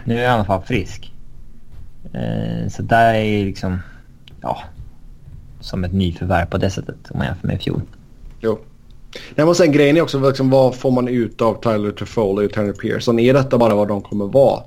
Nu 0.04 0.14
är 0.20 0.28
han 0.28 0.36
i 0.36 0.38
alla 0.38 0.44
fall 0.44 0.62
frisk. 0.62 1.12
Eh, 2.12 2.68
så 2.70 2.82
där 2.82 3.14
är 3.14 3.22
ju 3.22 3.44
liksom... 3.44 3.78
Ja. 4.40 4.58
Som 5.60 5.84
ett 5.84 5.92
nyförvärv 5.92 6.46
på 6.46 6.58
det 6.58 6.70
sättet 6.70 6.96
om 7.10 7.18
man 7.18 7.26
jämför 7.26 7.46
med 7.46 7.56
i 7.56 7.58
fjol. 7.58 7.82
Jo. 8.40 8.58
Nej, 9.34 9.46
men 9.46 9.54
sen 9.54 9.72
grejen 9.72 9.96
är 9.96 10.00
också 10.00 10.28
liksom, 10.28 10.50
vad 10.50 10.74
får 10.74 10.90
man 10.90 11.08
ut 11.08 11.40
av 11.40 11.62
Tyler 11.62 11.90
Toffoli 11.90 12.46
och 12.46 12.52
Tanner 12.52 12.72
Pearson? 12.72 13.18
Är 13.18 13.34
detta 13.34 13.58
bara 13.58 13.74
vad 13.74 13.88
de 13.88 14.02
kommer 14.02 14.26
vara? 14.26 14.62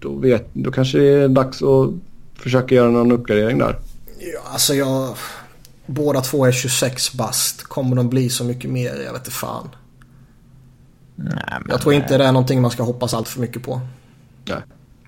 Då, 0.00 0.12
vet, 0.12 0.48
då 0.52 0.70
kanske 0.70 0.98
det 0.98 1.08
är 1.08 1.28
dags 1.28 1.62
att 1.62 1.90
försöka 2.34 2.74
göra 2.74 2.90
någon 2.90 3.12
uppgradering 3.12 3.58
där. 3.58 3.76
Ja, 4.18 4.40
alltså 4.52 4.74
jag... 4.74 5.14
Båda 5.90 6.20
två 6.20 6.46
är 6.46 6.52
26 6.52 7.12
bast. 7.14 7.62
Kommer 7.62 7.96
de 7.96 8.08
bli 8.08 8.30
så 8.30 8.44
mycket 8.44 8.70
mer? 8.70 8.94
Jag 9.04 9.12
vet 9.12 9.20
inte 9.20 9.30
fan. 9.30 9.68
Nej. 11.16 11.34
Jag 11.68 11.80
tror 11.80 11.94
inte 11.94 12.18
det 12.18 12.24
är 12.24 12.32
någonting 12.32 12.62
man 12.62 12.70
ska 12.70 12.82
hoppas 12.82 13.14
allt 13.14 13.28
för 13.28 13.40
mycket 13.40 13.62
på. 13.62 13.80
Nej. 14.44 14.58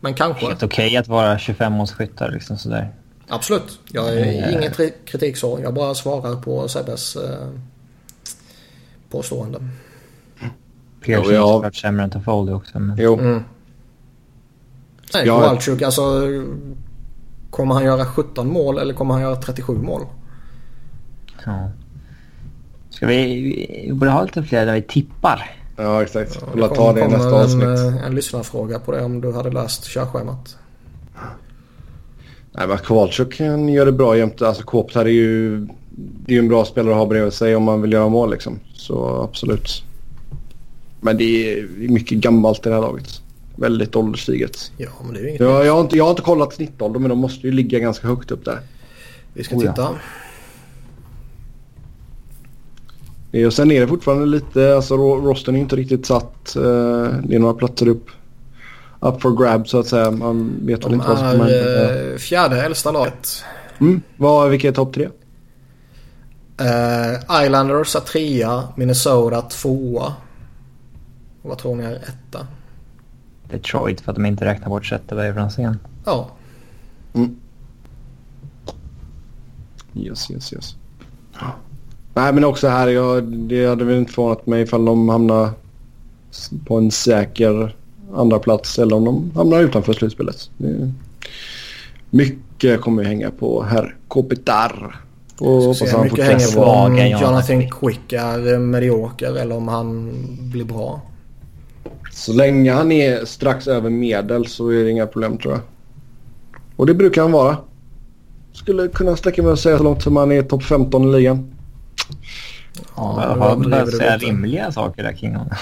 Men 0.01 0.15
kanske. 0.15 0.47
Helt 0.47 0.63
okej 0.63 0.87
okay 0.87 0.97
att 0.97 1.09
vara 1.09 1.37
25-årsskyttar 1.37 2.31
liksom 2.31 2.59
sådär. 2.59 2.93
Absolut. 3.29 3.79
Jag 3.93 4.09
är 4.09 4.25
mm. 4.25 4.59
ingen 4.59 4.91
kritik 5.05 5.37
så. 5.37 5.61
Jag 5.63 5.75
bara 5.75 5.95
svarar 5.95 6.43
på 6.43 6.69
Sebbes 6.69 7.17
eh, 7.17 7.49
påstående. 9.11 9.69
Pearson 11.05 11.37
har 11.37 11.61
varit 11.61 11.77
sämre 11.77 12.05
än 12.05 12.11
Toffoli 12.11 12.53
också. 12.53 12.79
Men... 12.79 12.97
Jo. 12.99 13.19
Mm. 13.19 13.45
Nej, 15.15 15.27
Kowalczyk 15.27 15.83
alltså. 15.83 16.23
Kommer 17.51 17.75
han 17.75 17.85
göra 17.85 18.05
17 18.05 18.53
mål 18.53 18.79
eller 18.79 18.95
kommer 18.95 19.15
han 19.15 19.23
göra 19.23 19.37
37 19.37 19.73
mål? 19.73 20.07
Ja. 21.47 21.71
Ska 22.91 23.07
vi, 23.07 23.85
vi 23.87 23.93
borde 23.93 24.11
ha 24.11 24.23
lite 24.23 24.43
fler 24.43 24.67
där 24.67 24.75
vi 24.75 24.83
tippar. 24.83 25.51
Ja 25.77 26.03
exakt. 26.03 26.39
Ja, 26.55 26.69
det 26.69 26.75
ta 26.75 26.93
det 26.93 27.01
i 27.01 27.09
nästa 27.09 27.31
avsnitt. 27.31 27.65
En, 27.65 27.99
en 27.99 28.15
lyssnarfråga 28.15 28.79
på 28.79 28.93
det 28.93 29.05
om 29.05 29.21
du 29.21 29.33
hade 29.33 29.51
läst 29.51 29.85
körschemat. 29.85 30.57
Nej 32.53 32.69
men 32.69 32.79
Kowalczyk 32.79 33.33
kan 33.33 33.69
göra 33.69 33.85
det 33.85 33.93
bra 33.93 34.17
jämte. 34.17 34.49
Alltså 34.49 34.63
Kåptar 34.63 35.05
är 35.05 35.11
ju, 35.11 35.61
det 35.91 36.33
är 36.33 36.35
ju 36.35 36.39
en 36.39 36.49
bra 36.49 36.65
spelare 36.65 36.93
att 36.93 36.99
ha 36.99 37.07
bredvid 37.07 37.33
sig 37.33 37.57
om 37.57 37.63
man 37.63 37.83
vill 37.83 37.93
göra 37.93 38.09
mål 38.09 38.31
liksom. 38.31 38.61
Så 38.75 39.23
absolut. 39.23 39.83
Men 41.01 41.17
det 41.17 41.53
är 41.53 41.69
mycket 41.89 42.19
gammalt 42.19 42.67
i 42.67 42.69
det 42.69 42.75
här 42.75 42.83
laget. 42.83 43.23
Väldigt 43.57 43.97
ålderstiget. 43.97 44.73
Ja 44.77 44.89
men 45.05 45.15
det 45.15 45.21
är 45.21 45.23
ju 45.23 45.29
inget 45.29 45.41
jag, 45.41 45.67
jag, 45.67 45.73
har 45.73 45.81
inte, 45.81 45.97
jag 45.97 46.05
har 46.05 46.11
inte 46.11 46.23
kollat 46.23 46.55
snittålder 46.55 47.01
men 47.01 47.09
de 47.09 47.19
måste 47.19 47.47
ju 47.47 47.53
ligga 47.53 47.79
ganska 47.79 48.09
högt 48.09 48.31
upp 48.31 48.45
där. 48.45 48.61
Vi 49.35 49.45
ska 49.45 49.55
oh, 49.57 49.61
titta. 49.61 49.83
Ja. 49.83 49.95
Och 53.47 53.53
sen 53.53 53.71
är 53.71 53.81
det 53.81 53.87
fortfarande 53.87 54.27
lite, 54.27 54.75
alltså 54.77 54.97
rosten 54.97 55.57
är 55.57 55.61
inte 55.61 55.77
riktigt 55.77 56.07
satt. 56.07 56.57
Eh, 56.57 56.63
det 57.23 57.35
är 57.35 57.39
några 57.39 57.55
platser 57.55 57.89
upp. 57.89 58.07
up 59.01 59.23
for 59.23 59.37
grab 59.37 59.69
så 59.69 59.79
att 59.81 59.87
säga. 59.87 60.11
Man 60.11 60.67
vet 60.67 60.85
väl 60.85 60.91
De 60.91 60.95
inte 60.95 61.09
vad 61.09 61.19
som 61.19 61.31
kommer 61.31 61.45
hända. 61.45 61.95
är 61.95 62.13
eh, 62.13 62.17
fjärde 62.17 62.63
äldsta 62.63 62.91
laget. 62.93 63.45
Mm. 63.81 64.03
Vad, 64.17 64.51
vilka 64.51 64.69
är 64.69 64.73
topp 64.73 64.95
tre? 64.95 65.09
Uh, 66.61 67.45
Islanders 67.45 67.97
är 67.97 68.01
trea, 68.01 68.69
Minnesota 68.77 69.43
tvåa. 69.43 70.13
Vad 71.43 71.59
tror 71.59 71.77
ni 71.77 71.85
är 71.85 71.95
etta? 71.95 72.47
Detroit 73.51 74.01
för 74.01 74.13
att 74.13 74.17
de 74.17 74.27
inte 74.27 74.45
räknar 74.45 74.69
bort 74.69 74.87
Zetterberg 74.87 75.35
från 75.35 75.51
scen. 75.51 75.79
Ja. 76.05 76.31
Mm. 77.15 77.37
Yes, 79.95 80.31
yes, 80.31 80.53
yes. 80.53 80.77
Nej, 82.15 82.33
men 82.33 82.45
också 82.45 82.69
här, 82.69 82.89
jag, 82.89 83.25
det 83.25 83.67
hade 83.67 83.85
väl 83.85 83.97
inte 83.99 84.13
förvånat 84.13 84.47
mig 84.47 84.63
ifall 84.63 84.85
de 84.85 85.09
hamnar 85.09 85.51
på 86.67 86.77
en 86.77 86.91
säker 86.91 87.77
andra 88.15 88.39
plats 88.39 88.79
eller 88.79 88.97
om 88.97 89.05
de 89.05 89.31
hamnar 89.35 89.61
utanför 89.61 89.93
slutspelet. 89.93 90.51
Mycket 92.11 92.81
kommer 92.81 93.03
ju 93.03 93.09
hänga 93.09 93.31
på 93.31 93.63
herr 93.63 93.97
Kopitar. 94.09 95.01
Och 95.39 95.63
hoppas 95.63 95.93
han 95.93 96.03
mycket 96.03 96.25
hänger 96.25 96.55
på 96.55 96.63
om 96.63 96.97
Jonathan 96.97 97.71
Quick 97.71 98.13
är 98.13 98.59
medioker 98.59 99.37
eller 99.37 99.57
om 99.57 99.69
han 99.69 100.13
blir 100.53 100.65
bra. 100.65 101.01
Så 102.11 102.33
länge 102.33 102.73
han 102.73 102.93
är 102.93 103.25
strax 103.25 103.69
över 103.69 103.91
medel 103.91 104.47
så 104.47 104.69
är 104.69 104.85
det 104.85 104.91
inga 104.91 105.07
problem 105.07 105.39
tror 105.39 105.53
jag. 105.53 105.63
Och 106.77 106.87
det 106.87 106.95
brukar 106.95 107.23
han 107.23 107.33
vara. 107.33 107.57
Skulle 108.53 108.89
kunna 108.89 109.17
sträcka 109.17 109.43
mig 109.43 109.53
och 109.53 109.59
säga 109.59 109.79
så 109.79 109.85
långt 109.85 110.03
som 110.03 110.17
han 110.17 110.33
är 110.33 110.43
topp 110.43 110.63
15 110.63 111.09
i 111.09 111.13
ligan. 111.13 111.60
Ja, 112.97 113.57
börjat 113.71 113.87
du 113.87 113.93
säga 113.93 114.17
rimliga 114.17 114.73
saker 114.73 115.03
där 115.03 115.13
kring 115.13 115.35
honom. 115.35 115.55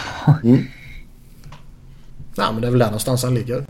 Nej 2.36 2.46
men 2.52 2.60
det 2.60 2.66
är 2.66 2.70
väl 2.70 2.78
där 2.78 2.86
någonstans 2.86 3.22
han 3.24 3.34
ligger. 3.34 3.64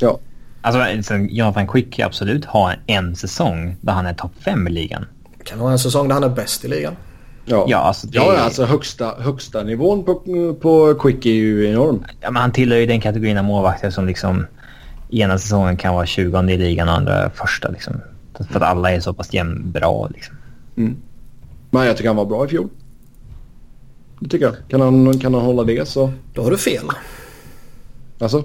Ja. 0.00 0.18
Alltså, 0.62 1.02
sen 1.02 1.28
Jonathan 1.34 1.66
Quick 1.68 1.92
kan 1.94 2.06
absolut 2.06 2.44
ha 2.44 2.72
en 2.86 3.16
säsong 3.16 3.76
där 3.80 3.92
han 3.92 4.06
är 4.06 4.14
topp 4.14 4.32
fem 4.40 4.66
i 4.68 4.70
ligan. 4.70 5.04
Kan 5.44 5.58
ha 5.60 5.70
en 5.70 5.78
säsong 5.78 6.08
där 6.08 6.14
han 6.14 6.24
är 6.24 6.28
bäst 6.28 6.64
i 6.64 6.68
ligan. 6.68 6.96
Ja, 7.44 7.64
Ja, 7.68 7.78
alltså 7.78 8.06
det- 8.06 8.16
ja 8.18 8.36
alltså 8.38 8.64
högsta, 8.64 9.14
högsta 9.18 9.62
nivån 9.62 10.04
på, 10.04 10.14
på 10.60 10.94
Quick 10.94 11.26
är 11.26 11.30
ju 11.30 11.70
enorm. 11.70 12.04
Ja, 12.20 12.30
men 12.30 12.42
han 12.42 12.52
tillhör 12.52 12.78
ju 12.78 12.86
den 12.86 13.00
kategorin 13.00 13.38
av 13.38 13.44
målvakter 13.44 13.90
som 13.90 14.06
liksom 14.06 14.46
ena 15.10 15.38
säsongen 15.38 15.76
kan 15.76 15.94
vara 15.94 16.06
20 16.06 16.42
i 16.50 16.56
ligan 16.56 16.88
och 16.88 16.94
andra 16.94 17.30
första. 17.30 17.68
Liksom. 17.68 18.00
För 18.50 18.56
att 18.56 18.62
alla 18.62 18.92
är 18.92 19.00
så 19.00 19.12
pass 19.14 19.32
jämnbra. 19.34 20.06
Liksom. 20.08 20.34
Men 21.70 21.86
jag 21.86 21.96
tycker 21.96 22.08
han 22.08 22.16
var 22.16 22.24
bra 22.24 22.44
i 22.44 22.48
fjol. 22.48 22.68
Det 24.20 24.28
tycker 24.28 24.46
jag. 24.46 24.54
Kan 24.68 24.80
han, 24.80 25.18
kan 25.18 25.34
han 25.34 25.42
hålla 25.42 25.64
det 25.64 25.88
så... 25.88 26.12
Då 26.34 26.42
har 26.42 26.50
du 26.50 26.58
fel. 26.58 26.84
Alltså? 28.18 28.44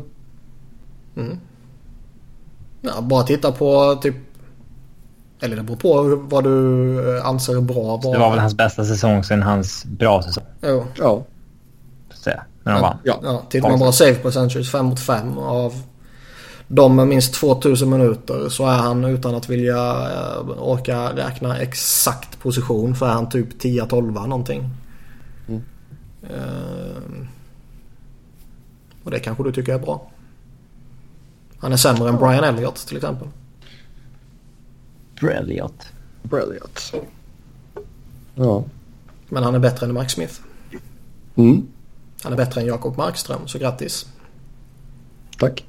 Ja, 2.82 3.02
bara 3.02 3.24
titta 3.24 3.52
på 3.52 4.00
typ... 4.02 4.16
Eller 5.42 5.56
det 5.56 5.64
beror 5.64 5.78
på 5.78 6.16
vad 6.30 6.44
du 6.44 7.18
eh, 7.18 7.26
anser 7.26 7.58
är 7.58 7.62
bra. 7.62 7.98
Det 7.98 8.18
var 8.20 8.30
väl 8.30 8.40
hans 8.40 8.56
bästa 8.56 8.86
säsong 8.86 9.24
sen 9.24 9.44
hans 9.44 9.86
bra 9.86 10.24
säsong. 10.24 10.44
Jo. 10.62 10.86
Ja. 10.98 11.26
Så 12.14 12.30
när 12.64 12.74
de 12.74 12.82
vann. 12.82 12.98
Ja. 13.04 13.20
Ja, 13.24 13.44
tittar 13.50 13.70
man 13.70 13.80
bara 13.80 13.92
save 13.92 14.16
percentages 14.16 14.72
5 14.72 14.86
mot 14.86 15.00
5 15.00 15.38
av 15.38 15.74
de 16.74 16.96
med 16.96 17.08
minst 17.08 17.34
2000 17.34 17.90
minuter 17.90 18.50
så 18.50 18.66
är 18.66 18.78
han 18.78 19.06
utan 19.06 19.36
att 19.36 19.50
vilja 19.50 20.10
eh, 20.12 20.64
orka 20.64 21.16
räkna 21.16 21.58
exakt 21.58 22.40
position 22.40 22.96
för 22.96 23.06
är 23.06 23.14
han 23.14 23.30
typ 23.30 23.62
10-12 23.62 24.28
någonting. 24.28 24.70
Eh, 26.24 27.24
och 29.04 29.12
det 29.12 29.20
kanske 29.20 29.44
du 29.44 29.52
tycker 29.52 29.74
är 29.74 29.80
bra. 29.80 30.12
Han 31.58 31.74
är 31.74 31.78
sämre 31.78 32.10
än 32.10 32.18
Brian 32.18 32.44
Elliott 32.44 32.88
till 32.88 32.98
exempel. 32.98 33.28
Brilliant. 35.22 35.88
Brilliant. 36.24 36.94
Ja. 38.36 38.64
Men 39.30 39.44
han 39.44 39.56
är 39.56 39.60
bättre 39.60 39.86
än 39.86 39.94
Mike 39.94 40.10
Smith. 40.10 40.34
Mm. 41.36 41.68
Han 42.24 42.34
är 42.34 42.38
bättre 42.38 42.62
än 42.62 42.68
Jakob 42.68 42.98
Markström, 42.98 43.48
så 43.48 43.58
grattis. 43.58 44.06
Tack. 45.38 45.66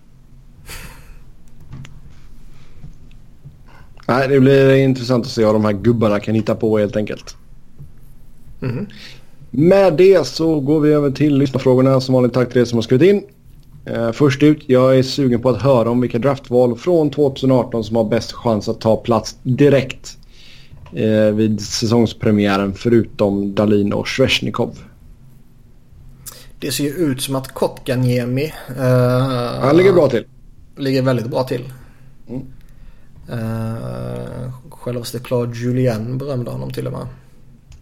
Nej, 4.08 4.28
det 4.28 4.40
blir 4.40 4.74
intressant 4.74 5.26
att 5.26 5.32
se 5.32 5.44
vad 5.44 5.54
de 5.54 5.64
här 5.64 5.72
gubbarna 5.72 6.20
kan 6.20 6.34
hitta 6.34 6.54
på 6.54 6.78
helt 6.78 6.96
enkelt. 6.96 7.36
Mhm. 8.60 8.86
Med 9.50 9.92
det 9.96 10.26
så 10.26 10.60
går 10.60 10.80
vi 10.80 10.92
över 10.92 11.10
till 11.10 11.38
lyssnarfrågorna. 11.38 12.00
Som 12.00 12.14
vanligt 12.14 12.32
tack 12.32 12.52
till 12.52 12.60
er 12.60 12.64
som 12.64 12.76
har 12.76 12.82
skrivit 12.82 13.08
in. 13.14 13.22
Eh, 13.84 14.12
först 14.12 14.42
ut, 14.42 14.62
jag 14.66 14.98
är 14.98 15.02
sugen 15.02 15.40
på 15.42 15.48
att 15.50 15.62
höra 15.62 15.90
om 15.90 16.00
vilka 16.00 16.18
draftval 16.18 16.76
från 16.76 17.10
2018 17.10 17.84
som 17.84 17.96
har 17.96 18.04
bäst 18.04 18.32
chans 18.32 18.68
att 18.68 18.80
ta 18.80 18.96
plats 18.96 19.36
direkt 19.42 20.18
eh, 20.92 21.34
vid 21.34 21.60
säsongspremiären 21.60 22.74
förutom 22.74 23.54
Dalin 23.54 23.92
och 23.92 24.08
Svesjnikov. 24.08 24.78
Det 26.58 26.72
ser 26.72 26.84
ju 26.84 26.90
ut 26.90 27.22
som 27.22 27.36
att 27.36 27.54
Kotkaniemi 27.54 28.52
eh, 28.78 29.60
Han 29.60 29.76
ligger 29.76 29.92
bra 29.92 30.08
till. 30.08 30.24
ligger 30.76 31.02
väldigt 31.02 31.26
bra 31.26 31.44
till. 31.44 31.72
Mm. 32.28 32.42
Uh, 33.30 34.52
självaste 34.70 35.18
Claude 35.18 35.58
Julien 35.58 36.18
berömde 36.18 36.50
honom 36.50 36.70
till 36.70 36.86
och 36.86 36.92
med. 36.92 37.06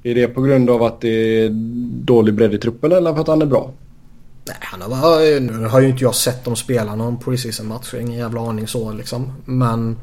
Är 0.03 0.15
det 0.15 0.29
på 0.29 0.43
grund 0.43 0.71
av 0.71 0.83
att 0.83 1.01
det 1.01 1.09
är 1.09 1.51
dålig 2.05 2.35
bredd 2.35 2.55
i 2.55 2.59
truppen 2.59 2.93
eller 2.93 3.13
för 3.15 3.21
att 3.21 3.29
han 3.29 3.43
är 3.43 3.47
bra? 3.47 3.71
Nej, 4.47 4.57
han 4.61 4.93
har, 4.93 5.41
nu 5.41 5.67
har 5.67 5.81
ju 5.81 5.89
inte 5.89 6.05
jag 6.05 6.15
sett 6.15 6.45
dem 6.45 6.57
spela 6.57 6.95
någon 6.95 7.19
preseason 7.19 7.67
match. 7.67 7.95
Ingen 7.95 8.19
jävla 8.19 8.41
aning 8.41 8.67
så 8.67 8.93
liksom. 8.93 9.33
Men 9.45 9.97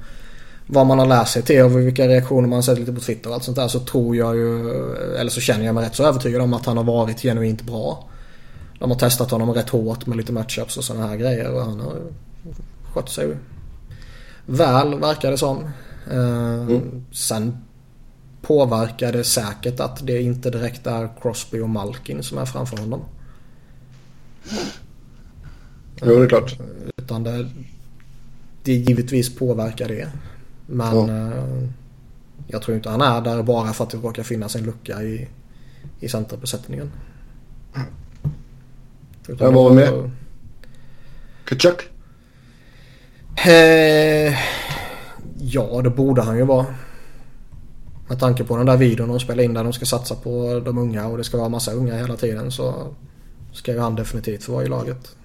vad 0.68 0.86
man 0.86 1.00
har 1.00 1.06
läst 1.06 1.34
sig 1.34 1.42
till 1.42 1.64
och 1.64 1.78
vilka 1.78 2.08
reaktioner 2.08 2.48
man 2.48 2.58
har 2.58 2.62
sett 2.62 2.80
lite 2.80 2.94
på 2.94 3.00
Twitter 3.00 3.30
och 3.30 3.36
allt 3.36 3.44
sånt 3.44 3.58
där 3.58 3.68
så 3.68 3.80
tror 3.80 4.16
jag 4.16 4.36
ju, 4.36 4.72
eller 5.16 5.30
så 5.30 5.42
känner 5.42 5.66
jag 5.66 5.76
mig 5.76 5.86
rätt 5.86 5.96
så 5.96 6.04
övertygad 6.04 6.42
om 6.42 6.54
att 6.54 6.66
han 6.66 6.78
har 6.78 6.84
varit 6.84 7.22
genuint 7.22 7.62
bra. 7.62 8.08
De 8.80 8.92
har 8.92 8.98
testat 8.98 9.32
honom 9.32 9.54
rätt 9.54 9.70
hårt 9.70 10.06
med 10.06 10.18
lite 10.18 10.34
matchups 10.34 10.78
och 10.78 10.84
sådana 10.84 11.08
här 11.08 11.18
grejer 11.18 11.54
och 11.54 11.62
han 11.62 11.80
har 11.80 11.96
skött 12.94 13.10
sig 13.10 13.38
väl 14.48 15.00
verkar 15.00 15.32
det 15.32 15.38
som. 15.38 15.64
Eh, 16.12 16.80
Sen 17.12 17.58
påverkar 18.42 19.12
det 19.12 19.24
säkert 19.24 19.80
att 19.80 20.08
det 20.08 20.22
inte 20.22 20.50
direkt 20.50 20.88
är 20.88 21.10
Crosby 21.22 21.60
och 21.60 21.70
Malkin 21.70 22.24
som 22.24 22.38
är 22.38 22.46
framför 22.46 22.78
honom. 22.78 23.02
Jo, 26.02 26.08
det 26.20 26.24
är 26.24 26.30
klart. 26.30 26.60
Utan 26.98 27.24
det, 27.24 27.50
det 28.64 28.74
givetvis 28.74 29.36
påverkar 29.36 29.88
det. 29.88 30.08
Men 30.66 30.96
Ja. 31.08 31.10
eh, 31.34 31.64
jag 32.48 32.62
tror 32.62 32.78
inte 32.78 32.90
han 32.90 33.02
är 33.02 33.22
där 33.22 33.44
bara 33.44 33.74
för 33.74 33.84
att 33.84 33.90
det 33.90 33.98
råkar 33.98 34.24
finnas 34.24 34.56
en 34.56 34.64
lucka 34.64 35.04
i, 35.04 35.28
i 36.00 36.10
centerbesättningen. 36.10 36.92
Utan 39.28 39.38
Vem 39.48 39.54
var 39.54 39.74
med? 39.74 40.12
Kachuk? 41.46 41.82
Eh, 43.48 44.36
ja, 45.38 45.82
det 45.84 45.90
borde 45.90 46.22
han 46.22 46.38
ju 46.38 46.46
vara. 46.46 46.66
Med 48.08 48.20
tanke 48.20 48.44
på 48.44 48.58
den 48.58 48.66
där 48.66 48.78
videon 48.78 49.08
de 49.08 49.20
spelar 49.20 49.44
in 49.44 49.54
där 49.54 49.64
de 49.64 49.74
ska 49.74 49.86
satsa 49.86 50.16
på 50.16 50.62
de 50.66 50.78
unga 50.78 51.08
och 51.08 51.18
det 51.18 51.24
ska 51.24 51.38
vara 51.38 51.50
massa 51.50 51.72
unga 51.72 51.98
hela 51.98 52.16
tiden 52.16 52.52
så 52.52 52.88
ska 53.54 53.72
ju 53.72 53.80
han 53.80 53.96
definitivt 53.96 54.44
få 54.44 54.52
vara 54.52 54.64
i 54.64 54.68
laget. 54.68 55.16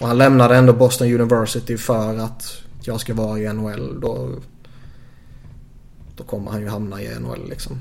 Och 0.00 0.06
han 0.06 0.18
lämnade 0.18 0.56
ändå 0.56 0.72
Boston 0.72 1.12
University 1.12 1.76
för 1.76 2.18
att 2.18 2.62
jag 2.82 3.00
ska 3.00 3.14
vara 3.14 3.38
i 3.38 3.52
NHL. 3.52 4.00
Då, 4.00 4.28
då 6.16 6.24
kommer 6.24 6.50
han 6.50 6.60
ju 6.60 6.68
hamna 6.68 7.02
i 7.02 7.18
NHL 7.20 7.48
liksom. 7.48 7.80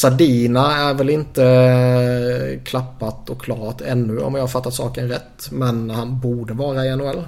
Sardina 0.00 0.76
är 0.76 0.94
väl 0.94 1.10
inte 1.10 1.44
eh, 1.44 2.62
klappat 2.64 3.30
och 3.30 3.40
klart 3.40 3.80
ännu 3.80 4.18
om 4.18 4.34
jag 4.34 4.42
har 4.42 4.48
fattat 4.48 4.74
saken 4.74 5.08
rätt. 5.08 5.48
Men 5.50 5.90
han 5.90 6.20
borde 6.20 6.54
vara 6.54 6.86
i 6.86 6.96
NHL. 6.96 7.22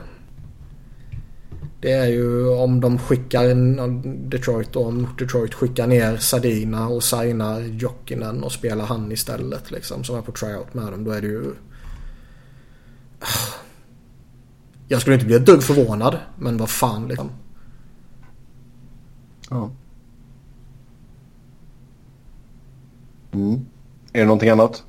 Det 1.81 1.93
är 1.93 2.07
ju 2.07 2.49
om 2.49 2.81
de 2.81 2.99
skickar 2.99 3.55
Detroit 4.29 4.77
och 4.77 4.87
om 4.87 5.09
Detroit 5.19 5.55
skickar 5.55 5.87
ner 5.87 6.17
Sardina 6.17 6.89
och 6.89 7.03
signar 7.03 7.61
Jokinen 7.61 8.45
och 8.45 8.53
spelar 8.53 8.85
han 8.85 9.13
istället 9.13 9.71
liksom 9.71 10.05
som 10.05 10.17
är 10.17 10.23
på 10.23 10.33
tryout 10.33 10.75
med 10.75 10.93
dem. 10.93 11.05
Då 11.05 11.11
är 11.11 11.21
det 11.21 11.29
ju... 11.29 11.55
Jag 14.89 15.01
skulle 15.01 15.15
inte 15.15 15.27
bli 15.27 15.37
ett 15.37 15.47
dugg 15.47 15.63
förvånad 15.63 16.19
men 16.39 16.57
vad 16.57 16.71
fan 16.71 17.09
liksom. 17.09 17.31
Ja. 19.51 19.71
Mm. 23.33 23.67
Är 24.13 24.21
det 24.21 24.27
någonting 24.27 24.51
annat? 24.51 24.83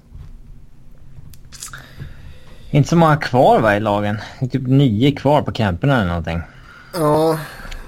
Inte 2.72 2.90
så 2.90 2.96
många 2.96 3.18
kvar 3.18 3.60
va, 3.60 3.76
i 3.76 3.80
lagen. 3.80 4.18
Det 4.40 4.46
är 4.46 4.50
typ 4.50 4.68
nio 4.68 5.12
kvar 5.12 5.42
på 5.42 5.52
camperna 5.52 5.96
eller 5.96 6.08
någonting. 6.08 6.42
Ja, 6.94 7.40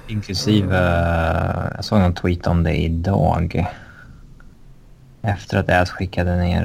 Inklusive... 0.06 0.76
eh, 0.78 1.72
jag 1.74 1.84
såg 1.84 1.98
någon 2.00 2.14
tweet 2.14 2.46
om 2.46 2.62
det 2.62 2.74
idag. 2.76 3.66
Efter 5.22 5.58
att 5.58 5.70
Ass 5.70 5.90
skickade 5.90 6.36
ner... 6.36 6.64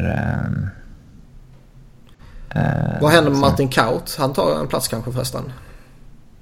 Uh, 2.56 3.02
Vad 3.02 3.12
händer 3.12 3.32
med 3.32 3.40
Martin 3.40 3.70
Kaut? 3.70 4.16
Han 4.20 4.34
tar 4.34 4.60
en 4.60 4.68
plats 4.68 4.88
kanske 4.88 5.12
förresten? 5.12 5.44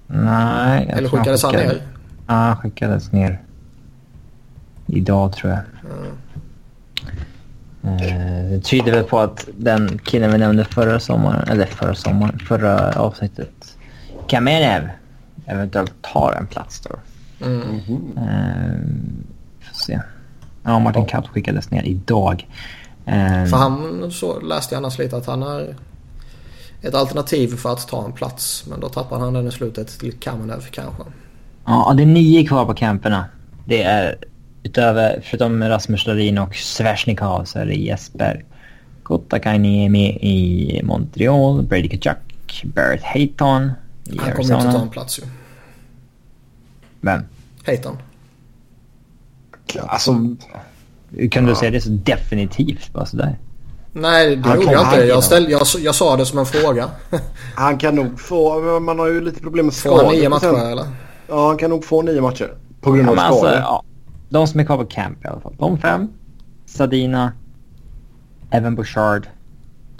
Nej. 0.07 0.87
Eller 0.89 1.09
skickades 1.09 1.43
han 1.43 1.55
ner? 1.55 1.81
Ja, 2.27 2.33
han 2.33 2.57
skickades 2.57 3.11
ner. 3.11 3.41
Idag 4.87 5.33
tror 5.33 5.51
jag. 5.51 5.59
Mm. 5.97 6.11
Uh, 7.83 8.49
det 8.49 8.59
tyder 8.63 8.91
väl 8.91 9.03
på 9.03 9.19
att 9.19 9.47
den 9.57 9.99
killen 10.03 10.31
vi 10.31 10.37
nämnde 10.37 10.65
förra 10.65 10.99
sommaren, 10.99 11.49
eller 11.49 11.65
förra 11.65 11.95
sommaren, 11.95 12.39
förra 12.39 12.91
avsnittet, 12.91 13.77
Kamenev, 14.27 14.89
eventuellt 15.45 15.93
tar 16.01 16.33
en 16.39 16.47
plats 16.47 16.81
då. 16.81 16.95
Mm. 17.45 17.61
Uh, 17.61 18.79
får 19.61 19.75
se. 19.75 20.01
Ja, 20.63 20.79
Martin 20.79 21.05
Kaut 21.05 21.27
skickades 21.27 21.71
ner 21.71 21.83
idag. 21.83 22.47
Uh, 23.07 23.45
för 23.45 23.57
han 23.57 24.11
så 24.11 24.39
läste 24.39 24.75
jag 24.75 24.77
annars 24.77 24.97
lite 24.97 25.17
att 25.17 25.25
han 25.25 25.43
är 25.43 25.75
ett 26.81 26.95
alternativ 26.95 27.47
för 27.57 27.73
att 27.73 27.87
ta 27.87 28.05
en 28.05 28.13
plats. 28.13 28.65
Men 28.69 28.79
då 28.79 28.89
tappar 28.89 29.19
han 29.19 29.33
den 29.33 29.47
i 29.47 29.51
slutet 29.51 29.99
till 29.99 30.13
Kamenev 30.13 30.61
kanske. 30.71 31.03
Ja, 31.65 31.93
det 31.97 32.03
är 32.03 32.07
nio 32.07 32.47
kvar 32.47 32.65
på 32.65 32.73
camperna. 32.73 33.25
Det 33.65 33.83
är 33.83 34.15
utöver, 34.63 35.21
förutom 35.23 35.63
Rasmus 35.63 36.05
Dahlin 36.05 36.37
och 36.37 36.55
Sveshnikov 36.55 37.43
så 37.43 37.59
är 37.59 37.65
det 37.65 37.75
Jesper 37.75 38.45
Kotakainiemi 39.03 40.07
i 40.21 40.81
Montreal, 40.83 41.63
Brady 41.63 41.89
Kachuk, 41.89 42.63
Barrett 42.63 43.03
Hayton 43.03 43.71
i 44.05 44.17
Han 44.17 44.31
kommer 44.31 44.55
inte 44.55 44.71
ta 44.71 44.81
en 44.81 44.89
plats 44.89 45.19
ju. 45.19 45.23
Vem? 47.01 47.21
Hayton. 47.65 47.97
Alltså... 49.79 50.11
Kan 51.31 51.45
du 51.45 51.51
ja. 51.51 51.55
säga 51.55 51.71
det 51.71 51.81
så 51.81 51.89
definitivt 51.89 52.93
bara 52.93 53.05
sådär? 53.05 53.37
Nej, 53.93 54.35
det 54.35 54.55
gjorde 54.55 54.71
jag 54.71 54.81
inte. 54.81 55.05
Jag, 55.05 55.23
ställ, 55.23 55.51
jag, 55.51 55.61
jag 55.79 55.95
sa 55.95 56.17
det 56.17 56.25
som 56.25 56.39
en 56.39 56.45
fråga. 56.45 56.89
han 57.55 57.77
kan 57.77 57.95
nog 57.95 58.19
få... 58.19 58.79
Man 58.79 58.99
har 58.99 59.07
ju 59.07 59.21
lite 59.21 59.41
problem 59.41 59.65
med 59.65 59.75
skador. 59.75 59.97
Får 59.97 60.05
han 60.05 60.15
nio 60.15 60.29
matcher 60.29 60.71
eller? 60.71 60.85
Ja, 61.27 61.47
han 61.47 61.57
kan 61.57 61.69
nog 61.69 61.85
få 61.85 62.01
nio 62.01 62.21
matcher. 62.21 62.53
På 62.81 62.91
grund 62.91 63.09
av 63.09 63.15
ja, 63.15 63.21
skador. 63.21 63.47
Alltså, 63.47 63.59
ja. 63.59 63.83
De 64.29 64.47
som 64.47 64.59
är 64.59 64.65
kvar 64.65 64.77
på 64.77 64.85
camp 64.85 65.25
i 65.25 65.27
alla 65.27 65.41
fall. 65.41 65.55
De 65.57 65.77
fem. 65.77 66.09
Sadina, 66.65 67.33
Evan 68.51 68.75
Bouchard, 68.75 69.27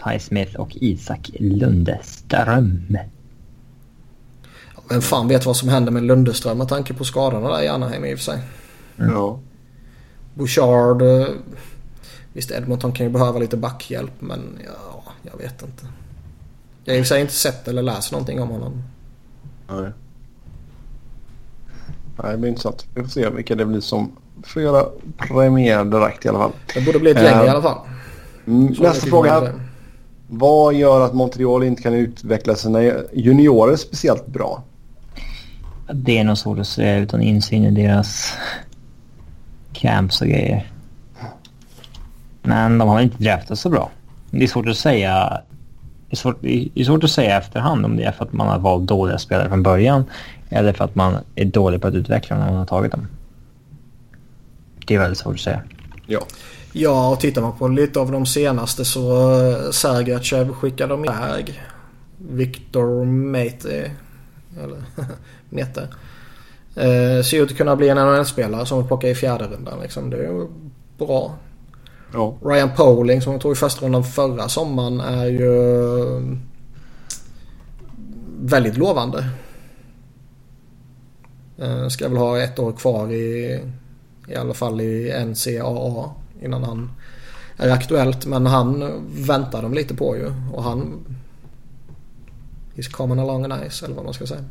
Ty 0.04 0.20
Smith 0.20 0.56
och 0.56 0.76
Isak 0.76 1.30
Lundeström. 1.40 2.98
Vem 4.90 5.02
fan 5.02 5.28
vet 5.28 5.46
vad 5.46 5.58
som 5.58 5.70
händer 5.70 5.92
med 5.92 6.04
Lundeström 6.04 6.58
med 6.58 6.68
tanke 6.68 6.94
på 6.94 7.04
skadorna 7.04 7.50
där 7.50 7.64
i 7.64 7.68
Anaheim 7.68 8.06
i 8.06 8.14
och 8.14 8.18
för 8.18 8.26
sig. 8.26 8.40
Mm. 8.98 9.12
Ja. 9.12 9.40
Bouchard. 10.34 11.02
Eh, 11.02 11.28
visst 12.34 12.52
Edmonton 12.52 12.92
kan 12.92 13.06
ju 13.06 13.12
behöva 13.12 13.40
lite 13.40 13.58
backhjälp 13.58 14.14
men 14.20 14.60
ja, 14.66 15.04
jag 15.32 15.38
vet 15.38 15.62
inte. 15.62 15.86
Jag 16.84 16.94
har 16.94 16.98
i 16.98 17.02
och 17.02 17.06
för 17.06 17.16
sig 17.16 17.22
inte 17.22 17.34
sett 17.34 17.68
eller 17.68 17.82
läst 17.82 18.12
någonting 18.12 18.42
om 18.42 18.50
honom. 18.50 18.84
Nej. 19.70 19.82
Nej, 19.82 19.92
det 22.22 22.38
blir 22.38 22.50
intressant. 22.50 22.86
Vi 22.96 23.02
får 23.02 23.10
se 23.10 23.30
vilka 23.30 23.56
det 23.56 23.66
blir 23.66 23.82
som 23.82 24.12
får 24.44 24.62
göra 24.62 24.86
premiär 25.18 25.86
direkt 25.86 26.26
i 26.26 26.30
alla 26.30 26.40
fall. 26.40 26.52
Det 26.74 26.86
borde 26.86 27.00
bli 27.00 27.12
ett 27.12 27.24
gäng 27.24 27.40
uh, 27.40 27.46
i 27.46 27.50
alla 27.50 27.62
fall. 27.62 27.78
Mm, 28.48 28.76
nästa 28.80 29.08
fråga 29.08 29.32
här. 29.32 29.54
Vad 30.28 30.74
gör 30.74 31.02
att 31.02 31.14
Montreal 31.14 31.64
inte 31.64 31.82
kan 31.82 31.94
utveckla 31.94 32.56
sina 32.56 32.80
juniorer 33.14 33.76
speciellt 33.76 34.28
bra? 34.28 34.64
Det 35.94 36.18
är 36.18 36.24
nog 36.24 36.38
svårt 36.38 36.60
att 36.60 36.68
säga 36.68 36.98
utan 36.98 37.22
insyn 37.22 37.64
i 37.64 37.72
deras 37.72 38.34
camps 39.74 40.22
och 40.22 40.28
grejer. 40.28 40.72
Men 42.42 42.78
de 42.78 42.88
har 42.88 43.02
inte 43.02 43.24
draftat 43.24 43.60
så 43.60 43.70
bra. 43.70 43.90
Det 44.32 44.44
är 44.44 44.48
svårt 44.48 44.68
att 44.68 44.78
säga. 44.78 45.42
Det 46.10 46.14
är 46.14 46.16
svårt, 46.16 46.42
det 46.42 46.70
är 46.76 46.84
svårt 46.84 47.04
att 47.04 47.12
säga 47.12 47.38
efterhand 47.38 47.86
om 47.86 47.98
det 47.98 48.04
är 48.04 48.12
för 48.12 48.26
att 48.26 48.34
man 48.34 48.48
har 48.48 48.60
valt 48.60 48.88
dåliga 48.88 49.18
spelare 49.18 49.50
från 49.50 49.64
början 49.64 50.04
eller 50.50 50.74
för 50.74 50.86
att 50.86 50.96
man 50.96 51.18
är 51.36 51.46
dålig 51.46 51.82
på 51.82 51.88
att 51.88 51.94
utveckla 51.94 52.38
när 52.38 52.46
man 52.46 52.56
har 52.56 52.66
tagit 52.66 52.92
dem. 52.92 53.08
Det 54.88 54.96
är 54.96 55.00
väldigt 55.00 55.20
svårt 55.20 55.36
att 55.36 55.42
säga. 55.42 55.62
Ja. 56.06 56.22
Ja, 56.74 57.10
och 57.10 57.20
tittar 57.20 57.42
man 57.42 57.58
på 57.58 57.68
lite 57.68 58.00
av 58.00 58.12
de 58.12 58.26
senaste 58.26 58.86
så 58.86 59.32
uh, 59.40 59.72
Sergachev 59.72 60.54
skickade 60.54 60.94
de 60.94 61.06
iväg. 61.06 61.62
Viktor 62.18 63.06
Mete, 63.06 63.92
eller 64.64 64.78
Mete. 65.50 65.88
Uh, 66.78 67.24
ser 67.24 67.44
ut 67.44 67.52
att 67.52 67.58
kunna 67.58 67.76
bli 67.76 67.90
en 67.90 67.98
NHL-spelare 67.98 68.66
som 68.66 68.82
vi 68.82 68.88
plockar 68.88 69.08
i 69.08 69.16
fjärde 69.16 69.44
rundan. 69.44 69.80
Liksom. 69.82 70.10
Det 70.10 70.18
är 70.18 70.48
bra. 70.98 71.36
Ja. 72.14 72.36
Ryan 72.44 72.70
Poling 72.76 73.22
som 73.22 73.34
vi 73.34 73.40
tog 73.40 73.52
i 73.52 73.56
första 73.56 73.86
rundan 73.86 74.04
förra 74.04 74.50
sommaren 74.50 75.00
är 75.00 75.26
ju 75.26 76.38
väldigt 78.42 78.78
lovande. 78.78 79.26
Uh, 81.62 81.88
ska 81.88 82.10
väl 82.10 82.18
ha 82.18 82.40
ett 82.40 82.60
år 82.60 82.72
kvar 82.72 83.12
i 83.12 83.60
i 84.30 84.36
alla 84.36 84.54
fall 84.54 84.82
i 84.82 85.26
NCAA 85.26 86.12
innan 86.42 86.64
han 86.64 86.92
är 87.58 87.70
aktuellt. 87.70 88.26
Men 88.26 88.46
han 88.46 88.94
väntar 89.12 89.62
de 89.62 89.74
lite 89.74 89.96
på 89.96 90.18
ju. 90.18 90.34
Och 90.54 90.64
han... 90.64 91.00
He's 92.76 92.92
coming 92.92 93.20
along 93.20 93.50
nice 93.50 93.86
eller 93.86 93.96
vad 93.96 94.06
man 94.06 94.14
ska 94.14 94.28
säga. 94.28 94.44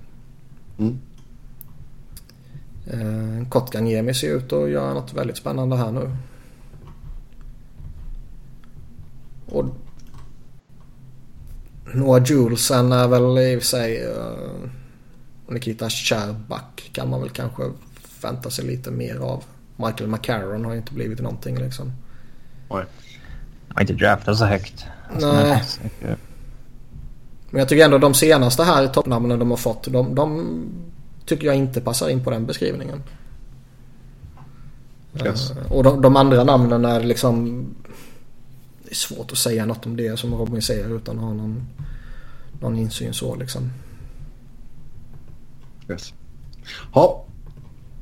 Mm. 0.79 0.99
Eh, 2.87 3.49
Kotkaniemi 3.49 4.15
ser 4.15 4.37
ut 4.37 4.53
att 4.53 4.71
göra 4.71 4.95
något 4.95 5.15
väldigt 5.15 5.37
spännande 5.37 5.77
här 5.77 5.93
nu. 5.93 6.17
Och 9.47 9.65
Noah 11.95 12.23
Julesen 12.27 12.93
är 12.93 13.09
väl 13.09 13.39
i 13.39 13.57
och 13.57 13.63
för 13.63 13.67
sig... 13.67 14.09
Nikita 15.49 15.91
Sherbak 15.91 16.91
kan 16.93 17.11
man 17.11 17.21
väl 17.21 17.31
kanske 17.31 17.63
vänta 18.23 18.51
sig 18.51 18.65
lite 18.65 18.91
mer 18.91 19.17
av. 19.17 19.45
Michael 19.77 20.11
McCarron 20.11 20.65
har 20.65 20.73
ju 20.73 20.79
inte 20.79 20.95
blivit 20.95 21.21
någonting 21.21 21.59
liksom. 21.59 21.93
Nej. 22.71 22.85
Han 23.69 23.75
har 23.75 23.81
inte 23.81 23.93
draftat 23.93 24.39
så 24.39 24.45
högt. 24.45 24.87
Alltså, 25.13 25.33
Nej. 25.33 25.63
Men 27.51 27.59
jag 27.59 27.69
tycker 27.69 27.85
ändå 27.85 27.99
de 27.99 28.15
senaste 28.15 28.63
här 28.63 28.87
toppnamnen 28.87 29.39
de 29.39 29.51
har 29.51 29.57
fått. 29.57 29.93
De, 29.93 30.15
de 30.15 30.47
tycker 31.27 31.47
jag 31.47 31.57
inte 31.57 31.81
passar 31.81 32.09
in 32.09 32.25
på 32.25 32.31
den 32.31 32.47
beskrivningen. 32.47 33.03
Yes. 35.25 35.51
Uh, 35.51 35.73
och 35.73 35.85
de, 35.85 36.03
de, 36.03 36.17
andra 36.17 36.45
namnen 36.45 36.85
är 36.85 37.01
liksom... 37.01 37.67
Det 38.85 38.91
är 38.91 38.95
svårt 38.95 39.33
att 39.33 39.39
säga 39.39 39.67
något 39.67 39.87
om 39.87 39.97
det 39.97 40.19
som 40.19 40.35
Robin 40.35 40.63
säger 40.63 40.97
utan 40.97 41.19
att 41.19 41.25
ha 41.25 41.33
någon, 41.33 41.67
någon 42.61 42.79
insyn 42.79 43.15
så 43.15 43.35
liksom. 43.35 43.71
Yes. 45.89 46.15
Ha, 46.93 47.25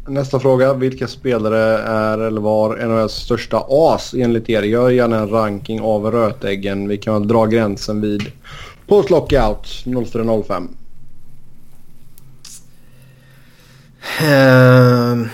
Nästa 0.08 0.40
fråga. 0.40 0.74
Vilka 0.74 1.06
spelare 1.08 1.78
är 1.78 2.18
eller 2.18 2.40
var 2.40 2.76
NHLs 2.76 3.12
största 3.12 3.64
as 3.68 4.14
enligt 4.14 4.50
er? 4.50 4.62
Gör 4.62 4.90
gärna 4.90 5.18
en 5.18 5.28
ranking 5.28 5.80
av 5.80 6.10
rötäggen. 6.10 6.88
Vi 6.88 6.98
kan 6.98 7.14
väl 7.14 7.28
dra 7.28 7.46
gränsen 7.46 8.00
vid 8.00 8.22
post 8.86 9.10
lockout 9.10 9.66
04.05. 9.84 10.68
Um, 14.22 15.28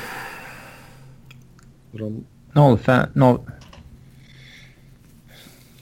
05, 2.78 3.08
0. 3.12 3.38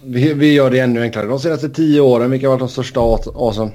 Vi, 0.05 0.34
vi 0.34 0.55
gör 0.55 0.70
det 0.70 0.78
ännu 0.78 1.02
enklare. 1.02 1.26
De 1.26 1.38
senaste 1.38 1.68
tio 1.68 2.01
åren, 2.01 2.30
vilka 2.30 2.47
har 2.47 2.52
varit 2.52 2.60
de 2.60 2.68
största 2.68 3.01
asen? 3.34 3.70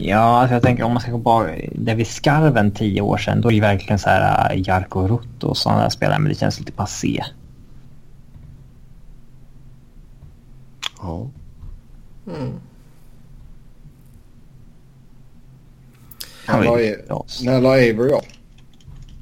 Ja, 0.00 0.40
alltså 0.40 0.54
jag 0.54 0.62
tänker 0.62 0.82
om 0.82 0.92
man 0.92 1.00
ska 1.00 1.10
gå 1.10 1.18
bara 1.18 1.50
där 1.72 1.94
vid 1.94 2.06
skarven 2.06 2.70
tio 2.70 3.00
år 3.00 3.16
sedan. 3.18 3.40
Då 3.40 3.48
är 3.48 3.54
det 3.54 3.60
verkligen 3.60 3.98
så 3.98 4.08
här 4.08 4.54
uh, 4.54 4.62
Jarko 4.68 5.08
Rutto 5.08 5.48
och 5.48 5.56
sådana 5.56 5.82
där 5.82 5.88
spelare. 5.88 6.18
Men 6.18 6.28
det 6.28 6.34
känns 6.34 6.58
lite 6.58 6.72
passé. 6.72 7.24
Ja. 11.02 11.30
Mm. 12.26 12.52
När 17.42 17.60
la 17.60 17.68
Avery 17.68 18.12
av? 18.12 18.24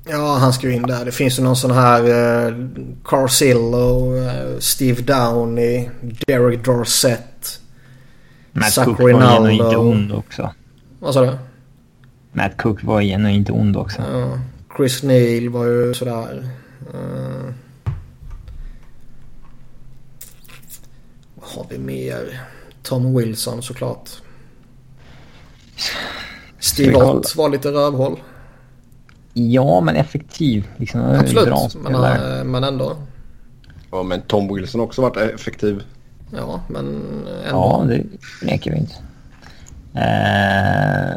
Ja, 0.08 0.36
han 0.40 0.52
ska 0.52 0.66
ju 0.66 0.74
in 0.74 0.82
där. 0.82 1.04
Det 1.04 1.12
finns 1.12 1.38
ju 1.38 1.42
någon 1.42 1.56
sån 1.56 1.70
här 1.70 2.02
uh, 2.02 2.68
Carcillo, 3.04 4.14
uh, 4.14 4.58
Steve 4.58 5.02
Downey, 5.02 5.88
Derek 6.26 6.64
Dorsett. 6.64 7.60
Matt 8.52 8.74
Cook 8.74 9.00
var 9.00 9.08
ju 9.08 10.12
också. 10.12 10.52
Vad 11.06 11.14
sa 11.14 11.20
du? 11.20 11.38
Matt 12.32 12.56
Cook 12.56 12.84
var 12.84 13.00
ju 13.00 13.30
inte 13.30 13.52
ond 13.52 13.76
också. 13.76 14.02
Ja. 14.02 14.38
Chris 14.76 15.02
Neal 15.02 15.48
var 15.48 15.64
ju 15.64 15.94
sådär. 15.94 16.48
Uh, 16.94 17.52
vad 21.34 21.50
har 21.50 21.66
vi 21.70 21.78
mer? 21.78 22.40
Tom 22.82 23.16
Wilson 23.16 23.62
såklart. 23.62 24.10
Steve 26.58 26.94
Ott 26.94 27.36
var 27.36 27.48
lite 27.48 27.68
rövhåll. 27.68 28.18
Ja, 29.32 29.80
men 29.80 29.96
effektiv. 29.96 30.68
Liksom, 30.76 31.00
Absolut, 31.00 31.74
men, 31.74 32.50
men 32.50 32.64
ändå. 32.64 32.96
Ja, 33.90 34.02
men 34.02 34.20
Tom 34.20 34.54
Wilson 34.54 34.80
har 34.80 34.86
också 34.86 35.02
varit 35.02 35.16
effektiv. 35.16 35.82
Ja, 36.36 36.60
men 36.68 36.86
ändå. 37.46 37.48
Ja, 37.48 37.84
det 37.88 38.04
nekar 38.42 38.70
vi 38.70 38.78
inte. 38.78 38.94
Eh, 39.96 41.16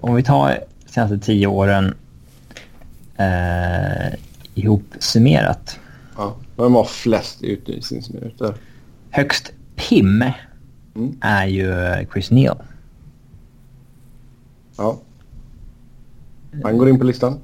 om 0.00 0.14
vi 0.14 0.22
tar 0.22 0.58
de 0.84 0.92
senaste 0.92 1.18
tio 1.18 1.46
åren 1.46 1.94
eh, 3.16 4.14
ihopsummerat. 4.54 5.78
Ja, 6.16 6.36
vem 6.56 6.74
har 6.74 6.84
flest 6.84 7.42
utvisningsminuter? 7.42 8.54
Högst 9.10 9.52
PIM 9.76 10.24
mm. 10.94 11.18
är 11.20 11.46
ju 11.46 11.70
Chris 12.12 12.30
Neal. 12.30 12.58
Ja. 14.76 14.98
Han 16.62 16.78
går 16.78 16.88
in 16.88 16.98
på 16.98 17.04
listan. 17.04 17.40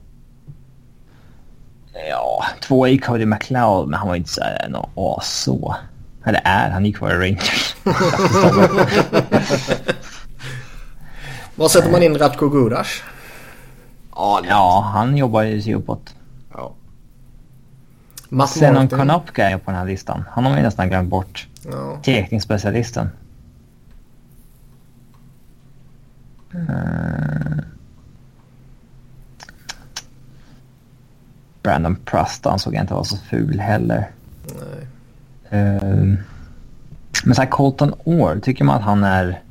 Ja, 2.09 2.45
två 2.61 2.87
är 2.87 2.99
Cody 2.99 3.27
McLeod, 3.27 3.89
men 3.89 3.99
han 3.99 4.09
var 4.09 4.17
inte 4.17 4.31
så 4.31 4.41
här 4.41 4.69
någon 4.69 4.91
as 4.95 5.43
så. 5.43 5.77
Eller 6.25 6.41
är, 6.45 6.71
han 6.71 6.85
gick 6.85 6.97
kvar 6.97 7.11
i 7.11 7.15
Rangers. 7.15 7.77
Var 11.55 11.69
sätter 11.69 11.91
man 11.91 12.03
in 12.03 12.19
Ratko 12.19 12.49
Gudas? 12.49 13.03
Ja, 14.49 14.91
han 14.95 15.17
jobbar 15.17 15.43
ju 15.43 15.63
sig 15.63 15.75
uppåt. 15.75 16.15
Ja. 16.55 16.75
Senon 18.47 18.89
Konopka 18.89 19.51
är 19.51 19.59
på 19.59 19.71
den 19.71 19.81
här 19.81 19.87
listan. 19.87 20.25
Han 20.31 20.45
har 20.45 20.57
vi 20.57 20.63
nästan 20.63 20.89
glömt 20.89 21.11
bort. 21.11 21.49
Ja. 21.71 22.01
Tekningsspecialisten. 22.03 23.11
Uh... 26.55 27.63
Brandon 31.63 31.97
Prust 31.97 32.47
ansåg 32.47 32.75
jag 32.75 32.83
inte 32.83 32.95
vara 32.95 33.05
så 33.05 33.17
ful 33.17 33.61
heller. 33.61 34.11
Nej. 34.47 34.87
Uh... 35.53 36.15
Men 37.25 37.35
så 37.35 37.43
här 37.43 37.51
Colton 37.51 37.95
Orr, 38.05 38.41
tycker 38.41 38.65
man 38.65 38.77
att 38.77 38.83
han 38.83 39.05
är 39.05 39.43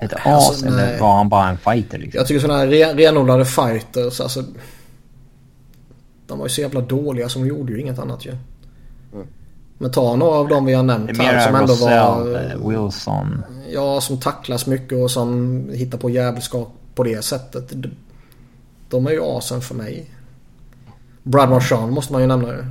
ett 0.00 0.12
as 0.12 0.48
alltså, 0.48 0.66
eller 0.66 1.00
var 1.00 1.16
han 1.16 1.28
bara 1.28 1.48
en 1.48 1.58
fighter? 1.58 1.98
Liksom? 1.98 2.18
Jag 2.18 2.26
tycker 2.26 2.40
sådana 2.40 2.58
här 2.58 2.66
re 2.66 2.94
renodlade 2.94 3.44
fighters, 3.44 4.20
alltså. 4.20 4.44
De 6.26 6.38
var 6.38 6.46
ju 6.46 6.50
så 6.50 6.60
jävla 6.60 6.80
dåliga 6.80 7.28
som 7.28 7.42
de 7.42 7.48
gjorde 7.48 7.72
ju 7.72 7.80
inget 7.80 7.98
annat 7.98 8.26
ju. 8.26 8.30
Mm. 8.30 9.26
Men 9.78 9.90
ta 9.90 10.16
några 10.16 10.34
av 10.34 10.48
dem 10.48 10.64
vi 10.64 10.74
har 10.74 10.82
nämnt 10.82 11.18
här 11.18 11.46
som 11.46 11.54
ändå 11.54 11.72
Rosell, 11.72 11.88
var... 11.88 12.34
Eh, 12.34 12.68
Wilson. 12.68 13.44
Ja, 13.70 14.00
som 14.00 14.20
tacklas 14.20 14.66
mycket 14.66 14.98
och 14.98 15.10
som 15.10 15.62
hittar 15.72 15.98
på 15.98 16.10
jävelskap 16.10 16.72
på 16.94 17.02
det 17.02 17.24
sättet. 17.24 17.72
De 18.88 19.06
är 19.06 19.10
ju 19.10 19.22
asen 19.22 19.60
för 19.60 19.74
mig. 19.74 20.10
Brad 21.22 21.50
Marchand 21.50 21.92
måste 21.92 22.12
man 22.12 22.22
ju 22.22 22.28
nämna 22.28 22.48
ju. 22.48 22.64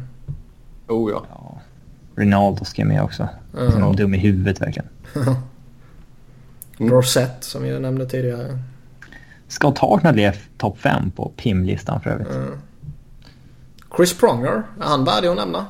Oh 0.87 1.11
ja. 1.11 1.25
ja. 1.29 1.59
Rinaldo 2.17 2.65
ska 2.65 2.85
med 2.85 3.03
också. 3.03 3.29
Mm. 3.57 3.71
Som 3.71 3.95
dum 3.95 4.13
i 4.13 4.17
huvudet 4.17 4.61
verkligen. 4.61 4.89
Rosette 6.89 7.45
som 7.45 7.63
vi 7.63 7.79
nämnde 7.79 8.09
tidigare. 8.09 8.59
Ska 9.47 9.71
ta 9.71 9.97
kunna 9.97 10.13
bli 10.13 10.31
topp 10.57 10.77
5 10.79 11.11
på 11.11 11.31
PIM-listan 11.37 12.01
för 12.01 12.09
övrigt. 12.09 12.27
Mm. 12.27 12.59
Chris 13.97 14.17
Pronger, 14.17 14.63
är 14.79 14.83
han 14.83 15.05
värdig 15.05 15.27
att 15.27 15.35
nämna? 15.35 15.65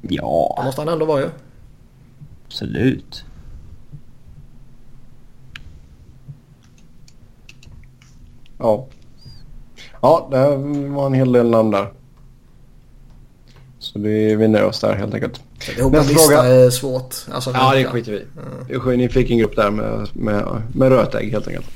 Ja. 0.00 0.54
Det 0.58 0.64
måste 0.64 0.80
han 0.80 0.88
ändå 0.88 1.06
vara 1.06 1.20
ju. 1.20 1.28
Absolut. 2.46 3.24
Ja. 8.58 8.86
Ja, 10.00 10.28
det 10.30 10.56
var 10.88 11.06
en 11.06 11.14
hel 11.14 11.32
del 11.32 11.50
namn 11.50 11.70
där. 11.70 11.92
Så 13.82 13.98
vi 13.98 14.36
vinner 14.36 14.64
oss 14.64 14.80
där 14.80 14.94
helt 14.94 15.14
enkelt. 15.14 15.40
Nästa 15.92 16.14
fråga. 16.14 16.42
är 16.42 16.70
svårt. 16.70 17.14
Alltså, 17.32 17.50
ja, 17.54 17.74
det 17.74 17.84
skiter 17.84 18.12
vi 18.12 18.24
mm. 18.76 18.98
Ni 18.98 19.08
fick 19.08 19.30
en 19.30 19.38
grupp 19.38 19.56
där 19.56 19.70
med, 19.70 20.08
med, 20.12 20.62
med 20.74 20.88
rötägg 20.88 21.30
helt 21.30 21.48
enkelt. 21.48 21.66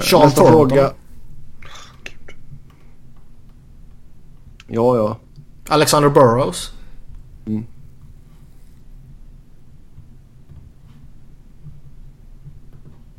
Sean 0.00 0.24
Nästa 0.24 0.40
Thornton. 0.40 0.68
fråga. 0.68 0.92
Ja, 4.66 4.96
ja. 4.96 5.18
Alexander 5.68 6.08
Burrows. 6.08 6.72
Mm. 7.46 7.66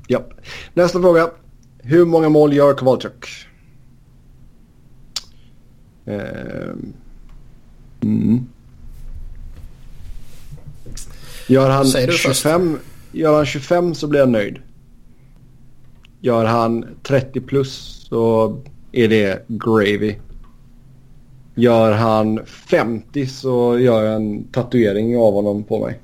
Ja. 0.08 0.22
Nästa 0.74 1.02
fråga. 1.02 1.30
Hur 1.78 2.06
många 2.06 2.30
mål 2.30 2.54
gör 2.54 2.74
Kowalczyk? 2.74 3.26
Ehm. 6.06 6.94
Mm. 8.02 8.46
Gör 11.48 11.70
han, 11.70 11.86
25, 12.12 12.80
gör 13.12 13.36
han 13.36 13.46
25 13.46 13.96
så 13.96 14.08
blir 14.08 14.20
jag 14.20 14.30
nöjd. 14.30 14.58
Gör 16.20 16.46
han 16.46 16.86
30 17.04 17.42
plus 17.42 18.06
så 18.10 18.58
är 18.92 19.08
det 19.08 19.46
gravy. 19.48 20.16
Gör 21.56 21.92
han 21.92 22.46
50 22.46 23.28
så 23.28 23.80
gör 23.80 24.04
jag 24.04 24.16
en 24.16 24.44
tatuering 24.44 25.18
av 25.18 25.34
honom 25.34 25.64
på 25.64 25.86
mig. 25.86 26.00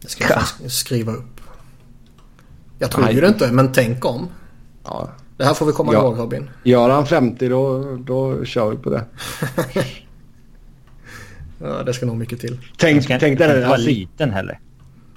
Det 0.00 0.08
ska 0.08 0.24
jag 0.60 0.70
skriva 0.70 1.12
upp. 1.12 1.40
Jag 2.78 2.90
tror 2.90 3.10
ju 3.10 3.20
det 3.20 3.28
inte, 3.28 3.52
men 3.52 3.72
tänk 3.72 4.04
om. 4.04 4.28
Ja. 4.84 5.08
Det 5.36 5.44
här 5.44 5.54
får 5.54 5.66
vi 5.66 5.72
komma 5.72 5.92
ja. 5.92 6.02
ihåg 6.02 6.18
Robin. 6.18 6.50
Gör 6.62 6.90
han 6.90 7.06
50 7.06 7.48
då, 7.48 7.96
då 7.96 8.44
kör 8.44 8.70
vi 8.70 8.76
på 8.76 8.90
det. 8.90 9.04
ja, 11.64 11.82
det 11.82 11.94
ska 11.94 12.06
nog 12.06 12.16
mycket 12.16 12.40
till. 12.40 12.58
Tänk, 12.76 13.06
tänk 13.06 13.38
dig. 13.38 13.62
Han 13.62 13.80
liten 13.80 14.30
heller. 14.30 14.60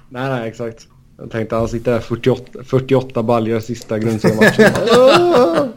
Nej, 0.08 0.30
nej, 0.30 0.48
exakt. 0.48 0.86
Jag 1.18 1.30
tänkte 1.30 1.56
han 1.56 1.68
sitter 1.68 1.92
där 1.92 2.00
48, 2.00 2.64
48 2.64 3.22
baljor 3.22 3.60
sista 3.60 3.98
grundseriematchen. 3.98 4.70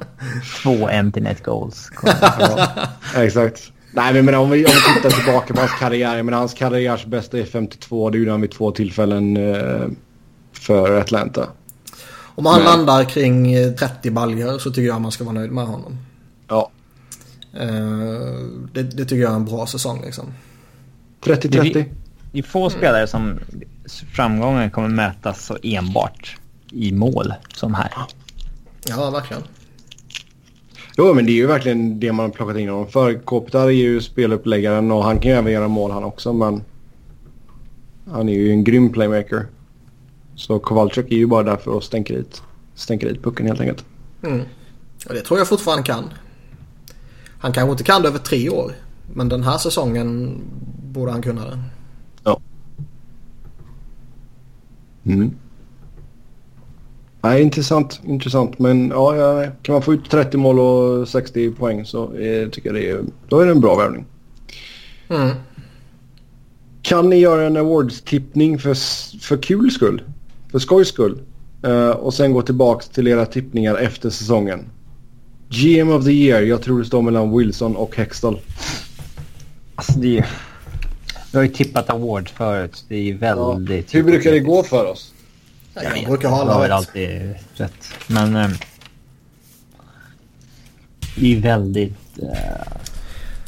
Två 0.63 0.89
empty 0.89 1.21
net 1.21 1.43
goals. 1.43 1.89
exakt. 3.15 3.71
Nej 3.93 4.23
men 4.23 4.35
om 4.35 4.49
vi, 4.49 4.65
om 4.65 4.71
vi 4.71 4.95
tittar 4.95 5.09
tillbaka 5.09 5.53
på 5.53 5.59
hans 5.59 5.79
karriär. 5.79 6.23
Men 6.23 6.33
hans 6.33 6.53
karriärs 6.53 7.05
bästa 7.05 7.39
är 7.39 7.45
52. 7.45 8.09
Det 8.09 8.17
gjorde 8.17 8.31
han 8.31 8.41
vid 8.41 8.51
två 8.51 8.71
tillfällen 8.71 9.37
eh, 9.37 9.87
för 10.53 10.99
Atlanta. 10.99 11.47
Om 12.35 12.45
han 12.45 12.63
men... 12.63 12.65
landar 12.65 13.03
kring 13.03 13.55
30 13.75 14.11
baljor 14.11 14.57
så 14.59 14.71
tycker 14.71 14.87
jag 14.87 15.01
man 15.01 15.11
ska 15.11 15.23
vara 15.23 15.33
nöjd 15.33 15.51
med 15.51 15.65
honom. 15.65 15.97
Ja. 16.47 16.71
Uh, 17.61 17.69
det, 18.73 18.83
det, 18.83 19.05
tycker 19.05 19.21
jag 19.21 19.31
är 19.31 19.35
en 19.35 19.45
bra 19.45 19.67
säsong 19.67 20.01
liksom. 20.05 20.33
30-30. 21.21 21.85
Det 22.31 22.39
är 22.39 22.43
få 22.43 22.69
spelare 22.69 23.07
som 23.07 23.39
framgången 24.13 24.71
kommer 24.71 24.89
mätas 24.89 25.45
så 25.45 25.57
enbart 25.63 26.37
i 26.71 26.91
mål 26.91 27.33
som 27.53 27.73
här. 27.73 27.91
Ja, 28.87 29.09
verkligen. 29.11 29.43
Jo, 30.97 31.13
men 31.13 31.25
det 31.25 31.31
är 31.31 31.35
ju 31.35 31.47
verkligen 31.47 31.99
det 31.99 32.11
man 32.11 32.25
har 32.25 32.31
plockat 32.33 32.57
in 32.57 32.69
honom 32.69 32.87
för. 32.87 33.13
Kopitar 33.13 33.65
är 33.65 33.69
ju 33.69 34.01
speluppläggaren 34.01 34.91
och 34.91 35.03
han 35.03 35.19
kan 35.19 35.31
ju 35.31 35.37
även 35.37 35.53
göra 35.53 35.67
mål 35.67 35.91
han 35.91 36.03
också, 36.03 36.33
men 36.33 36.63
han 38.11 38.29
är 38.29 38.33
ju 38.33 38.51
en 38.51 38.63
grym 38.63 38.91
playmaker. 38.91 39.45
Så 40.35 40.59
Kowalczyk 40.59 41.11
är 41.11 41.15
ju 41.15 41.27
bara 41.27 41.43
där 41.43 41.57
för 41.57 41.77
att 41.77 41.83
stänka 41.83 42.13
dit, 42.13 42.41
stänka 42.75 43.07
dit 43.07 43.23
pucken 43.23 43.47
helt 43.47 43.61
enkelt. 43.61 43.85
Mm. 44.23 44.41
Och 45.07 45.13
det 45.13 45.21
tror 45.21 45.39
jag 45.39 45.47
fortfarande 45.47 45.83
kan. 45.83 46.03
Han 47.39 47.51
kanske 47.51 47.71
inte 47.71 47.83
kan 47.83 48.01
det 48.01 48.07
över 48.07 48.19
tre 48.19 48.49
år. 48.49 48.71
Men 49.13 49.29
den 49.29 49.43
här 49.43 49.57
säsongen 49.57 50.37
borde 50.91 51.11
han 51.11 51.21
kunna 51.21 51.45
det. 51.45 51.59
Ja. 52.23 52.41
Mm. 55.03 55.31
Nej, 57.21 57.41
intressant. 57.41 58.01
Intressant. 58.03 58.59
Men 58.59 58.89
ja, 58.89 59.15
ja, 59.15 59.51
kan 59.61 59.73
man 59.73 59.81
få 59.81 59.93
ut 59.93 60.09
30 60.09 60.37
mål 60.37 60.59
och 60.59 61.07
60 61.07 61.51
poäng 61.51 61.85
så 61.85 62.13
är, 62.13 62.47
tycker 62.47 62.69
jag 62.69 62.75
det 62.75 62.89
är, 62.89 63.01
då 63.27 63.39
är 63.39 63.45
det 63.45 63.51
en 63.51 63.61
bra 63.61 63.75
värvning. 63.75 64.05
Mm. 65.09 65.35
Kan 66.81 67.09
ni 67.09 67.15
göra 67.15 67.45
en 67.47 67.57
awards-tippning 67.57 68.59
för, 68.59 68.73
för 69.19 69.37
kul 69.37 69.71
skull? 69.71 70.01
För 70.51 70.59
skojs 70.59 70.87
skull? 70.87 71.19
Uh, 71.67 71.89
och 71.89 72.13
sen 72.13 72.33
gå 72.33 72.41
tillbaka 72.41 72.85
till 72.93 73.07
era 73.07 73.25
tippningar 73.25 73.75
efter 73.75 74.09
säsongen. 74.09 74.65
GM 75.49 75.89
of 75.89 76.05
the 76.05 76.11
year. 76.11 76.41
Jag 76.41 76.61
tror 76.61 76.79
det 76.79 76.85
står 76.85 77.01
mellan 77.01 77.37
Wilson 77.37 77.75
och 77.75 77.95
Hextall. 77.95 78.39
Alltså 79.75 79.99
det 79.99 80.17
är 80.17 80.25
Vi 81.31 81.37
har 81.37 81.43
ju 81.43 81.51
tippat 81.51 81.89
award 81.89 82.29
förut. 82.29 82.85
Det 82.87 83.09
är 83.09 83.13
väldigt... 83.13 83.93
Ja. 83.93 83.97
Hur 83.97 84.03
brukar 84.03 84.31
det 84.31 84.39
gå 84.39 84.63
för 84.63 84.85
oss? 84.85 85.13
Jag, 85.73 85.97
jag 85.97 86.05
brukar 86.05 86.29
ha 86.29 86.41
alla 86.41 86.63
rätt. 86.63 86.71
alltid 86.71 87.35
rätt. 87.53 87.93
Men... 88.07 88.35
Eh, 88.35 88.49
det 91.15 91.37
är 91.37 91.41
väldigt... 91.41 92.19
Eh... 92.21 92.77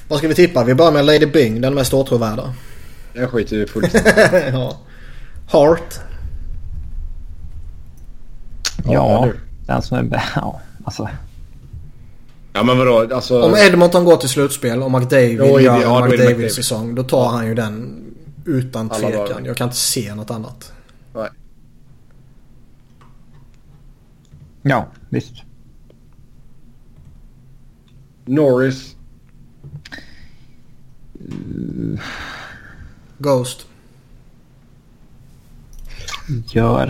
Vad 0.08 0.20
ska 0.20 0.28
vi 0.28 0.36
tippa? 0.36 0.64
Vi 0.64 0.76
börjar 0.76 0.92
med 0.92 1.06
Lady 1.06 1.26
Bing, 1.26 1.62
den 1.62 1.74
mest 1.74 1.94
åtråvärda. 1.94 2.54
Jag 3.14 3.30
skiter 3.30 3.56
i 3.56 3.68
fullständigt. 3.68 4.16
ja. 4.54 4.78
Heart. 5.52 6.00
Ja, 8.86 8.94
ja 8.94 9.32
den 9.66 9.82
som 9.82 9.98
är... 9.98 10.24
Ja, 10.36 10.62
alltså... 10.84 11.10
Ja 12.54 12.64
men 12.64 12.78
vadå, 12.78 13.16
alltså... 13.16 13.42
Om 13.42 13.56
Edmonton 13.56 14.06
går 14.06 14.18
till 14.18 14.30
slutspel 14.30 14.84
och 14.84 14.92
McDavid 14.92 15.38
jo, 15.40 15.60
gör 15.60 15.82
ja, 15.82 16.06
McDavid-säsong. 16.06 16.96
Då 16.96 17.04
tar 17.04 17.30
han 17.30 17.48
ju 17.48 17.54
den 17.54 18.04
Utan 18.46 18.90
tvekan. 18.90 19.46
Jag 19.46 19.58
kan 19.58 19.68
inte 19.68 19.78
se 19.78 20.16
något 20.16 20.32
annat. 20.32 20.74
Nej. 21.14 21.30
Ja, 24.62 24.88
visst. 25.10 25.34
Norris. 28.26 28.96
Ghost. 33.18 33.68
Gör... 36.52 36.88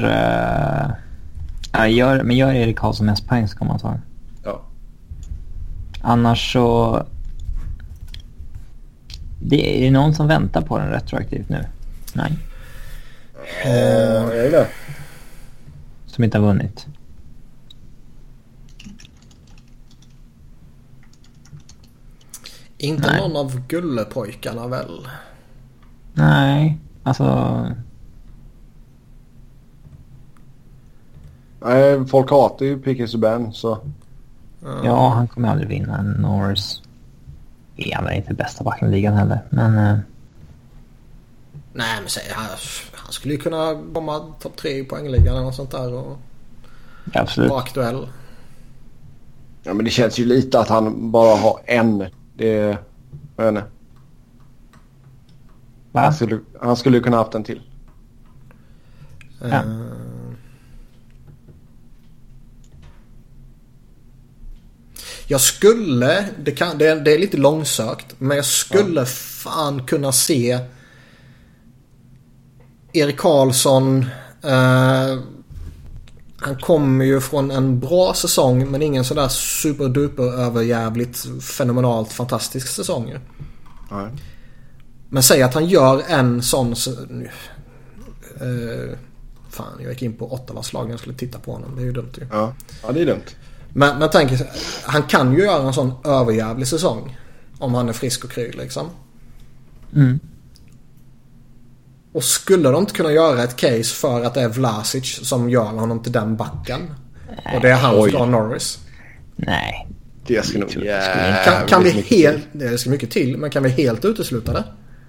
Uh, 1.78 1.92
gör 1.92 2.24
men 2.24 2.36
gör 2.36 2.54
Erik 2.54 2.78
Karlsson 2.78 3.06
mest 3.06 3.28
poäng 3.28 3.48
så 3.48 3.58
kan 3.58 3.68
man 3.68 3.80
ta. 3.80 4.00
Annars 6.06 6.54
så... 6.54 7.06
Det 9.42 9.78
är 9.78 9.82
det 9.82 9.92
någon 9.92 10.14
som 10.16 10.28
väntar 10.28 10.62
på 10.62 10.78
den 10.78 10.90
retroaktivt 10.90 11.50
nu? 11.50 11.66
Nej. 12.14 12.38
Ja, 13.64 13.70
är 14.34 14.52
det 14.52 14.68
Som 16.06 16.24
inte 16.24 16.38
har 16.38 16.46
vunnit? 16.46 16.88
Inte 22.78 23.08
Nej. 23.08 23.22
någon 23.22 23.36
av 23.36 23.68
Gullepojkarna 23.68 24.68
väl? 24.68 25.08
Nej, 26.14 26.78
alltså... 27.04 27.68
Nej, 31.62 32.08
folk 32.08 32.30
hatar 32.30 32.66
ju 32.66 32.82
P.K. 32.82 33.08
Subban 33.08 33.54
så... 33.54 33.78
Ja, 34.64 35.10
han 35.10 35.28
kommer 35.28 35.50
aldrig 35.50 35.70
vinna 35.70 35.98
en 35.98 36.12
Norris. 36.12 36.82
Han 37.94 38.08
är 38.08 38.12
inte 38.12 38.34
bästa 38.34 38.64
backen 38.64 38.88
i 38.88 38.92
ligan 38.92 39.14
heller, 39.14 39.40
men... 39.50 39.78
eh, 39.78 39.98
Nej 41.74 42.00
men 42.02 42.10
säg 42.10 42.24
han, 42.32 42.46
han 42.94 43.12
skulle 43.12 43.34
ju 43.34 43.40
kunna 43.40 43.84
komma 43.94 44.20
topp 44.40 44.56
tre 44.58 44.80
i 44.80 44.84
poängligan 44.84 45.28
eller 45.28 45.46
något 45.46 45.56
sånt 45.56 45.72
där 45.72 45.94
och 45.94 46.18
absolut. 47.14 47.50
vara 47.50 47.62
aktuell. 47.62 48.08
Ja, 49.64 49.74
men 49.74 49.86
det 49.86 49.92
känns 49.92 50.20
ju 50.20 50.26
lite 50.26 50.60
att 50.60 50.70
han 50.70 51.12
bara 51.12 51.36
har 51.36 51.60
en. 51.66 52.06
Det... 52.38 52.78
Jag 53.36 53.44
vet 53.44 53.48
inte. 53.48 53.64
Han 55.94 56.14
skulle, 56.14 56.40
han 56.62 56.76
skulle 56.76 56.98
ju 56.98 57.04
kunna 57.04 57.18
haft 57.18 57.36
en 57.36 57.44
till. 57.44 57.62
Ja. 59.42 59.48
Eh, 59.48 59.62
Jag 65.34 65.42
skulle, 65.42 66.26
det, 66.40 66.52
kan, 66.52 66.78
det, 66.78 66.88
är, 66.88 66.96
det 66.96 67.14
är 67.14 67.20
lite 67.20 67.38
långsökt, 67.38 68.16
men 68.18 68.38
jag 68.38 68.46
skulle 68.46 69.06
fan 69.06 69.86
kunna 69.86 70.12
se 70.12 70.60
Erik 72.94 73.18
Karlsson. 73.18 74.06
Eh, 74.44 75.20
han 76.38 76.56
kommer 76.62 77.06
ju 77.06 77.22
från 77.22 77.52
en 77.52 77.80
bra 77.80 78.14
säsong 78.14 78.72
men 78.72 78.82
ingen 78.82 79.04
sådär 79.04 79.28
superduper 79.28 80.24
överjävligt 80.24 81.26
fenomenalt 81.42 82.12
fantastisk 82.12 82.68
säsong. 82.68 83.10
ju. 83.10 83.20
Nej. 83.92 84.08
Men 85.10 85.24
säg 85.24 85.42
att 85.42 85.54
han 85.54 85.66
gör 85.66 86.04
en 86.08 86.42
sån... 86.42 86.76
Eh, 88.40 88.98
fan, 89.50 89.80
jag 89.80 89.92
gick 89.92 90.02
in 90.02 90.14
på 90.14 90.34
Ottawas 90.34 90.74
lag 90.74 90.92
jag 90.92 91.00
skulle 91.00 91.16
titta 91.16 91.40
på 91.40 91.52
honom. 91.52 91.76
Det 91.76 91.82
är 91.82 91.86
ju 91.86 91.92
dumt 91.92 92.14
ju. 92.18 92.28
Ja. 92.32 92.54
ja, 92.84 92.92
det 92.92 93.02
är 93.02 93.06
dumt. 93.06 93.26
Men, 93.74 94.00
men 94.00 94.10
tänk, 94.12 94.32
han 94.84 95.04
kan 95.04 95.34
ju 95.34 95.44
göra 95.44 95.68
en 95.68 95.74
sån 95.74 95.92
överjävlig 96.06 96.68
säsong. 96.68 97.18
Om 97.60 97.74
han 97.74 97.90
är 97.90 97.94
frisk 97.94 98.24
och 98.24 98.32
kry 98.32 98.52
liksom. 98.52 98.90
Mm. 99.96 100.20
Och 102.14 102.24
skulle 102.24 102.70
de 102.70 102.82
inte 102.82 102.94
kunna 102.94 103.12
göra 103.12 103.44
ett 103.44 103.56
case 103.56 103.84
för 103.96 104.24
att 104.24 104.34
det 104.34 104.42
är 104.42 104.50
Vlasic 104.50 105.28
som 105.28 105.50
gör 105.50 105.66
honom 105.66 106.04
till 106.04 106.12
den 106.12 106.36
backen? 106.36 106.82
Och 107.56 107.62
det 107.62 107.70
är 107.70 107.76
han 107.76 107.96
Oj. 108.00 108.12
från 108.12 108.32
Norris. 108.32 108.80
Nej. 109.36 109.88
Det 110.28 110.46
ska 110.46 110.60
nog 110.60 110.70
jävligt 110.72 111.46
Kan, 111.46 111.68
kan 111.68 111.84
vi 111.84 111.90
helt... 111.92 112.44
Det 112.52 112.78
ska 112.78 112.90
mycket 112.90 113.12
till, 113.12 113.38
men 113.38 113.50
kan 113.50 113.64
vi 113.64 113.70
helt 113.70 114.06
utesluta 114.06 114.54
det? 114.54 114.64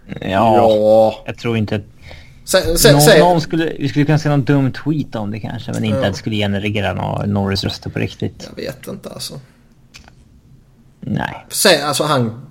Ja, 0.06 0.16
Ja. 0.56 1.22
jag 1.26 1.38
tror 1.38 1.56
inte 1.56 1.76
att... 1.76 1.82
Sä, 2.44 2.76
sä, 2.78 2.92
någon, 2.92 3.18
någon 3.18 3.40
skulle, 3.40 3.72
vi 3.78 3.88
skulle 3.88 4.04
kunna 4.04 4.18
se 4.18 4.28
någon 4.28 4.44
dum 4.44 4.72
tweet 4.72 5.14
om 5.14 5.30
det 5.30 5.40
kanske, 5.40 5.72
men 5.72 5.84
inte 5.84 5.98
Ja. 5.98 6.06
att 6.06 6.12
det 6.12 6.18
skulle 6.18 6.36
generera 6.36 6.92
några 6.94 7.26
Norris-röster 7.26 7.90
på 7.90 7.98
riktigt. 7.98 8.50
Jag 8.56 8.64
vet 8.64 8.86
inte 8.88 9.08
alltså. 9.10 9.40
Nej. 11.00 11.46
Säg, 11.48 11.82
alltså 11.82 12.04
han... 12.04 12.46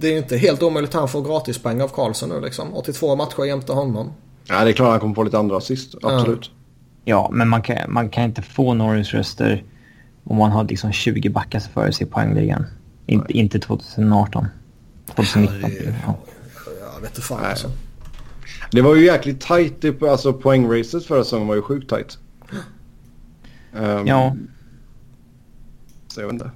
Det 0.00 0.06
är 0.08 0.12
ju 0.12 0.18
inte 0.18 0.36
helt 0.36 0.62
omöjligt 0.62 0.94
att 0.94 1.00
han 1.00 1.08
får 1.08 1.22
gratispoäng 1.22 1.82
av 1.82 1.88
Karlsson 1.88 2.28
nu 2.28 2.40
liksom. 2.40 2.74
82 2.74 3.16
matcher 3.16 3.44
jämte 3.44 3.72
honom. 3.72 4.12
Ja, 4.48 4.64
det 4.64 4.70
är 4.70 4.72
klart 4.72 4.90
han 4.90 5.00
kommer 5.00 5.14
få 5.14 5.22
lite 5.22 5.38
andra 5.38 5.56
assist. 5.56 5.94
Absolut. 6.02 6.50
Ja, 7.04 7.28
men 7.32 7.48
man 7.48 7.62
kan, 7.62 7.76
man 7.88 8.08
kan 8.08 8.24
inte 8.24 8.42
få 8.42 8.74
Norris-röster 8.74 9.64
om 10.24 10.36
man 10.36 10.50
har 10.50 10.64
liksom 10.64 10.92
20 10.92 11.28
backar 11.28 11.60
före 11.60 11.92
sig 11.92 12.06
i 12.06 12.10
poängligan. 12.10 12.66
Inte, 13.06 13.32
inte 13.32 13.58
2018. 13.58 14.46
2019. 15.14 15.60
Ja, 15.62 15.68
det 15.68 15.86
är- 15.88 15.94
Ja. 16.06 16.14
Jag 16.94 17.00
vet 17.00 17.10
inte 17.10 17.20
fan 17.22 17.38
Nej. 17.42 17.50
alltså. 17.50 17.70
Det 18.70 18.82
var 18.82 18.94
ju 18.96 19.04
jäkligt 19.06 19.40
tajt. 19.40 20.02
Alltså 20.02 20.32
poängracet 20.32 21.04
förra 21.06 21.24
säsongen 21.24 21.48
var 21.48 21.54
ju 21.54 21.62
sjukt 21.62 21.90
tajt. 21.90 22.18
Um, 23.72 24.06
ja, 24.06 24.36
Så 26.08 26.20
jag 26.20 26.26
vet 26.26 26.32
inte. 26.32 26.50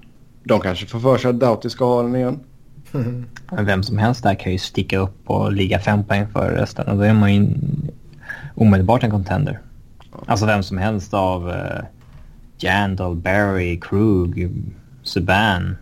De 0.44 0.60
kanske 0.60 0.86
får 0.86 1.00
för 1.00 1.18
sig 1.18 1.30
att 1.30 1.40
Doughty 1.40 1.68
ska 1.70 1.84
ha 1.84 2.02
den 2.02 2.16
igen. 2.16 2.40
men 3.50 3.66
vem 3.66 3.82
som 3.82 3.98
helst 3.98 4.22
där 4.22 4.34
kan 4.34 4.52
ju 4.52 4.58
sticka 4.58 4.98
upp 4.98 5.30
och 5.30 5.52
ligga 5.52 5.78
fem 5.80 6.04
poäng 6.04 6.26
före 6.32 6.62
resten 6.62 6.88
och 6.88 6.96
då 6.96 7.02
är 7.02 7.14
man 7.14 7.34
ju 7.34 7.48
omedelbart 8.54 9.02
en 9.02 9.10
contender. 9.10 9.60
Alltså 10.26 10.46
vem 10.46 10.62
som 10.62 10.78
helst 10.78 11.14
av 11.14 11.48
uh, 11.48 11.84
Jandal, 12.58 13.16
Barry, 13.16 13.80
Krug, 13.80 14.50
Subban, 15.02 15.76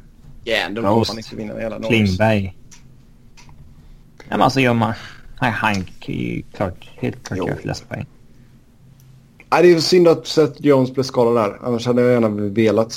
Ja, 0.45 0.69
de 0.71 0.81
Roast. 0.81 1.11
får 1.11 1.15
man 1.15 1.19
inte 1.19 1.37
vinna 1.37 1.55
hela 1.61 1.79
Norris. 1.79 1.89
Klingberg. 1.89 2.57
Ja, 4.19 4.25
men 4.37 4.43
alltså 4.43 4.61
gör 4.61 4.75
man... 4.75 4.95
Nej, 5.41 5.51
han 5.51 5.75
kan 5.75 6.15
ju 6.15 6.43
klart, 6.53 6.91
helt 6.97 7.25
klart 7.25 7.39
göra 7.39 7.57
flest 7.57 7.89
poäng. 7.89 8.07
Nej, 9.53 9.63
det 9.63 9.73
är 9.73 9.81
synd 9.81 10.09
att 10.09 10.27
Seth 10.27 10.53
Jones 10.59 10.95
blev 10.95 11.03
skadad 11.05 11.35
där. 11.37 11.59
Annars 11.67 11.87
hade 11.87 12.03
jag 12.03 12.13
gärna 12.13 12.29
velat 12.29 12.95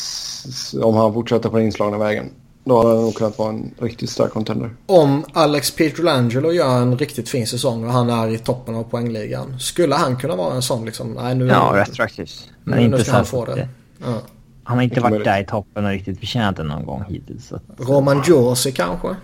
om 0.81 0.95
han 0.95 1.13
fortsätter 1.13 1.49
på 1.49 1.57
den 1.57 1.65
inslagna 1.65 1.97
vägen. 1.97 2.29
Då 2.65 2.77
hade 2.77 2.89
han 2.95 3.01
nog 3.03 3.15
kunnat 3.15 3.37
vara 3.37 3.49
en 3.49 3.71
riktigt 3.77 4.09
stark 4.09 4.31
contender. 4.31 4.69
Om 4.85 5.25
Alex 5.33 5.71
Pietrangelo 5.71 6.51
gör 6.51 6.81
en 6.81 6.97
riktigt 6.97 7.29
fin 7.29 7.47
säsong 7.47 7.83
och 7.85 7.91
han 7.91 8.09
är 8.09 8.27
i 8.27 8.37
toppen 8.37 8.75
av 8.75 8.83
poängligan. 8.83 9.59
Skulle 9.59 9.95
han 9.95 10.15
kunna 10.17 10.35
vara 10.35 10.55
en 10.55 10.61
sån 10.61 10.85
liksom? 10.85 11.11
Nej, 11.13 11.35
nu, 11.35 11.47
Ja, 11.47 11.71
retroaktivt. 11.75 12.49
Men 12.63 12.73
nu, 12.75 12.79
nu 12.79 12.85
inte 12.85 12.97
ska 13.03 13.11
så 13.11 13.15
han 13.17 13.25
få 13.25 13.45
det- 13.45 13.55
det. 13.55 13.67
Ja. 14.05 14.21
Han 14.63 14.77
har 14.77 14.83
inte 14.83 14.99
varit 14.99 15.09
möjligt. 15.11 15.25
där 15.25 15.41
i 15.41 15.45
toppen 15.45 15.85
och 15.85 15.91
riktigt 15.91 16.19
förtjänat 16.19 16.55
det 16.55 16.63
någon 16.63 16.85
gång 16.85 17.03
hittills. 17.09 17.53
Roman 17.77 18.23
Josi 18.27 18.71
kanske? 18.71 19.15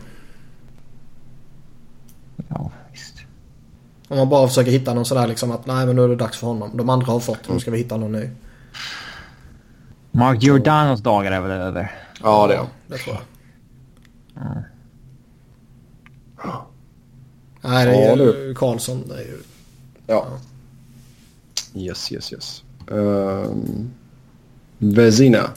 ja. 2.48 2.72
Om 4.10 4.18
man 4.18 4.30
bara 4.30 4.48
försöker 4.48 4.72
hitta 4.72 4.94
någon 4.94 5.06
sådär 5.06 5.28
liksom 5.28 5.52
att 5.52 5.66
nej 5.66 5.86
men 5.86 5.96
nu 5.96 6.04
är 6.04 6.08
det 6.08 6.16
dags 6.16 6.38
för 6.38 6.48
honom. 6.48 6.78
De 6.78 6.90
andra 6.90 7.12
har 7.12 7.20
fått, 7.20 7.50
nu 7.50 7.60
ska 7.60 7.72
vi 7.72 7.78
hitta 7.78 7.98
någon 7.98 8.12
ny. 8.12 8.30
Mark 10.12 10.44
Giordanos 10.44 11.02
dagar 11.02 11.32
är 11.32 11.42
väl 11.42 11.52
över. 11.52 11.92
Ja, 12.24 12.48
det 12.48 12.56
är. 12.56 12.66
Det 12.88 12.98
tror 12.98 13.16
jag. 13.16 13.24
Ja. 16.44 16.68
Nej, 17.62 17.86
det 17.86 18.04
är 18.04 18.18
ju. 18.18 18.56
Karlsson. 18.56 19.04
Det 19.08 19.14
är 19.14 19.20
ju... 19.20 19.38
Ja. 20.08 20.28
Yes, 21.76 22.12
yes, 22.12 22.34
yes. 22.34 22.64
Um, 22.88 23.92
Vezina. 24.78 25.50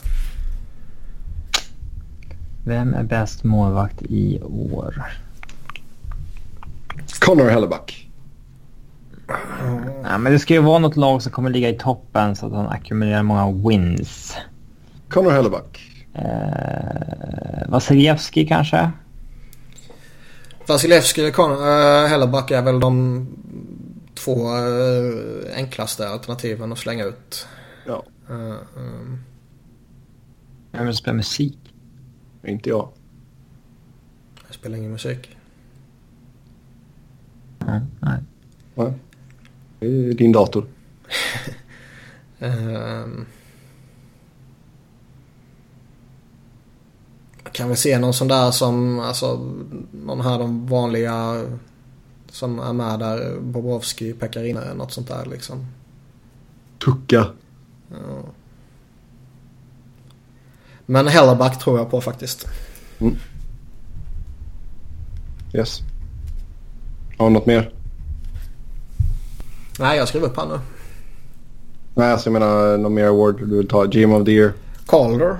Vem 2.64 2.94
är 2.94 3.02
bäst 3.02 3.44
målvakt 3.44 4.02
i 4.02 4.40
år? 4.42 5.04
Connor 7.20 7.48
Hellebuck. 7.48 8.01
Ja, 10.02 10.18
men 10.18 10.32
det 10.32 10.38
ska 10.38 10.54
ju 10.54 10.60
vara 10.60 10.78
något 10.78 10.96
lag 10.96 11.22
som 11.22 11.32
kommer 11.32 11.50
ligga 11.50 11.68
i 11.68 11.78
toppen 11.78 12.36
så 12.36 12.46
att 12.46 12.52
han 12.52 12.66
ackumulerar 12.68 13.22
många 13.22 13.68
wins. 13.68 14.36
Connor 15.08 15.30
Hellebuck. 15.30 15.80
Eh, 16.14 17.68
Vasiljevski 17.68 18.46
kanske? 18.46 18.90
Vasilevski 20.66 21.30
och 21.30 21.34
Con- 21.34 22.02
äh, 22.04 22.08
Helleback 22.08 22.50
är 22.50 22.62
väl 22.62 22.80
de 22.80 23.26
två 24.14 24.56
äh, 24.56 25.56
enklaste 25.56 26.08
alternativen 26.08 26.72
att 26.72 26.78
slänga 26.78 27.04
ut. 27.04 27.46
Ja, 27.86 28.02
Uh, 28.30 28.54
um, 28.76 29.18
Vem 30.72 30.86
vill 30.86 30.96
spela 30.96 31.14
musik? 31.16 31.58
inte 32.46 32.68
jag. 32.68 32.88
jag 34.46 34.54
spelar 34.54 34.78
ingen 34.78 34.92
musik. 34.92 35.36
Ja, 37.58 37.80
nej. 38.00 38.18
Nej. 38.74 38.92
Är 39.82 40.14
din 40.14 40.32
dator. 40.32 40.66
Ehm. 42.38 43.26
kan 47.52 47.68
vi 47.68 47.76
se 47.76 47.98
någon 47.98 48.14
sån 48.14 48.28
där 48.28 48.50
som, 48.50 49.00
alltså, 49.00 49.54
någon 49.92 50.20
här 50.20 50.38
de 50.38 50.66
vanliga 50.66 51.44
Som 52.30 52.58
är 52.58 52.72
med 52.72 52.98
där. 52.98 53.40
Bobrovski, 53.40 54.12
Pekarina, 54.12 54.74
något 54.74 54.92
sånt 54.92 55.08
där 55.08 55.26
liksom. 55.26 55.66
Tucka. 56.84 57.26
Ja. 57.90 58.22
Men 60.86 61.08
Hellerback 61.08 61.58
tror 61.58 61.78
jag 61.78 61.90
på 61.90 62.00
faktiskt. 62.00 62.48
Mm. 62.98 63.16
Yes. 65.54 65.80
Har 67.18 67.26
du 67.26 67.32
något 67.32 67.46
mer? 67.46 67.81
Nej, 69.82 69.98
jag 69.98 70.08
skriver 70.08 70.26
upp 70.26 70.36
han 70.36 70.48
nu. 70.48 70.58
Nej, 71.94 72.12
alltså 72.12 72.26
jag 72.26 72.32
menar 72.32 72.78
någon 72.78 72.94
mer 72.94 73.04
award 73.04 73.38
du 73.38 73.56
vill 73.56 73.68
ta? 73.68 73.84
GM 73.84 74.12
of 74.12 74.24
the 74.24 74.32
year? 74.32 74.52
Calder. 74.86 75.36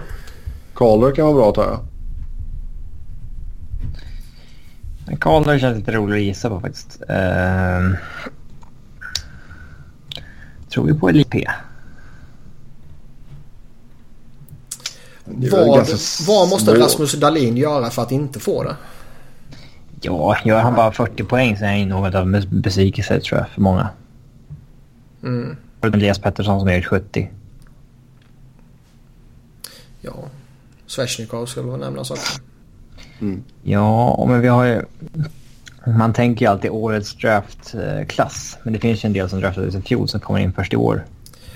Calder 0.75 1.15
kan 1.15 1.27
vara 1.27 1.35
bra 1.35 1.49
att 1.49 1.55
ta 1.55 1.81
ja. 5.07 5.17
Calder 5.17 5.59
känns 5.59 5.79
lite 5.79 5.93
rolig 5.93 6.17
att 6.17 6.23
gissa 6.23 6.49
på 6.49 6.61
faktiskt. 6.61 7.03
Uh, 7.03 7.95
tror 10.71 10.87
vi 10.87 10.95
på 10.95 11.11
LP? 11.11 11.35
Vad, 15.25 15.89
vad 16.27 16.49
måste 16.49 16.75
Rasmus 16.75 17.13
Dahlin 17.13 17.57
göra 17.57 17.91
för 17.91 18.03
att 18.03 18.13
inte 18.13 18.41
få 18.41 18.63
det? 18.63 18.77
Ja, 20.01 20.37
gör 20.45 20.61
han 20.61 20.75
bara 20.75 20.93
40 20.93 21.25
poäng 21.25 21.57
så 21.57 21.65
är 21.65 21.79
han 21.79 21.89
något 21.89 22.15
av 22.15 22.23
en 22.23 22.45
besvikelse 22.51 23.21
tror 23.21 23.41
jag 23.41 23.49
för 23.49 23.61
många. 23.61 23.89
Mm. 25.23 25.57
Elias 25.83 26.19
Pettersson 26.19 26.61
som 26.61 26.75
gjort 26.75 26.85
70. 26.85 27.31
Ja, 30.01 30.15
Svesjnikov 30.87 31.47
skulle 31.47 31.71
väl 31.71 31.81
nämnas 31.81 32.11
också. 32.11 32.41
Mm. 33.21 33.45
Ja, 33.63 34.25
men 34.29 34.41
vi 34.41 34.49
har 34.49 34.65
ju... 34.65 34.83
Man 35.87 36.13
tänker 36.13 36.47
ju 36.47 36.51
alltid 36.51 36.71
årets 36.71 37.15
draftklass. 37.15 38.59
Men 38.63 38.73
det 38.73 38.79
finns 38.79 39.05
ju 39.05 39.07
en 39.07 39.13
del 39.13 39.29
som 39.29 39.41
draftades 39.41 39.75
i 39.75 39.83
fjol 39.83 40.09
som 40.09 40.21
kommer 40.21 40.41
in 40.41 40.53
först 40.53 40.73
i 40.73 40.77
år. 40.77 41.05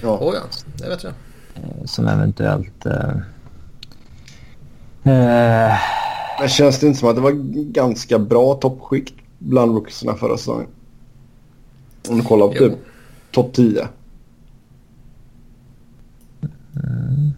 Ja, 0.02 0.18
oh 0.20 0.34
ja 0.34 0.40
det 0.76 0.88
vet 0.88 1.02
jag. 1.02 1.12
Eh, 1.55 1.84
som 1.84 2.06
eventuellt... 2.06 2.86
Uh, 2.86 2.93
uh, 5.06 5.74
men 6.40 6.48
känns 6.48 6.80
det 6.80 6.86
inte 6.86 6.98
som 6.98 7.09
att 7.09 7.14
det 7.14 7.20
var 7.22 7.32
ganska 7.72 8.18
bra 8.18 8.55
toppskikt 8.55 9.14
bland 9.38 9.74
rookiesarna 9.74 10.14
förra 10.14 10.36
säsongen? 10.36 10.66
Om 12.09 12.18
du 12.18 12.24
kollar 12.24 12.48
på 12.48 12.55
typ 12.55 12.72
topp 13.37 13.53
10. 13.55 13.89
Mm. 16.77 17.33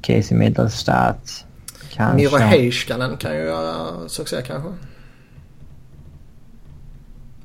Casey 0.00 0.38
Middlestat. 0.38 1.44
Kanske. 1.90 2.16
Miro 2.16 2.36
Heiskanen 2.36 3.16
kan 3.16 3.34
ju 3.34 3.40
göra 3.40 4.08
succé 4.08 4.42
kanske. 4.46 4.68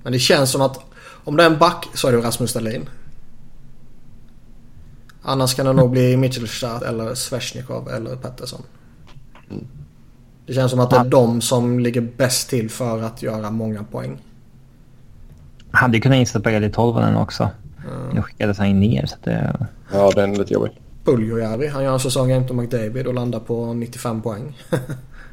Men 0.03 0.13
det 0.13 0.19
känns 0.19 0.51
som 0.51 0.61
att 0.61 0.79
om 1.23 1.37
det 1.37 1.43
är 1.43 1.49
en 1.49 1.57
back 1.57 1.87
så 1.93 2.07
är 2.07 2.11
det 2.11 2.17
Rasmus 2.17 2.53
Dahlin. 2.53 2.89
Annars 5.21 5.55
kan 5.55 5.65
det 5.65 5.73
nog 5.73 5.91
bli 5.91 6.17
Mitchelstadt 6.17 6.83
eller 6.83 7.15
Svesjnikov 7.15 7.89
eller 7.89 8.15
Pettersson. 8.15 8.61
Det 10.45 10.53
känns 10.53 10.71
som 10.71 10.79
att 10.79 10.89
det 10.89 10.97
är 10.97 11.09
de 11.09 11.41
som 11.41 11.79
ligger 11.79 12.01
bäst 12.01 12.49
till 12.49 12.69
för 12.69 13.01
att 13.01 13.21
göra 13.21 13.51
många 13.51 13.83
poäng. 13.83 14.17
Hade 15.71 15.97
ju 15.97 16.01
kunnat 16.01 16.15
inställa 16.15 16.43
på 16.43 16.49
Eli 16.49 16.71
Tolvanen 16.71 17.15
också. 17.15 17.49
Mm. 17.87 18.09
Nu 18.15 18.21
skickades 18.21 18.57
han 18.57 18.67
in 18.67 18.79
ner 18.79 19.05
så 19.05 19.15
det... 19.23 19.55
Ja, 19.93 20.11
den 20.15 20.33
är 20.33 20.37
lite 20.37 20.53
jobbig. 20.53 20.81
Puljujärvi. 21.03 21.67
Han 21.67 21.83
gör 21.83 21.93
en 21.93 21.99
säsong 21.99 22.29
jämte 22.29 22.53
McDavid 22.53 23.07
och 23.07 23.13
landar 23.13 23.39
på 23.39 23.73
95 23.73 24.21
poäng. 24.21 24.57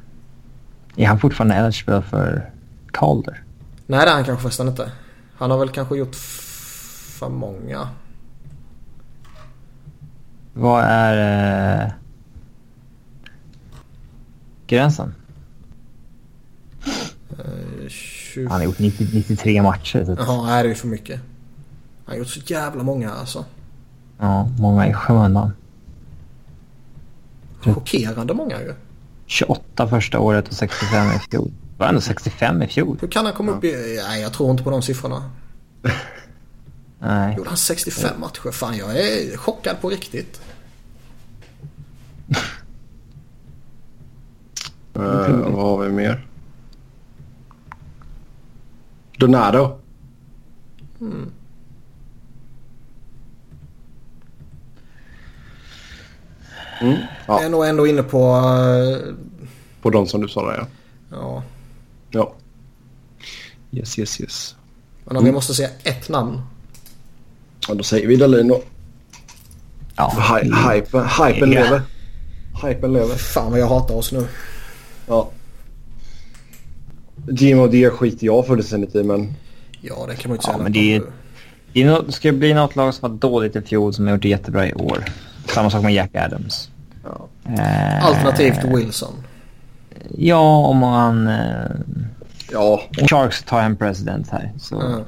är 0.96 1.06
han 1.06 1.20
fortfarande 1.20 1.54
eligible 1.54 2.02
för 2.02 2.50
Calder? 2.90 3.42
Nej 3.86 4.00
det 4.04 4.10
är 4.10 4.14
han 4.14 4.24
kanske 4.24 4.42
förresten 4.42 4.68
inte. 4.68 4.92
Han 5.36 5.50
har 5.50 5.58
väl 5.58 5.68
kanske 5.68 5.96
gjort 5.96 6.14
för 7.18 7.28
många. 7.28 7.88
Vad 10.52 10.84
är 10.84 11.84
eh, 11.84 11.92
gränsen? 14.66 15.14
Eh, 18.36 18.42
20... 18.42 18.48
Han 18.48 18.60
har 18.60 18.64
gjort 18.64 18.78
90, 18.78 19.08
93 19.12 19.62
matcher. 19.62 20.04
Typ. 20.04 20.18
Jaha, 20.18 20.46
det 20.46 20.58
är 20.58 20.64
ju 20.64 20.74
för 20.74 20.88
mycket. 20.88 21.20
Han 22.04 22.12
har 22.12 22.16
gjort 22.16 22.28
så 22.28 22.40
jävla 22.46 22.82
många 22.82 23.12
alltså. 23.12 23.44
Ja, 24.18 24.48
många 24.58 24.88
i 24.88 24.92
skymundan. 24.92 25.52
Chockerande 27.60 28.34
många 28.34 28.60
ju. 28.60 28.74
28 29.26 29.88
första 29.88 30.18
året 30.18 30.48
och 30.48 30.54
65 30.54 31.06
i 31.06 31.18
fjol. 31.18 31.52
Var 31.78 31.86
ändå 31.86 32.00
65 32.00 32.62
i 32.62 32.66
fjol. 32.66 32.98
Hur 33.00 33.08
kan 33.08 33.24
han 33.24 33.34
komma 33.34 33.52
ja. 33.52 33.58
upp 33.58 33.64
i... 33.64 34.02
Nej, 34.08 34.22
jag 34.22 34.32
tror 34.32 34.50
inte 34.50 34.62
på 34.62 34.70
de 34.70 34.82
siffrorna. 34.82 35.30
Nej. 36.98 37.36
Gjorde 37.36 37.48
han 37.48 37.56
65 37.56 38.10
ja. 38.14 38.20
matcher? 38.20 38.50
Fan, 38.50 38.76
jag 38.76 39.00
är 39.00 39.36
chockad 39.36 39.80
på 39.80 39.88
riktigt. 39.88 40.40
uh, 44.96 45.02
vad 45.50 45.64
har 45.64 45.78
vi 45.78 45.92
mer? 45.92 46.26
Donado. 49.18 49.78
Mm. 51.00 51.32
Mm, 56.80 56.92
ja. 56.92 57.06
Jag 57.26 57.44
är 57.44 57.48
nog 57.48 57.66
ändå 57.66 57.86
inne 57.86 58.02
på... 58.02 58.36
Uh... 58.36 59.14
På 59.82 59.90
de 59.90 60.06
som 60.06 60.20
du 60.20 60.28
sa 60.28 60.50
där 60.50 60.56
ja. 60.58 60.66
Ja. 61.10 61.42
Ja. 62.10 62.34
Yes, 63.70 63.98
yes, 63.98 64.20
yes. 64.20 64.56
Men 65.04 65.16
om 65.16 65.20
mm. 65.20 65.24
vi 65.24 65.32
måste 65.32 65.54
säga 65.54 65.68
ett 65.82 66.08
namn. 66.08 66.42
Ja, 67.68 67.74
då 67.74 67.82
säger 67.82 68.08
vi 68.08 68.16
Dahlin 68.16 68.48
då. 68.48 68.62
Ja. 69.96 70.12
Hy 70.42 70.50
hypen, 70.74 71.04
hypen 71.04 71.52
ja. 71.52 71.62
lever. 71.62 71.82
Hypen 72.62 72.92
lever. 72.92 73.14
Fan 73.14 73.50
vad 73.50 73.60
jag 73.60 73.68
hatar 73.68 73.94
oss 73.94 74.12
nu. 74.12 74.26
Ja. 75.06 75.30
Jim 77.28 77.58
och 77.58 77.70
det 77.70 77.90
skiter 77.90 78.26
jag 78.26 78.46
fullständigt 78.46 78.94
i 78.94 79.02
men... 79.02 79.34
Ja 79.80 80.06
det 80.08 80.16
kan 80.16 80.30
man 80.30 80.34
ju 80.34 80.34
inte 80.34 80.44
säga. 80.44 80.56
Ja, 80.56 80.62
men 80.62 80.72
det, 80.72 80.96
är, 80.96 81.02
det, 81.72 81.82
är 81.82 81.86
något, 81.86 82.14
ska 82.14 82.32
bli 82.32 82.54
något 82.54 82.76
lag 82.76 82.94
som 82.94 83.10
var 83.10 83.18
dåligt 83.18 83.56
i 83.56 83.62
fjol 83.62 83.94
som 83.94 84.06
har 84.06 84.12
gjort 84.12 84.22
det 84.22 84.28
jättebra 84.28 84.66
i 84.66 84.74
år. 84.74 85.04
Samma 85.46 85.70
sak 85.70 85.82
med 85.82 85.94
Jack 85.94 86.14
Adams. 86.14 86.70
Ja. 87.04 87.28
Eh, 87.52 88.06
Alternativt 88.06 88.64
Wilson. 88.64 89.14
Ja, 90.16 90.66
om 90.66 90.76
man... 90.76 91.28
Eh, 91.28 91.70
ja. 92.52 92.82
Om 93.00 93.08
Sharks 93.08 93.42
tar 93.42 93.60
en 93.60 93.76
president 93.76 94.30
här 94.30 94.52
så... 94.58 94.80
Mm. 94.80 95.00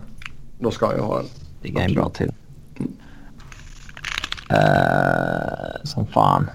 Då 0.61 0.70
ska 0.70 0.97
jag 0.97 1.03
ha 1.03 1.20
en. 1.20 1.27
Det 1.62 1.69
är 1.69 1.95
bra 1.95 2.09
till. 2.09 2.32
Mm. 2.78 2.93
Uh, 4.53 5.85
som 5.85 6.07
fan. 6.07 6.51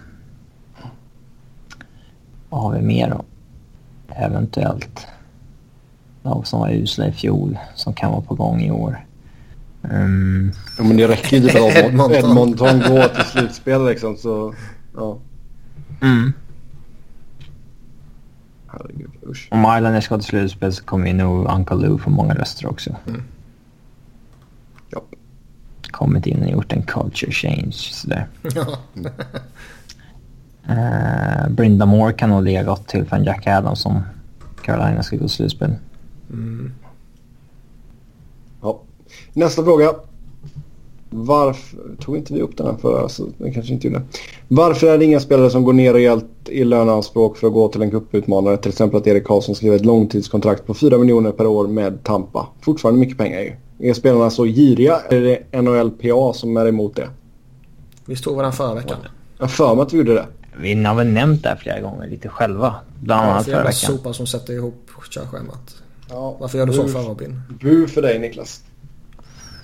Vad 2.49 2.61
har 2.61 2.73
vi 2.73 2.81
mer 2.81 3.09
då? 3.09 3.25
Eventuellt. 4.15 5.07
Lag 6.23 6.47
som 6.47 6.59
var 6.59 6.71
usla 6.71 7.07
i 7.07 7.11
fjol 7.11 7.57
som 7.75 7.93
kan 7.93 8.11
vara 8.11 8.21
på 8.21 8.35
gång 8.35 8.61
i 8.61 8.71
år. 8.71 9.05
Um... 9.81 10.51
Ja, 10.77 10.83
men 10.83 10.97
det 10.97 11.07
räcker 11.07 11.37
ju 11.37 11.43
inte 11.43 11.59
att 11.59 12.11
Edmonton 12.23 12.79
går 12.79 13.15
till 13.15 13.25
slutspel 13.25 13.85
liksom 13.85 14.17
så... 14.17 14.53
Ja. 14.95 15.17
Mm. 16.01 16.33
Herregud, 18.67 19.11
usch. 19.29 19.47
Om 19.51 19.59
Islanders 19.59 20.05
ska 20.05 20.17
till 20.17 20.25
slutspel 20.25 20.73
så 20.73 20.83
kommer 20.83 21.07
ju 21.07 21.13
nog 21.13 21.51
Uncle 21.51 21.75
Lou 21.75 21.97
få 21.97 22.09
många 22.09 22.33
röster 22.33 22.67
också. 22.67 22.95
Mm. 23.07 23.23
Ja. 24.89 25.01
Kommit 25.91 26.27
in 26.27 26.43
och 26.43 26.49
gjort 26.49 26.73
en 26.73 26.83
culture 26.83 27.31
change 27.31 27.71
sådär. 27.71 28.27
Ja. 28.55 28.77
uh, 30.69 31.49
Brinda 31.49 31.85
Moore 31.85 32.13
kan 32.13 32.29
nog 32.29 32.43
ligga 32.43 32.63
gott 32.63 32.87
till 32.87 33.05
för 33.05 33.15
en 33.15 33.23
Jack 33.23 33.47
Adams 33.47 33.79
som 33.79 34.01
Carolina 34.61 35.03
ska 35.03 35.15
gå 35.15 35.19
till 35.19 35.29
slutspel. 35.29 35.75
Mm. 36.33 36.71
Ja. 38.61 38.79
Nästa 39.33 39.63
fråga. 39.63 39.93
Varför 41.09 41.79
tog 41.99 42.17
inte 42.17 42.33
vi 42.33 42.41
upp 42.41 42.57
den 42.57 42.67
här 42.67 42.75
förra? 42.75 43.09
Så 43.09 43.27
den 43.37 43.53
kanske 43.53 43.73
inte 43.73 43.87
gjorde. 43.87 44.01
Varför 44.47 44.87
är 44.87 44.97
det 44.97 45.05
inga 45.05 45.19
spelare 45.19 45.49
som 45.49 45.63
går 45.63 45.73
ner 45.73 45.93
rejält 45.93 46.25
i 46.45 46.63
löneanspråk 46.63 47.37
för 47.37 47.47
att 47.47 47.53
gå 47.53 47.67
till 47.67 47.81
en 47.81 47.91
cuputmanare? 47.91 48.57
Till 48.57 48.69
exempel 48.69 48.99
att 48.99 49.07
Erik 49.07 49.25
Karlsson 49.25 49.55
skriver 49.55 49.75
ett 49.75 49.85
långtidskontrakt 49.85 50.65
på 50.65 50.73
4 50.73 50.97
miljoner 50.97 51.31
per 51.31 51.45
år 51.45 51.67
med 51.67 52.03
Tampa. 52.03 52.47
Fortfarande 52.61 52.99
mycket 52.99 53.17
pengar 53.17 53.39
ju. 53.39 53.53
Är 53.89 53.93
spelarna 53.93 54.29
så 54.29 54.45
giriga? 54.45 54.99
Är 55.09 55.21
det 55.21 55.61
NHLPA 55.61 56.33
som 56.33 56.57
är 56.57 56.67
emot 56.67 56.95
det? 56.95 57.09
Vi 58.05 58.15
stod 58.15 58.43
den 58.43 58.53
förra 58.53 58.75
veckan. 58.75 58.97
Jag 59.37 59.51
för 59.51 59.75
mig 59.75 59.83
att 59.83 59.93
vi 59.93 59.97
gjorde 59.97 60.13
det. 60.13 60.25
Vi 60.57 60.83
har 60.83 60.95
väl 60.95 61.07
nämnt 61.07 61.43
det 61.43 61.49
här 61.49 61.55
flera 61.55 61.79
gånger 61.79 62.07
lite 62.07 62.29
själva. 62.29 62.75
Bland 62.99 63.29
annat 63.29 63.45
förra 63.45 63.57
veckan. 63.57 63.73
sopa 63.73 64.13
som 64.13 64.27
sätter 64.27 64.53
ihop 64.53 64.89
körschemat. 65.09 65.75
Ja, 66.13 66.35
Varför 66.39 66.57
gör 66.57 66.65
du 66.65 66.73
så 66.73 66.87
för 66.87 66.99
Robin? 66.99 67.41
Bu 67.61 67.87
för 67.87 68.01
dig 68.01 68.19
Niklas. 68.19 68.61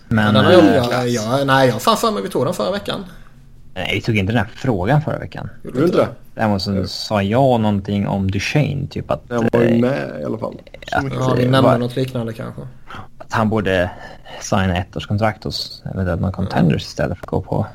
Men... 0.08 0.36
Ja, 0.36 0.52
jag, 0.52 0.92
jag, 0.92 1.10
jag, 1.10 1.48
nej, 1.48 1.68
jag 1.68 1.74
har 1.74 1.80
fan 1.80 1.98
för 1.98 2.12
mig 2.12 2.24
vi 2.24 2.30
tog 2.30 2.46
den 2.46 2.54
förra 2.54 2.72
veckan. 2.72 3.06
Nej, 3.74 3.92
vi 3.94 4.02
tog 4.02 4.18
inte 4.18 4.34
den 4.34 4.40
här 4.40 4.50
frågan 4.56 5.02
förra 5.02 5.20
veckan. 5.20 5.50
Gjorde 5.64 5.80
du 5.80 5.86
inte 5.86 5.98
det? 5.98 6.08
Däremot 6.34 6.62
så 6.62 6.88
sa 6.88 7.22
jag 7.22 7.62
någonting 7.62 8.08
om 8.08 8.32
Duchene. 8.32 8.88
Typ 8.88 9.12
att... 9.12 9.24
Han 9.30 9.50
var 9.54 9.62
ju 9.62 9.68
eh, 9.68 9.82
med 9.82 10.22
i 10.22 10.24
alla 10.24 10.38
fall. 10.38 10.56
Att, 10.92 11.04
ja, 11.20 11.34
vi 11.38 11.46
nämnde 11.46 11.78
något 11.78 11.96
liknande 11.96 12.34
kanske. 12.34 12.62
Att 13.18 13.34
han 13.34 13.50
borde 13.50 13.92
signa 14.42 14.78
ettårskontrakt 14.78 15.44
hos 15.44 15.84
eventuellt 15.94 16.36
contenders 16.36 16.82
istället 16.82 17.18
för 17.18 17.26
att 17.26 17.30
gå 17.30 17.42
på 17.42 17.68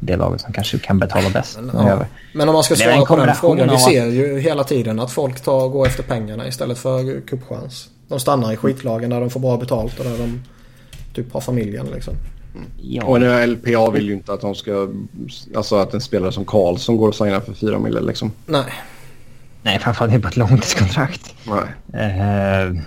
det 0.00 0.16
laget 0.16 0.40
som 0.40 0.52
kanske 0.52 0.78
kan 0.78 0.98
betala 0.98 1.30
bäst. 1.30 1.58
Men, 1.60 1.86
ja. 1.86 2.04
Men 2.34 2.48
om 2.48 2.54
man 2.54 2.62
ska 2.62 2.76
svara 2.76 3.04
på 3.04 3.16
den 3.16 3.34
frågan. 3.34 3.68
Vi 3.70 3.78
ser 3.78 4.06
ju 4.06 4.38
hela 4.38 4.64
tiden 4.64 5.00
att 5.00 5.10
folk 5.10 5.40
tar, 5.40 5.68
går 5.68 5.86
efter 5.86 6.02
pengarna 6.02 6.48
istället 6.48 6.78
för 6.78 7.20
cupchans. 7.20 7.88
De 8.12 8.20
stannar 8.20 8.52
i 8.52 8.56
skitlagen 8.56 9.10
där 9.10 9.20
de 9.20 9.30
får 9.30 9.40
bra 9.40 9.56
betalt 9.56 9.98
och 9.98 10.04
där 10.04 10.18
de 10.18 10.42
typ 11.14 11.32
har 11.32 11.40
familjen 11.40 11.86
liksom. 11.86 12.14
Ja. 12.80 13.04
Och 13.04 13.20
nu 13.20 13.46
LPA 13.46 13.90
vill 13.90 14.06
ju 14.06 14.12
inte 14.12 14.32
att 14.32 14.40
de 14.40 14.54
ska... 14.54 14.88
Alltså 15.56 15.76
att 15.76 15.94
en 15.94 16.00
spelare 16.00 16.32
som 16.32 16.44
Karlsson 16.44 16.96
går 16.96 17.08
och 17.08 17.14
signar 17.14 17.40
för 17.40 17.52
4 17.52 17.78
miljoner 17.78 18.06
liksom. 18.06 18.32
Nej. 18.46 18.72
Nej, 19.62 19.78
framförallt 19.78 20.12
inte 20.12 20.22
på 20.22 20.28
ett 20.28 20.36
långtidskontrakt. 20.36 21.34
Nej. 21.92 22.68
Uh... 22.68 22.80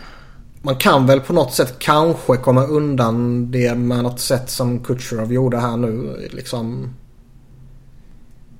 Man 0.61 0.75
kan 0.75 1.05
väl 1.05 1.19
på 1.19 1.33
något 1.33 1.53
sätt 1.53 1.75
kanske 1.79 2.37
komma 2.37 2.63
undan 2.63 3.51
det 3.51 3.75
med 3.75 4.03
något 4.03 4.19
sätt 4.19 4.49
som 4.49 4.79
Kutjerov 4.79 5.33
gjorde 5.33 5.57
här 5.57 5.77
nu. 5.77 6.17
Liksom 6.31 6.93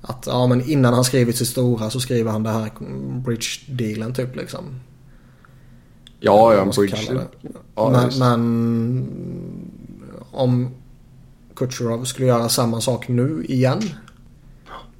att 0.02 0.24
ja 0.26 0.46
men 0.46 0.68
innan 0.68 0.94
han 0.94 1.04
skrivit 1.04 1.36
sitt 1.36 1.48
stora 1.48 1.90
så 1.90 2.00
skriver 2.00 2.30
han 2.30 2.42
det 2.42 2.50
här 2.50 2.70
bridge-dealen 3.24 4.14
typ 4.14 4.36
liksom. 4.36 4.80
Ja, 6.20 6.54
ja, 6.54 6.62
en 6.62 6.70
bridge. 6.70 7.26
Ja, 7.74 7.90
men, 7.90 8.18
men 8.18 8.40
om 10.30 10.70
Kutjerov 11.56 12.04
skulle 12.04 12.26
göra 12.26 12.48
samma 12.48 12.80
sak 12.80 13.08
nu 13.08 13.44
igen. 13.48 13.82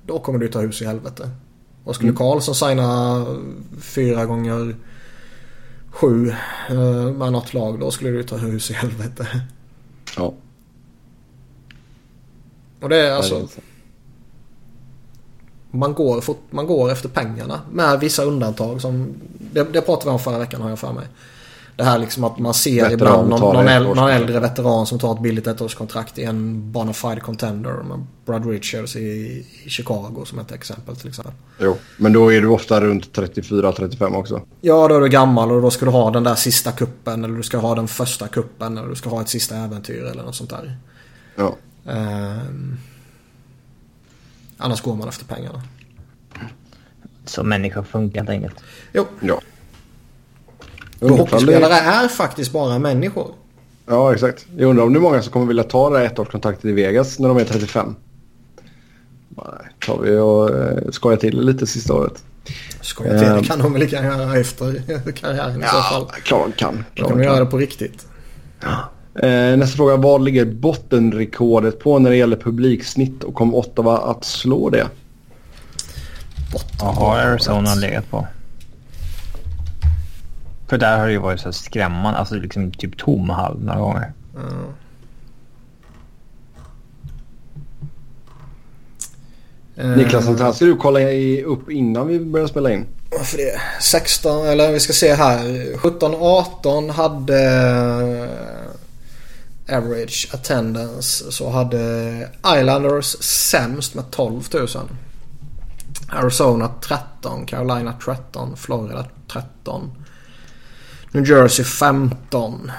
Då 0.06 0.18
kommer 0.18 0.38
du 0.38 0.48
ta 0.48 0.60
hus 0.60 0.82
i 0.82 0.84
helvete. 0.84 1.30
Och 1.84 1.94
skulle 1.94 2.08
mm. 2.08 2.16
Karlsson 2.16 2.54
signa 2.54 3.24
fyra 3.80 4.26
gånger 4.26 4.76
sju 5.90 6.30
eh, 6.68 7.12
med 7.12 7.32
något 7.32 7.54
lag 7.54 7.80
då 7.80 7.90
skulle 7.90 8.10
du 8.10 8.22
ta 8.22 8.36
hus 8.36 8.70
i 8.70 8.74
helvete. 8.74 9.26
Ja. 10.16 10.34
Och 12.80 12.88
det 12.88 12.96
är 12.96 13.12
alltså 13.12 13.48
man 15.78 15.94
går, 15.94 16.24
man 16.50 16.66
går 16.66 16.92
efter 16.92 17.08
pengarna 17.08 17.60
med 17.72 18.00
vissa 18.00 18.22
undantag 18.22 18.80
som 18.80 19.14
det, 19.38 19.66
det 19.72 19.80
pratade 19.80 20.10
vi 20.10 20.12
om 20.12 20.18
förra 20.18 20.38
veckan 20.38 20.60
har 20.60 20.68
jag 20.68 20.78
för 20.78 20.92
mig. 20.92 21.06
Det 21.76 21.84
här 21.84 21.98
liksom 21.98 22.24
att 22.24 22.38
man 22.38 22.54
ser 22.54 22.74
veteran 22.74 22.92
ibland 22.92 23.28
någon, 23.28 23.40
någon, 23.40 23.68
äldre, 23.68 23.94
någon, 23.94 24.10
äldre 24.10 24.40
veteran 24.40 24.86
som 24.86 24.98
tar 24.98 25.14
ett 25.14 25.20
billigt 25.20 25.46
ettårskontrakt 25.46 26.18
i 26.18 26.24
en 26.24 26.72
bonafide 26.72 27.20
contender. 27.20 27.72
Med 27.72 28.06
Brad 28.26 28.46
Richards 28.50 28.96
i, 28.96 29.00
i, 29.64 29.70
Chicago 29.70 30.24
som 30.24 30.38
ett 30.38 30.52
exempel 30.52 30.96
till 30.96 31.08
exempel. 31.08 31.34
Jo, 31.60 31.76
men 31.96 32.12
då 32.12 32.32
är 32.32 32.40
du 32.40 32.48
ofta 32.48 32.80
runt 32.80 33.18
34-35 33.18 34.16
också. 34.16 34.42
Ja, 34.60 34.88
då 34.88 34.94
är 34.94 35.00
du 35.00 35.08
gammal 35.08 35.52
och 35.52 35.62
då 35.62 35.70
ska 35.70 35.84
du 35.84 35.90
ha 35.90 36.10
den 36.10 36.24
där 36.24 36.34
sista 36.34 36.72
kuppen 36.72 37.24
eller 37.24 37.36
du 37.36 37.42
ska 37.42 37.58
ha 37.58 37.74
den 37.74 37.88
första 37.88 38.28
kuppen 38.28 38.78
eller 38.78 38.88
du 38.88 38.96
ska 38.96 39.10
ha 39.10 39.20
ett 39.20 39.28
sista 39.28 39.56
äventyr 39.56 40.04
eller 40.04 40.22
något 40.22 40.34
sånt 40.34 40.50
där. 40.50 40.76
Ja. 41.36 41.56
Um, 41.84 42.78
Annars 44.56 44.80
går 44.80 44.94
man 44.96 45.08
efter 45.08 45.24
pengarna. 45.24 45.62
Så 47.24 47.42
människor 47.42 47.82
funkar 47.82 48.20
helt 48.20 48.30
enkelt. 48.30 48.54
Jo. 48.92 49.06
Ja. 49.20 49.40
Hockeyspelare 51.00 51.74
är 51.74 52.08
faktiskt 52.08 52.52
bara 52.52 52.78
människor. 52.78 53.34
Ja, 53.86 54.14
exakt. 54.14 54.46
Jag 54.56 54.70
undrar 54.70 54.84
om 54.84 54.92
det 54.92 54.98
är 54.98 55.00
många 55.00 55.22
som 55.22 55.32
kommer 55.32 55.46
vilja 55.46 55.62
ta 55.62 55.90
det 55.90 55.98
här 55.98 56.06
ettårskontraktet 56.06 56.64
i 56.64 56.72
Vegas 56.72 57.18
när 57.18 57.28
de 57.28 57.36
är 57.36 57.44
35. 57.44 57.94
Nej, 59.28 59.44
tar 59.86 59.98
vi 59.98 60.16
och 60.16 60.50
eh, 60.50 60.90
skojar 60.90 61.16
till 61.16 61.40
lite 61.40 61.66
sista 61.66 61.94
året. 61.94 62.24
Skoja 62.80 63.18
till, 63.18 63.28
det 63.28 63.48
kan 63.48 63.58
de 63.58 63.72
väl 63.72 63.82
lika 63.82 63.96
gärna 63.96 64.22
göra 64.22 64.36
efter 64.36 64.82
karriären 65.12 65.60
ja, 65.60 65.66
i 65.66 65.70
så 65.70 65.82
fall. 65.82 66.06
klart 66.22 66.56
kan. 66.56 66.84
Då 66.94 67.08
kan 67.08 67.18
de 67.18 67.24
göra 67.24 67.38
det 67.38 67.46
på 67.46 67.58
riktigt. 67.58 68.06
Ja. 68.60 68.90
Eh, 69.22 69.56
nästa 69.56 69.76
fråga. 69.76 69.96
Vad 69.96 70.24
ligger 70.24 70.44
bottenrekordet 70.44 71.80
på 71.80 71.98
när 71.98 72.10
det 72.10 72.16
gäller 72.16 72.36
publiksnitt 72.36 73.24
och 73.24 73.34
kommer 73.34 73.56
Ottawa 73.56 73.98
att 73.98 74.24
slå 74.24 74.70
det? 74.70 74.86
Vad 76.80 76.94
har 76.94 77.18
Arizona 77.18 77.74
legat 77.74 78.10
på? 78.10 78.26
För 80.68 80.78
där 80.78 80.98
har 80.98 81.06
det 81.06 81.12
ju 81.12 81.18
varit 81.18 81.40
så 81.40 81.52
skrämmande. 81.52 82.18
Alltså 82.18 82.34
liksom 82.34 82.70
typ 82.70 82.98
tom 82.98 83.30
hall 83.30 83.58
några 83.60 83.80
gånger. 83.80 84.12
Mm. 84.36 84.72
Niklas, 89.98 90.26
den 90.26 90.38
här 90.38 90.52
ska 90.52 90.64
du 90.64 90.76
kolla 90.76 91.00
upp 91.44 91.70
innan 91.70 92.06
vi 92.06 92.20
börjar 92.20 92.46
spela 92.46 92.72
in. 92.72 92.86
Varför 93.10 93.36
det? 93.36 93.60
16, 93.80 94.46
eller 94.46 94.72
vi 94.72 94.80
ska 94.80 94.92
se 94.92 95.14
här. 95.14 95.38
17-18 95.76 96.90
hade 96.90 98.25
average 99.68 100.28
attendance 100.32 101.32
så 101.32 101.50
hade 101.50 102.28
Islanders 102.46 103.22
sämst 103.22 103.94
med 103.94 104.10
12 104.10 104.42
000. 104.54 104.68
Arizona 106.08 106.70
13, 106.80 107.46
Carolina 107.46 107.94
13, 108.04 108.56
Florida 108.56 109.06
13. 109.28 109.90
New 111.12 111.28
Jersey 111.28 111.64
15. 111.64 112.72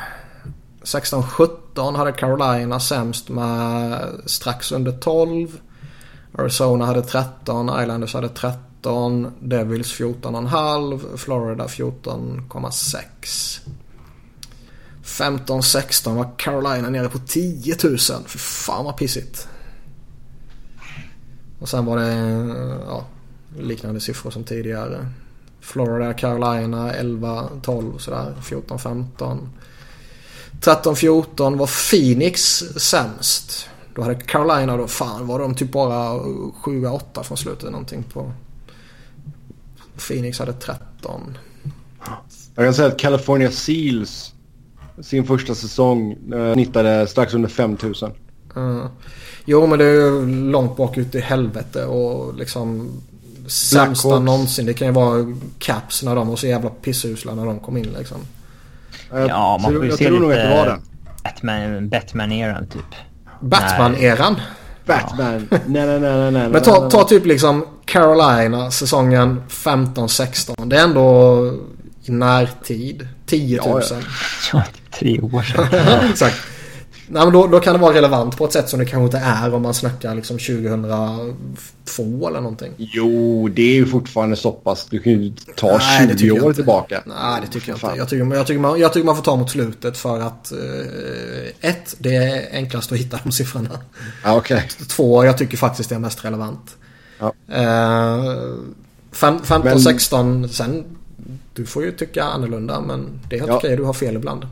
16-17 0.82 1.98
hade 1.98 2.12
Carolina 2.12 2.80
sämst 2.80 3.30
med 3.30 4.02
strax 4.26 4.72
under 4.72 4.92
12. 4.92 5.60
Arizona 6.38 6.86
hade 6.86 7.02
13, 7.02 7.82
Islanders 7.84 8.14
hade 8.14 8.30
13, 8.30 9.32
Devils 9.40 9.94
14,5, 9.94 11.18
Florida 11.18 11.66
14,6. 11.66 13.60
15-16 15.08 16.16
var 16.16 16.30
Carolina 16.38 16.90
nere 16.90 17.10
på 17.10 17.20
10 17.20 17.76
000. 17.84 17.98
För 17.98 18.38
fan 18.38 18.86
vad 18.86 18.98
pissigt. 18.98 19.48
Och 21.60 21.70
sen 21.70 21.86
var 21.86 21.98
det 21.98 22.14
ja, 22.88 23.06
liknande 23.60 24.00
siffror 24.00 24.32
som 24.32 24.44
tidigare. 24.44 25.08
Florida, 25.62 26.14
Carolina 26.14 26.94
11-12 26.94 27.98
sådär. 27.98 28.34
14-15. 28.42 29.48
13-14 30.62 31.58
var 31.58 31.90
Phoenix 31.92 32.64
sämst. 32.78 33.70
Då 33.96 34.02
hade 34.02 34.16
Carolina 34.16 34.78
då, 34.78 34.88
fan 34.88 35.28
var 35.28 35.40
de 35.40 35.56
typ 35.56 35.72
bara 35.72 36.20
7-8 36.20 37.24
från 37.24 37.38
slutet 37.38 37.72
någonting 37.72 38.04
på. 38.04 38.32
Phoenix 40.08 40.40
hade 40.40 40.54
13. 40.54 41.38
Jag 42.56 42.66
kan 42.66 42.74
säga 42.74 42.88
att 42.88 43.00
California 43.00 43.52
Seals 43.52 44.34
sin 45.02 45.26
första 45.26 45.56
säsong. 45.56 46.18
Eh, 46.34 46.54
snittade 46.54 47.08
strax 47.08 47.34
under 47.34 47.50
5000. 47.50 48.12
Mm. 48.56 48.88
Jo 49.46 49.68
men 49.68 49.80
det 49.80 49.86
är 49.86 49.94
ju 49.94 50.26
långt 50.52 50.78
bak 50.78 50.98
ut 50.98 51.16
i 51.16 51.20
helvete 51.20 51.86
och 51.86 52.36
liksom 52.36 52.90
sämsta 53.48 54.20
någonsin. 54.20 54.66
Det 54.66 54.74
kan 54.74 54.88
ju 54.88 54.94
vara 54.94 55.36
Caps 55.60 56.04
när 56.04 56.16
de 56.16 56.28
var 56.28 56.36
så 56.36 56.48
jävla 56.48 56.70
pissusla 56.70 57.36
när 57.36 57.46
de 57.46 57.60
kom 57.60 57.78
in 57.78 57.96
liksom. 57.98 58.18
Ja, 59.12 59.60
man 59.62 59.74
får 59.74 59.86
ju 59.86 59.92
se 59.92 60.10
lite 60.10 60.80
Batman, 61.24 61.90
Batman-eran 61.90 62.68
typ. 62.68 62.96
Batman-eran? 63.40 64.36
Batman. 64.86 65.48
nej, 65.50 65.88
nej, 65.88 66.00
nej, 66.00 66.32
nej. 66.32 66.50
Men 66.50 66.62
ta, 66.62 66.90
ta 66.90 67.04
typ 67.04 67.26
liksom 67.26 67.66
Carolina 67.86 68.72
säsongen 68.72 69.44
15-16. 69.50 70.66
Det 70.66 70.78
är 70.78 70.84
ändå 70.84 71.54
i 72.04 72.12
närtid. 72.12 73.08
10 73.26 73.62
000. 73.62 73.82
Ja, 73.92 73.98
ja. 74.54 74.64
Tre 75.00 75.20
år 75.20 75.42
sedan. 75.42 75.68
Exakt. 76.12 76.38
Nej, 77.10 77.24
men 77.24 77.34
då, 77.34 77.48
då 77.48 77.60
kan 77.60 77.74
det 77.74 77.80
vara 77.80 77.94
relevant 77.94 78.38
på 78.38 78.46
ett 78.46 78.54
sätt 78.54 78.70
som 78.70 78.80
det 78.80 78.86
kanske 78.86 79.06
inte 79.06 79.18
är 79.18 79.54
om 79.54 79.62
man 79.62 79.74
snackar 79.74 80.16
liksom 80.16 80.38
2002 80.38 82.28
eller 82.28 82.42
någonting. 82.42 82.72
Jo, 82.78 83.48
det 83.48 83.62
är 83.62 83.76
ju 83.76 83.86
fortfarande 83.86 84.36
så 84.36 84.52
pass. 84.52 84.88
Du 84.90 85.00
kan 85.00 85.14
ju 85.14 85.34
ta 85.56 85.78
Nej, 85.78 86.18
20 86.18 86.40
år 86.40 86.54
tillbaka. 86.54 87.04
Nej, 87.06 87.42
det 87.42 87.48
tycker 87.48 87.70
jag 87.70 87.76
inte. 87.76 87.98
Jag 87.98 88.10
tycker, 88.10 88.36
jag, 88.36 88.48
tycker 88.48 88.60
man, 88.60 88.80
jag 88.80 88.94
tycker 88.94 89.06
man 89.06 89.16
får 89.16 89.24
ta 89.24 89.36
mot 89.36 89.52
slutet 89.52 89.98
för 89.98 90.20
att 90.20 90.52
eh, 90.52 91.70
ett, 91.70 91.96
det 92.00 92.16
är 92.16 92.56
enklast 92.56 92.92
att 92.92 92.98
hitta 92.98 93.20
de 93.24 93.32
siffrorna. 93.32 93.80
Ja, 94.24 94.38
okay. 94.38 94.62
Två, 94.88 95.26
jag 95.26 95.38
tycker 95.38 95.58
faktiskt 95.58 95.90
det 95.90 95.96
är 95.96 96.00
mest 96.00 96.26
relevant. 96.26 96.76
Ja. 97.20 97.34
Eh, 97.52 98.24
15, 99.12 99.80
16, 99.80 100.50
sen 100.50 100.84
du 101.54 101.66
får 101.66 101.84
ju 101.84 101.92
tycka 101.92 102.24
annorlunda 102.24 102.82
men 102.82 103.20
det 103.30 103.36
är 103.36 103.40
helt 103.40 103.52
ja. 103.52 103.58
okej. 103.58 103.78
Du 103.78 103.84
har 103.84 103.94
fel 103.94 104.16
ibland. 104.16 104.46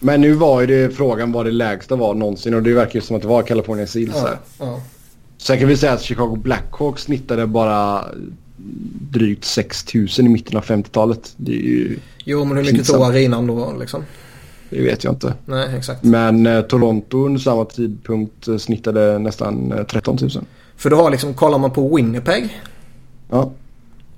Men 0.00 0.20
nu 0.20 0.32
var 0.32 0.60
ju 0.60 0.66
det 0.66 0.96
frågan 0.96 1.32
vad 1.32 1.46
det 1.46 1.52
lägsta 1.52 1.96
var 1.96 2.14
någonsin 2.14 2.54
och 2.54 2.62
det 2.62 2.74
verkar 2.74 2.94
ju 2.94 3.00
som 3.00 3.16
att 3.16 3.22
det 3.22 3.28
var 3.28 3.42
California 3.42 3.86
Seals 3.86 4.16
ja, 4.16 4.38
ja. 4.58 4.80
Sen 5.38 5.58
kan 5.58 5.68
vi 5.68 5.76
säga 5.76 5.92
att 5.92 6.02
Chicago 6.02 6.36
Blackhawks 6.36 7.02
snittade 7.02 7.46
bara 7.46 8.04
drygt 9.10 9.44
6000 9.44 10.26
i 10.26 10.28
mitten 10.28 10.56
av 10.56 10.64
50-talet. 10.64 11.32
Det 11.36 11.52
är 11.52 11.62
ju 11.62 11.98
Jo 12.24 12.44
men 12.44 12.56
hur 12.56 12.64
mycket 12.64 12.86
tog 12.86 13.02
arenan 13.02 13.46
då 13.46 13.76
liksom? 13.80 14.04
Det 14.70 14.82
vet 14.82 15.04
jag 15.04 15.12
inte. 15.12 15.34
Nej 15.44 15.76
exakt. 15.76 16.04
Men 16.04 16.46
eh, 16.46 16.60
Toronto 16.60 17.26
under 17.26 17.40
samma 17.40 17.64
tidpunkt 17.64 18.48
eh, 18.48 18.56
snittade 18.56 19.18
nästan 19.18 19.72
eh, 19.72 19.84
13 19.84 20.18
000. 20.20 20.30
För 20.76 20.90
du 20.90 20.96
har 20.96 21.10
liksom, 21.10 21.34
kollar 21.34 21.58
man 21.58 21.70
på 21.70 21.96
Winnipeg. 21.96 22.60
Ja. 23.30 23.52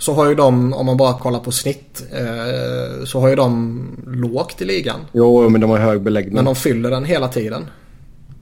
Så 0.03 0.15
har 0.15 0.29
ju 0.29 0.35
de, 0.35 0.73
om 0.73 0.87
man 0.87 0.97
bara 0.97 1.19
kollar 1.19 1.41
på 1.41 1.53
snitt, 1.53 2.03
eh, 2.13 3.05
så 3.05 3.21
har 3.21 3.29
ju 3.29 3.37
de 3.37 3.87
lågt 4.07 4.63
i 4.63 4.65
ligan. 4.65 5.01
Jo, 5.13 5.49
men 5.49 5.61
de 5.61 5.71
har 5.71 5.79
hög 5.79 6.03
beläggning. 6.03 6.35
Men 6.35 6.45
de 6.45 6.55
fyller 6.55 6.91
den 6.91 7.05
hela 7.05 7.29
tiden. 7.29 7.67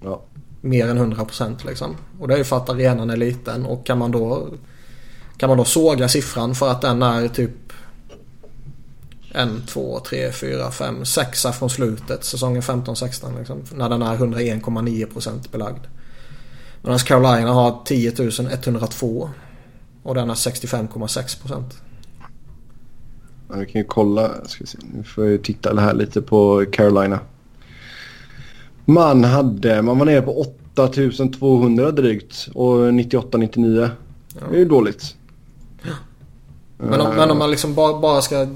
Ja. 0.05 0.23
Mer 0.61 0.89
än 0.89 0.99
100% 0.99 1.66
liksom. 1.66 1.97
Och 2.20 2.28
det 2.28 2.35
är 2.35 2.39
ju 2.39 2.45
för 2.45 2.57
att 2.57 2.69
arenan 2.69 3.11
är 3.11 3.16
liten 3.16 3.66
och 3.66 3.87
kan 3.87 3.99
man 3.99 4.11
då 4.11 4.49
kan 5.37 5.49
man 5.49 5.59
då 5.59 5.65
såga 5.65 6.09
siffran 6.09 6.55
för 6.55 6.70
att 6.70 6.82
den 6.82 7.03
är 7.03 7.28
typ 7.28 7.73
en, 9.32 9.62
två, 9.66 10.01
tre, 10.01 10.32
fyra, 10.32 10.70
fem, 10.70 11.05
sexa 11.05 11.53
från 11.53 11.70
slutet 11.70 12.24
säsongen 12.24 12.62
15-16 12.62 13.39
liksom, 13.39 13.62
när 13.74 13.89
den 13.89 14.03
är 14.03 14.16
101,9% 14.16 15.51
belagd. 15.53 15.85
Medan 16.82 16.99
Carolina 16.99 17.53
har 17.53 17.82
10 17.85 18.12
102 18.51 19.31
och 20.03 20.15
den 20.15 20.31
är 20.31 20.35
65,6%. 20.35 21.63
Ja, 23.49 23.57
vi 23.57 23.67
kan 23.67 23.81
ju 23.81 23.85
kolla. 23.85 24.45
Ska 24.45 24.67
se. 24.67 24.79
Nu 24.95 25.03
får 25.03 25.27
jag 25.27 25.43
titta 25.43 25.81
här 25.81 25.95
lite 25.95 26.23
på 26.23 26.65
Carolina. 26.73 27.21
Man 28.85 29.25
hade, 29.25 29.83
man 29.83 29.99
var 29.99 30.07
nere 30.07 30.23
på 30.23 30.47
8200 30.75 31.91
drygt 31.91 32.49
och 32.55 32.77
98-99. 32.77 33.91
Ja. 34.35 34.47
Det 34.51 34.55
är 34.55 34.59
ju 34.59 34.65
dåligt. 34.65 35.17
Ja. 35.83 35.93
Men, 36.77 37.01
om, 37.01 37.17
men 37.17 37.31
om 37.31 37.39
man 37.39 37.51
liksom 37.51 37.75
bara, 37.75 38.01
bara 38.01 38.23
ska 38.23 38.47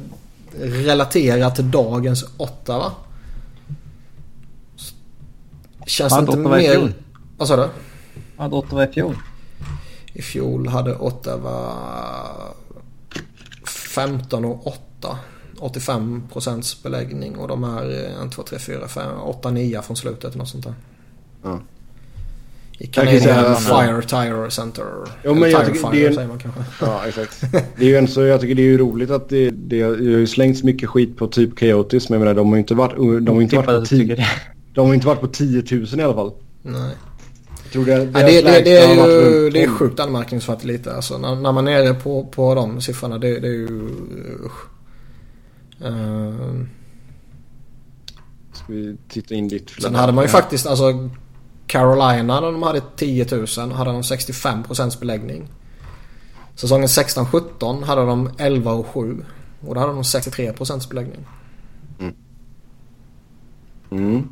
relatera 0.60 1.50
till 1.50 1.70
dagens 1.70 2.24
Ottawa. 2.36 2.92
Känns 5.86 6.12
det 6.12 6.20
inte 6.20 6.36
mer... 6.36 6.92
Vad 7.36 7.48
sa 7.48 7.56
du? 7.56 7.68
Hade 8.36 8.56
Ottawa 8.56 8.84
i 8.84 8.92
fjol? 8.92 9.16
I 10.14 10.22
fjol 10.22 10.68
hade 10.68 10.94
Ottawa 10.96 11.74
15 13.66 14.44
och 14.44 14.66
8. 14.66 15.18
85 15.58 16.22
procents 16.32 16.82
beläggning 16.82 17.36
och 17.36 17.48
de 17.48 17.64
är 17.64 17.90
1, 18.26 18.32
2, 18.32 18.42
3, 18.42 18.58
4, 18.58 18.88
5, 18.88 19.20
8, 19.20 19.50
9 19.50 19.82
från 19.82 19.96
slutet. 19.96 20.34
Något 20.34 20.48
sånt 20.48 20.64
där. 20.64 20.74
Ja. 21.42 21.60
I 22.78 22.86
Canadian 22.86 23.56
Fire 23.56 24.02
Tire 24.02 24.50
Center. 24.50 24.84
Jo, 25.24 25.34
men 25.34 25.50
jag 25.50 25.66
tycker 25.66 25.92
det 25.92 26.06
är, 26.06 26.12
säger 26.12 26.28
man 26.28 26.38
kanske. 26.38 26.60
Ja, 26.80 27.02
exakt. 27.06 27.40
Det 27.76 27.84
är 27.84 27.88
ju 27.88 27.96
en 27.96 28.08
så, 28.08 28.22
jag 28.22 28.40
tycker 28.40 28.54
det 28.54 28.62
är 28.62 28.64
ju 28.64 28.78
roligt 28.78 29.10
att 29.10 29.28
det, 29.28 29.50
det, 29.50 29.76
det 29.76 29.82
har 29.82 29.96
ju 29.96 30.26
slängts 30.26 30.62
mycket 30.62 30.88
skit 30.88 31.16
på 31.16 31.26
typ 31.26 31.58
Chaotis. 31.58 32.08
Men 32.08 32.20
jag 32.20 32.24
menar, 32.24 32.34
de 32.34 32.48
har 32.48 32.56
ju 32.56 32.60
inte 32.60 32.74
varit, 32.74 32.96
de 33.26 33.34
har 33.34 33.42
inte 33.42 33.56
varit 33.56 33.66
på 33.66 33.86
10 33.86 34.26
De 34.74 34.86
har 34.86 34.94
inte 34.94 35.06
varit 35.06 35.20
på 35.20 35.26
10 35.26 35.64
000 35.70 36.00
i 36.00 36.02
alla 36.02 36.14
fall. 36.14 36.32
Nej. 36.62 36.94
Tror 37.74 37.84
det, 37.84 38.10
Nej, 38.12 38.24
det, 38.24 38.42
det, 38.42 38.60
det, 38.60 38.76
är 38.76 38.94
ju 38.94 39.50
det 39.50 39.62
är 39.62 39.68
sjukt 39.68 40.00
anmärkningsvärt 40.00 40.64
lite. 40.64 40.94
Alltså, 40.94 41.18
när, 41.18 41.34
när 41.34 41.52
man 41.52 41.68
är 41.68 41.82
nere 41.82 41.94
på, 41.94 42.24
på 42.24 42.54
de 42.54 42.80
siffrorna. 42.80 43.18
Det, 43.18 43.40
det 43.40 43.46
är 43.46 43.52
ju... 43.52 43.88
Usch. 44.44 44.66
Uh, 45.84 46.64
Ska 48.52 48.64
vi 48.72 48.96
titta 49.08 49.34
in 49.34 49.48
ditt 49.48 49.70
Sen 49.70 49.94
hade 49.94 50.12
man 50.12 50.24
ju 50.24 50.28
faktiskt 50.28 50.66
alltså 50.66 51.10
Carolina 51.66 52.40
när 52.40 52.52
de 52.52 52.62
hade 52.62 52.82
10 52.96 53.26
000 53.30 53.72
hade 53.72 53.90
de 53.90 54.02
65% 54.02 55.00
beläggning. 55.00 55.48
Säsongen 56.54 56.86
16-17 56.86 57.84
hade 57.84 58.06
de 58.06 58.30
11 58.38 58.72
och 58.72 58.86
7 58.86 59.24
och 59.60 59.74
då 59.74 59.80
hade 59.80 59.92
de 59.92 60.02
63% 60.02 60.88
beläggning. 60.88 61.26
Mm. 61.98 62.14
Mm. 63.90 64.28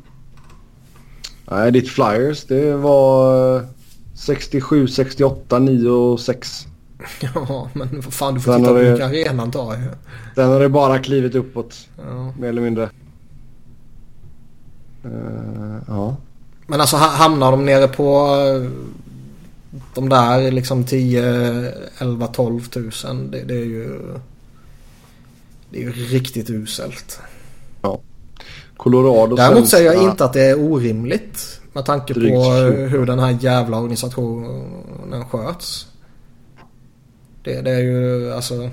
Nej, 1.53 1.71
ditt 1.71 1.89
Flyers 1.89 2.43
det 2.43 2.75
var 2.75 3.65
67, 4.13 4.87
68, 4.87 5.59
9 5.59 5.89
och 5.89 6.19
6. 6.19 6.67
Ja, 7.21 7.69
men 7.73 7.89
vad 8.01 8.13
fan 8.13 8.33
du 8.33 8.39
får 8.39 8.57
titta 8.57 8.67
på 8.67 8.73
mycket 8.73 9.05
arenan 9.05 9.51
tar 9.51 9.73
ju. 9.73 9.87
Den 10.35 10.49
har 10.49 10.59
det 10.59 10.69
bara 10.69 10.99
klivit 10.99 11.35
uppåt. 11.35 11.87
Ja. 11.97 12.33
Mer 12.39 12.49
eller 12.49 12.61
mindre. 12.61 12.89
Uh, 15.05 15.77
ja. 15.87 16.15
Men 16.67 16.81
alltså 16.81 16.97
hamnar 16.97 17.51
de 17.51 17.65
nere 17.65 17.87
på 17.87 18.35
eh, 18.45 18.69
de 19.93 20.09
där 20.09 20.51
liksom 20.51 20.85
10, 20.85 21.23
11, 21.97 22.27
12 22.27 22.61
tusen. 22.61 23.31
Det, 23.31 23.43
det 23.43 23.53
är 23.53 23.65
ju... 23.65 23.99
Det 25.69 25.77
är 25.77 25.83
ju 25.83 25.91
riktigt 25.91 26.49
uselt. 26.49 27.19
Ja. 27.81 27.99
Colorado 28.83 29.35
Däremot 29.35 29.69
säger 29.69 29.93
jag 29.93 30.03
inte 30.03 30.25
att 30.25 30.33
det 30.33 30.41
är 30.41 30.59
orimligt. 30.59 31.61
Med 31.73 31.85
tanke 31.85 32.13
på 32.13 32.19
hur 32.89 33.05
den 33.05 33.19
här 33.19 33.37
jävla 33.39 33.77
organisationen 33.77 35.25
sköts. 35.29 35.87
Det, 37.43 37.61
det 37.61 37.71
är 37.71 37.79
ju 37.79 38.33
alltså... 38.33 38.53
Jag 38.53 38.71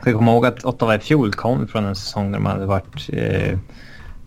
ska 0.00 0.12
komma 0.12 0.32
ihåg 0.32 0.46
att 0.46 0.64
Ottawa 0.64 0.94
i 0.94 0.98
fjol 0.98 1.32
kom 1.32 1.68
från 1.68 1.84
en 1.84 1.96
säsong 1.96 2.32
där 2.32 2.38
de 2.38 2.46
hade 2.46 2.66
varit 2.66 3.08
eh, 3.12 3.58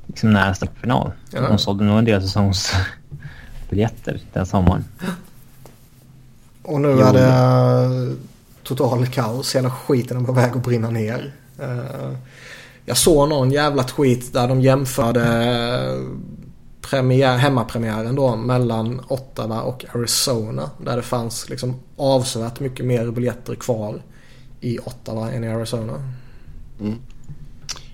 liksom 0.07 0.33
nära 0.33 0.55
final. 0.81 1.11
Ja. 1.31 1.41
De 1.41 1.57
sålde 1.57 1.83
nog 1.83 1.97
en 1.97 2.05
del 2.05 2.21
säsongsbiljetter 2.21 4.19
den 4.33 4.45
sommaren. 4.45 4.85
Och 6.61 6.81
nu 6.81 6.89
jo. 6.89 6.99
är 6.99 7.13
det 7.13 8.15
total 8.63 9.07
kaos. 9.07 9.55
Hela 9.55 9.71
skiten 9.71 10.17
är 10.17 10.25
på 10.25 10.31
väg 10.31 10.51
att 10.51 10.63
brinna 10.63 10.89
ner. 10.89 11.33
Eh, 11.59 12.11
jag 12.89 12.97
såg 12.97 13.29
någon 13.29 13.51
jävla 13.51 13.83
tweet 13.83 14.33
där 14.33 14.47
de 14.47 14.61
jämförde 14.61 15.23
premiär, 16.81 17.37
hemmapremiären 17.37 18.15
då 18.15 18.35
mellan 18.35 19.01
Ottawa 19.07 19.61
och 19.61 19.85
Arizona. 19.93 20.69
Där 20.85 20.95
det 20.95 21.01
fanns 21.01 21.49
liksom 21.49 21.75
avsevärt 21.97 22.59
mycket 22.59 22.85
mer 22.85 23.11
biljetter 23.11 23.55
kvar 23.55 24.01
i 24.61 24.79
Ottawa 24.79 25.31
än 25.31 25.43
i 25.43 25.47
Arizona. 25.47 25.93
Mm. 26.79 26.95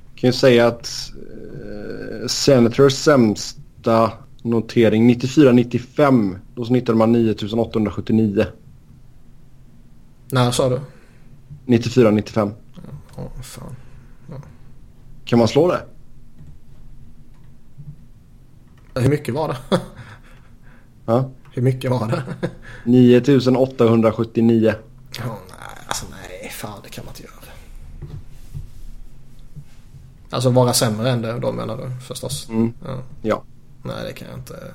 Jag 0.10 0.16
kan 0.16 0.28
ju 0.28 0.34
säga 0.34 0.68
att 0.68 1.12
eh, 1.14 2.28
Senators 2.28 2.94
sämsta 2.94 4.12
notering 4.42 5.10
94-95. 5.10 6.40
Då 6.56 6.66
snittade 6.66 6.98
man 6.98 7.12
9879. 7.12 8.46
När 10.32 10.52
sa 10.52 10.70
du? 10.70 10.80
94-95. 11.66 12.52
Ja, 13.18 13.32
fan. 13.44 13.76
Kan 15.26 15.40
man 15.40 15.48
slå 15.48 15.68
det? 15.68 15.86
Hur 19.02 19.10
mycket 19.10 19.34
var 19.34 19.48
det? 19.48 19.58
Ja. 21.06 21.30
Hur 21.52 21.62
mycket 21.62 21.92
var 21.92 22.08
det? 22.08 22.24
9879. 22.84 24.74
Oh, 25.20 25.26
nej, 25.26 25.36
alltså 25.88 26.06
nej, 26.12 26.50
fan 26.50 26.80
det 26.84 26.90
kan 26.90 27.06
man 27.06 27.12
inte 27.12 27.24
göra. 27.24 27.32
Alltså 30.30 30.50
vara 30.50 30.74
sämre 30.74 31.12
än 31.12 31.22
det 31.22 31.40
då 31.40 31.52
menar 31.52 31.78
du 31.78 31.92
förstås? 32.08 32.50
Mm. 32.50 32.74
Ja. 32.86 33.04
ja. 33.22 33.44
Nej 33.84 34.06
det 34.08 34.14
kan 34.14 34.28
jag 34.28 34.38
inte. 34.38 34.74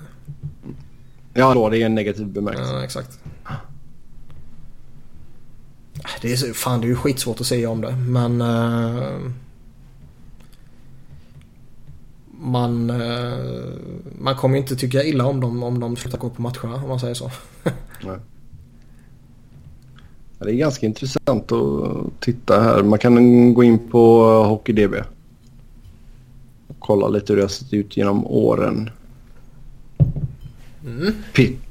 Ja 1.34 1.54
då, 1.54 1.68
det 1.68 1.78
är 1.78 1.86
en 1.86 1.94
negativ 1.94 2.26
bemärkelse. 2.26 2.72
Ja, 2.72 2.84
exakt. 2.84 3.18
Det 6.20 6.32
är, 6.32 6.52
fan 6.52 6.80
det 6.80 6.86
är 6.86 6.88
ju 6.88 6.96
skitsvårt 6.96 7.40
att 7.40 7.46
säga 7.46 7.70
om 7.70 7.80
det 7.80 7.96
men... 7.96 8.40
Uh 8.40 9.30
man, 12.40 12.90
eh, 12.90 13.38
man 14.18 14.36
kommer 14.36 14.58
inte 14.58 14.76
tycka 14.76 15.04
illa 15.04 15.26
om 15.26 15.40
dem 15.40 15.62
om 15.62 15.80
de 15.80 15.96
slutar 15.96 16.18
gå 16.18 16.30
på 16.30 16.42
matcherna 16.42 16.74
om 16.74 16.88
man 16.88 17.00
säger 17.00 17.14
så. 17.14 17.30
Nej. 18.04 18.18
Det 20.38 20.50
är 20.50 20.54
ganska 20.54 20.86
intressant 20.86 21.52
att 21.52 22.20
titta 22.20 22.60
här. 22.60 22.82
Man 22.82 22.98
kan 22.98 23.54
gå 23.54 23.64
in 23.64 23.78
på 23.90 24.24
HockeyDB. 24.44 24.94
Och 26.66 26.76
kolla 26.78 27.08
lite 27.08 27.32
hur 27.32 27.36
det 27.36 27.42
har 27.42 27.48
sett 27.48 27.72
ut 27.72 27.96
genom 27.96 28.26
åren. 28.26 28.90
Mm. 30.84 31.14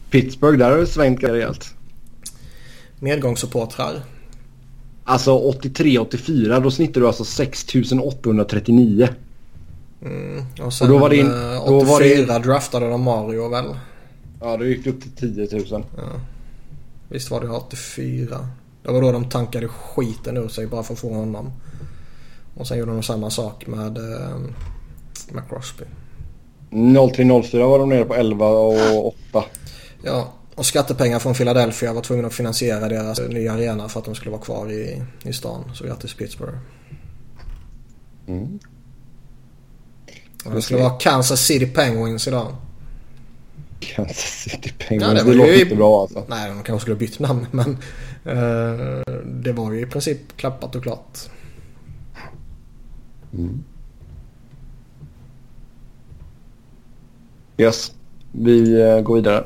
Pittsburgh, 0.10 0.58
där 0.58 0.72
har 0.72 0.78
det 0.78 0.88
svängt 0.88 1.24
rejält. 1.24 1.74
Medgångssupportrar. 3.00 4.02
Alltså 5.04 5.52
83-84, 5.52 6.62
då 6.62 6.72
snittar 6.72 7.02
du 7.02 7.08
alltså 7.08 7.24
6839. 7.24 9.10
Mm. 10.01 10.45
Och 10.61 10.73
sen 10.73 10.88
och 10.88 10.93
då 10.93 10.99
var 10.99 11.09
det 11.09 11.17
in, 11.17 11.30
då 11.30 11.77
84 11.77 11.85
var 11.85 11.99
det... 12.39 12.39
draftade 12.39 12.89
de 12.89 13.01
Mario 13.01 13.49
väl? 13.49 13.65
Ja, 14.41 14.57
då 14.57 14.65
gick 14.65 14.84
det 14.84 14.89
upp 14.89 15.01
till 15.01 15.35
10 15.35 15.59
000. 15.71 15.84
Ja. 15.97 16.03
Visst 17.09 17.31
var 17.31 17.41
det 17.41 17.49
84. 17.49 18.47
Det 18.84 18.91
var 18.91 19.01
då 19.01 19.11
de 19.11 19.30
tankade 19.30 19.67
skiten 19.67 20.38
ur 20.38 20.47
sig 20.47 20.67
bara 20.67 20.84
för 20.84 20.93
att 20.93 20.99
få 20.99 21.13
honom. 21.13 21.51
Och 22.55 22.67
sen 22.67 22.77
gjorde 22.77 22.91
de 22.91 23.03
samma 23.03 23.30
sak 23.30 23.67
med, 23.67 23.97
eh, 23.97 24.38
med 25.31 25.43
Crosby. 25.49 25.85
03-04 26.71 27.67
var 27.67 27.80
de 27.80 27.89
nere 27.89 28.05
på 28.05 28.15
11 28.15 28.47
och 28.47 29.07
8. 29.07 29.43
Ja, 30.03 30.34
och 30.55 30.65
skattepengar 30.65 31.19
från 31.19 31.34
Philadelphia 31.34 31.93
var 31.93 32.01
tvungna 32.01 32.27
att 32.27 32.34
finansiera 32.34 32.89
deras 32.89 33.19
nya 33.19 33.53
arena 33.53 33.89
för 33.89 33.99
att 33.99 34.05
de 34.05 34.15
skulle 34.15 34.31
vara 34.31 34.41
kvar 34.41 34.71
i, 34.71 35.03
i 35.23 35.34
stan. 35.34 35.71
Så 35.73 35.85
grattis 35.85 36.13
Pittsburgh. 36.13 36.57
Mm. 38.27 38.59
Det 40.55 40.61
skulle 40.61 40.80
vara 40.80 40.97
Kansas 40.99 41.45
City 41.45 41.65
Penguins 41.65 42.27
idag. 42.27 42.55
Kansas 43.80 44.15
City 44.17 44.73
Penguins. 44.77 45.17
Ja, 45.17 45.23
det, 45.23 45.31
det 45.31 45.38
låter 45.38 45.53
ju... 45.53 45.61
inte 45.61 45.76
bra 45.76 46.01
alltså. 46.01 46.23
Nej, 46.27 46.49
de 46.49 46.63
kanske 46.63 46.80
skulle 46.81 46.95
ha 46.95 46.99
bytt 46.99 47.19
namn 47.19 47.47
men 47.51 47.69
uh, 48.38 49.03
det 49.26 49.53
var 49.53 49.71
ju 49.71 49.81
i 49.81 49.85
princip 49.85 50.38
klappat 50.38 50.76
och 50.76 50.84
klart. 50.84 51.19
Mm. 53.34 53.63
Yes, 57.57 57.91
vi 58.31 58.84
uh, 58.84 59.01
går 59.01 59.15
vidare. 59.15 59.43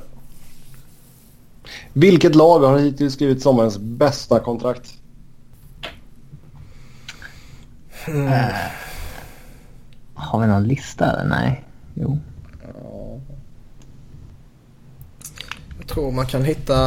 Vilket 1.94 2.36
lag 2.36 2.60
har 2.60 2.80
hittills 2.80 3.14
skrivit 3.14 3.42
sommarens 3.42 3.78
bästa 3.78 4.40
kontrakt? 4.40 4.94
Mm. 8.08 8.44
Har 10.14 10.42
vi 10.42 10.48
någon 10.48 10.64
lista 10.64 11.12
eller? 11.12 11.30
Nej. 11.30 11.64
Jo. 11.94 12.20
Jag 15.78 15.88
tror 15.88 16.12
man 16.12 16.26
kan 16.26 16.44
hitta 16.44 16.78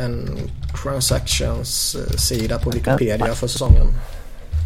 en 0.00 0.28
transactions-sida 0.82 2.58
på 2.58 2.70
Wikipedia 2.70 3.34
för 3.34 3.46
säsongen. 3.46 3.86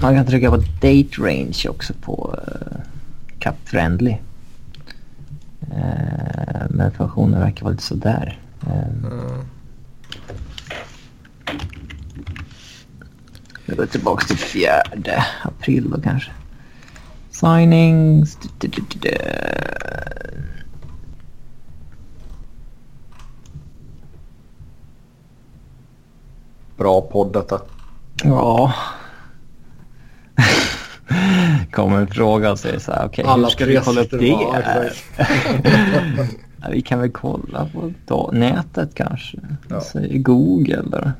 Man 0.02 0.14
kan 0.14 0.26
trycka 0.26 0.51
på 0.51 0.56
date 0.56 1.09
range 1.18 1.68
också 1.68 1.93
på 2.01 2.39
uh, 2.39 2.80
Cup 3.39 3.55
Friendly. 3.64 4.16
Uh, 5.70 6.66
men 6.70 6.90
funktionen 6.97 7.40
verkar 7.40 7.64
vara 7.64 7.72
lite 7.72 7.84
sådär. 7.84 8.39
Uh, 8.66 9.12
mm. 9.12 9.47
Vi 13.66 13.76
går 13.76 13.86
tillbaka 13.86 14.26
till 14.26 14.39
fjärde 14.39 15.24
april 15.43 15.90
då 15.90 16.01
kanske. 16.01 16.30
Signings. 17.43 18.39
Du, 18.59 18.69
du, 18.69 18.82
du, 18.89 19.10
Bra 26.77 27.01
podd 27.01 27.32
detta. 27.32 27.60
Ja. 28.24 28.74
Kommer 31.70 31.97
en 31.97 32.06
fråga 32.06 32.52
och 32.52 32.59
säger 32.59 32.78
så 32.78 32.93
här, 32.93 33.06
okej, 33.06 33.24
okay, 33.24 33.43
hur 33.43 33.48
ska 33.48 33.66
vi 33.66 33.81
kolla 33.85 34.01
upp 34.01 34.10
det? 34.10 34.27
ja, 36.60 36.69
vi 36.70 36.82
kan 36.82 37.01
väl 37.01 37.10
kolla 37.10 37.69
på 38.06 38.31
nätet 38.32 38.94
kanske. 38.94 39.39
Ja. 39.69 39.81
Säger 39.81 40.19
Google 40.19 40.78
eller... 40.78 41.12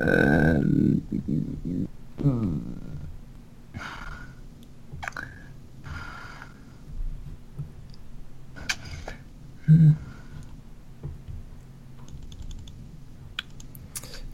Uh, 0.00 0.62
mm. 2.24 2.60
Mm. 9.72 9.94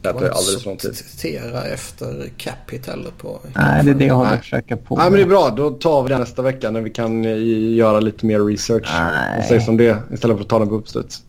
Det 0.01 0.13
tar 0.13 0.19
alldeles 0.19 0.63
för 0.63 0.69
lång 0.69 0.77
tid. 0.77 0.95
Citera 0.95 1.63
efter 1.63 2.29
Capital 2.37 3.07
på... 3.17 3.39
Nej, 3.55 3.83
det 3.83 3.91
är 3.91 3.95
det 3.95 4.05
jag 4.05 4.15
håller 4.15 4.37
försöka 4.37 4.77
på. 4.77 4.95
Nej, 4.95 5.09
men 5.09 5.19
det 5.19 5.25
är 5.25 5.27
bra. 5.27 5.49
Då 5.49 5.69
tar 5.69 6.03
vi 6.03 6.09
det 6.09 6.17
nästa 6.17 6.41
vecka 6.41 6.71
när 6.71 6.81
vi 6.81 6.89
kan 6.89 7.25
eh, 7.25 7.75
göra 7.75 7.99
lite 7.99 8.25
mer 8.25 8.39
research. 8.39 8.89
Nej. 8.99 9.39
Och 9.39 9.45
säga 9.45 9.61
som 9.61 9.77
det 9.77 9.97
istället 10.13 10.37
för 10.37 10.43
att 10.43 10.49
ta 10.49 10.59
den 10.59 10.69
på 10.69 10.75
uppstuds. 10.75 11.23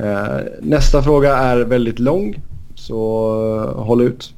Uh, 0.00 0.38
nästa 0.62 1.02
fråga 1.02 1.36
är 1.36 1.56
väldigt 1.56 1.98
lång. 1.98 2.42
Så 2.74 3.30
uh, 3.54 3.84
håll 3.84 4.02
ut. 4.02 4.34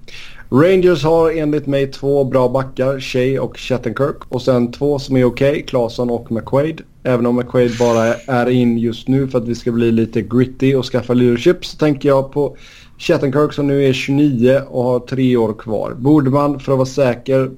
Rangers 0.51 1.05
har 1.05 1.31
enligt 1.31 1.67
mig 1.67 1.87
två 1.87 2.25
bra 2.25 2.49
backar, 2.49 3.01
Shea 3.01 3.43
och 3.43 3.57
Chattenkirk. 3.57 4.17
Och 4.29 4.43
sen 4.43 4.73
två 4.73 4.99
som 4.99 5.17
är 5.17 5.25
okej, 5.25 5.51
okay, 5.51 5.63
Claesson 5.63 6.11
och 6.11 6.33
McQuaid. 6.33 6.81
Även 7.03 7.27
om 7.27 7.37
McQuaid 7.37 7.79
bara 7.79 8.15
är 8.15 8.49
in 8.51 8.79
just 8.79 9.09
nu 9.09 9.29
för 9.29 9.39
att 9.39 9.49
vi 9.49 9.55
ska 9.55 9.73
bli 9.73 9.93
lite 9.93 10.23
gritty 10.23 10.75
och 10.75 10.85
skaffa 10.85 11.15
leadership 11.15 11.65
så 11.65 11.77
tänker 11.77 12.09
jag 12.09 12.33
på 12.33 12.57
Chattenkirk 12.99 13.53
som 13.53 13.67
nu 13.67 13.85
är 13.85 13.93
29 13.93 14.63
och 14.69 14.85
har 14.85 15.01
tre 15.01 15.37
år 15.37 15.53
kvar. 15.53 15.95
Borde 15.99 16.31
man 16.31 16.61
för 16.61 16.73
att 16.73 16.79
vara 16.79 16.87
säker 16.87 17.51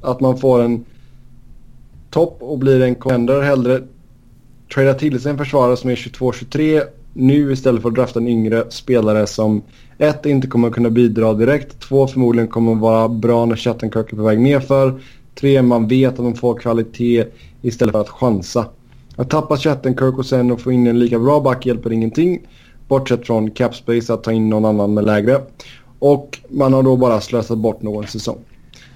att 0.00 0.20
man 0.20 0.38
får 0.38 0.62
en 0.62 0.84
topp 2.10 2.36
och 2.40 2.58
blir 2.58 2.82
en 2.82 2.94
contender 2.94 3.42
hellre 3.42 3.82
trada 4.74 4.94
till 4.94 5.20
sig 5.20 5.30
en 5.30 5.38
försvarare 5.38 5.76
som 5.76 5.90
är 5.90 5.96
22-23 5.96 6.82
nu 7.12 7.52
istället 7.52 7.82
för 7.82 7.88
att 7.88 7.94
drafta 7.94 8.20
en 8.20 8.28
yngre 8.28 8.70
spelare 8.70 9.26
som 9.26 9.62
ett 9.98 10.26
inte 10.26 10.46
kommer 10.46 10.70
kunna 10.70 10.90
bidra 10.90 11.34
direkt, 11.34 11.80
två 11.80 12.06
förmodligen 12.06 12.48
kommer 12.48 12.74
vara 12.74 13.08
bra 13.08 13.44
när 13.44 13.56
Chattenkirk 13.56 14.12
är 14.12 14.16
på 14.16 14.22
väg 14.22 14.40
nerför, 14.40 15.00
tre 15.34 15.62
man 15.62 15.88
vet 15.88 16.10
att 16.10 16.16
de 16.16 16.34
får 16.34 16.58
kvalitet 16.58 17.24
istället 17.62 17.92
för 17.92 18.00
att 18.00 18.08
chansa. 18.08 18.66
Att 19.16 19.30
tappa 19.30 19.56
Chattenkirk 19.56 20.18
och 20.18 20.26
sen 20.26 20.50
och 20.50 20.60
få 20.60 20.72
in 20.72 20.86
en 20.86 20.98
lika 20.98 21.18
bra 21.18 21.40
back 21.40 21.66
hjälper 21.66 21.92
ingenting. 21.92 22.40
Bortsett 22.88 23.26
från 23.26 23.50
capspace 23.50 24.14
att 24.14 24.22
ta 24.22 24.32
in 24.32 24.48
någon 24.48 24.64
annan 24.64 24.94
med 24.94 25.04
lägre. 25.04 25.40
Och 25.98 26.38
man 26.48 26.72
har 26.72 26.82
då 26.82 26.96
bara 26.96 27.20
slösat 27.20 27.58
bort 27.58 27.82
någon 27.82 28.06
säsong. 28.06 28.38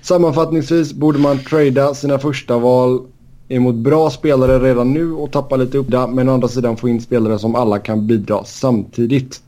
Sammanfattningsvis 0.03 0.93
borde 0.93 1.19
man 1.19 1.39
trada 1.39 1.95
sina 1.95 2.19
första 2.19 2.59
val 2.59 3.01
emot 3.49 3.75
bra 3.75 4.11
spelare 4.11 4.59
redan 4.59 4.93
nu 4.93 5.13
och 5.13 5.31
tappa 5.31 5.57
lite 5.57 5.79
upp 5.79 5.91
där. 5.91 6.07
Men 6.07 6.29
å 6.29 6.33
andra 6.33 6.49
sidan 6.49 6.77
få 6.77 6.89
in 6.89 7.01
spelare 7.01 7.39
som 7.39 7.55
alla 7.55 7.79
kan 7.79 8.07
bidra 8.07 8.45
samtidigt. 8.45 9.41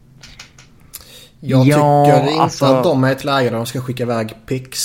Jag 1.47 1.66
ja, 1.66 2.05
tycker 2.05 2.31
inte 2.31 2.43
alltså... 2.43 2.65
att 2.65 2.85
de 2.85 3.05
är 3.05 3.12
ett 3.12 3.25
läge 3.25 3.51
där 3.51 3.57
de 3.57 3.66
ska 3.66 3.81
skicka 3.81 4.03
iväg 4.03 4.35
pix. 4.47 4.79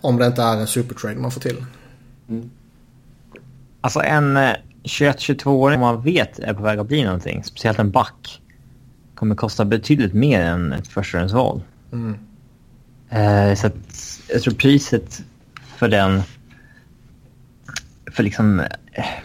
Om 0.00 0.16
det 0.16 0.26
inte 0.26 0.42
är 0.42 0.56
en 0.56 0.66
supertrade 0.66 1.16
man 1.16 1.30
får 1.30 1.40
till. 1.40 1.64
Mm. 2.28 2.50
Alltså 3.80 4.00
en 4.00 4.38
21-22-åring 4.82 5.80
man 5.80 6.02
vet 6.02 6.38
är 6.38 6.54
på 6.54 6.62
väg 6.62 6.78
att 6.78 6.86
bli 6.86 7.04
någonting, 7.04 7.44
speciellt 7.44 7.78
en 7.78 7.90
back, 7.90 8.40
kommer 9.14 9.34
kosta 9.34 9.64
betydligt 9.64 10.14
mer 10.14 10.40
än 10.40 10.72
ett 10.72 10.88
förstagångsval. 10.88 11.62
Mm. 11.92 12.18
Eh, 13.10 13.54
så 13.54 13.66
att 13.66 13.74
jag 14.28 14.42
tror 14.42 14.54
priset 14.54 15.22
för 15.76 15.88
den, 15.88 16.22
för, 18.12 18.22
liksom, 18.22 18.62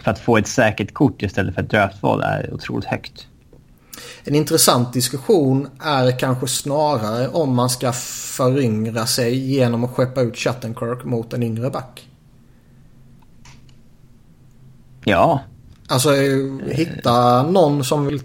för 0.02 0.10
att 0.10 0.18
få 0.18 0.36
ett 0.36 0.46
säkert 0.46 0.94
kort 0.94 1.22
istället 1.22 1.54
för 1.54 1.62
ett 1.62 1.70
draftval 1.70 2.22
är 2.22 2.54
otroligt 2.54 2.86
högt. 2.86 3.26
En 4.24 4.34
intressant 4.34 4.92
diskussion 4.92 5.68
är 5.80 6.18
kanske 6.18 6.46
snarare 6.46 7.28
om 7.28 7.54
man 7.54 7.70
ska 7.70 7.92
föryngra 7.92 9.06
sig 9.06 9.38
genom 9.38 9.84
att 9.84 9.90
skeppa 9.90 10.20
ut 10.20 10.36
Chattenkirk 10.36 11.04
mot 11.04 11.32
en 11.32 11.42
yngre 11.42 11.70
back. 11.70 12.08
Ja. 15.04 15.40
Alltså 15.88 16.10
hitta 16.66 17.42
någon 17.42 17.84
som 17.84 18.06
vill 18.06 18.22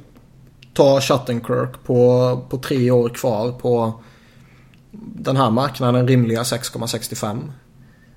ta 0.73 1.01
Shattenkirk 1.01 1.83
på, 1.83 2.41
på 2.49 2.57
tre 2.57 2.91
år 2.91 3.09
kvar 3.09 3.51
på 3.51 3.93
den 5.15 5.37
här 5.37 5.49
marknaden 5.49 6.07
rimliga 6.07 6.43
6,65. 6.43 7.51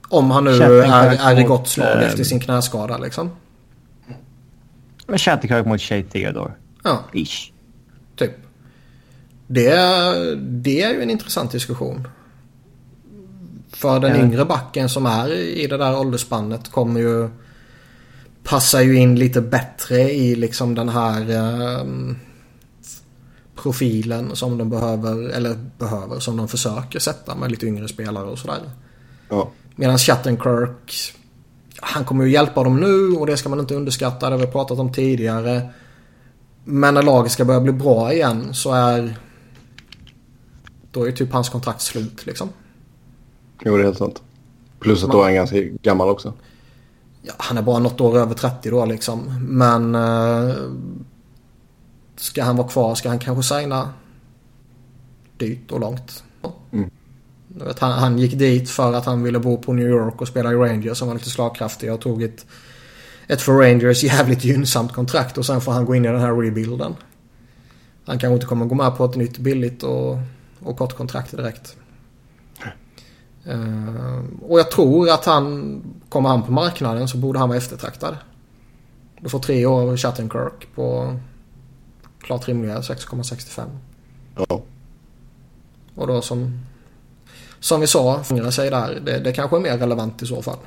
Om 0.08 0.30
han 0.30 0.44
nu 0.44 0.50
är, 0.50 1.30
är 1.30 1.40
i 1.40 1.42
gott 1.42 1.68
slag 1.68 1.96
mot, 1.96 2.04
efter 2.04 2.24
sin 2.24 2.40
knäskada 2.40 2.98
liksom. 2.98 3.30
Men 5.06 5.18
Shattenkirk 5.18 5.66
mot 5.66 5.80
Shay 5.80 6.02
Theodore. 6.02 6.52
Ja. 6.82 7.04
Ish. 7.12 7.52
Typ. 8.16 8.32
Det, 9.46 9.74
det 10.36 10.82
är 10.82 10.94
ju 10.94 11.02
en 11.02 11.10
intressant 11.10 11.52
diskussion. 11.52 12.08
För 13.72 14.00
den 14.00 14.16
ja. 14.16 14.22
yngre 14.22 14.44
backen 14.44 14.88
som 14.88 15.06
är 15.06 15.32
i 15.32 15.66
det 15.66 15.76
där 15.76 15.98
åldersspannet 15.98 16.70
kommer 16.72 17.00
ju 17.00 17.30
passar 18.48 18.80
ju 18.80 18.96
in 18.96 19.16
lite 19.16 19.40
bättre 19.40 19.98
i 20.00 20.36
liksom 20.36 20.74
den 20.74 20.88
här 20.88 21.30
eh, 21.30 21.84
profilen 23.62 24.36
som 24.36 24.58
de 24.58 24.70
behöver, 24.70 25.28
eller 25.28 25.56
behöver, 25.78 26.20
som 26.20 26.36
de 26.36 26.48
försöker 26.48 26.98
sätta 26.98 27.34
med 27.34 27.50
lite 27.50 27.66
yngre 27.66 27.88
spelare 27.88 28.24
och 28.24 28.38
sådär. 28.38 28.60
Ja. 29.28 29.50
Medan 29.76 29.98
Chattenkirk, 29.98 31.14
han 31.76 32.04
kommer 32.04 32.24
ju 32.24 32.32
hjälpa 32.32 32.64
dem 32.64 32.80
nu 32.80 33.16
och 33.16 33.26
det 33.26 33.36
ska 33.36 33.48
man 33.48 33.60
inte 33.60 33.74
underskatta, 33.74 34.30
det 34.30 34.36
har 34.36 34.46
vi 34.46 34.52
pratat 34.52 34.78
om 34.78 34.92
tidigare. 34.92 35.68
Men 36.70 36.94
när 36.94 37.02
laget 37.02 37.32
ska 37.32 37.44
börja 37.44 37.60
bli 37.60 37.72
bra 37.72 38.12
igen 38.12 38.54
så 38.54 38.72
är 38.72 39.18
då 40.90 41.08
är 41.08 41.12
typ 41.12 41.32
hans 41.32 41.48
kontrakt 41.48 41.80
slut 41.80 42.26
liksom. 42.26 42.48
Jo, 43.64 43.76
det 43.76 43.82
är 43.82 43.84
helt 43.84 43.98
sant. 43.98 44.22
Plus 44.78 45.04
att 45.04 45.10
då 45.10 45.20
är 45.20 45.24
han 45.24 45.34
ganska 45.34 45.56
gammal 45.60 46.08
också. 46.08 46.32
Ja, 47.22 47.32
han 47.36 47.58
är 47.58 47.62
bara 47.62 47.78
något 47.78 48.00
år 48.00 48.18
över 48.18 48.34
30 48.34 48.70
då 48.70 48.84
liksom. 48.84 49.46
Men 49.48 49.94
eh, 49.94 50.54
ska 52.16 52.44
han 52.44 52.56
vara 52.56 52.68
kvar 52.68 52.94
ska 52.94 53.08
han 53.08 53.18
kanske 53.18 53.54
signa 53.54 53.92
dyrt 55.36 55.72
och 55.72 55.80
långt. 55.80 56.24
Mm. 56.72 56.90
Vet, 57.48 57.78
han, 57.78 57.92
han, 57.92 58.18
gick 58.18 58.38
dit 58.38 58.70
för 58.70 58.92
att 58.92 59.06
han 59.06 59.22
ville 59.22 59.38
bo 59.38 59.58
på 59.58 59.72
New 59.72 59.88
York 59.88 60.20
och 60.20 60.28
spela 60.28 60.52
i 60.52 60.54
Rangers 60.54 60.98
som 60.98 61.08
var 61.08 61.14
lite 61.14 61.30
slagkraftiga 61.30 61.94
och 61.94 62.00
tog 62.00 62.22
ett, 62.22 62.46
ett 63.28 63.42
för 63.42 63.52
Rangers 63.52 64.04
jävligt 64.04 64.44
gynnsamt 64.44 64.92
kontrakt 64.92 65.38
och 65.38 65.46
sen 65.46 65.60
får 65.60 65.72
han 65.72 65.84
gå 65.84 65.94
in 65.94 66.04
i 66.04 66.08
den 66.08 66.20
här 66.20 66.34
rebuilden. 66.34 66.96
Han 68.04 68.18
kanske 68.18 68.34
inte 68.34 68.46
kommer 68.46 68.66
gå 68.66 68.74
med 68.74 68.96
på 68.96 69.04
ett 69.04 69.16
nytt 69.16 69.38
billigt 69.38 69.82
och, 69.82 70.18
och 70.60 70.78
kort 70.78 70.96
kontrakt 70.96 71.36
direkt. 71.36 71.76
Uh, 73.46 74.24
och 74.42 74.58
jag 74.58 74.70
tror 74.70 75.10
att 75.10 75.24
han, 75.24 75.80
kommer 76.08 76.28
han 76.28 76.42
på 76.42 76.52
marknaden 76.52 77.08
så 77.08 77.16
borde 77.16 77.38
han 77.38 77.48
vara 77.48 77.58
eftertraktad. 77.58 78.16
Du 79.20 79.28
får 79.28 79.38
tre 79.38 79.66
år 79.66 79.96
Chattenkirk 79.96 80.74
på 80.74 81.16
klart 82.20 82.48
rimliga 82.48 82.80
6,65. 82.80 83.64
Ja. 84.36 84.62
Och 85.94 86.06
då 86.06 86.22
som, 86.22 86.60
som 87.60 87.80
vi 87.80 87.86
sa, 87.86 88.22
fingra 88.22 88.50
sig 88.50 88.70
där. 88.70 89.00
Det, 89.04 89.18
det 89.18 89.32
kanske 89.32 89.56
är 89.56 89.60
mer 89.60 89.78
relevant 89.78 90.22
i 90.22 90.26
så 90.26 90.42
fall. 90.42 90.58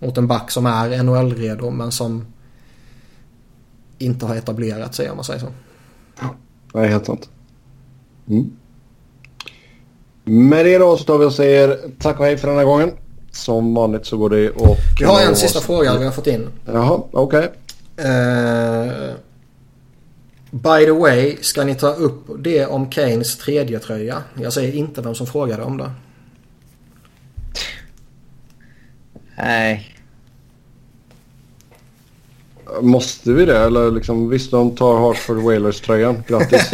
Mot 0.00 0.18
en 0.18 0.26
back 0.26 0.50
som 0.50 0.66
är 0.66 1.02
NHL-redo 1.02 1.70
men 1.70 1.92
som 1.92 2.26
inte 3.98 4.26
har 4.26 4.36
etablerat 4.36 4.94
sig 4.94 5.10
om 5.10 5.16
man 5.16 5.24
säger 5.24 5.40
så. 5.40 5.48
Är 6.78 6.86
helt 6.86 7.06
sant. 7.06 7.28
Mm. 8.28 8.52
Med 10.24 10.66
det 10.66 10.78
då 10.78 10.96
så 10.96 11.04
tar 11.04 11.18
vi 11.18 11.24
och 11.24 11.32
säger 11.32 11.78
tack 11.98 12.20
och 12.20 12.24
hej 12.24 12.36
för 12.36 12.48
den 12.48 12.56
här 12.56 12.64
gången. 12.64 12.90
Som 13.32 13.74
vanligt 13.74 14.06
så 14.06 14.16
går 14.16 14.30
det 14.30 14.50
och... 14.50 14.76
Vi 14.98 15.04
har 15.04 15.20
en 15.20 15.36
sista 15.36 15.60
fråga 15.60 15.98
vi 15.98 16.04
har 16.04 16.12
fått 16.12 16.26
in. 16.26 16.48
Jaha, 16.66 17.00
okej. 17.10 17.38
Okay. 17.38 17.48
Uh, 18.04 19.14
by 20.50 20.84
the 20.84 20.90
way, 20.90 21.36
ska 21.40 21.64
ni 21.64 21.74
ta 21.74 21.88
upp 21.88 22.24
det 22.38 22.66
om 22.66 22.90
Kanes 22.90 23.36
tredje 23.36 23.78
tröja? 23.78 24.22
Jag 24.34 24.52
säger 24.52 24.72
inte 24.72 25.02
vem 25.02 25.14
som 25.14 25.26
frågade 25.26 25.62
om 25.62 25.76
det. 25.76 25.90
Nej. 29.42 29.94
Måste 32.80 33.32
vi 33.32 33.44
det? 33.44 33.58
Eller 33.58 33.90
liksom, 33.90 34.28
visst, 34.28 34.50
de 34.50 34.76
tar 34.76 34.98
Hartford 34.98 35.36
Whalers-tröjan. 35.36 36.22
Grattis. 36.28 36.72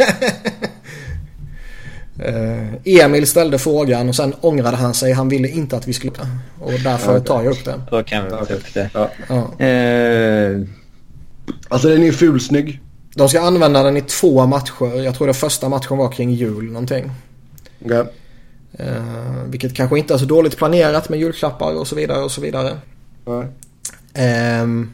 Uh, 2.19 2.73
Emil 3.03 3.27
ställde 3.27 3.59
frågan 3.59 4.09
och 4.09 4.15
sen 4.15 4.33
ångrade 4.41 4.77
han 4.77 4.93
sig. 4.93 5.11
Han 5.11 5.29
ville 5.29 5.47
inte 5.47 5.77
att 5.77 5.87
vi 5.87 5.93
skulle... 5.93 6.11
Och 6.59 6.71
därför 6.83 7.19
tar 7.19 7.43
jag 7.43 7.51
upp 7.51 7.65
den. 7.65 7.81
Då 7.91 8.03
kan 8.03 8.23
vi 8.23 8.29
ta 8.29 8.53
upp 8.53 8.73
det. 8.73 8.89
Ja. 8.93 9.09
Ja. 9.27 9.65
Uh... 9.65 10.67
Alltså 11.67 11.87
den 11.89 12.03
är 12.03 12.11
fulsnygg. 12.11 12.81
De 13.15 13.29
ska 13.29 13.41
använda 13.41 13.83
den 13.83 13.97
i 13.97 14.01
två 14.01 14.45
matcher. 14.45 15.01
Jag 15.01 15.15
tror 15.15 15.27
det 15.27 15.33
första 15.33 15.69
matchen 15.69 15.97
var 15.97 16.11
kring 16.11 16.31
jul 16.31 16.71
någonting. 16.71 17.11
Okay. 17.85 18.03
Uh, 18.79 19.43
vilket 19.45 19.75
kanske 19.75 19.99
inte 19.99 20.13
är 20.13 20.17
så 20.17 20.25
dåligt 20.25 20.57
planerat 20.57 21.09
med 21.09 21.19
julklappar 21.19 21.73
och 21.73 21.87
så 21.87 21.95
vidare 21.95 22.23
och 22.23 22.31
så 22.31 22.41
vidare. 22.41 22.77
Nej. 23.25 24.61
Um, 24.61 24.93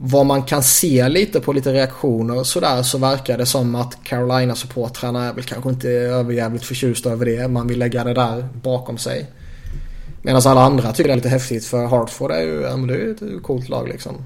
vad 0.00 0.26
man 0.26 0.42
kan 0.42 0.62
se 0.62 1.08
lite 1.08 1.40
på 1.40 1.52
lite 1.52 1.72
reaktioner 1.72 2.42
sådär 2.42 2.82
så 2.82 2.98
verkar 2.98 3.38
det 3.38 3.46
som 3.46 3.74
att 3.74 3.98
Carolina-supportrarna 4.04 5.28
är 5.28 5.32
väl 5.32 5.44
kanske 5.44 5.70
inte 5.70 5.88
överjävligt 5.90 6.64
förtjusta 6.64 7.10
över 7.10 7.26
det. 7.26 7.48
Man 7.48 7.66
vill 7.66 7.78
lägga 7.78 8.04
det 8.04 8.14
där 8.14 8.48
bakom 8.62 8.98
sig. 8.98 9.26
Medan 10.22 10.42
alla 10.44 10.60
andra 10.60 10.92
tycker 10.92 11.08
det 11.08 11.14
är 11.14 11.16
lite 11.16 11.28
häftigt 11.28 11.64
för 11.64 11.86
Hartford 11.86 12.30
är 12.30 12.40
ju, 12.40 12.60
ja, 12.60 12.76
men 12.76 12.86
det 12.86 12.94
är 12.94 13.10
ett 13.10 13.42
coolt 13.42 13.68
lag 13.68 13.88
liksom. 13.88 14.24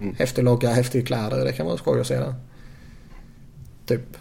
Mm. 0.00 0.14
Häftig 0.18 0.44
logga, 0.44 0.72
häftiga 0.72 1.06
kläder, 1.06 1.44
det 1.44 1.52
kan 1.52 1.66
vara 1.66 1.76
skoj 1.76 2.00
att 2.00 2.06
se 2.06 2.16
det. 2.16 2.34
Typ. 3.86 4.16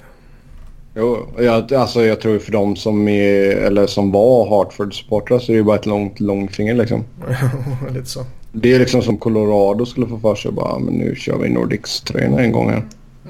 Jo, 0.99 1.27
jag, 1.37 1.73
alltså 1.73 2.05
jag 2.05 2.21
tror 2.21 2.39
för 2.39 2.51
de 2.51 2.75
som 2.75 3.07
är, 3.07 3.55
eller 3.55 3.87
som 3.87 4.11
var 4.11 4.45
Hartford-supportrar 4.49 5.39
så 5.39 5.51
är 5.51 5.55
det 5.55 5.63
bara 5.63 5.75
ett 5.75 5.85
långt 5.85 6.19
långfinger 6.19 6.75
liksom. 6.75 7.03
lite 7.93 8.09
så. 8.09 8.25
Det 8.51 8.73
är 8.73 8.79
liksom 8.79 9.01
som 9.01 9.17
Colorado 9.17 9.85
skulle 9.85 10.07
få 10.07 10.19
för 10.19 10.35
sig 10.35 10.51
bara, 10.51 10.79
men 10.79 10.93
nu 10.93 11.15
kör 11.15 11.37
vi 11.37 11.49
Nordics-tröjorna 11.49 12.39
en 12.39 12.51
gång 12.51 12.69
här. 12.69 12.83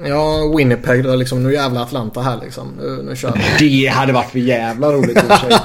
Ja, 0.04 0.52
Winnipeg 0.56 1.04
då 1.04 1.16
liksom, 1.16 1.42
nu 1.42 1.52
jävla 1.52 1.82
Atlanta 1.82 2.20
här 2.20 2.38
liksom. 2.42 2.68
Nu, 2.78 3.02
nu 3.02 3.16
kör 3.16 3.32
vi. 3.58 3.82
Det 3.82 3.88
hade 3.88 4.12
varit 4.12 4.30
för 4.30 4.38
jävla 4.38 4.92
roligt 4.92 5.16
i 5.16 5.26
sig. 5.26 5.58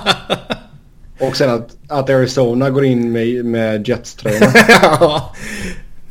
Och 1.28 1.38
sen 1.38 1.50
att, 1.50 1.70
att 1.88 2.10
Arizona 2.10 2.70
går 2.70 2.86
in 2.86 3.12
med, 3.12 3.46
med 3.46 3.88
Jets-tröjorna. 3.88 4.54
ja. 4.82 5.34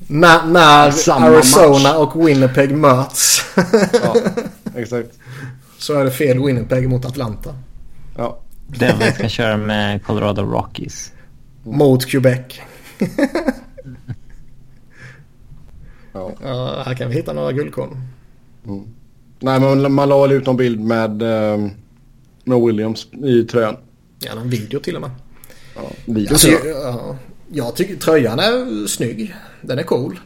När, 0.07 0.47
när 0.47 0.79
Arizona 0.79 1.79
match. 1.83 1.95
och 1.97 2.29
Winnipeg 2.29 2.77
möts. 2.77 3.43
ja, 4.05 4.17
exakt. 4.77 5.09
Så 5.83 5.99
är 5.99 6.05
det 6.05 6.11
fel 6.11 6.45
Winnipeg 6.45 6.89
mot 6.89 7.05
Atlanta. 7.05 7.55
Ja. 8.17 8.39
Devils 8.67 9.15
ska 9.15 9.29
köra 9.29 9.57
med 9.57 10.05
Colorado 10.05 10.43
Rockies. 10.43 11.13
Mot 11.63 12.07
Quebec. 12.07 12.41
ja. 16.13 16.33
ja. 16.43 16.83
Här 16.87 16.95
kan 16.95 17.09
vi 17.09 17.15
hitta 17.15 17.33
några 17.33 17.53
guldkorn. 17.53 17.97
Mm. 18.67 18.85
Nej 19.41 19.61
men 19.61 19.93
man 19.93 20.09
la 20.09 20.33
ut 20.33 20.47
någon 20.47 20.57
bild 20.57 20.81
med, 20.81 21.23
eh, 21.23 21.69
med 22.45 22.61
Williams 22.61 23.07
i 23.13 23.45
tröjan. 23.45 23.77
Ja, 24.19 24.31
en 24.33 24.51
video 24.51 24.81
till 24.81 24.97
och 24.97 25.03
med. 25.03 25.11
Ja, 25.75 25.83
video 26.05 26.33
alltså, 26.33 26.49
ja, 26.49 27.17
jag 27.53 27.77
tycker 27.77 27.97
tröjan 27.97 28.39
är 28.39 28.87
snygg. 28.87 29.35
Den 29.61 29.79
är 29.79 29.83
cool. 29.83 30.21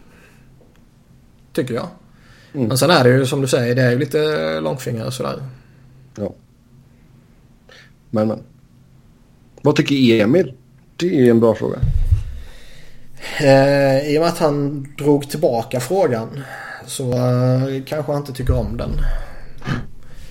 Tycker 1.53 1.75
jag. 1.75 1.89
Mm. 2.57 2.69
Men 2.69 2.79
sen 2.79 2.91
är 2.91 3.05
det 3.05 3.11
ju 3.11 3.27
som 3.27 3.41
du 3.41 3.49
säger, 3.49 3.75
det 3.75 3.83
är 3.83 3.91
ju 3.91 3.99
lite 3.99 4.61
långfingrar 4.61 5.07
och 5.07 5.13
sådär. 5.13 5.43
Ja. 6.17 6.35
Men 8.11 8.29
men. 8.29 8.43
Vad 9.63 9.77
tycker 9.77 10.21
Emil? 10.21 10.55
Det 10.97 11.27
är 11.27 11.31
en 11.31 11.41
bra 11.41 11.55
fråga. 11.55 11.79
Eh, 13.41 14.15
I 14.15 14.19
och 14.19 14.21
med 14.21 14.29
att 14.29 14.39
han 14.39 14.87
drog 14.99 15.31
tillbaka 15.31 15.81
frågan 15.81 16.43
så 16.87 17.13
eh, 17.13 17.85
kanske 17.87 18.13
han 18.13 18.21
inte 18.21 18.33
tycker 18.33 18.55
om 18.55 18.77
den. 18.77 18.91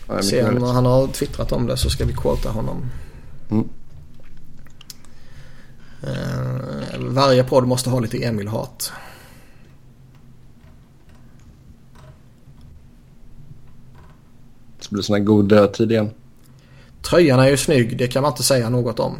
Nej, 0.09 0.23
Sen 0.23 0.55
när 0.55 0.73
han 0.73 0.85
har 0.85 1.07
twittrat 1.07 1.51
om 1.51 1.67
det 1.67 1.77
så 1.77 1.89
ska 1.89 2.05
vi 2.05 2.13
quota 2.13 2.49
honom. 2.49 2.91
Mm. 3.51 3.69
Eh, 6.03 6.99
varje 6.99 7.43
podd 7.43 7.67
måste 7.67 7.89
ha 7.89 7.99
lite 7.99 8.17
Emil-hat. 8.17 8.91
Det 14.89 14.93
blir 14.93 15.03
sån 15.03 15.15
här 15.15 15.23
god 15.23 15.49
dödtid 15.49 15.91
igen. 15.91 16.09
Tröjan 17.01 17.39
är 17.39 17.47
ju 17.47 17.57
snygg, 17.57 17.97
det 17.97 18.07
kan 18.07 18.21
man 18.21 18.31
inte 18.31 18.43
säga 18.43 18.69
något 18.69 18.99
om. 18.99 19.17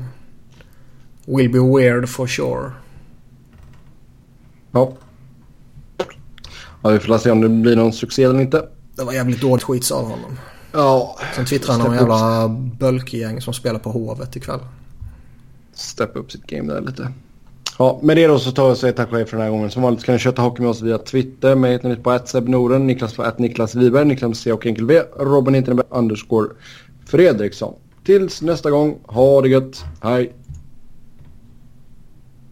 Will 1.25 1.51
be 1.51 1.59
weird 1.59 2.09
for 2.09 2.27
sure. 2.27 2.71
Ja. 4.71 4.93
Ja, 6.81 6.89
vi 6.89 6.99
får 6.99 7.17
se 7.17 7.31
om 7.31 7.41
det 7.41 7.49
blir 7.49 7.75
någon 7.75 7.93
succé 7.93 8.23
eller 8.23 8.41
inte. 8.41 8.67
Det 8.95 9.03
var 9.03 9.13
jävligt 9.13 9.41
dåligt 9.41 9.63
skits 9.63 9.91
av 9.91 10.03
honom. 10.03 10.39
Ja. 10.71 11.19
Sen 11.35 11.45
twittrade 11.45 11.79
han 11.81 11.89
om 11.89 11.95
jävla 11.95 12.47
bölkgäng 12.79 13.41
som 13.41 13.53
spelar 13.53 13.79
på 13.79 13.91
Hovet 13.91 14.35
ikväll. 14.35 14.59
Steppa 15.73 16.19
upp 16.19 16.31
sitt 16.31 16.47
game 16.47 16.73
där 16.73 16.81
lite. 16.81 17.11
Ja, 17.77 17.99
med 18.03 18.17
det 18.17 18.27
då 18.27 18.39
så 18.39 18.51
tar 18.51 18.65
vi 18.65 18.73
och 18.73 18.77
säger 18.77 18.93
tack 18.93 19.11
och 19.11 19.17
hej 19.17 19.25
för 19.25 19.37
den 19.37 19.43
här 19.43 19.51
gången. 19.51 19.71
Som 19.71 19.83
vanligt 19.83 20.03
kan 20.03 20.13
ni 20.13 20.19
köta 20.19 20.41
hockey 20.41 20.61
med 20.61 20.71
oss 20.71 20.81
via 20.81 20.97
Twitter. 20.97 21.55
Mig 21.55 21.71
hittar 21.71 21.89
ni 21.89 21.95
på 21.95 22.19
@sebnoren, 22.25 22.87
Niklas 22.87 23.13
på 23.13 23.31
Niklas 23.37 23.75
Wiberg, 23.75 24.05
Niklas 24.05 24.37
C 24.37 24.51
och 24.51 24.65
enkel 24.65 24.85
V, 24.85 25.01
Robin 25.19 25.53
hittar 25.53 25.83
underscore 25.89 26.47
Fredriksson. 27.07 27.73
Tills 28.05 28.41
nästa 28.41 28.71
gång, 28.71 28.99
ha 29.03 29.41
det 29.41 29.49
gött, 29.49 29.83
hej! 30.01 30.33